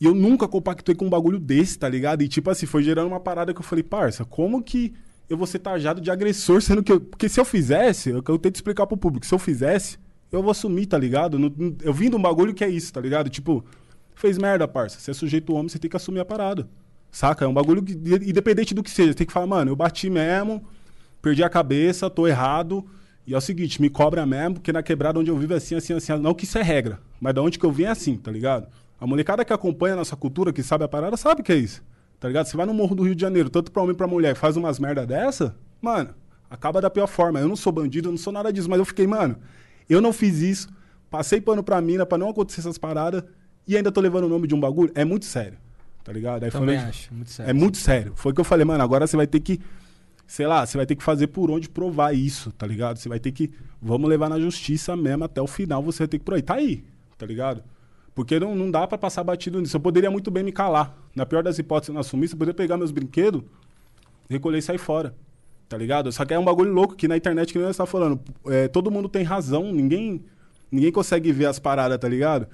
[0.00, 2.22] E eu nunca compactuei com um bagulho desse, tá ligado?
[2.22, 4.94] E tipo assim, foi gerando uma parada que eu falei, parça, como que
[5.28, 7.00] eu vou ser tajado de agressor, sendo que eu.
[7.00, 9.98] Porque se eu fizesse, eu, eu tento explicar pro público, se eu fizesse,
[10.32, 11.38] eu vou assumir, tá ligado?
[11.82, 13.28] Eu vim de um bagulho que é isso, tá ligado?
[13.28, 13.64] Tipo,
[14.14, 14.98] fez merda, parça.
[14.98, 16.68] Você é sujeito homem, você tem que assumir a parada.
[17.10, 17.44] Saca?
[17.44, 20.64] É um bagulho que, independente do que seja, tem que falar, mano, eu bati mesmo,
[21.20, 22.84] perdi a cabeça, tô errado.
[23.26, 25.74] E é o seguinte, me cobra mesmo, porque na quebrada onde eu vivo é assim,
[25.74, 26.16] assim, assim.
[26.18, 28.66] Não que isso é regra, mas da onde que eu vim é assim, tá ligado?
[29.00, 31.82] A molecada que acompanha a nossa cultura, que sabe a parada, sabe que é isso.
[32.18, 32.46] Tá ligado?
[32.46, 34.56] Você vai no Morro do Rio de Janeiro, tanto pra homem e pra mulher, faz
[34.56, 36.14] umas merda dessa, mano,
[36.50, 37.40] acaba da pior forma.
[37.40, 39.36] Eu não sou bandido, eu não sou nada disso, mas eu fiquei, mano,
[39.88, 40.68] eu não fiz isso,
[41.10, 43.24] passei pano pra mina pra não acontecer essas paradas
[43.66, 44.92] e ainda tô levando o nome de um bagulho.
[44.94, 45.56] É muito sério,
[46.04, 46.44] tá ligado?
[46.44, 47.50] Aí Também acho, muito sério.
[47.50, 48.12] É muito sério.
[48.14, 49.58] Foi que eu falei, mano, agora você vai ter que,
[50.30, 52.98] sei lá, você vai ter que fazer por onde provar isso, tá ligado?
[52.98, 53.50] Você vai ter que,
[53.82, 56.42] vamos levar na justiça mesmo até o final, você vai ter que por aí.
[56.42, 56.84] Tá aí,
[57.18, 57.64] tá ligado?
[58.14, 59.76] Porque não, não dá pra passar batido nisso.
[59.76, 60.96] Eu poderia muito bem me calar.
[61.16, 63.42] Na pior das hipóteses, não assumir, eu poderia pegar meus brinquedos,
[64.28, 65.16] recolher e sair fora.
[65.68, 66.12] Tá ligado?
[66.12, 68.68] Só que é um bagulho louco que na internet, que nem você tá falando, é,
[68.68, 70.24] todo mundo tem razão, ninguém,
[70.70, 72.46] ninguém consegue ver as paradas, tá ligado?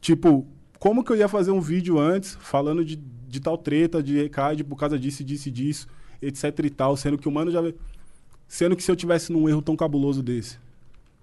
[0.00, 0.48] Tipo,
[0.80, 4.64] como que eu ia fazer um vídeo antes falando de, de tal treta, de recade
[4.64, 5.86] por causa disso, disso e disso,
[6.20, 7.60] etc e tal, sendo que o mano já.
[8.48, 10.58] Sendo que se eu tivesse num erro tão cabuloso desse.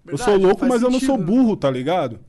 [0.05, 1.25] eu sou Verdade, louco, mas eu não sentido, sou né?
[1.25, 2.19] burro, tá ligado?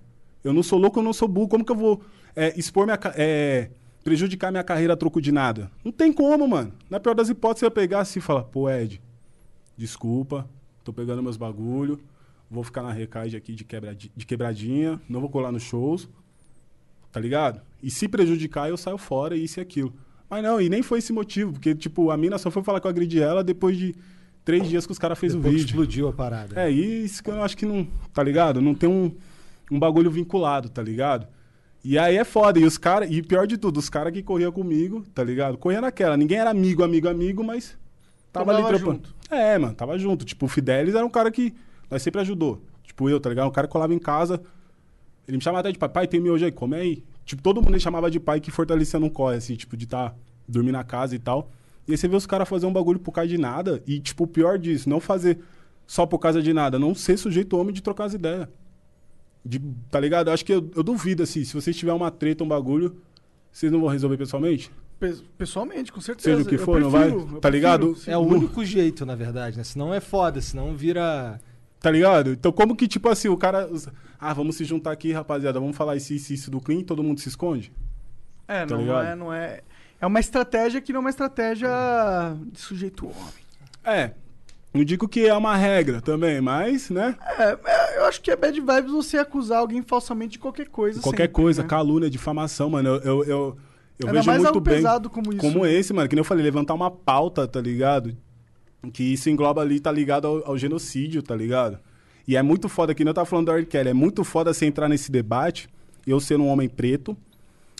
[0.43, 1.49] Eu não sou louco, eu não sou burro.
[1.49, 2.03] Como que eu vou
[2.35, 2.99] é, expor minha.
[3.15, 3.71] É,
[4.03, 5.71] prejudicar minha carreira a troco de nada?
[5.85, 6.73] Não tem como, mano.
[6.89, 9.01] Na pior das hipóteses, eu ia pegar assim e falar, pô, Ed,
[9.77, 10.49] desculpa,
[10.83, 12.01] tô pegando meus bagulho,
[12.51, 16.09] vou ficar na recade aqui de, quebradi- de quebradinha, não vou colar nos shows,
[17.13, 17.61] tá ligado?
[17.83, 19.93] E se prejudicar, eu saio fora, isso e aquilo.
[20.31, 22.87] Mas não, e nem foi esse motivo, porque, tipo, a mina só foi falar que
[22.87, 23.95] eu agredi ela depois de
[24.45, 25.71] três dias que os caras fez o Depois que vídeo.
[25.71, 26.61] explodiu a parada.
[26.61, 28.61] É, isso que eu acho que não, tá ligado?
[28.61, 29.15] Não tem um,
[29.71, 31.27] um bagulho vinculado, tá ligado?
[31.85, 32.59] E aí é foda.
[32.59, 35.57] E os caras, e pior de tudo, os caras que corriam comigo, tá ligado?
[35.57, 36.17] Corria naquela.
[36.17, 37.79] Ninguém era amigo, amigo, amigo, mas
[38.33, 39.09] tava ali trampando.
[39.31, 40.25] É, mano, tava junto.
[40.25, 41.55] Tipo, o Fidelis era um cara que
[41.91, 42.63] nós sempre ajudou.
[42.83, 43.49] Tipo, eu, tá ligado?
[43.49, 44.43] Um cara que colava em casa.
[45.27, 47.05] Ele me chamava até de pai, pai, tem miojo aí, come aí.
[47.29, 50.15] Tipo, todo mundo ele chamava de pai que fortalecia não corre, assim, tipo, de tá
[50.49, 51.51] dormir na casa e tal.
[51.87, 53.83] E aí você vê os caras fazer um bagulho por causa de nada.
[53.87, 55.39] E, tipo, o pior disso, não fazer
[55.87, 56.79] só por causa de nada.
[56.79, 58.49] Não ser sujeito homem de trocar as ideias.
[59.45, 59.61] De,
[59.91, 60.29] tá ligado?
[60.29, 62.97] Eu acho que eu, eu duvido, assim, se vocês tiver uma treta, um bagulho,
[63.53, 64.71] vocês não vão resolver pessoalmente?
[64.99, 66.31] Pe- Pessoalmente, com certeza.
[66.39, 67.11] Seja o que for, não vai?
[67.13, 67.87] prefiro, Tá ligado?
[67.89, 68.11] prefiro, sim.
[68.11, 69.65] É o único jeito, na verdade, né?
[69.65, 71.39] Senão é foda, senão vira.
[71.81, 72.31] Tá ligado?
[72.33, 73.69] Então, como que, tipo assim, o cara.
[74.19, 77.21] Ah, vamos se juntar aqui, rapaziada, vamos falar isso, isso, isso do Clean, todo mundo
[77.21, 77.73] se esconde?
[78.49, 79.07] É, Tá não, ligado?
[79.07, 79.61] é, não é.
[80.01, 81.69] É uma estratégia que não é uma estratégia
[82.53, 83.45] de sujeito homem.
[83.85, 84.13] É.
[84.73, 87.17] Não digo que é uma regra também, mas, né?
[87.39, 91.01] É, é, eu acho que é bad vibes você acusar alguém falsamente de qualquer coisa.
[91.01, 91.69] Qualquer sempre, coisa, né?
[91.69, 92.89] calúnia, difamação, mano.
[92.89, 93.59] Eu, eu, eu,
[93.99, 94.75] eu vejo mais muito algo bem.
[94.77, 96.09] pesado como isso, Como esse, mano.
[96.09, 98.17] Que nem eu falei, levantar uma pauta, tá ligado?
[98.93, 101.79] Que isso engloba ali, tá ligado ao, ao genocídio, tá ligado?
[102.27, 103.65] E é muito foda, que eu tava falando do R.
[103.67, 105.69] Kelly, é muito foda você entrar nesse debate,
[106.07, 107.17] eu sendo um homem preto,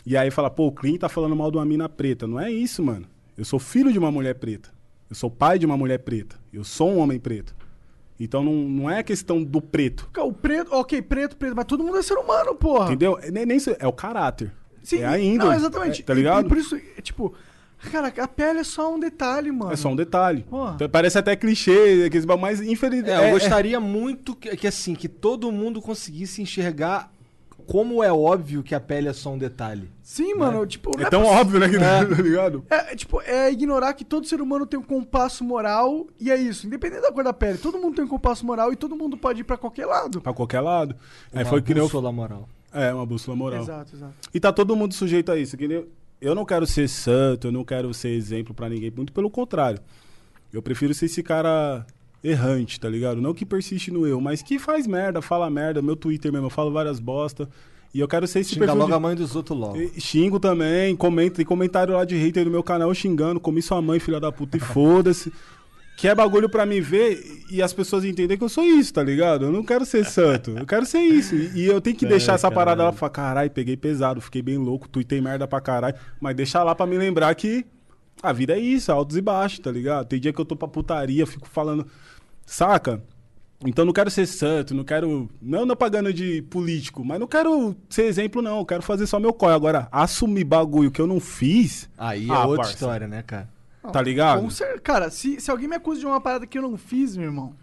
[0.05, 2.25] e aí falar, pô, o Clean tá falando mal de uma mina preta.
[2.27, 3.05] Não é isso, mano.
[3.37, 4.69] Eu sou filho de uma mulher preta.
[5.09, 6.35] Eu sou pai de uma mulher preta.
[6.51, 7.55] Eu sou um homem preto.
[8.19, 10.09] Então não, não é questão do preto.
[10.17, 12.87] O preto, ok, preto, preto, mas todo mundo é ser humano, porra.
[12.87, 13.17] Entendeu?
[13.21, 14.51] É Nem, nem é o caráter.
[14.83, 15.51] Sim, é a índole.
[15.51, 16.01] Não, exatamente.
[16.01, 16.45] É, tá E- ligado?
[16.45, 17.33] E, por isso, é, tipo,
[17.91, 19.71] cara, a pele é só um detalhe, mano.
[19.71, 20.43] É só um detalhe.
[20.43, 20.73] Porra.
[20.75, 23.11] Então, parece até clichê, mas infelizmente.
[23.11, 27.11] É, eu gostaria muito que, que, assim, que todo mundo conseguisse enxergar
[27.69, 29.91] como é óbvio que a pele é só um detalhe.
[30.01, 30.89] Sim, mano, tipo.
[30.97, 31.69] não É tão óbvio, né?
[31.69, 32.65] Que, Tá ligado?
[32.67, 36.35] É, é, tipo, é ignorar que todo ser humano tem um compasso moral e é
[36.35, 36.65] isso.
[36.65, 39.41] Independente da cor da pele, todo mundo tem um compasso moral e todo mundo pode
[39.41, 40.19] ir pra qualquer lado.
[40.19, 40.95] Pra qualquer lado.
[41.31, 41.85] Uma foi que nem eu.
[41.85, 42.49] bússola moral.
[42.73, 43.61] É, uma bússola moral.
[43.61, 44.13] Exato, exato.
[44.33, 45.55] E tá todo mundo sujeito a isso.
[45.55, 45.85] Que nem...
[46.21, 48.91] Eu não quero ser santo, eu não quero ser exemplo pra ninguém.
[48.95, 49.79] Muito pelo contrário.
[50.51, 51.85] Eu prefiro ser esse cara
[52.23, 53.21] errante, tá ligado?
[53.21, 55.81] Não que persiste no erro, mas que faz merda, fala merda.
[55.81, 57.47] Meu Twitter mesmo, eu falo várias bosta.
[57.93, 59.77] E eu quero ser esse Xinga logo de- a mãe dos outros logo.
[59.77, 63.81] E Xingo também, comenta, tem comentário lá de hater no meu canal xingando, comi sua
[63.81, 65.31] mãe, filha da puta, e foda-se.
[65.99, 69.03] Que é bagulho pra mim ver e as pessoas entenderem que eu sou isso, tá
[69.03, 69.45] ligado?
[69.45, 71.35] Eu não quero ser santo, eu quero ser isso.
[71.35, 74.57] E eu tenho que deixar essa parada lá pra falar, caralho, peguei pesado, fiquei bem
[74.57, 75.95] louco, tuitei merda pra caralho.
[76.21, 77.65] Mas deixar lá pra me lembrar que
[78.23, 80.05] a vida é isso, altos e baixos, tá ligado?
[80.07, 81.85] Tem dia que eu tô pra putaria, fico falando,
[82.45, 83.03] saca?
[83.65, 85.29] Então não quero ser santo, não quero.
[85.41, 88.59] Não, não pagando de político, mas não quero ser exemplo, não.
[88.59, 89.53] Eu quero fazer só meu corre.
[89.53, 91.89] Agora, assumir bagulho que eu não fiz.
[91.97, 92.71] Aí é Ah, outra parça.
[92.71, 93.49] história, né, cara?
[93.93, 94.41] Tá ligado?
[94.41, 97.15] Com cer- Cara, se, se alguém me acusa de uma parada que eu não fiz,
[97.15, 97.55] meu irmão,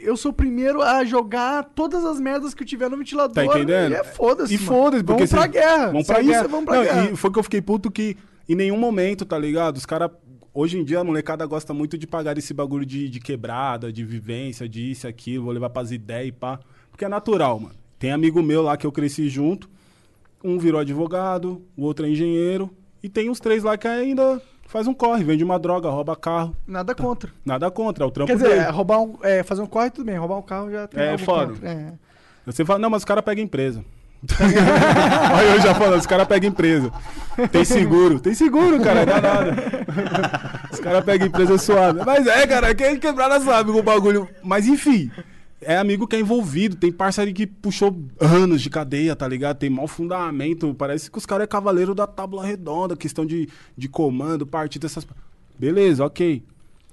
[0.00, 3.34] eu sou o primeiro a jogar todas as merdas que eu tiver no ventilador.
[3.34, 3.92] Tá entendendo?
[3.92, 4.54] E é foda-se.
[4.54, 5.86] E foda-se, porque Vamos pra se- guerra.
[5.86, 6.40] Vamos pra é guerra.
[6.40, 7.10] Isso, vamos pra Não, guerra.
[7.12, 8.16] E foi que eu fiquei puto que
[8.48, 9.76] em nenhum momento, tá ligado?
[9.76, 10.10] Os caras.
[10.56, 14.04] Hoje em dia a molecada gosta muito de pagar esse bagulho de, de quebrada, de
[14.04, 16.60] vivência, disso, aquilo, vou levar pras ideias e pá.
[16.92, 17.74] Porque é natural, mano.
[17.98, 19.68] Tem amigo meu lá que eu cresci junto.
[20.44, 22.70] Um virou advogado, o outro é engenheiro.
[23.02, 26.56] E tem uns três lá que ainda faz um corre, vende uma droga, rouba carro.
[26.66, 27.30] Nada contra.
[27.44, 28.60] Nada contra, é o trampo Quer dizer, dele.
[28.60, 30.16] é, roubar um, é, fazer um corre, tudo bem.
[30.16, 31.68] Roubar um carro já tem É, contra.
[31.68, 31.92] É.
[32.46, 33.84] Você fala, não, mas os caras pegam empresa.
[35.34, 36.90] Aí eu já falando, os caras pegam empresa.
[37.52, 38.18] Tem seguro.
[38.18, 39.56] Tem seguro, cara, não dá nada.
[40.72, 42.00] Os caras pegam empresa suave.
[42.06, 44.26] Mas é, cara, quem quebrada sabe o bagulho.
[44.42, 45.10] Mas enfim,
[45.66, 46.76] é amigo que é envolvido.
[46.76, 49.58] Tem parceiro que puxou anos de cadeia, tá ligado?
[49.58, 50.74] Tem mau fundamento.
[50.74, 55.06] Parece que os caras é cavaleiro da tábua redonda, questão de, de comando, partido, essas.
[55.58, 56.44] Beleza, ok.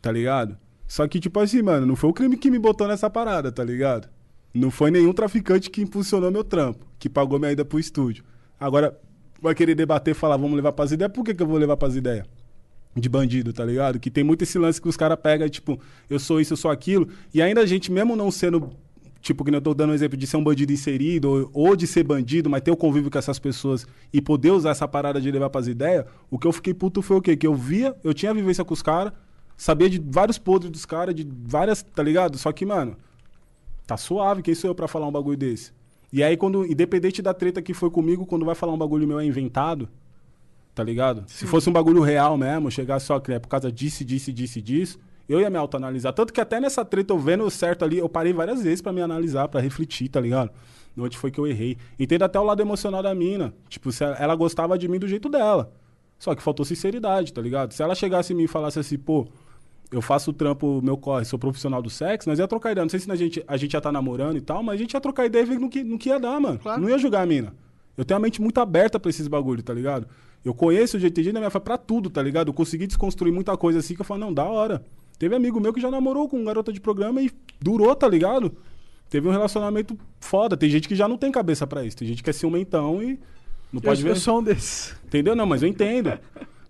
[0.02, 0.58] Tá ligado?
[0.88, 3.64] Só que, tipo assim, mano, não foi o crime que me botou nessa parada, tá
[3.64, 4.10] ligado?
[4.54, 8.24] Não foi nenhum traficante que impulsionou meu trampo, que pagou minha ida pro estúdio.
[8.60, 9.00] Agora,
[9.42, 11.12] vai querer debater falar, vamos levar pras ideias?
[11.12, 12.28] Por que, que eu vou levar pras ideias?
[12.96, 14.00] De bandido, tá ligado?
[14.00, 16.70] Que tem muito esse lance que os caras pegam, tipo, eu sou isso, eu sou
[16.70, 17.08] aquilo.
[17.34, 18.70] E ainda a gente, mesmo não sendo,
[19.22, 21.88] tipo, que eu tô dando um exemplo de ser um bandido inserido, ou, ou de
[21.88, 25.32] ser bandido, mas ter o convívio com essas pessoas e poder usar essa parada de
[25.32, 27.38] levar pras ideias, o que eu fiquei puto foi o quê?
[27.38, 29.14] Que eu via, eu tinha vivência com os caras,
[29.56, 32.38] sabia de vários podres dos caras, de várias, tá ligado?
[32.38, 32.98] Só que, mano,
[33.88, 35.72] tá suave, quem sou eu pra falar um bagulho desse?
[36.12, 39.18] E aí, quando, independente da treta que foi comigo, quando vai falar um bagulho meu
[39.18, 39.88] é inventado,
[40.82, 41.24] tá ligado?
[41.28, 44.60] Se fosse um bagulho real mesmo, chegar só que é por causa disso, disso, disso,
[44.60, 45.00] disso,
[45.30, 46.12] eu ia me autoanalisar.
[46.12, 49.00] Tanto que até nessa treta, eu vendo certo ali, eu parei várias vezes pra me
[49.00, 50.50] analisar, pra refletir, tá ligado?
[50.98, 51.78] Onde foi que eu errei.
[52.00, 53.54] Entendo até o lado emocional da mina.
[53.70, 55.72] Tipo, se ela, gostava de mim do jeito dela.
[56.18, 57.74] Só que faltou sinceridade, tá ligado?
[57.74, 59.28] Se ela chegasse em mim e falasse assim, pô,
[59.92, 62.84] eu faço o trampo, meu corre, sou profissional do sexo, nós ia trocar ideia.
[62.84, 64.94] Não sei se a gente, a gente ia estar namorando e tal, mas a gente
[64.96, 66.60] ia trocar ideia e ver no que, no que ia dar, mano.
[66.80, 67.54] Não ia julgar a mina.
[67.98, 70.08] Eu tenho a mente muito aberta pra esses bagulho, tá ligado?
[70.44, 72.48] Eu conheço o GTG da minha pra tudo, tá ligado?
[72.48, 74.84] Eu consegui desconstruir muita coisa assim que eu falo, não, da hora.
[75.20, 78.52] Teve amigo meu que já namorou com garota de programa e durou, tá ligado?
[79.08, 80.58] Teve um relacionamento foda.
[80.58, 81.98] Tem gente que já não tem cabeça pra isso.
[81.98, 83.20] Tem gente que é ciumentão e
[83.72, 84.12] não pode eu, ver.
[84.12, 84.96] eu sou um desses.
[85.06, 85.36] Entendeu?
[85.36, 86.18] Não, mas eu entendo.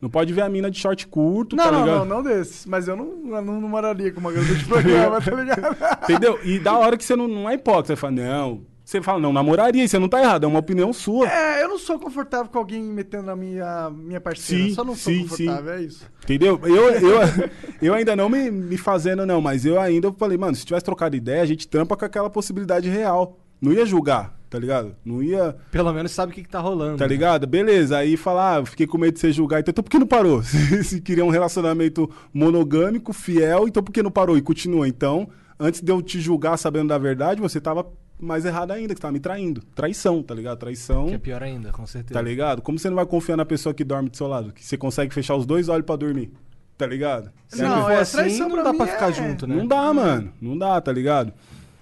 [0.02, 1.98] Não pode ver a mina de short curto, Não, tá não, ligado?
[1.99, 2.65] não, não desses.
[2.65, 3.06] Mas eu não,
[3.38, 5.77] eu não, não moraria com uma garota de programa, tá ligado?
[6.03, 6.39] Entendeu?
[6.43, 8.65] E da hora que você não, não é hipócrita, você fala, não.
[8.91, 11.26] Você fala, não, namoraria, você não tá errado, é uma opinião sua.
[11.26, 14.65] É, eu não sou confortável com alguém metendo na minha, minha parceira.
[14.65, 16.05] Sim, Só não sou sim, confortável, é isso.
[16.26, 16.59] Entendeu?
[16.65, 17.49] Eu, eu,
[17.81, 21.15] eu ainda não me, me fazendo, não, mas eu ainda falei, mano, se tivesse trocado
[21.15, 23.39] ideia, a gente trampa com aquela possibilidade real.
[23.61, 24.93] Não ia julgar, tá ligado?
[25.05, 25.55] Não ia.
[25.72, 26.97] Pelo menos sabe o que, que tá rolando.
[26.97, 27.47] Tá ligado?
[27.47, 27.97] Beleza.
[27.97, 29.61] Aí falar, ah, fiquei com medo de você julgar.
[29.61, 30.43] Então, então por que não parou?
[30.43, 34.85] Se, se queria um relacionamento monogâmico, fiel, então por que não parou e continua?
[34.85, 37.85] Então, antes de eu te julgar sabendo da verdade, você tava
[38.22, 39.61] mais errado ainda, que você tava me traindo.
[39.76, 40.57] Traição, tá ligado?
[40.60, 41.07] Traição.
[41.07, 42.14] Que é pior ainda, com certeza.
[42.14, 42.61] Tá ligado?
[42.61, 44.53] Como você não vai confiar na pessoa que dorme do seu lado?
[44.53, 46.31] Que você consegue fechar os dois olhos pra dormir.
[46.77, 47.31] Tá ligado?
[47.48, 49.56] Se Não, é, assim, traição não dá pra ficar é- junto, né?
[49.56, 50.34] Não dá, mano.
[50.41, 51.34] Não dá, tá ligado?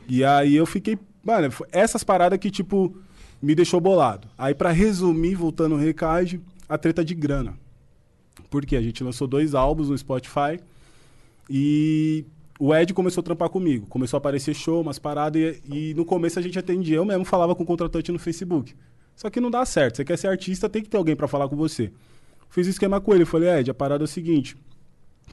[0.08, 0.98] E aí eu fiquei.
[1.24, 2.96] Mano, essas paradas que, tipo,
[3.42, 4.28] me deixou bolado.
[4.38, 7.58] Aí, pra resumir, voltando ao recade, a treta de grana.
[8.50, 10.60] Porque a gente lançou dois álbuns no Spotify
[11.50, 12.26] e
[12.60, 13.88] o Ed começou a trampar comigo.
[13.88, 16.98] Começou a aparecer show, umas paradas, e, e no começo a gente atendia.
[16.98, 18.76] Eu mesmo falava com o contratante no Facebook.
[19.16, 19.96] Só que não dá certo.
[19.96, 21.90] Você quer ser artista, tem que ter alguém pra falar com você.
[22.50, 23.24] Fiz o esquema com ele.
[23.24, 24.58] Falei, Ed, a parada é o seguinte: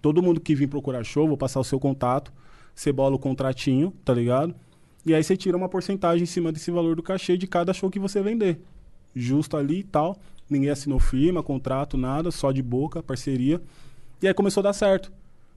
[0.01, 2.33] todo mundo que vir procurar show, vou passar o seu contato,
[2.73, 4.55] você bola o contratinho, tá ligado?
[5.05, 7.91] E aí você tira uma porcentagem em cima desse valor do cachê de cada show
[7.91, 8.61] que você vender.
[9.15, 10.17] Justo ali e tal.
[10.49, 13.61] Ninguém assinou firma, contrato, nada, só de boca, parceria.
[14.23, 15.11] E aí começou a dar certo.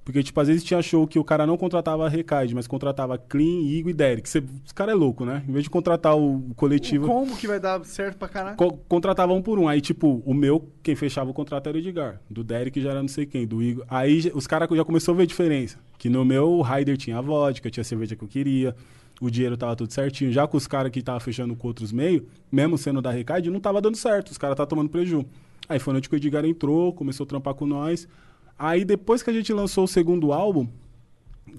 [0.09, 3.15] Porque, tipo, às vezes tinha show que o cara não contratava a Recaide, mas contratava
[3.15, 4.27] Clean, Igor e Derek.
[4.27, 5.43] Você, os cara é louco, né?
[5.47, 7.05] Em vez de contratar o coletivo.
[7.05, 8.57] O combo que vai dar certo pra caralho.
[8.57, 9.67] Co- contratava um por um.
[9.67, 12.19] Aí, tipo, o meu, quem fechava o contrato era o Edgar.
[12.27, 13.85] Do Derek já era não sei quem, do Igor.
[13.87, 15.77] Aí os caras já começou a ver a diferença.
[15.99, 18.75] Que no meu, o Ryder tinha a vodka, tinha a cerveja que eu queria,
[19.21, 20.31] o dinheiro tava tudo certinho.
[20.31, 23.59] Já com os caras que tava fechando com outros meios, mesmo sendo da Recaide, não
[23.59, 24.29] tava dando certo.
[24.31, 25.23] Os caras estavam tomando preju.
[25.67, 28.07] Aí foi onde que o Edgar entrou, começou a trampar com nós.
[28.59, 30.67] Aí depois que a gente lançou o segundo álbum,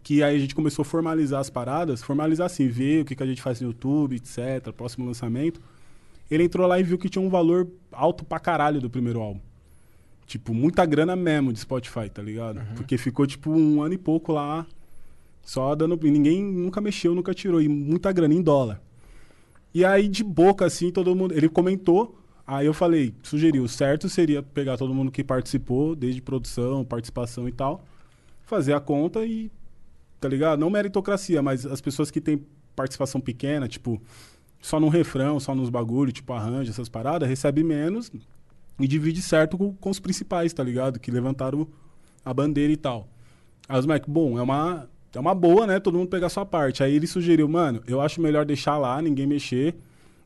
[0.03, 3.23] que aí a gente começou a formalizar as paradas, formalizar assim, ver o que, que
[3.23, 5.61] a gente faz no YouTube, etc., próximo lançamento.
[6.31, 9.41] Ele entrou lá e viu que tinha um valor alto pra caralho do primeiro álbum.
[10.27, 12.61] Tipo, muita grana mesmo de Spotify, tá ligado?
[12.77, 14.65] Porque ficou, tipo, um ano e pouco lá,
[15.43, 15.99] só dando.
[16.07, 17.61] E ninguém nunca mexeu, nunca tirou.
[17.61, 18.81] E muita grana em dólar.
[19.75, 21.35] E aí, de boca, assim, todo mundo.
[21.35, 22.17] Ele comentou.
[22.53, 27.49] Aí eu falei, sugeri, o certo seria pegar todo mundo que participou, desde produção, participação
[27.49, 27.85] e tal,
[28.43, 29.53] fazer a conta e.
[30.21, 30.59] Tá ligado?
[30.59, 32.45] Não meritocracia, mas as pessoas que têm
[32.75, 34.03] participação pequena, tipo,
[34.61, 38.11] só no refrão, só nos bagulho, tipo arranjo, essas paradas, recebe menos
[38.81, 40.99] e divide certo com, com os principais, tá ligado?
[40.99, 41.69] Que levantaram
[42.25, 43.07] a bandeira e tal.
[43.69, 45.79] Aí os moleques, bom, é uma, é uma boa, né?
[45.79, 46.83] Todo mundo pegar a sua parte.
[46.83, 49.77] Aí ele sugeriu, mano, eu acho melhor deixar lá, ninguém mexer,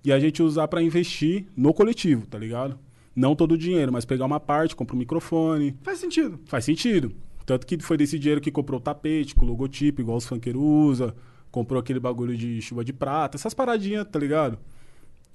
[0.05, 2.79] e a gente usar pra investir no coletivo, tá ligado?
[3.17, 5.77] Não todo o dinheiro, mas pegar uma parte, comprar um microfone.
[5.83, 6.39] Faz sentido.
[6.47, 7.15] Faz sentido.
[7.47, 10.61] Tanto que foi desse dinheiro que comprou o tapete, com o logotipo, igual os funkeiros
[10.61, 11.13] usam.
[11.51, 14.59] Comprou aquele bagulho de chuva de prata, essas paradinhas, tá ligado?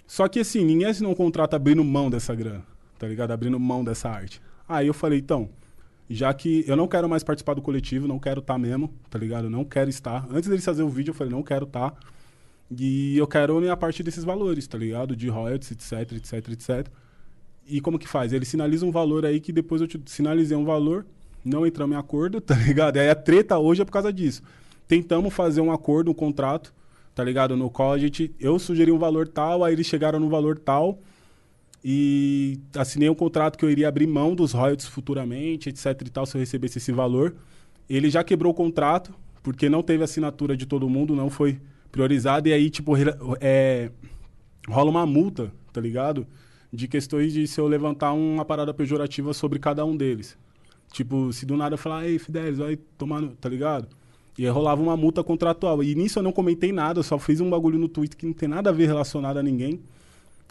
[0.06, 2.66] Só que assim, ninguém assinou um contrato abrindo mão dessa grana,
[2.98, 3.32] tá ligado?
[3.32, 4.41] Abrindo mão dessa arte.
[4.68, 5.50] Aí eu falei, então,
[6.10, 9.46] já que eu não quero mais participar do coletivo, não quero estar mesmo, tá ligado?
[9.46, 10.28] Eu não quero estar.
[10.32, 11.96] Antes deles fazer o vídeo, eu falei, não quero estar.
[12.72, 15.16] E eu quero a minha parte desses valores, tá ligado?
[15.16, 16.88] De royalties, etc, etc, etc.
[17.68, 18.32] E como que faz?
[18.32, 21.06] Ele sinaliza um valor aí que depois eu te sinalizei um valor,
[21.44, 22.98] não entramos em acordo, tá ligado?
[22.98, 24.44] E aí a treta hoje é por causa disso.
[24.88, 26.74] Tentamos fazer um acordo, um contrato,
[27.16, 27.56] tá ligado?
[27.58, 28.34] No qual a gente.
[28.40, 31.00] Eu sugeri um valor tal, aí eles chegaram no valor tal.
[31.84, 36.26] E assinei um contrato que eu iria abrir mão dos royalties futuramente, etc e tal,
[36.26, 37.36] se eu recebesse esse valor.
[37.90, 41.60] Ele já quebrou o contrato, porque não teve assinatura de todo mundo, não foi
[41.91, 42.48] priorizado.
[42.48, 42.94] E aí, tipo,
[43.40, 43.91] é,
[44.68, 46.26] rola uma multa, tá ligado?
[46.72, 50.38] De questões de se eu levantar uma parada pejorativa sobre cada um deles.
[50.91, 53.30] Tipo, se do nada eu falar, ei, Fidelis, vai tomar, no...
[53.30, 53.88] tá ligado?
[54.38, 55.84] E aí rolava uma multa contratual.
[55.84, 58.34] E nisso eu não comentei nada, eu só fiz um bagulho no Twitter que não
[58.34, 59.82] tem nada a ver relacionado a ninguém.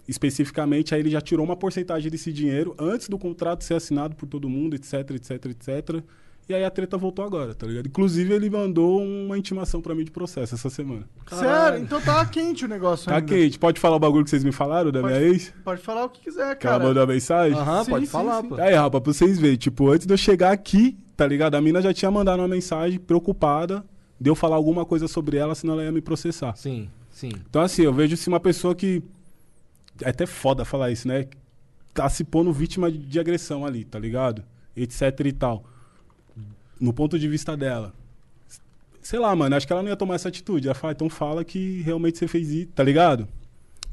[0.06, 4.27] Especificamente, aí ele já tirou uma porcentagem desse dinheiro antes do contrato ser assinado por
[4.27, 6.02] todo mundo, etc, etc, etc.
[6.48, 7.86] E aí a treta voltou agora, tá ligado?
[7.86, 11.04] Inclusive, ele mandou uma intimação pra mim de processo essa semana.
[11.28, 11.80] Sério?
[11.80, 13.26] Então tá quente o negócio Tá ainda.
[13.34, 13.58] quente.
[13.58, 15.52] Pode falar o bagulho que vocês me falaram da minha ex?
[15.62, 16.88] Pode falar o que quiser, Que ela cara.
[16.88, 17.58] mandou a mensagem?
[17.58, 18.48] Aham, Sim, pode sim, falar, sim.
[18.48, 18.54] pô.
[18.54, 21.54] Aí, rapaz, pra vocês verem, tipo, antes de eu chegar aqui, tá ligado?
[21.54, 23.84] A mina já tinha mandado uma mensagem preocupada
[24.18, 26.56] de eu falar alguma coisa sobre ela, senão ela ia me processar.
[26.56, 27.30] Sim, sim.
[27.50, 29.02] Então, assim, eu vejo se uma pessoa que.
[30.02, 31.26] É até foda falar isso, né?
[31.92, 34.42] Tá se pondo vítima de, de agressão ali, tá ligado?
[34.74, 35.62] Etc e tal.
[36.80, 37.92] No ponto de vista dela.
[39.00, 40.68] Sei lá, mano, acho que ela não ia tomar essa atitude.
[40.68, 43.26] Ela fala, então fala que realmente você fez isso, tá ligado?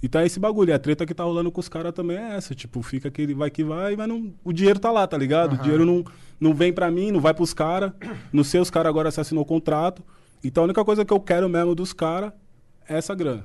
[0.03, 0.69] Então é esse bagulho.
[0.69, 2.53] E a treta que tá rolando com os caras também é essa.
[2.53, 5.53] Tipo, fica aquele vai que vai, mas não, o dinheiro tá lá, tá ligado?
[5.53, 6.03] O dinheiro não,
[6.39, 7.91] não vem pra mim, não vai pros caras.
[8.31, 10.03] Não sei, os caras agora se assinou o contrato.
[10.43, 12.33] Então a única coisa que eu quero mesmo dos caras
[12.87, 13.43] é essa grana.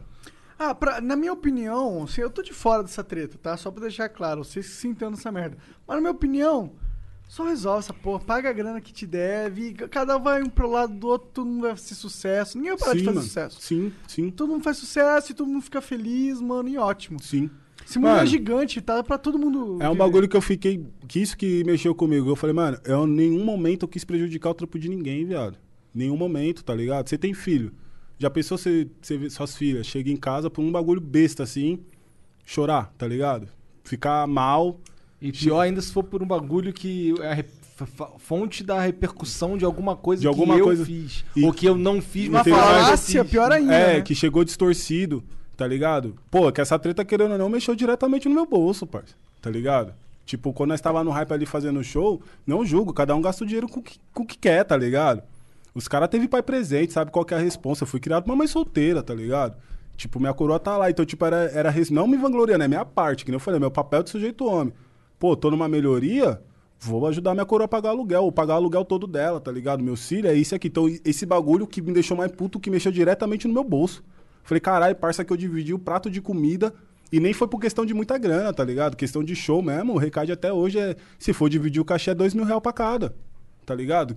[0.59, 3.57] Ah, pra- na minha opinião, assim, eu tô de fora dessa treta, tá?
[3.57, 5.57] Só pra deixar claro, vocês se entendam nessa merda.
[5.87, 6.73] Mas na minha opinião,
[7.31, 10.69] só resolve essa porra, paga a grana que te deve, cada um vai um pro
[10.69, 12.59] lado do outro, todo mundo vai ser sucesso.
[12.59, 13.27] Ninguém vai parar de Sim, fazer mano.
[13.29, 13.61] sucesso.
[13.61, 17.23] Sim, sim, Todo mundo faz sucesso e todo mundo fica feliz, mano, e ótimo.
[17.23, 17.49] sim.
[17.87, 19.03] Esse mundo é Mano, gigante, tá?
[19.03, 19.79] Pra todo mundo.
[19.81, 19.95] É um viver.
[19.95, 20.85] bagulho que eu fiquei.
[21.09, 22.29] Que isso que mexeu comigo.
[22.29, 25.57] Eu falei, mano, eu em nenhum momento eu quis prejudicar o trampo de ninguém, viado.
[25.93, 27.09] Nenhum momento, tá ligado?
[27.09, 27.73] Você tem filho.
[28.19, 31.81] Já pensou você, você ver suas filhas chega em casa por um bagulho besta assim,
[32.45, 33.49] chorar, tá ligado?
[33.83, 34.79] Ficar mal.
[35.21, 39.65] E pior ainda se for por um bagulho que é a fonte da repercussão de
[39.65, 41.25] alguma coisa De alguma que eu coisa- fiz.
[41.37, 43.31] E- Ou que eu não fiz, Uma mas eu falácia, fiz.
[43.31, 43.75] pior ainda.
[43.75, 44.01] é, né?
[44.03, 45.23] que chegou distorcido,
[45.57, 46.15] tá ligado?
[46.31, 49.15] Pô, que essa treta, querendo ou não, mexeu diretamente no meu bolso, parça.
[49.43, 49.93] Tá ligado?
[50.27, 53.47] Tipo, quando nós tava no hype ali fazendo show, não julgo, cada um gasta o
[53.47, 55.23] dinheiro com o que, com o que quer, tá ligado?
[55.75, 57.83] Os caras teve pai presente, sabe qual que é a responsa.
[57.85, 59.57] Eu fui criado por uma mãe solteira, tá ligado?
[59.97, 60.91] Tipo, minha coroa tá lá.
[60.91, 63.71] Então, tipo, era, era não me vangloriando, é minha parte, que nem eu falei, meu
[63.71, 64.73] papel de sujeito homem.
[65.21, 66.41] Pô, tô numa melhoria,
[66.81, 69.85] vou ajudar minha coroa a pagar aluguel, ou pagar o aluguel todo dela, tá ligado?
[69.85, 70.67] Meu filho é isso aqui.
[70.69, 74.03] Então, esse bagulho que me deixou mais puto, que mexeu diretamente no meu bolso.
[74.43, 76.73] Falei, caralho, parça que eu dividi o prato de comida
[77.13, 78.97] e nem foi por questão de muita grana, tá ligado?
[78.97, 79.93] Questão de show mesmo.
[79.93, 82.73] O recado até hoje é, se for dividir o cachê, é dois mil reais pra
[82.73, 83.15] cada,
[83.67, 84.17] tá ligado?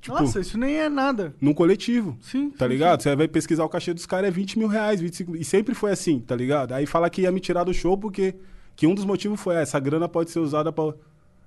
[0.00, 1.34] Tipo, Nossa, isso nem é nada.
[1.38, 2.16] num coletivo.
[2.22, 3.02] Sim, Tá sim, ligado?
[3.02, 5.90] Você vai pesquisar o cachê dos caras, é 20 mil reais, 25 E sempre foi
[5.90, 6.72] assim, tá ligado?
[6.72, 8.34] Aí fala que ia me tirar do show porque.
[8.76, 10.94] Que um dos motivos foi ah, essa grana pode ser usada pra.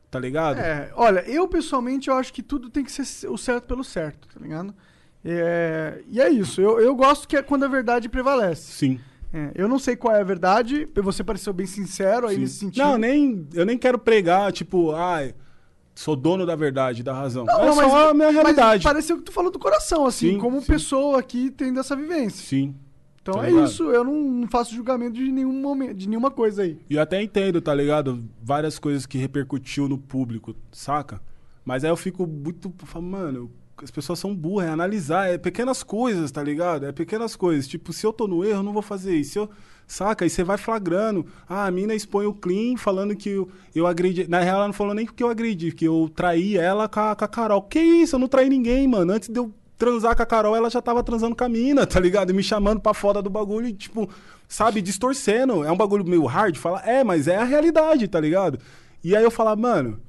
[0.10, 0.60] Tá ligado?
[0.60, 4.28] É, olha, eu pessoalmente eu acho que tudo tem que ser o certo pelo certo,
[4.28, 4.74] tá ligado?
[5.26, 6.62] É, e é isso.
[6.62, 8.72] Eu, eu gosto que é quando a verdade prevalece.
[8.72, 9.00] Sim.
[9.34, 10.88] É, eu não sei qual é a verdade.
[10.95, 12.41] Você pareceu bem sincero aí sim.
[12.41, 12.84] nesse sentido.
[12.84, 13.48] Não, nem.
[13.54, 15.34] Eu nem quero pregar, tipo, ai,
[15.95, 17.45] sou dono da verdade, da razão.
[17.45, 18.84] Não, é não, só a minha mas realidade.
[18.84, 20.68] pareceu que tu falou do coração, assim, Sim, como sim.
[20.68, 22.45] pessoa aqui tendo essa vivência.
[22.45, 22.76] Sim.
[23.24, 23.66] Então tá é ligado?
[23.68, 26.78] isso, eu não, não faço julgamento de nenhum momento, de nenhuma coisa aí.
[26.90, 28.22] E eu até entendo, tá ligado?
[28.41, 31.22] Várias coisas que repercutiu no público, saca?
[31.64, 32.72] Mas aí eu fico muito.
[33.02, 33.50] Mano,
[33.82, 36.86] as pessoas são burras, é analisar, é pequenas coisas, tá ligado?
[36.86, 37.66] É pequenas coisas.
[37.66, 39.32] Tipo, se eu tô no erro, eu não vou fazer isso.
[39.32, 39.50] Se eu-
[39.88, 40.26] saca?
[40.26, 41.26] Aí você vai flagrando.
[41.48, 44.28] Ah, a mina expõe o clean falando que eu, eu agredi.
[44.28, 47.16] Na real, ela não falou nem que eu agredi, que eu traí ela com a,
[47.16, 47.62] com a Carol.
[47.62, 48.16] Que isso?
[48.18, 49.14] Eu não traí ninguém, mano.
[49.14, 51.99] Antes de eu transar com a Carol, ela já tava transando com a mina, tá
[51.99, 52.30] ligado?
[52.30, 54.10] E me chamando pra foda do bagulho e, tipo,
[54.47, 55.64] sabe, distorcendo.
[55.64, 58.60] É um bagulho meio hard falar, é, mas é a realidade, tá ligado?
[59.03, 59.99] E aí eu falar, mano,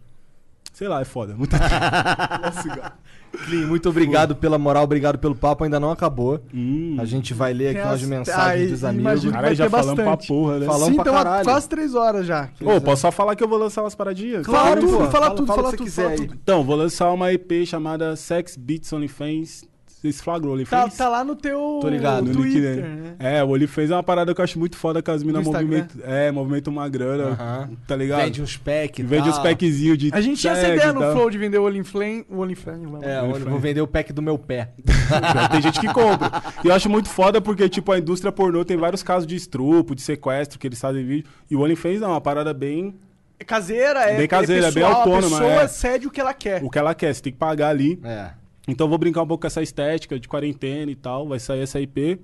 [0.74, 1.34] sei lá, é foda.
[1.34, 1.56] Muita
[3.46, 6.40] Clean, muito obrigado pela moral, obrigado pelo papo, ainda não acabou.
[6.54, 6.96] Hum.
[7.00, 9.24] A gente vai ler aqui Tem umas as- mensagens Ai, dos amigos.
[9.24, 10.28] vai já falamos pra bastante.
[10.28, 10.66] porra, né?
[10.66, 11.44] Falamos Sim, pra então caralho.
[11.44, 12.48] quase três horas já.
[12.60, 14.46] Ô, posso só falar que eu vou lançar umas paradinhas?
[14.46, 16.34] Fala Claro, tudo, fala Fala- tudo, fala fala o que tudo, fala tudo.
[16.42, 19.64] Então, vou lançar uma EP chamada Sex Beats OnlyFans.
[20.04, 20.96] Vocês flagrou o Tá, OnlyFans?
[20.98, 23.14] tá lá no teu Tô ligado, No Twitter, link, né?
[23.18, 26.02] É, o OnlyFans é uma parada que eu acho muito foda que as minas movimentam.
[26.04, 27.70] É, movimentam uma grana, Aham.
[27.86, 28.20] tá ligado?
[28.24, 29.32] Vende uns pack e Vende tal.
[29.32, 30.10] uns packzinhos de.
[30.12, 31.12] A gente tinha essa ideia no tal.
[31.12, 32.26] Flow de vender o OnlyFlame.
[32.28, 33.02] O OnlyFlame, vamos.
[33.02, 34.72] É, vou vender o pack do meu pé.
[35.50, 36.30] Tem gente que compra.
[36.62, 39.94] E eu acho muito foda porque, tipo, a indústria pornô tem vários casos de estrupo,
[39.94, 41.30] de sequestro que eles fazem vídeo.
[41.50, 42.94] E o OnlyFans não, é uma parada bem.
[43.40, 45.68] É caseira, é, Bem caseira, é é bem pessoal, autônoma, A pessoa é.
[45.68, 46.62] cede o que ela quer.
[46.62, 47.98] O que ela quer, você tem que pagar ali.
[48.04, 48.43] É.
[48.66, 51.28] Então vou brincar um pouco com essa estética de quarentena e tal.
[51.28, 52.20] Vai sair essa IP.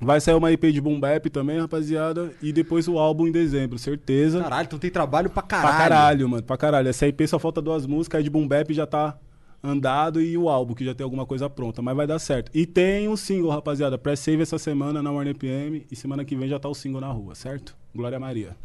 [0.00, 2.32] Vai sair uma IP de Boom Bap também, rapaziada.
[2.42, 4.42] E depois o álbum em dezembro, certeza.
[4.42, 5.68] Caralho, então tem trabalho pra caralho.
[5.68, 6.88] Pra caralho, mano, pra caralho.
[6.88, 9.16] Essa IP só falta duas músicas, aí de Boom Bap já tá
[9.62, 12.50] andado e o álbum, que já tem alguma coisa pronta, mas vai dar certo.
[12.52, 16.48] E tem um single, rapaziada, pré-save essa semana na Warner PM e semana que vem
[16.48, 17.76] já tá o single na rua, certo?
[17.94, 18.56] Glória Maria.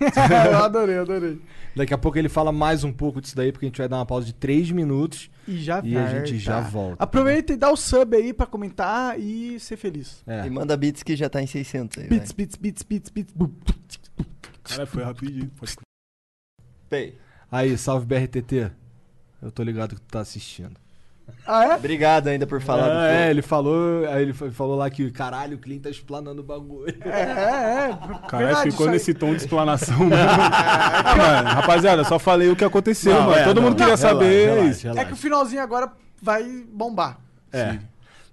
[0.50, 1.40] eu adorei, adorei.
[1.76, 3.96] Daqui a pouco ele fala mais um pouco disso daí, porque a gente vai dar
[3.96, 5.30] uma pausa de 3 minutos.
[5.46, 7.02] E já E a gente já volta.
[7.02, 10.22] Aproveita e dá o sub aí pra comentar e ser feliz.
[10.26, 10.46] É.
[10.46, 13.32] E manda beats que já tá em 600 aí, beats, beats, beats, beats.
[13.34, 13.50] bum.
[14.64, 15.50] Cara, foi rapidinho.
[15.58, 15.76] Pode...
[16.88, 17.18] Pei.
[17.52, 18.72] Aí, salve BRTT.
[19.42, 20.79] Eu tô ligado que tu tá assistindo.
[21.46, 21.74] Ah, é?
[21.76, 23.04] Obrigado ainda por falar do Ah, Flow.
[23.10, 26.94] é, ele falou, ele fa- falou lá que, caralho, o Clean tá explanando o bagulho.
[27.04, 27.98] É, é, é.
[28.28, 30.14] Caralho, Verdade, ficou nesse tom de explanação mesmo.
[30.14, 33.34] Ah, mano, rapaziada, só falei o que aconteceu, Não, mano.
[33.34, 34.48] é, Todo não, mundo queria relaxa, saber.
[34.48, 34.82] relaxa, isso.
[34.82, 35.00] relaxa.
[35.02, 35.90] É que o finalzinho agora
[36.22, 37.18] vai bombar.
[37.52, 37.78] É.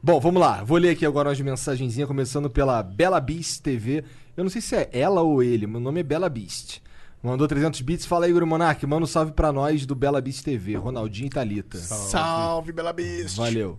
[0.02, 0.64] Bom, vamos lá.
[0.64, 4.04] Vou ler aqui agora umas mensagenzinhas, começando pela Bela Beast TV.
[4.36, 6.80] Eu não sei se é ela ou ele, meu nome é Bela Beast.
[7.28, 8.06] Mandou 300 bits.
[8.06, 8.88] Fala aí, Guru Monark.
[8.88, 10.78] Manda um salve pra nós do Bela Beast TV.
[10.78, 11.78] Ronaldinho e Thalita.
[11.78, 13.36] Salve, Bela Beast.
[13.36, 13.78] Valeu.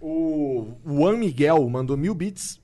[0.00, 2.60] O Juan Miguel mandou mil bits.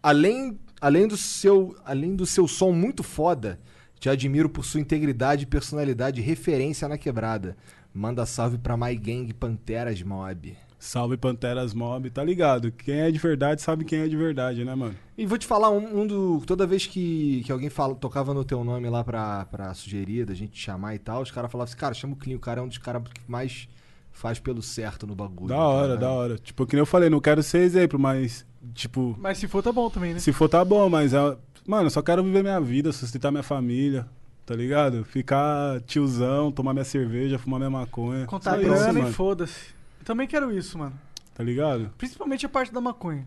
[0.00, 3.58] Além, além do seu, além do seu som muito foda,
[3.98, 7.56] te admiro por sua integridade, personalidade e referência na quebrada.
[7.92, 10.56] Manda salve pra My Gang Panteras Mob.
[10.82, 12.72] Salve Panteras Mob, tá ligado?
[12.72, 14.96] Quem é de verdade sabe quem é de verdade, né, mano?
[15.16, 16.42] E vou te falar, um, um do.
[16.44, 20.34] Toda vez que, que alguém fala, tocava no teu nome lá pra, pra sugerir, da
[20.34, 22.60] gente te chamar e tal, os caras falavam assim, cara, chama o Clean, o cara
[22.60, 23.68] é um dos caras que mais
[24.10, 25.50] faz pelo certo no bagulho.
[25.50, 26.00] Da hora, cara.
[26.00, 26.36] da hora.
[26.36, 28.44] Tipo, que nem eu falei, não quero ser exemplo, mas,
[28.74, 30.18] tipo, Mas se for, tá bom também, né?
[30.18, 33.44] se for tá bom, mas, é, mano, eu só quero viver minha vida, sustentar minha
[33.44, 34.04] família,
[34.44, 35.04] tá ligado?
[35.04, 38.26] Ficar tiozão, tomar minha cerveja, fumar minha maconha.
[38.26, 39.80] Contar grana e foda-se.
[40.02, 40.92] Eu também quero isso, mano.
[41.32, 41.88] Tá ligado?
[41.96, 43.24] Principalmente a parte da maconha.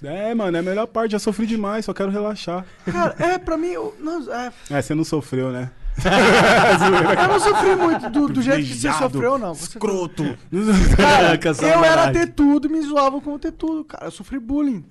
[0.00, 2.64] É, mano, é a melhor parte, já sofri demais, só quero relaxar.
[2.84, 5.72] Cara, é, pra mim, eu, não, é, É, você não sofreu, né?
[7.20, 9.54] eu não sofri muito do, do jeito que você sofreu, não.
[9.54, 10.22] Você- Escroto.
[10.96, 11.34] Cara,
[11.68, 14.06] eu era ter tudo e me zoavam como ter tudo, cara.
[14.06, 14.84] Eu sofri bullying.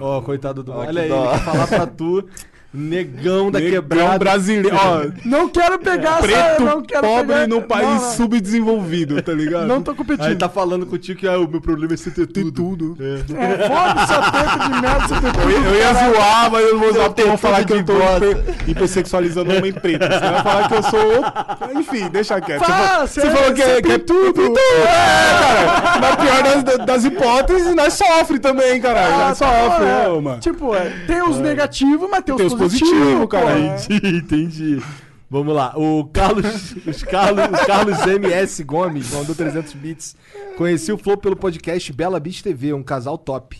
[0.00, 0.70] Ó, coitado do.
[0.72, 1.08] Ó, Olha aí,
[1.40, 2.26] falar pra tu,
[2.74, 4.18] negão da Negão quebrada.
[4.18, 4.76] brasileiro.
[4.76, 7.46] Ó, Não quero pegar essa, preto, não quero pobre pegar...
[7.46, 9.66] num país não, subdesenvolvido, tá ligado?
[9.66, 10.26] Não tô competindo.
[10.26, 12.96] Aí tá falando contigo que ah, o meu problema é você ter tudo.
[13.00, 13.14] É.
[13.14, 15.42] É, foda-se a teta de merda, você ter tudo.
[15.42, 17.90] Eu, ia- eu ia zoar, mas eu não vou zoar porque vão falar tudo que
[17.92, 20.02] eu tô hiper, hipersexualizando homem preto.
[20.02, 21.80] Você vai falar que eu sou.
[21.80, 22.64] Enfim, deixa quieto.
[22.64, 24.42] Fala, você, você falou que, é- que é tudo.
[24.58, 26.00] É, cara.
[26.00, 29.14] Na pior das, das hipóteses, nós sofre também, caralho.
[29.14, 30.20] Ah, nós tá, sofre, é.
[30.20, 30.40] mano.
[30.40, 33.58] Tipo, é, tem os negativos, mas tem os Tem os positivos, positivos, pô, cara.
[33.58, 33.76] é.
[33.76, 34.82] Entendi, entendi.
[35.30, 35.72] Vamos lá.
[35.76, 40.16] O Carlos, os Carlos, o Carlos MS Gomes mandou 300 bits.
[40.56, 43.58] Conheci o Flow pelo podcast Bela Beat TV, um casal top.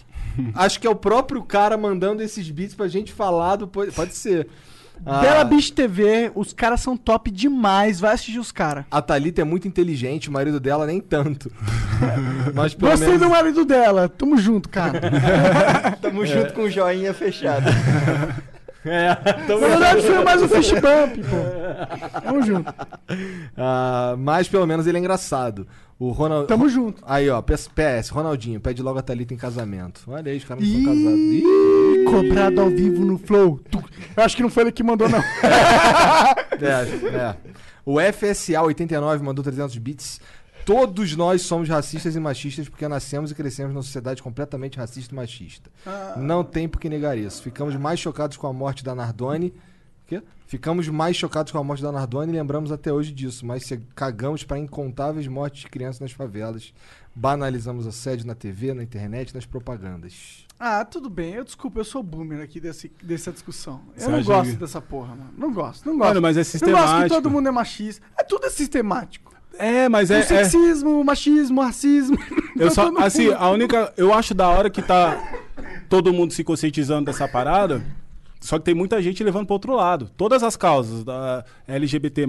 [0.55, 3.66] Acho que é o próprio cara mandando esses beats pra gente falar do.
[3.68, 4.47] po- Pode ser.
[5.05, 8.84] Ah, Bela Beach TV, os caras são top demais, vai assistir os caras.
[8.91, 11.50] A Thalita é muito inteligente, o marido dela nem tanto.
[12.55, 13.23] Mas pelo Gostei menos.
[13.23, 15.00] do marido dela, tamo junto, cara.
[16.00, 17.66] Tamo junto com o joinha fechado.
[18.84, 19.08] É,
[19.48, 22.20] Na verdade foi mais um fish bump, pô.
[22.20, 22.74] Tamo junto.
[23.56, 25.66] Ah, mas pelo menos ele é engraçado.
[25.98, 26.48] O Ronald.
[26.48, 27.02] Tamo junto.
[27.06, 30.02] Aí, ó, PS, PS, Ronaldinho, pede logo a Thalita em casamento.
[30.08, 31.20] Olha aí, os caras não são casados.
[31.20, 33.60] Ih, Cobrado ao vivo no Flow.
[33.70, 33.82] Tu-
[34.16, 35.20] Eu acho que não foi ele que mandou, não.
[36.60, 37.36] É, é.
[37.86, 40.20] O FSA 89 mandou 300 bits.
[40.65, 45.17] Todos nós somos racistas e machistas porque nascemos e crescemos numa sociedade completamente racista e
[45.17, 45.70] machista.
[46.17, 47.43] Não tem por que negar isso.
[47.43, 49.52] Ficamos mais chocados com a morte da Nardone.
[50.07, 50.23] Quê?
[50.47, 53.76] Ficamos mais chocados com a morte da Nardone e lembramos até hoje disso, mas se
[53.94, 56.73] cagamos para incontáveis mortes de crianças nas favelas.
[57.15, 60.47] Banalizamos assédio na TV, na internet, nas propagandas.
[60.59, 61.34] Ah, tudo bem.
[61.34, 63.83] Eu desculpa, eu sou boomer aqui desse, dessa discussão.
[63.97, 65.31] Eu Você não gosto que- dessa porra, mano.
[65.36, 66.09] Não gosto, não gosto.
[66.09, 67.09] Mano, mas é Eu gosto que sistemático.
[67.15, 68.05] todo mundo é machista.
[68.18, 69.33] É tudo é sistemático.
[69.58, 70.16] É, mas é.
[70.16, 72.18] o é- sexismo, o machismo, o racismo.
[72.57, 73.92] Eu só, Todo mundo- assim, a única.
[73.97, 75.20] Eu acho da hora que tá
[75.89, 77.83] todo mundo se conscientizando dessa parada.
[78.41, 80.10] Só que tem muita gente levando para outro lado.
[80.16, 82.26] Todas as causas, da LGBT,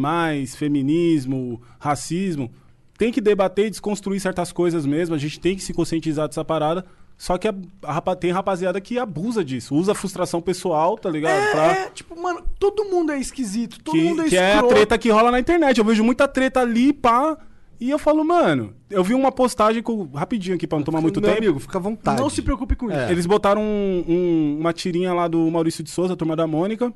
[0.57, 2.49] feminismo, racismo,
[2.97, 5.13] tem que debater e desconstruir certas coisas mesmo.
[5.13, 6.85] A gente tem que se conscientizar dessa parada.
[7.17, 7.53] Só que a,
[7.83, 11.51] a rapa- tem rapaziada que abusa disso, usa a frustração pessoal, tá ligado?
[11.51, 14.45] Pra- É, é, tipo, mano, todo mundo é esquisito, todo que, mundo é que é
[14.51, 14.73] a escroto.
[14.75, 15.77] treta que rola na internet.
[15.77, 17.37] Eu vejo muita treta ali, pá.
[17.79, 21.19] E eu falo, mano, eu vi uma postagem com, rapidinho aqui pra não tomar muito
[21.19, 21.43] Meu tempo.
[21.43, 22.21] amigo, fica à vontade.
[22.21, 22.97] Não se preocupe com isso.
[22.99, 23.11] É.
[23.11, 26.93] Eles botaram um- um- uma tirinha lá do Maurício de Souza, turma da Mônica.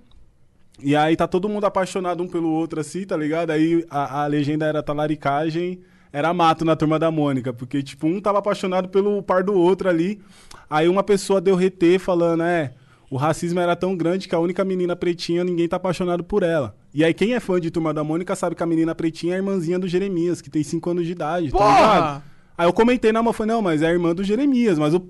[0.81, 3.51] E aí tá todo mundo apaixonado um pelo outro, assim, tá ligado?
[3.51, 5.81] Aí a, a legenda era talaricagem,
[6.11, 7.53] era mato na turma da Mônica.
[7.53, 10.21] Porque, tipo, um tava apaixonado pelo par do outro ali.
[10.69, 12.73] Aí uma pessoa deu RT falando, é,
[13.09, 16.75] o racismo era tão grande que a única menina pretinha, ninguém tá apaixonado por ela.
[16.93, 19.35] E aí quem é fã de Turma da Mônica sabe que a menina pretinha é
[19.35, 21.75] a irmãzinha do Jeremias, que tem 5 anos de idade, tá Porra!
[21.95, 22.23] ligado?
[22.57, 25.07] Aí eu comentei na mão, falei, não, mas é a irmã do Jeremias, mas o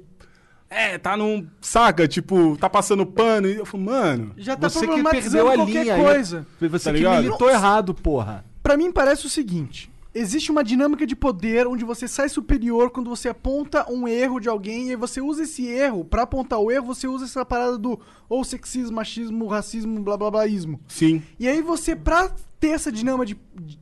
[0.70, 1.48] é, tá num.
[1.60, 2.08] Saca?
[2.08, 3.48] Tipo, tá passando pano.
[3.48, 4.34] E eu falo, mano.
[4.38, 5.96] Já tá Você que problematizando perdeu a qualquer linha.
[5.98, 6.46] coisa.
[6.62, 7.24] Você Tá que ligado?
[7.24, 8.46] militou errado, porra.
[8.62, 13.10] Pra mim parece o seguinte: existe uma dinâmica de poder onde você sai superior quando
[13.10, 16.72] você aponta um erro de alguém e aí você usa esse erro pra apontar o
[16.72, 20.80] erro, você usa essa parada do ou sexismo, machismo, racismo, blá blá bláismo.
[20.88, 21.22] Sim.
[21.40, 23.38] E aí você, pra ter essa dinâmica de,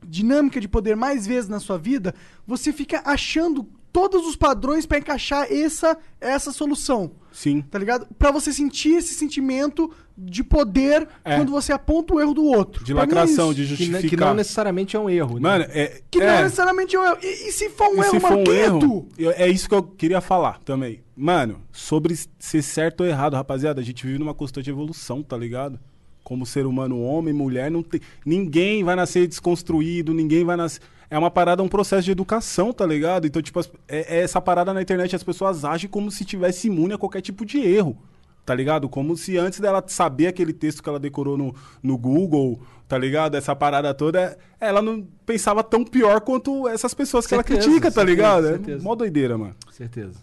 [0.06, 2.14] dinâmica de poder mais vezes na sua vida,
[2.46, 7.10] você fica achando todos os padrões pra encaixar essa, essa solução.
[7.38, 7.60] Sim.
[7.62, 8.04] Tá ligado?
[8.18, 11.36] Pra você sentir esse sentimento de poder É.
[11.36, 12.84] quando você aponta o erro do outro.
[12.84, 13.54] De Pra é lacração, isso.
[13.54, 14.02] de Que, justificar.
[14.02, 15.34] ne- que não necessariamente é um erro.
[15.34, 15.40] né?
[15.42, 16.00] Mano, é.
[16.10, 17.18] Que não é, é necessariamente um erro.
[17.22, 19.08] E, e se for um e erro, se for mano, um é erro.
[19.16, 21.00] eu- É isso que eu queria falar também.
[21.16, 25.78] Mano, sobre ser certo ou errado, rapaziada, a gente vive numa constante evolução, tá ligado?
[26.24, 28.00] Como ser humano, homem, mulher, não tem.
[28.26, 30.80] Ninguém vai nascer desconstruído, ninguém vai nascer.
[31.10, 33.26] É uma parada, um processo de educação, tá ligado?
[33.26, 36.92] Então, tipo, é, é essa parada na internet, as pessoas agem como se tivesse imune
[36.94, 37.96] a qualquer tipo de erro.
[38.44, 38.88] tá ligado?
[38.88, 43.36] Como se antes dela saber aquele texto que ela decorou no, no Google, tá ligado?
[43.36, 47.90] Essa parada toda, ela não pensava tão pior quanto essas pessoas que Certeza, ela critica,
[47.92, 48.46] tá ligado?
[48.48, 48.80] certeza.
[48.80, 49.54] É mó doideira, mano.
[49.70, 50.14] Certeza.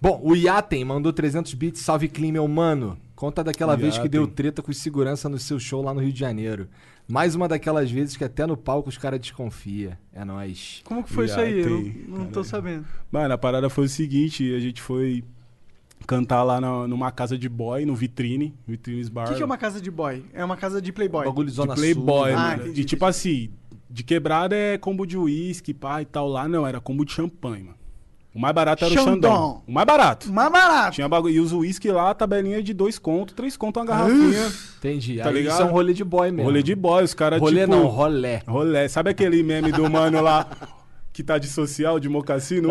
[0.00, 1.82] Bom, o Yaten mandou 300 bits.
[1.82, 2.96] Salve, Clean, meu mano.
[3.14, 6.20] Conta daquela vez que deu treta com segurança no seu show lá no Rio de
[6.20, 6.68] Janeiro.
[7.10, 9.98] Mais uma daquelas vezes que até no palco os caras desconfia.
[10.12, 10.82] É nóis.
[10.84, 11.60] Como que foi isso aí?
[11.60, 12.84] Eu Tem, não, não tô sabendo.
[13.10, 15.24] Mano, a parada foi o seguinte, a gente foi
[16.06, 19.24] cantar lá na- numa casa de boy, no Vitrine, Vitrines Bar.
[19.24, 20.22] O que, que é uma casa de boy?
[20.34, 21.24] É uma casa de playboy.
[21.24, 22.38] Bagulho de Zona Playboy, Sul.
[22.38, 22.62] Ah, mano.
[22.64, 23.50] entendi, e tipo assim,
[23.88, 26.28] de quebrada é combo de uísque, pá e tal.
[26.28, 27.77] Lá não, era combo de champanhe, mano.
[28.38, 29.14] O mais barato era o Xandão.
[29.14, 29.62] Xandão.
[29.66, 30.32] O mais barato.
[30.32, 30.94] Mais barato.
[30.94, 31.34] Tinha bagulho.
[31.34, 34.46] E os uísque lá, tabelinha de dois conto, três conto uma garrafinha.
[34.78, 35.16] Entendi.
[35.18, 35.54] Tá Aí ligado?
[35.54, 36.44] Isso é um rolê de boy mesmo.
[36.44, 37.72] Rolê de boy, os caras Rolê tipo...
[37.74, 38.42] não, rolé.
[38.46, 38.86] Rolé.
[38.86, 40.46] Sabe aquele meme do mano lá
[41.12, 42.68] que tá de social, de mocassino?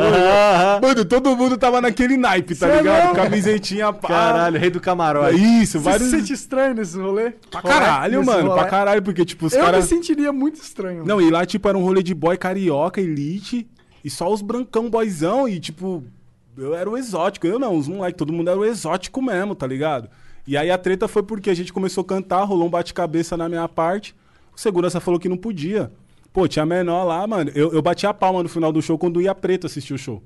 [0.81, 3.03] Mano, todo mundo tava naquele naipe, tá Cê é ligado?
[3.07, 3.15] louco?
[3.17, 4.07] Camisetinha, pá.
[4.07, 5.35] Caralho, rei do camarote.
[5.35, 6.09] Isso, Você vários...
[6.09, 7.31] se sente estranho nesse rolê?
[7.51, 8.47] Pra caralho, Nesse mano.
[8.47, 8.61] rolê?
[8.61, 9.83] Pra caralho, porque, tipo, os Eu caras...
[9.83, 11.03] me sentiria muito estranho.
[11.05, 13.67] Não, e lá, tipo, era um rolê de boy carioca, elite,
[14.03, 16.03] e só os brancão boyzão, e, tipo,
[16.57, 17.45] eu era o exótico.
[17.47, 20.09] Eu não, os moleques, todo mundo era o exótico mesmo, tá ligado?
[20.45, 23.49] E aí a treta foi porque a gente começou a cantar, rolou um bate-cabeça na
[23.49, 24.15] minha parte,
[24.55, 25.91] o segurança falou que não podia.
[26.31, 27.51] Pô, tinha menor lá, mano.
[27.53, 30.23] Eu, eu bati a palma no final do show quando ia preto assistir o show.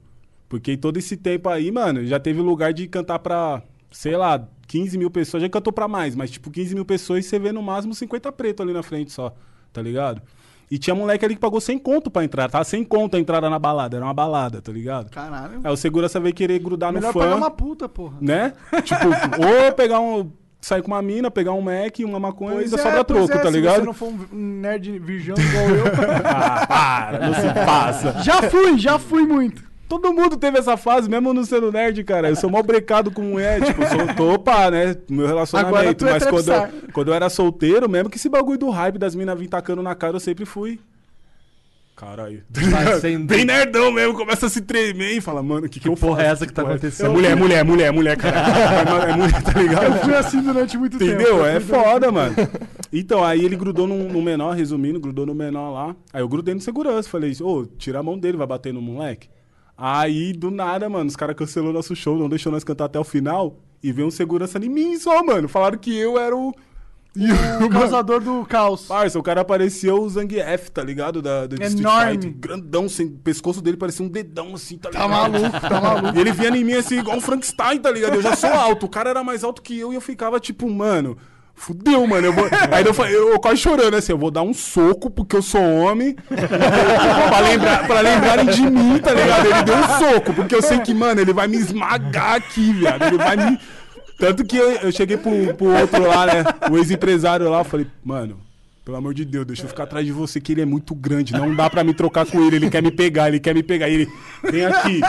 [0.48, 4.98] Porque todo esse tempo aí, mano, já teve lugar de cantar pra, sei lá, 15
[4.98, 5.42] mil pessoas.
[5.42, 8.32] Já cantou pra mais, mas tipo, 15 mil pessoas e você vê no máximo 50
[8.34, 9.34] preto ali na frente só,
[9.72, 10.22] tá ligado?
[10.72, 12.64] E tinha moleque ali que pagou 100 conto pra entrar, tá?
[12.64, 15.10] 100 conto a entrada na balada, era uma balada, tá ligado?
[15.12, 15.60] Caralho.
[15.62, 18.16] Aí o segurança veio querer grudar Melhor no pagar fã, uma puta, porra.
[18.22, 18.54] né?
[18.82, 19.08] tipo,
[19.68, 20.32] ou pegar um...
[20.64, 23.42] Sair com uma mina, pegar um Mac, uma maconha e ainda sobra pois troco, é,
[23.44, 23.80] tá Se ligado?
[23.80, 25.86] você não for um nerd virgão igual eu.
[26.24, 28.24] Ah, para, não se passa.
[28.24, 29.71] já fui, já fui muito.
[29.92, 32.30] Todo mundo teve essa fase, mesmo não sendo nerd, cara.
[32.30, 34.96] Eu sou mal brecado com mulher, tipo, sou, tô pá, né?
[35.10, 35.76] No meu relacionamento.
[35.76, 38.70] Agora tu é mas quando eu, quando eu era solteiro, mesmo que esse bagulho do
[38.70, 40.80] hype das minas vir tacando na cara, eu sempre fui.
[41.94, 42.42] Caralho.
[43.02, 45.98] Sem Bem nerdão mesmo, começa a se tremer e fala, mano, o que, que, eu
[45.98, 46.26] porra faço?
[46.26, 47.08] é essa que tá acontecendo?
[47.08, 48.38] É mulher, mulher, mulher, mulher, cara.
[49.10, 49.84] é mulher, tá ligado?
[49.88, 51.12] Eu fui assim durante muito tempo.
[51.12, 51.40] Entendeu?
[51.40, 52.34] Eu É foda, mano.
[52.94, 55.96] Então, aí ele grudou no, no menor, resumindo, grudou no menor lá.
[56.14, 59.28] Aí eu grudei no segurança, falei, ô, tira a mão dele, vai bater no moleque.
[59.78, 63.04] Aí, do nada, mano, os caras cancelou nosso show, não deixou nós cantar até o
[63.04, 63.58] final.
[63.84, 65.48] E veio um segurança em mim só, mano.
[65.48, 66.54] Falaram que eu era o.
[67.16, 67.26] E
[67.64, 68.84] O causador do caos.
[68.86, 71.20] Parça, o cara parecia o Zangief, tá ligado?
[71.22, 72.12] Da, do Street Enorme.
[72.12, 72.34] Fighter.
[72.38, 75.32] Grandão, sem, o pescoço dele parecia um dedão, assim, tá Tá ligado?
[75.34, 76.16] maluco, tá maluco.
[76.16, 78.14] E ele vinha em mim assim, igual um Frankenstein, tá ligado?
[78.14, 80.70] Eu já sou alto, o cara era mais alto que eu e eu ficava tipo,
[80.70, 81.18] mano,
[81.56, 82.28] fudeu, mano.
[82.28, 82.46] Eu vou...
[82.72, 85.42] Aí eu, falei- eu, eu quase chorando assim, eu vou dar um soco porque eu
[85.42, 89.46] sou homem, pra, lembrar, pra lembrarem de mim, tá ligado?
[89.46, 93.04] Ele deu um soco, porque eu sei que, mano, ele vai me esmagar aqui, viado.
[93.04, 93.60] Ele vai me.
[94.18, 96.44] Tanto que eu, eu cheguei pro, pro outro lá, né?
[96.70, 98.40] O ex-empresário lá, eu falei, mano.
[98.84, 101.34] Pelo amor de Deus, deixa eu ficar atrás de você, que ele é muito grande.
[101.34, 102.56] Não dá pra me trocar com ele.
[102.56, 103.88] Ele quer me pegar, ele quer me pegar.
[103.88, 104.10] E ele,
[104.44, 105.02] vem aqui,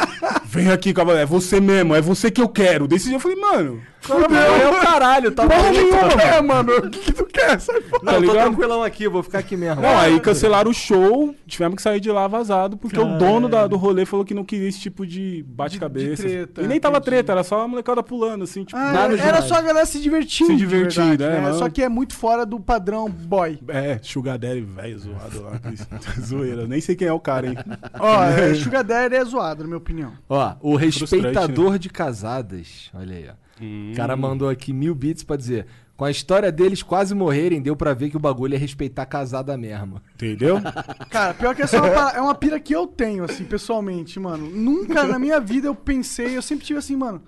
[0.53, 1.23] vem aqui, cavaleiro.
[1.23, 2.87] É você mesmo, é você que eu quero.
[2.87, 6.73] Desse dia eu falei, mano, Fudeu, é o caralho, tá Porra nenhuma, é, mano.
[6.77, 7.61] O que, que tu quer?
[7.61, 8.03] Sai fora.
[8.03, 8.47] Não, Tá eu tô ligado?
[8.49, 9.81] tranquilão aqui, vou ficar aqui mesmo.
[9.81, 13.67] Não, aí cancelaram o show, tivemos que sair de lá vazado, porque o dono da-
[13.69, 16.27] do rolê falou que não queria esse tipo de bate-cabeça.
[16.29, 17.05] E nem tava entendi.
[17.11, 18.77] treta, era só a molecada pulando, assim, tipo.
[18.77, 19.45] Ah, Nada era demais.
[19.45, 20.51] só a galera se divertindo.
[20.51, 21.41] Se divertindo, verdade, é, né?
[21.41, 21.59] mano.
[21.59, 23.61] Só que é muito fora do padrão boy.
[23.69, 25.61] É, Sugar Daddy, velho, zoado lá.
[26.21, 27.55] Zoeira, nem sei quem é o cara, hein.
[28.01, 30.13] Ó, é, Sugar Daddy é zoado, na minha opinião.
[30.29, 32.91] Ó, o respeitador Frustrante, de casadas.
[32.95, 33.33] Olha aí, ó.
[33.62, 33.91] Hum.
[33.93, 35.67] O cara mandou aqui mil bits pra dizer.
[35.97, 39.57] Com a história deles quase morrerem, deu pra ver que o bagulho é respeitar casada
[39.57, 40.01] mesmo.
[40.15, 40.59] Entendeu?
[41.11, 44.19] Cara, pior que essa é uma, para- é uma pira que eu tenho, assim, pessoalmente,
[44.19, 44.49] mano.
[44.51, 47.23] Nunca na minha vida eu pensei, eu sempre tive assim, mano.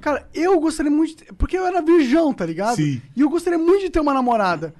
[0.00, 1.24] Cara, eu gostaria muito.
[1.24, 2.76] De porque eu era virgão, tá ligado?
[2.76, 3.00] Sim.
[3.14, 4.74] E eu gostaria muito de ter uma namorada.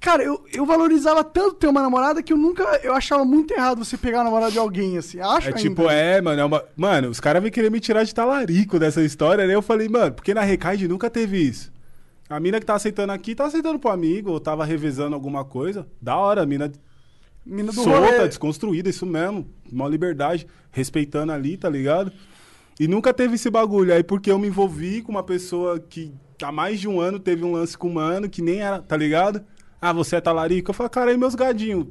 [0.00, 2.64] Cara, eu, eu valorizava tanto ter uma namorada que eu nunca.
[2.82, 5.20] Eu achava muito errado você pegar a namorada de alguém, assim.
[5.20, 5.60] Acho É ainda.
[5.60, 6.64] tipo, é, mano, é uma...
[6.74, 9.54] Mano, os caras vêm querer me tirar de talarico dessa história, né?
[9.54, 11.70] Eu falei, mano, porque na Recaide nunca teve isso.
[12.30, 15.86] A mina que tá aceitando aqui, tá aceitando pro amigo, ou tava revezando alguma coisa.
[16.00, 16.72] Da hora, a mina
[17.44, 18.28] Mina do solta, rolê.
[18.28, 19.46] desconstruída, isso mesmo.
[19.70, 22.12] Uma liberdade, respeitando ali, tá ligado?
[22.78, 23.92] E nunca teve esse bagulho.
[23.92, 26.12] Aí porque eu me envolvi com uma pessoa que
[26.42, 28.96] há mais de um ano teve um lance com um mano que nem era, tá
[28.96, 29.42] ligado?
[29.80, 30.70] Ah, você é talarico?
[30.70, 31.86] Eu falei, cara, e meus gadinhos?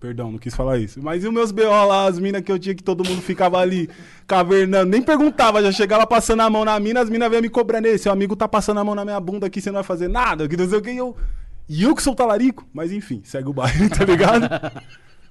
[0.00, 1.00] Perdão, não quis falar isso.
[1.02, 3.58] Mas e os meus BO lá, as minas que eu tinha que todo mundo ficava
[3.58, 3.90] ali
[4.26, 4.90] cavernando?
[4.90, 7.86] Nem perguntava, já chegava passando a mão na mina, as minas vinham me cobrando.
[7.86, 10.08] Ei, seu amigo tá passando a mão na minha bunda aqui, você não vai fazer
[10.08, 10.90] nada, que não sei o que.
[10.90, 11.16] E eu,
[11.68, 12.64] e eu que sou talarico?
[12.72, 14.48] Mas enfim, segue o baile, tá ligado?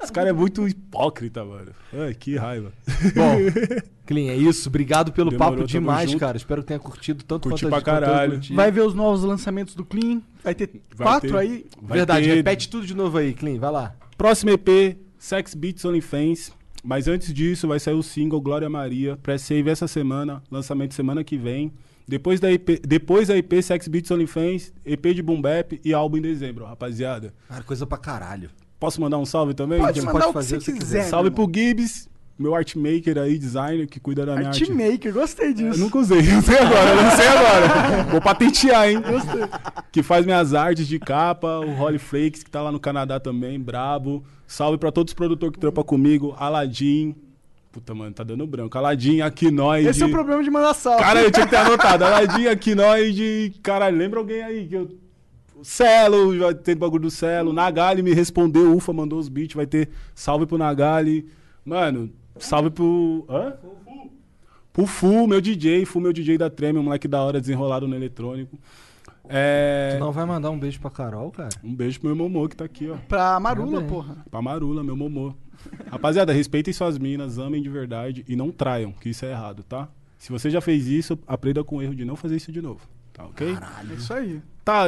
[0.02, 1.72] Esse cara é muito hipócrita, mano.
[1.94, 2.72] Ai, que raiva.
[3.16, 3.38] Bom,
[4.06, 4.70] Clean, é isso.
[4.70, 6.20] Obrigado pelo Demorou, papo demais, junto.
[6.20, 6.38] cara.
[6.38, 8.40] Espero que tenha curtido tanto Curti quanto a pra caralho.
[8.54, 10.22] Vai ver os novos lançamentos do Clean.
[10.44, 11.66] Vai ter Vai quatro ter- aí.
[11.82, 13.58] vai Verdade, ter- repete tudo de novo aí, Clean.
[13.60, 13.96] Vai lá.
[14.18, 16.52] Próximo EP, Sex Beats OnlyFans.
[16.84, 19.18] Mas antes disso, vai sair o single Glória Maria.
[19.18, 21.74] Pré-save essa semana, lançamento semana que vem.
[22.08, 26.16] Depois da EP, depois da EP Sex Beats OnlyFans, EP de Boom Bap e álbum
[26.18, 27.34] em dezembro, rapaziada.
[27.50, 28.50] Cara, coisa pra caralho.
[28.80, 29.80] Posso mandar um salve também?
[29.80, 30.98] Pode Pode mandar que fazer o que você quiser.
[31.00, 31.10] quiser.
[31.10, 32.08] Salve pro Gibbs,
[32.38, 34.64] meu artmaker aí, designer, que cuida da minha arte.
[34.64, 35.80] Artmaker, gostei Eu disso.
[35.80, 38.04] nunca usei, não sei agora, não sei agora.
[38.12, 39.02] Vou patentear, hein?
[39.92, 43.60] Que faz minhas artes de capa, o Holly Flakes, que tá lá no Canadá também,
[43.60, 44.24] brabo.
[44.46, 47.16] Salve pra todos os produtores que trampam comigo, Aladim.
[47.72, 48.78] Puta, mano, tá dando branco.
[48.78, 49.88] Aladim, Aquinoide.
[49.90, 51.04] Esse é o problema de mandar salve.
[51.04, 52.06] Cara, eu tinha que ter anotado.
[52.06, 53.54] Aladim, Aquinoide.
[53.62, 54.90] Caralho, lembra alguém aí que eu.
[55.60, 57.52] O Celo, vai ter bagulho do Celo.
[57.52, 61.28] Nagali me respondeu, Ufa mandou os beats, vai ter salve pro Nagali.
[61.66, 63.26] Mano, salve pro.
[63.28, 63.54] Hã?
[64.72, 67.96] Pro Fu, meu DJ, Fu, meu DJ da Treme, um moleque da hora desenrolado no
[67.96, 68.56] eletrônico.
[69.28, 69.96] É.
[69.98, 71.50] Tu não vai mandar um beijo pra Carol, cara?
[71.64, 72.96] Um beijo pro meu momô que tá aqui, ó.
[73.08, 73.90] Pra Marula, Também.
[73.90, 74.18] porra.
[74.30, 75.34] Pra Marula, meu momô.
[75.90, 79.90] Rapaziada, respeitem suas minas, amem de verdade e não traiam, que isso é errado, tá?
[80.18, 82.82] Se você já fez isso, aprenda com o erro de não fazer isso de novo.
[83.18, 83.58] Tá ok?
[83.58, 84.40] É isso aí.
[84.64, 84.84] Tá,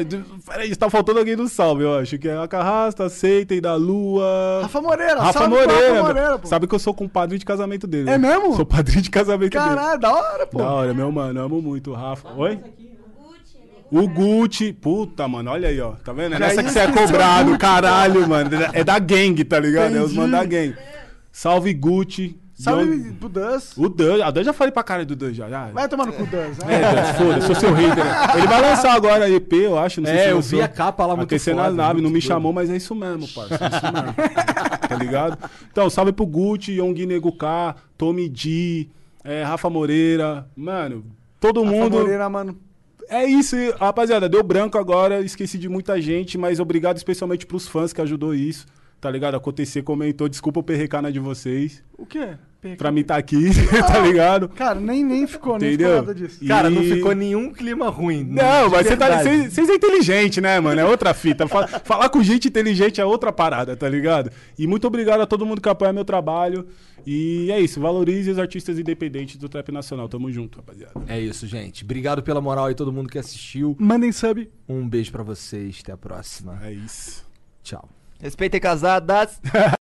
[0.46, 2.20] peraí, tá faltando alguém no salve, eu acho.
[2.20, 4.60] Que é a Carrasta, Aceitem, da Lua.
[4.62, 5.94] Rafa Moreira, Rafa salve Moreira.
[5.94, 6.48] Rafa Moreira, pô.
[6.48, 8.10] Sabe que eu sou compadre de casamento dele.
[8.10, 8.38] É né?
[8.38, 8.56] mesmo?
[8.56, 9.66] Sou padrinho de casamento dele.
[9.66, 10.58] Caralho, da hora, pô.
[10.60, 12.30] Da hora, meu mano, amo muito o Rafa.
[12.36, 12.60] Oi?
[13.92, 15.94] O Gucci, puta, mano, olha aí, ó.
[15.94, 16.36] Tá vendo?
[16.36, 18.52] É nessa que você é cobrado, caralho, mano.
[18.74, 19.96] É da gangue, tá ligado?
[19.96, 20.18] É os Entendi.
[20.20, 20.76] mano da gangue.
[21.32, 22.38] Salve Gucci.
[22.60, 23.72] Salve Young- pro Dus.
[23.78, 25.48] O Dan, a Dan já falei pra cara do Dan já.
[25.50, 25.68] já.
[25.68, 26.58] Vai tomar no cu, Dus.
[26.58, 26.74] né?
[26.76, 28.04] É, Dan, foda, sou seu hater.
[28.04, 28.12] né?
[28.38, 30.02] Ele vai lançar agora EP, eu acho.
[30.02, 32.10] Não sei É, se eu vi a capa lá, muito Aquecer na foda, nave, não
[32.10, 32.24] me doido.
[32.28, 33.54] chamou, mas é isso mesmo, parça.
[33.56, 34.14] É isso mesmo.
[34.90, 35.38] tá ligado?
[35.72, 38.88] Então, salve pro Gucci, Yongui Nego K, Tommy D,
[39.24, 40.48] é, Rafa Moreira.
[40.56, 41.06] Mano,
[41.40, 41.98] todo Rafa mundo.
[42.00, 42.58] Moreira, mano.
[43.08, 44.28] É isso, rapaziada.
[44.30, 48.66] Deu branco agora, esqueci de muita gente, mas obrigado especialmente pros fãs que ajudou isso.
[49.00, 49.36] Tá ligado?
[49.36, 50.28] Acontecer, comentou.
[50.28, 51.84] Desculpa o perrecana de vocês.
[51.98, 52.36] O quê?
[52.62, 53.46] Perca- Pra mim tá aqui,
[53.88, 54.50] tá ligado?
[54.50, 55.88] Cara, nem, nem ficou, nem Entendeu?
[55.92, 56.44] ficou nada disso.
[56.44, 58.26] E- Cara, não ficou nenhum clima ruim.
[58.26, 59.24] Não, mas você tá.
[59.24, 60.82] Vocês é inteligente, né, mano?
[60.82, 61.48] É outra fita.
[61.48, 64.30] Fa- falar com gente inteligente é outra parada, tá ligado?
[64.58, 66.68] E muito obrigado a todo mundo que apoia meu trabalho.
[67.08, 70.10] E é isso, valorize os artistas independentes do trap nacional.
[70.10, 70.92] Tamo junto, rapaziada.
[71.08, 71.86] É isso, gente.
[71.86, 73.74] Obrigado pela moral aí, todo mundo que assistiu.
[73.80, 74.50] Mandem sub.
[74.68, 75.80] Um beijo pra vocês.
[75.82, 76.60] Até a próxima.
[76.62, 77.26] É isso.
[77.64, 77.88] Tchau.
[78.20, 79.40] Respeitem casadas.